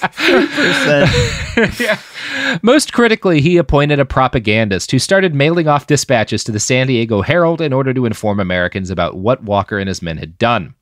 yeah. 1.80 2.00
Most 2.62 2.94
critically, 2.94 3.42
he 3.42 3.58
appointed 3.58 4.00
a 4.00 4.06
propagandist 4.06 4.92
who 4.92 5.00
started 5.00 5.36
mailing 5.36 5.68
off 5.68 5.88
dispatches 5.88 6.44
to 6.44 6.52
the 6.52 6.60
San 6.60 6.88
Diego 6.88 7.22
Herald 7.22 7.62
in 7.62 7.74
order 7.74 7.94
to 7.94 8.06
inform 8.06 8.40
Americans 8.40 8.90
about 8.90 9.18
what 9.18 9.44
Walker 9.44 9.78
and 9.78 9.88
his 9.88 10.02
men 10.02 10.18
had 10.18 10.38
done. 10.38 10.74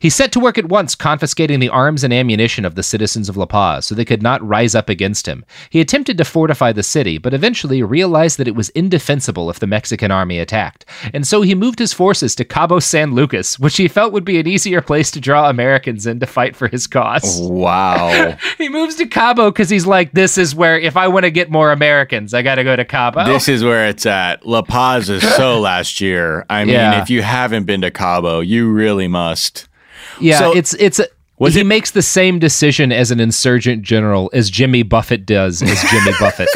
He 0.00 0.10
set 0.10 0.32
to 0.32 0.40
work 0.40 0.58
at 0.58 0.66
once 0.66 0.94
confiscating 0.94 1.60
the 1.60 1.68
arms 1.68 2.04
and 2.04 2.12
ammunition 2.12 2.64
of 2.64 2.74
the 2.74 2.82
citizens 2.82 3.28
of 3.28 3.36
La 3.36 3.46
Paz 3.46 3.86
so 3.86 3.94
they 3.94 4.04
could 4.04 4.22
not 4.22 4.46
rise 4.46 4.74
up 4.74 4.88
against 4.88 5.26
him. 5.26 5.44
He 5.70 5.80
attempted 5.80 6.18
to 6.18 6.24
fortify 6.24 6.72
the 6.72 6.82
city, 6.82 7.18
but 7.18 7.34
eventually 7.34 7.82
realized 7.82 8.38
that 8.38 8.48
it 8.48 8.54
was 8.54 8.68
indefensible 8.70 9.50
if 9.50 9.58
the 9.60 9.66
Mexican 9.66 10.10
army 10.10 10.38
attacked, 10.38 10.84
and 11.12 11.26
so 11.26 11.42
he 11.42 11.54
moved 11.54 11.78
his 11.78 11.92
forces 11.92 12.34
to 12.36 12.44
Cabo 12.44 12.78
San 12.78 13.14
Lucas, 13.14 13.58
which 13.58 13.76
he 13.76 13.88
felt 13.88 14.12
would 14.12 14.24
be 14.24 14.38
an 14.38 14.46
easier 14.46 14.80
place 14.80 15.10
to 15.12 15.20
draw 15.20 15.48
Americans 15.48 16.06
in 16.06 16.20
to 16.20 16.26
fight 16.26 16.56
for 16.56 16.68
his 16.68 16.86
cause. 16.86 17.40
Wow. 17.40 18.36
he 18.58 18.68
moves 18.68 18.96
to 18.96 19.06
Cabo 19.06 19.50
because 19.50 19.70
he's 19.70 19.86
like, 19.86 20.12
this 20.12 20.38
is 20.38 20.54
where, 20.54 20.78
if 20.78 20.96
I 20.96 21.08
want 21.08 21.24
to 21.24 21.30
get 21.30 21.50
more 21.50 21.72
Americans, 21.72 22.34
I 22.34 22.42
got 22.42 22.56
to 22.56 22.64
go 22.64 22.74
to 22.76 22.84
Cabo. 22.84 23.24
This 23.24 23.48
is 23.48 23.62
where 23.64 23.88
it's 23.88 24.06
at. 24.06 24.44
La 24.46 24.62
Paz 24.62 25.08
is 25.10 25.22
so 25.36 25.60
last 25.70 26.00
year. 26.00 26.44
I 26.50 26.64
mean, 26.64 26.74
Yeah. 26.74 27.02
if 27.02 27.10
you 27.10 27.22
haven't 27.22 27.64
been 27.64 27.80
to 27.82 27.90
Cabo, 27.90 28.40
you 28.40 28.70
really 28.70 29.08
must. 29.08 29.51
Yeah, 30.20 30.38
So- 30.38 30.52
it's 30.56 30.74
it's 30.74 30.98
a, 30.98 31.06
Was 31.42 31.54
he 31.54 31.60
it- 31.62 31.64
makes 31.64 31.90
the 31.90 32.02
same 32.02 32.38
decision 32.38 32.92
as 32.92 33.10
an 33.10 33.20
insurgent 33.20 33.82
general 33.82 34.30
as 34.32 34.48
Jimmy 34.50 34.82
Buffett 34.82 35.26
does 35.26 35.60
as 35.62 35.82
Jimmy 35.90 36.12
Buffett. 36.20 36.48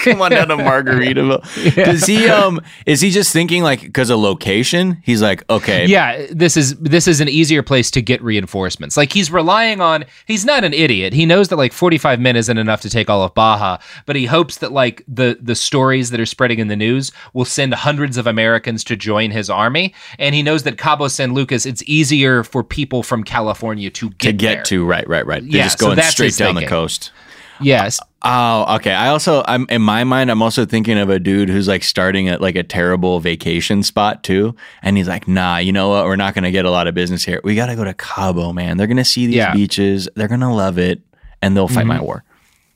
Come 0.00 0.20
on 0.20 0.32
down 0.32 0.48
to 0.48 0.56
Margaritaville. 0.58 1.74
Does 1.74 2.04
he 2.06 2.28
um 2.28 2.60
is 2.86 3.00
he 3.00 3.10
just 3.10 3.32
thinking 3.32 3.62
like 3.62 3.80
because 3.82 4.10
of 4.10 4.18
location? 4.18 4.98
He's 5.04 5.22
like, 5.22 5.48
okay, 5.48 5.86
yeah, 5.86 6.26
this 6.30 6.56
is 6.56 6.76
this 6.76 7.06
is 7.06 7.20
an 7.20 7.28
easier 7.28 7.62
place 7.62 7.90
to 7.92 8.02
get 8.02 8.22
reinforcements. 8.22 8.96
Like 8.96 9.12
he's 9.12 9.30
relying 9.30 9.80
on 9.80 10.04
he's 10.26 10.44
not 10.44 10.64
an 10.64 10.74
idiot. 10.74 11.12
He 11.12 11.26
knows 11.26 11.48
that 11.48 11.56
like 11.56 11.72
45 11.72 12.18
men 12.20 12.36
isn't 12.36 12.58
enough 12.58 12.80
to 12.82 12.90
take 12.90 13.08
all 13.08 13.22
of 13.22 13.34
Baja, 13.34 13.78
but 14.06 14.16
he 14.16 14.26
hopes 14.26 14.58
that 14.58 14.72
like 14.72 15.04
the 15.06 15.38
the 15.40 15.54
stories 15.54 16.10
that 16.10 16.20
are 16.20 16.26
spreading 16.26 16.58
in 16.58 16.68
the 16.68 16.76
news 16.76 17.12
will 17.32 17.44
send 17.44 17.72
hundreds 17.74 18.16
of 18.16 18.26
Americans 18.26 18.82
to 18.84 18.96
join 18.96 19.30
his 19.30 19.48
army, 19.48 19.94
and 20.18 20.34
he 20.34 20.42
knows 20.42 20.64
that 20.64 20.76
Cabo 20.76 21.08
San 21.08 21.34
Lucas 21.34 21.64
it's 21.66 21.82
easier 21.86 22.42
for 22.42 22.64
people 22.64 23.02
from 23.02 23.22
California 23.22 23.90
to 23.90 24.10
get 24.24 24.32
to 24.32 24.36
get 24.36 24.54
there. 24.54 24.62
to 24.64 24.84
right, 24.84 25.08
right, 25.08 25.26
right. 25.26 25.42
They're 25.42 25.58
Yeah, 25.58 25.64
just 25.64 25.78
going 25.78 25.96
that's 25.96 26.08
straight 26.08 26.36
down 26.36 26.54
the 26.54 26.66
coast. 26.66 27.12
Yes. 27.60 28.00
Oh, 28.22 28.76
okay. 28.76 28.92
I 28.92 29.08
also, 29.08 29.44
I'm 29.46 29.66
in 29.68 29.80
my 29.82 30.02
mind, 30.02 30.30
I'm 30.30 30.42
also 30.42 30.64
thinking 30.64 30.98
of 30.98 31.08
a 31.10 31.18
dude 31.20 31.48
who's 31.48 31.68
like 31.68 31.84
starting 31.84 32.28
at 32.28 32.40
like 32.40 32.56
a 32.56 32.62
terrible 32.64 33.20
vacation 33.20 33.82
spot 33.82 34.24
too, 34.24 34.56
and 34.82 34.96
he's 34.96 35.06
like, 35.08 35.28
"Nah, 35.28 35.58
you 35.58 35.70
know 35.72 35.90
what? 35.90 36.04
We're 36.06 36.16
not 36.16 36.34
gonna 36.34 36.50
get 36.50 36.64
a 36.64 36.70
lot 36.70 36.88
of 36.88 36.94
business 36.94 37.24
here. 37.24 37.40
We 37.44 37.54
got 37.54 37.66
to 37.66 37.76
go 37.76 37.84
to 37.84 37.94
Cabo, 37.94 38.52
man. 38.52 38.76
They're 38.76 38.86
gonna 38.88 39.04
see 39.04 39.26
these 39.26 39.36
Yeah. 39.36 39.52
beaches. 39.52 40.08
They're 40.16 40.26
gonna 40.28 40.54
love 40.54 40.78
it, 40.78 41.02
and 41.42 41.56
they'll 41.56 41.68
fight 41.68 41.86
my 41.86 41.98
Mhm. 41.98 42.02
war." 42.02 42.24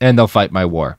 and 0.01 0.17
they'll 0.17 0.27
fight 0.27 0.49
my 0.53 0.63
war. 0.63 0.97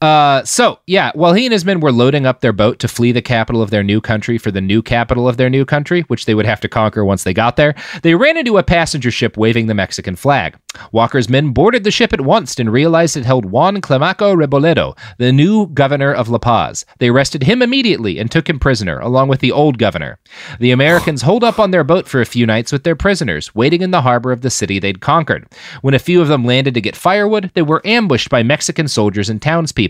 Uh, 0.00 0.42
so 0.44 0.78
yeah, 0.86 1.12
while 1.14 1.34
he 1.34 1.44
and 1.44 1.52
his 1.52 1.66
men 1.66 1.78
were 1.78 1.92
loading 1.92 2.24
up 2.24 2.40
their 2.40 2.54
boat 2.54 2.78
to 2.78 2.88
flee 2.88 3.12
the 3.12 3.20
capital 3.20 3.60
of 3.60 3.68
their 3.68 3.82
new 3.82 4.00
country 4.00 4.38
for 4.38 4.50
the 4.50 4.60
new 4.60 4.80
capital 4.80 5.28
of 5.28 5.36
their 5.36 5.50
new 5.50 5.66
country, 5.66 6.02
which 6.02 6.24
they 6.24 6.34
would 6.34 6.46
have 6.46 6.60
to 6.60 6.68
conquer 6.68 7.04
once 7.04 7.22
they 7.22 7.34
got 7.34 7.56
there, 7.56 7.74
they 8.02 8.14
ran 8.14 8.38
into 8.38 8.56
a 8.56 8.62
passenger 8.62 9.10
ship 9.10 9.36
waving 9.36 9.66
the 9.66 9.74
Mexican 9.74 10.16
flag. 10.16 10.56
Walker's 10.92 11.28
men 11.28 11.50
boarded 11.50 11.84
the 11.84 11.90
ship 11.90 12.14
at 12.14 12.20
once 12.20 12.58
and 12.58 12.72
realized 12.72 13.16
it 13.16 13.26
held 13.26 13.44
Juan 13.44 13.82
Climaco 13.82 14.34
Rebolledo, 14.34 14.96
the 15.18 15.32
new 15.32 15.66
governor 15.66 16.14
of 16.14 16.28
La 16.28 16.38
Paz. 16.38 16.86
They 16.98 17.08
arrested 17.08 17.42
him 17.42 17.60
immediately 17.60 18.18
and 18.18 18.30
took 18.30 18.48
him 18.48 18.58
prisoner, 18.58 19.00
along 19.00 19.28
with 19.28 19.40
the 19.40 19.52
old 19.52 19.78
governor. 19.78 20.18
The 20.60 20.70
Americans 20.70 21.22
holed 21.22 21.44
up 21.44 21.58
on 21.58 21.72
their 21.72 21.84
boat 21.84 22.08
for 22.08 22.22
a 22.22 22.26
few 22.26 22.46
nights 22.46 22.72
with 22.72 22.84
their 22.84 22.96
prisoners, 22.96 23.54
waiting 23.54 23.82
in 23.82 23.90
the 23.90 24.02
harbor 24.02 24.32
of 24.32 24.40
the 24.40 24.50
city 24.50 24.78
they'd 24.78 25.00
conquered. 25.00 25.46
When 25.82 25.94
a 25.94 25.98
few 25.98 26.22
of 26.22 26.28
them 26.28 26.46
landed 26.46 26.72
to 26.74 26.80
get 26.80 26.96
firewood, 26.96 27.50
they 27.54 27.62
were 27.62 27.82
ambushed 27.84 28.30
by 28.30 28.42
Mexican 28.42 28.88
soldiers 28.88 29.28
and 29.28 29.42
townspeople. 29.42 29.89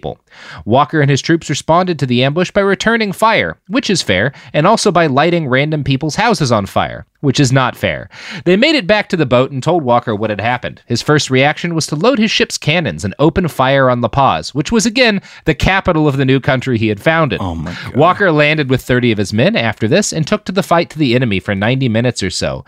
Walker 0.65 1.01
and 1.01 1.11
his 1.11 1.23
troops 1.23 1.51
responded 1.51 1.99
to 1.99 2.07
the 2.07 2.25
ambush 2.25 2.51
by 2.51 2.61
returning 2.61 3.13
fire, 3.13 3.59
which 3.69 3.91
is 3.91 4.03
fair, 4.03 4.33
and 4.53 4.67
also 4.67 4.91
by 4.91 5.07
lighting 5.07 5.49
random 5.49 5.85
people's 5.85 6.17
houses 6.17 6.51
on 6.51 6.67
fire, 6.67 7.07
which 7.21 7.41
is 7.41 7.53
not 7.53 7.77
fair. 7.77 8.09
They 8.45 8.57
made 8.57 8.75
it 8.75 8.87
back 8.87 9.09
to 9.11 9.17
the 9.17 9.27
boat 9.27 9.51
and 9.51 9.63
told 9.63 9.85
Walker 9.85 10.15
what 10.15 10.31
had 10.31 10.41
happened. 10.41 10.83
His 10.87 11.03
first 11.03 11.31
reaction 11.31 11.75
was 11.75 11.87
to 11.89 11.97
load 11.97 12.19
his 12.19 12.31
ship's 12.31 12.59
cannons 12.59 13.05
and 13.05 13.15
open 13.19 13.49
fire 13.49 13.91
on 13.91 14.01
La 14.01 14.09
Paz, 14.09 14.55
which 14.55 14.73
was 14.73 14.87
again 14.87 15.21
the 15.45 15.55
capital 15.55 16.09
of 16.09 16.17
the 16.17 16.25
new 16.25 16.41
country 16.41 16.79
he 16.79 16.89
had 16.89 17.01
founded. 17.01 17.41
Oh 17.41 17.55
my 17.55 17.73
god. 17.73 17.97
Walker 17.97 18.33
landed 18.33 18.71
with 18.71 18.83
30 18.83 19.13
of 19.13 19.19
his 19.19 19.33
men 19.33 19.57
after 19.57 19.87
this 19.87 20.13
and 20.13 20.27
took 20.27 20.45
to 20.45 20.53
the 20.53 20.63
fight 20.63 20.91
to 20.91 20.99
the 20.99 21.15
enemy 21.15 21.41
for 21.41 21.55
90 21.55 21.89
minutes 21.89 22.23
or 22.23 22.31
so. 22.31 22.65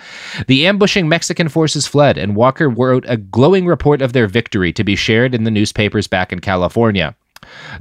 The 0.47 0.67
ambushing 0.67 1.09
Mexican 1.09 1.49
forces 1.49 1.87
fled, 1.87 2.19
and 2.19 2.37
Walker 2.37 2.69
wrote 2.69 3.05
a 3.09 3.17
glowing 3.17 3.67
report 3.67 4.03
of 4.03 4.13
their 4.13 4.27
victory 4.27 4.73
to 4.73 4.85
be 4.85 4.97
shared 4.97 5.35
in 5.35 5.45
the 5.45 5.51
newspapers 5.51 6.07
back 6.07 6.33
in 6.33 6.41
California. 6.41 7.15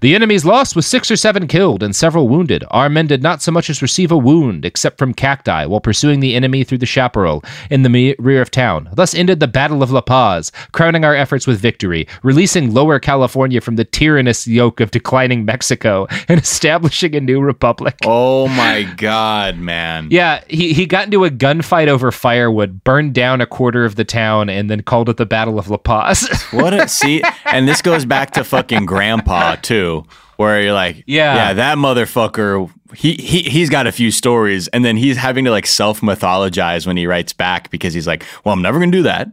The 0.01 0.15
enemy's 0.15 0.45
loss 0.45 0.75
was 0.75 0.85
six 0.85 1.11
or 1.11 1.15
seven 1.15 1.47
killed 1.47 1.83
and 1.83 1.95
several 1.95 2.27
wounded. 2.27 2.63
Our 2.71 2.89
men 2.89 3.07
did 3.07 3.21
not 3.21 3.41
so 3.41 3.51
much 3.51 3.69
as 3.69 3.81
receive 3.81 4.11
a 4.11 4.17
wound, 4.17 4.65
except 4.65 4.97
from 4.97 5.13
cacti, 5.13 5.65
while 5.65 5.79
pursuing 5.81 6.19
the 6.19 6.35
enemy 6.35 6.63
through 6.63 6.79
the 6.79 6.85
chaparral 6.85 7.43
in 7.69 7.83
the 7.83 7.89
me- 7.89 8.15
rear 8.17 8.41
of 8.41 8.51
town. 8.51 8.89
Thus 8.93 9.13
ended 9.13 9.39
the 9.39 9.47
Battle 9.47 9.83
of 9.83 9.91
La 9.91 10.01
Paz, 10.01 10.51
crowning 10.71 11.05
our 11.05 11.15
efforts 11.15 11.45
with 11.45 11.59
victory, 11.59 12.07
releasing 12.23 12.73
Lower 12.73 12.99
California 12.99 13.61
from 13.61 13.75
the 13.75 13.85
tyrannous 13.85 14.47
yoke 14.47 14.79
of 14.79 14.91
declining 14.91 15.45
Mexico, 15.45 16.07
and 16.27 16.39
establishing 16.41 17.15
a 17.15 17.21
new 17.21 17.41
republic. 17.41 17.95
Oh 18.05 18.47
my 18.47 18.83
god, 18.97 19.57
man. 19.57 20.07
Yeah, 20.09 20.43
he, 20.47 20.73
he 20.73 20.85
got 20.85 21.05
into 21.05 21.25
a 21.25 21.29
gunfight 21.29 21.87
over 21.87 22.11
firewood, 22.11 22.83
burned 22.83 23.13
down 23.13 23.41
a 23.41 23.45
quarter 23.45 23.85
of 23.85 23.95
the 23.95 24.05
town, 24.05 24.49
and 24.49 24.69
then 24.69 24.81
called 24.83 25.09
it 25.09 25.17
the 25.17 25.25
Battle 25.25 25.59
of 25.59 25.69
La 25.69 25.77
Paz. 25.77 26.27
What 26.51 26.73
a 26.73 26.87
see, 26.89 27.23
and 27.45 27.67
this 27.67 27.81
goes 27.81 28.03
back 28.03 28.31
to 28.31 28.43
fucking 28.43 28.85
grandpa 28.85 29.55
too, 29.63 30.05
where 30.37 30.61
you're 30.61 30.73
like, 30.73 31.03
Yeah. 31.07 31.35
yeah, 31.35 31.53
that 31.53 31.77
motherfucker. 31.77 32.69
He 32.95 33.13
he 33.13 33.43
he's 33.43 33.69
got 33.69 33.87
a 33.87 33.91
few 33.91 34.11
stories, 34.11 34.67
and 34.69 34.83
then 34.83 34.97
he's 34.97 35.17
having 35.17 35.45
to 35.45 35.51
like 35.51 35.65
self 35.65 36.01
mythologize 36.01 36.85
when 36.85 36.97
he 36.97 37.05
writes 37.07 37.31
back 37.33 37.69
because 37.69 37.93
he's 37.93 38.07
like, 38.07 38.25
well, 38.43 38.53
I'm 38.53 38.61
never 38.61 38.79
gonna 38.79 38.91
do 38.91 39.03
that. 39.03 39.27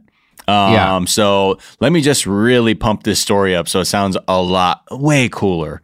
Um, 0.46 0.72
Yeah. 0.72 1.04
So 1.06 1.58
let 1.80 1.92
me 1.92 2.00
just 2.00 2.24
really 2.26 2.74
pump 2.74 3.02
this 3.02 3.18
story 3.20 3.54
up 3.56 3.68
so 3.68 3.80
it 3.80 3.84
sounds 3.86 4.16
a 4.28 4.40
lot 4.40 4.82
way 4.90 5.28
cooler. 5.28 5.82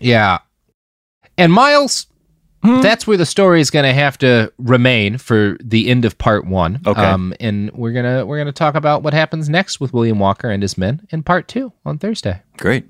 Yeah. 0.00 0.38
And 1.38 1.52
Miles, 1.52 2.06
Hmm? 2.62 2.82
that's 2.82 3.06
where 3.06 3.16
the 3.16 3.24
story 3.24 3.60
is 3.62 3.70
going 3.70 3.86
to 3.86 3.94
have 3.94 4.18
to 4.18 4.52
remain 4.58 5.16
for 5.16 5.56
the 5.64 5.88
end 5.88 6.04
of 6.04 6.18
part 6.18 6.46
one. 6.46 6.80
Okay. 6.86 7.00
Um, 7.00 7.32
and 7.40 7.70
we're 7.72 7.92
gonna 7.92 8.26
we're 8.26 8.36
gonna 8.36 8.52
talk 8.52 8.74
about 8.74 9.02
what 9.02 9.14
happens 9.14 9.48
next 9.48 9.80
with 9.80 9.94
William 9.94 10.18
Walker 10.18 10.50
and 10.50 10.62
his 10.62 10.76
men 10.76 11.06
in 11.10 11.22
part 11.22 11.48
two 11.48 11.72
on 11.86 11.96
Thursday. 11.98 12.42
Great. 12.58 12.84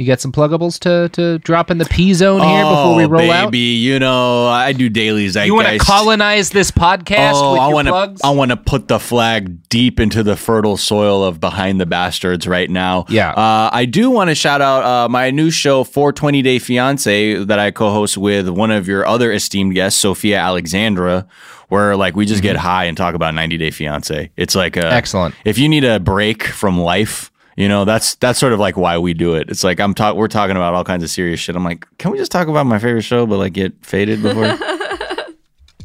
You 0.00 0.06
got 0.06 0.18
some 0.18 0.32
pluggables 0.32 0.78
to 0.80 1.10
to 1.10 1.38
drop 1.40 1.70
in 1.70 1.76
the 1.76 1.84
P 1.84 2.14
zone 2.14 2.40
here 2.40 2.64
before 2.64 2.94
we 2.96 3.04
Oh, 3.04 3.08
roll 3.08 3.20
baby, 3.20 3.32
out. 3.34 3.54
you 3.54 3.98
know 3.98 4.46
I 4.46 4.72
do 4.72 4.88
dailies. 4.88 5.36
I 5.36 5.44
you 5.44 5.54
want 5.54 5.68
to 5.68 5.78
colonize 5.78 6.48
this 6.48 6.70
podcast 6.70 7.32
Oh, 7.34 7.52
with 7.52 7.60
I 7.60 7.68
want 7.68 7.88
to. 8.18 8.26
I 8.26 8.30
want 8.30 8.50
to 8.50 8.56
put 8.56 8.88
the 8.88 8.98
flag 8.98 9.68
deep 9.68 10.00
into 10.00 10.22
the 10.22 10.36
fertile 10.36 10.78
soil 10.78 11.22
of 11.22 11.38
behind 11.38 11.82
the 11.82 11.84
bastards 11.86 12.46
right 12.48 12.70
now. 12.70 13.04
Yeah. 13.10 13.32
Uh, 13.32 13.68
I 13.70 13.84
do 13.84 14.08
want 14.10 14.30
to 14.30 14.34
shout 14.34 14.62
out 14.62 14.84
uh, 14.84 15.08
my 15.10 15.30
new 15.30 15.50
show, 15.50 15.84
420 15.84 16.40
Day 16.40 16.58
Fiance, 16.58 17.44
that 17.44 17.58
I 17.58 17.70
co-host 17.70 18.16
with 18.16 18.48
one 18.48 18.70
of 18.70 18.88
your 18.88 19.06
other 19.06 19.30
esteemed 19.30 19.74
guests, 19.74 20.00
Sophia 20.00 20.38
Alexandra. 20.38 21.26
Where 21.68 21.94
like 21.94 22.16
we 22.16 22.24
just 22.26 22.42
get 22.42 22.56
high 22.56 22.86
and 22.86 22.96
talk 22.96 23.14
about 23.14 23.34
90 23.34 23.58
Day 23.58 23.70
Fiance. 23.70 24.30
It's 24.36 24.54
like 24.54 24.76
a, 24.76 24.80
Mm-hmm. 24.80 24.92
Excellent. 24.94 25.34
If 25.44 25.58
you 25.58 25.68
need 25.68 25.84
a 25.84 26.00
break 26.00 26.42
from 26.44 26.80
life. 26.80 27.29
You 27.60 27.68
know, 27.68 27.84
that's 27.84 28.14
that's 28.14 28.38
sort 28.38 28.54
of 28.54 28.58
like 28.58 28.78
why 28.78 28.96
we 28.96 29.12
do 29.12 29.34
it. 29.34 29.50
It's 29.50 29.62
like 29.62 29.80
I'm 29.80 29.92
talk 29.92 30.16
we're 30.16 30.28
talking 30.28 30.56
about 30.56 30.72
all 30.72 30.82
kinds 30.82 31.04
of 31.04 31.10
serious 31.10 31.40
shit. 31.40 31.54
I'm 31.54 31.62
like, 31.62 31.86
can 31.98 32.10
we 32.10 32.16
just 32.16 32.32
talk 32.32 32.48
about 32.48 32.64
my 32.64 32.78
favorite 32.78 33.02
show 33.02 33.26
but 33.26 33.36
like 33.36 33.52
get 33.52 33.84
faded 33.84 34.22
before? 34.22 34.44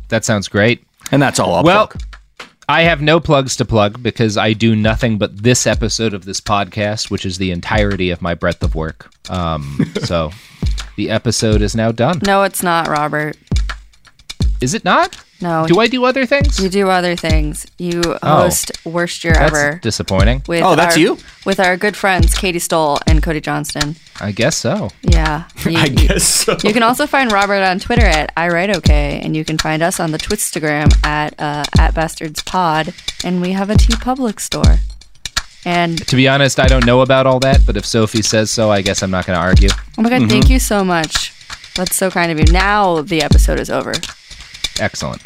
that 0.07 0.23
sounds 0.23 0.47
great. 0.47 0.87
and 1.11 1.21
that's 1.21 1.37
all 1.37 1.53
I'll 1.53 1.65
well, 1.65 1.87
plug. 1.87 2.01
I 2.69 2.83
have 2.83 3.01
no 3.01 3.19
plugs 3.19 3.57
to 3.57 3.65
plug 3.65 4.01
because 4.01 4.37
I 4.37 4.53
do 4.53 4.73
nothing 4.73 5.17
but 5.17 5.43
this 5.43 5.67
episode 5.67 6.13
of 6.13 6.23
this 6.23 6.39
podcast, 6.39 7.11
which 7.11 7.25
is 7.25 7.39
the 7.39 7.51
entirety 7.51 8.09
of 8.09 8.21
my 8.21 8.35
breadth 8.35 8.63
of 8.63 8.73
work. 8.73 9.11
Um, 9.29 9.77
so 10.03 10.31
the 10.95 11.09
episode 11.09 11.61
is 11.61 11.75
now 11.75 11.91
done. 11.91 12.21
No, 12.25 12.43
it's 12.43 12.63
not, 12.63 12.87
Robert. 12.87 13.35
Is 14.61 14.73
it 14.75 14.85
not? 14.85 15.21
No. 15.41 15.67
Do 15.67 15.79
I 15.79 15.87
do 15.87 16.05
other 16.05 16.25
things? 16.25 16.59
You 16.59 16.69
do 16.69 16.89
other 16.89 17.15
things. 17.15 17.65
You 17.77 18.01
Oh. 18.23 18.43
host 18.43 18.71
Worst 18.85 19.23
Year 19.23 19.33
That's 19.33 19.51
Ever. 19.53 19.79
disappointing. 19.83 20.43
With 20.47 20.63
Oh, 20.63 20.75
that's 20.75 20.95
our, 20.95 20.99
you? 21.01 21.17
With 21.45 21.59
our 21.59 21.75
good 21.77 21.95
friends 21.97 22.33
Katie 22.33 22.59
Stoll 22.59 22.99
and 23.05 23.21
Cody 23.21 23.41
Johnston. 23.41 23.97
I 24.21 24.31
guess 24.31 24.55
so. 24.57 24.91
Yeah. 25.01 25.43
You, 25.65 25.77
I 25.77 25.87
guess 25.89 26.23
so. 26.23 26.55
You 26.63 26.71
can 26.73 26.83
also 26.83 27.05
find 27.07 27.31
Robert 27.31 27.61
on 27.63 27.79
Twitter 27.79 28.05
at 28.05 28.31
I 28.37 28.47
Write 28.49 28.69
Okay, 28.77 29.19
and 29.23 29.35
you 29.35 29.43
can 29.43 29.57
find 29.57 29.81
us 29.83 29.99
on 29.99 30.11
the 30.11 30.17
Twitstagram 30.19 30.93
at 31.05 31.33
uh, 31.39 31.63
at 31.77 31.93
Bastards 31.95 32.41
Pod, 32.43 32.93
and 33.23 33.41
we 33.41 33.51
have 33.53 33.69
a 33.69 33.75
TeePublic 33.75 34.39
store. 34.39 34.77
And 35.65 35.97
To 36.07 36.15
be 36.15 36.27
honest, 36.27 36.59
I 36.59 36.67
don't 36.67 36.85
know 36.85 37.01
about 37.01 37.25
all 37.25 37.39
that, 37.39 37.65
but 37.65 37.75
if 37.75 37.85
Sophie 37.85 38.21
says 38.21 38.51
so, 38.51 38.69
I 38.71 38.81
guess 38.83 39.01
I'm 39.01 39.09
not 39.09 39.25
going 39.25 39.35
to 39.37 39.41
argue. 39.43 39.69
oh 39.97 40.01
my 40.03 40.09
god, 40.09 40.29
thank 40.29 40.49
you 40.49 40.59
so 40.59 40.83
much. 40.85 41.33
That's 41.75 41.95
so 41.95 42.11
kind 42.11 42.31
of 42.31 42.37
you. 42.39 42.45
Now 42.53 43.01
the 43.01 43.21
episode 43.23 43.59
is 43.59 43.69
over. 43.71 43.93
Excellent. 44.79 45.21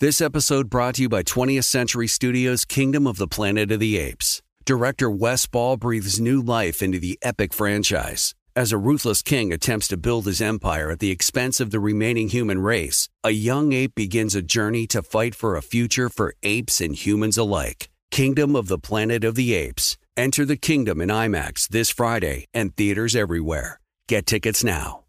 This 0.00 0.20
episode 0.20 0.68
brought 0.68 0.96
to 0.96 1.02
you 1.02 1.08
by 1.08 1.22
20th 1.22 1.64
Century 1.64 2.06
Studios' 2.06 2.66
Kingdom 2.66 3.06
of 3.06 3.16
the 3.16 3.26
Planet 3.26 3.72
of 3.72 3.80
the 3.80 3.96
Apes. 3.96 4.42
Director 4.66 5.10
Wes 5.10 5.46
Ball 5.46 5.78
breathes 5.78 6.20
new 6.20 6.42
life 6.42 6.82
into 6.82 6.98
the 6.98 7.18
epic 7.22 7.54
franchise. 7.54 8.34
As 8.54 8.70
a 8.70 8.76
ruthless 8.76 9.22
king 9.22 9.52
attempts 9.52 9.88
to 9.88 9.96
build 9.96 10.26
his 10.26 10.42
empire 10.42 10.90
at 10.90 10.98
the 10.98 11.10
expense 11.10 11.58
of 11.58 11.70
the 11.70 11.80
remaining 11.80 12.28
human 12.28 12.60
race, 12.60 13.08
a 13.22 13.30
young 13.30 13.72
ape 13.72 13.94
begins 13.94 14.34
a 14.34 14.42
journey 14.42 14.86
to 14.88 15.02
fight 15.02 15.34
for 15.34 15.56
a 15.56 15.62
future 15.62 16.08
for 16.08 16.34
apes 16.42 16.80
and 16.80 16.94
humans 16.94 17.38
alike. 17.38 17.88
Kingdom 18.14 18.54
of 18.54 18.68
the 18.68 18.78
Planet 18.78 19.24
of 19.24 19.34
the 19.34 19.54
Apes. 19.54 19.96
Enter 20.16 20.44
the 20.44 20.56
kingdom 20.56 21.00
in 21.00 21.08
IMAX 21.08 21.66
this 21.66 21.90
Friday 21.90 22.44
and 22.54 22.72
theaters 22.76 23.16
everywhere. 23.16 23.80
Get 24.06 24.24
tickets 24.24 24.62
now. 24.62 25.00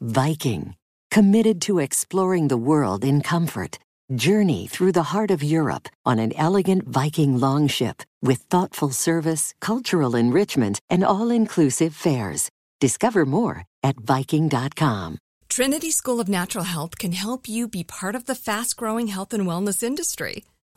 Viking, 0.00 0.74
committed 1.10 1.60
to 1.60 1.78
exploring 1.78 2.48
the 2.48 2.56
world 2.56 3.04
in 3.04 3.20
comfort. 3.20 3.78
Journey 4.16 4.66
through 4.66 4.92
the 4.92 5.10
heart 5.12 5.30
of 5.30 5.42
Europe 5.42 5.90
on 6.06 6.18
an 6.18 6.32
elegant 6.36 6.88
Viking 6.88 7.38
longship 7.38 8.02
with 8.22 8.38
thoughtful 8.48 8.92
service, 8.92 9.52
cultural 9.60 10.16
enrichment, 10.16 10.80
and 10.88 11.04
all 11.04 11.28
inclusive 11.28 11.94
fares. 11.94 12.48
Discover 12.80 13.26
more 13.26 13.64
at 13.82 14.00
Viking.com. 14.00 15.18
Trinity 15.50 15.90
School 15.90 16.18
of 16.18 16.30
Natural 16.30 16.64
Health 16.64 16.96
can 16.96 17.12
help 17.12 17.46
you 17.46 17.68
be 17.68 17.84
part 17.84 18.14
of 18.14 18.24
the 18.24 18.34
fast 18.34 18.78
growing 18.78 19.08
health 19.08 19.34
and 19.34 19.46
wellness 19.46 19.82
industry. 19.82 20.44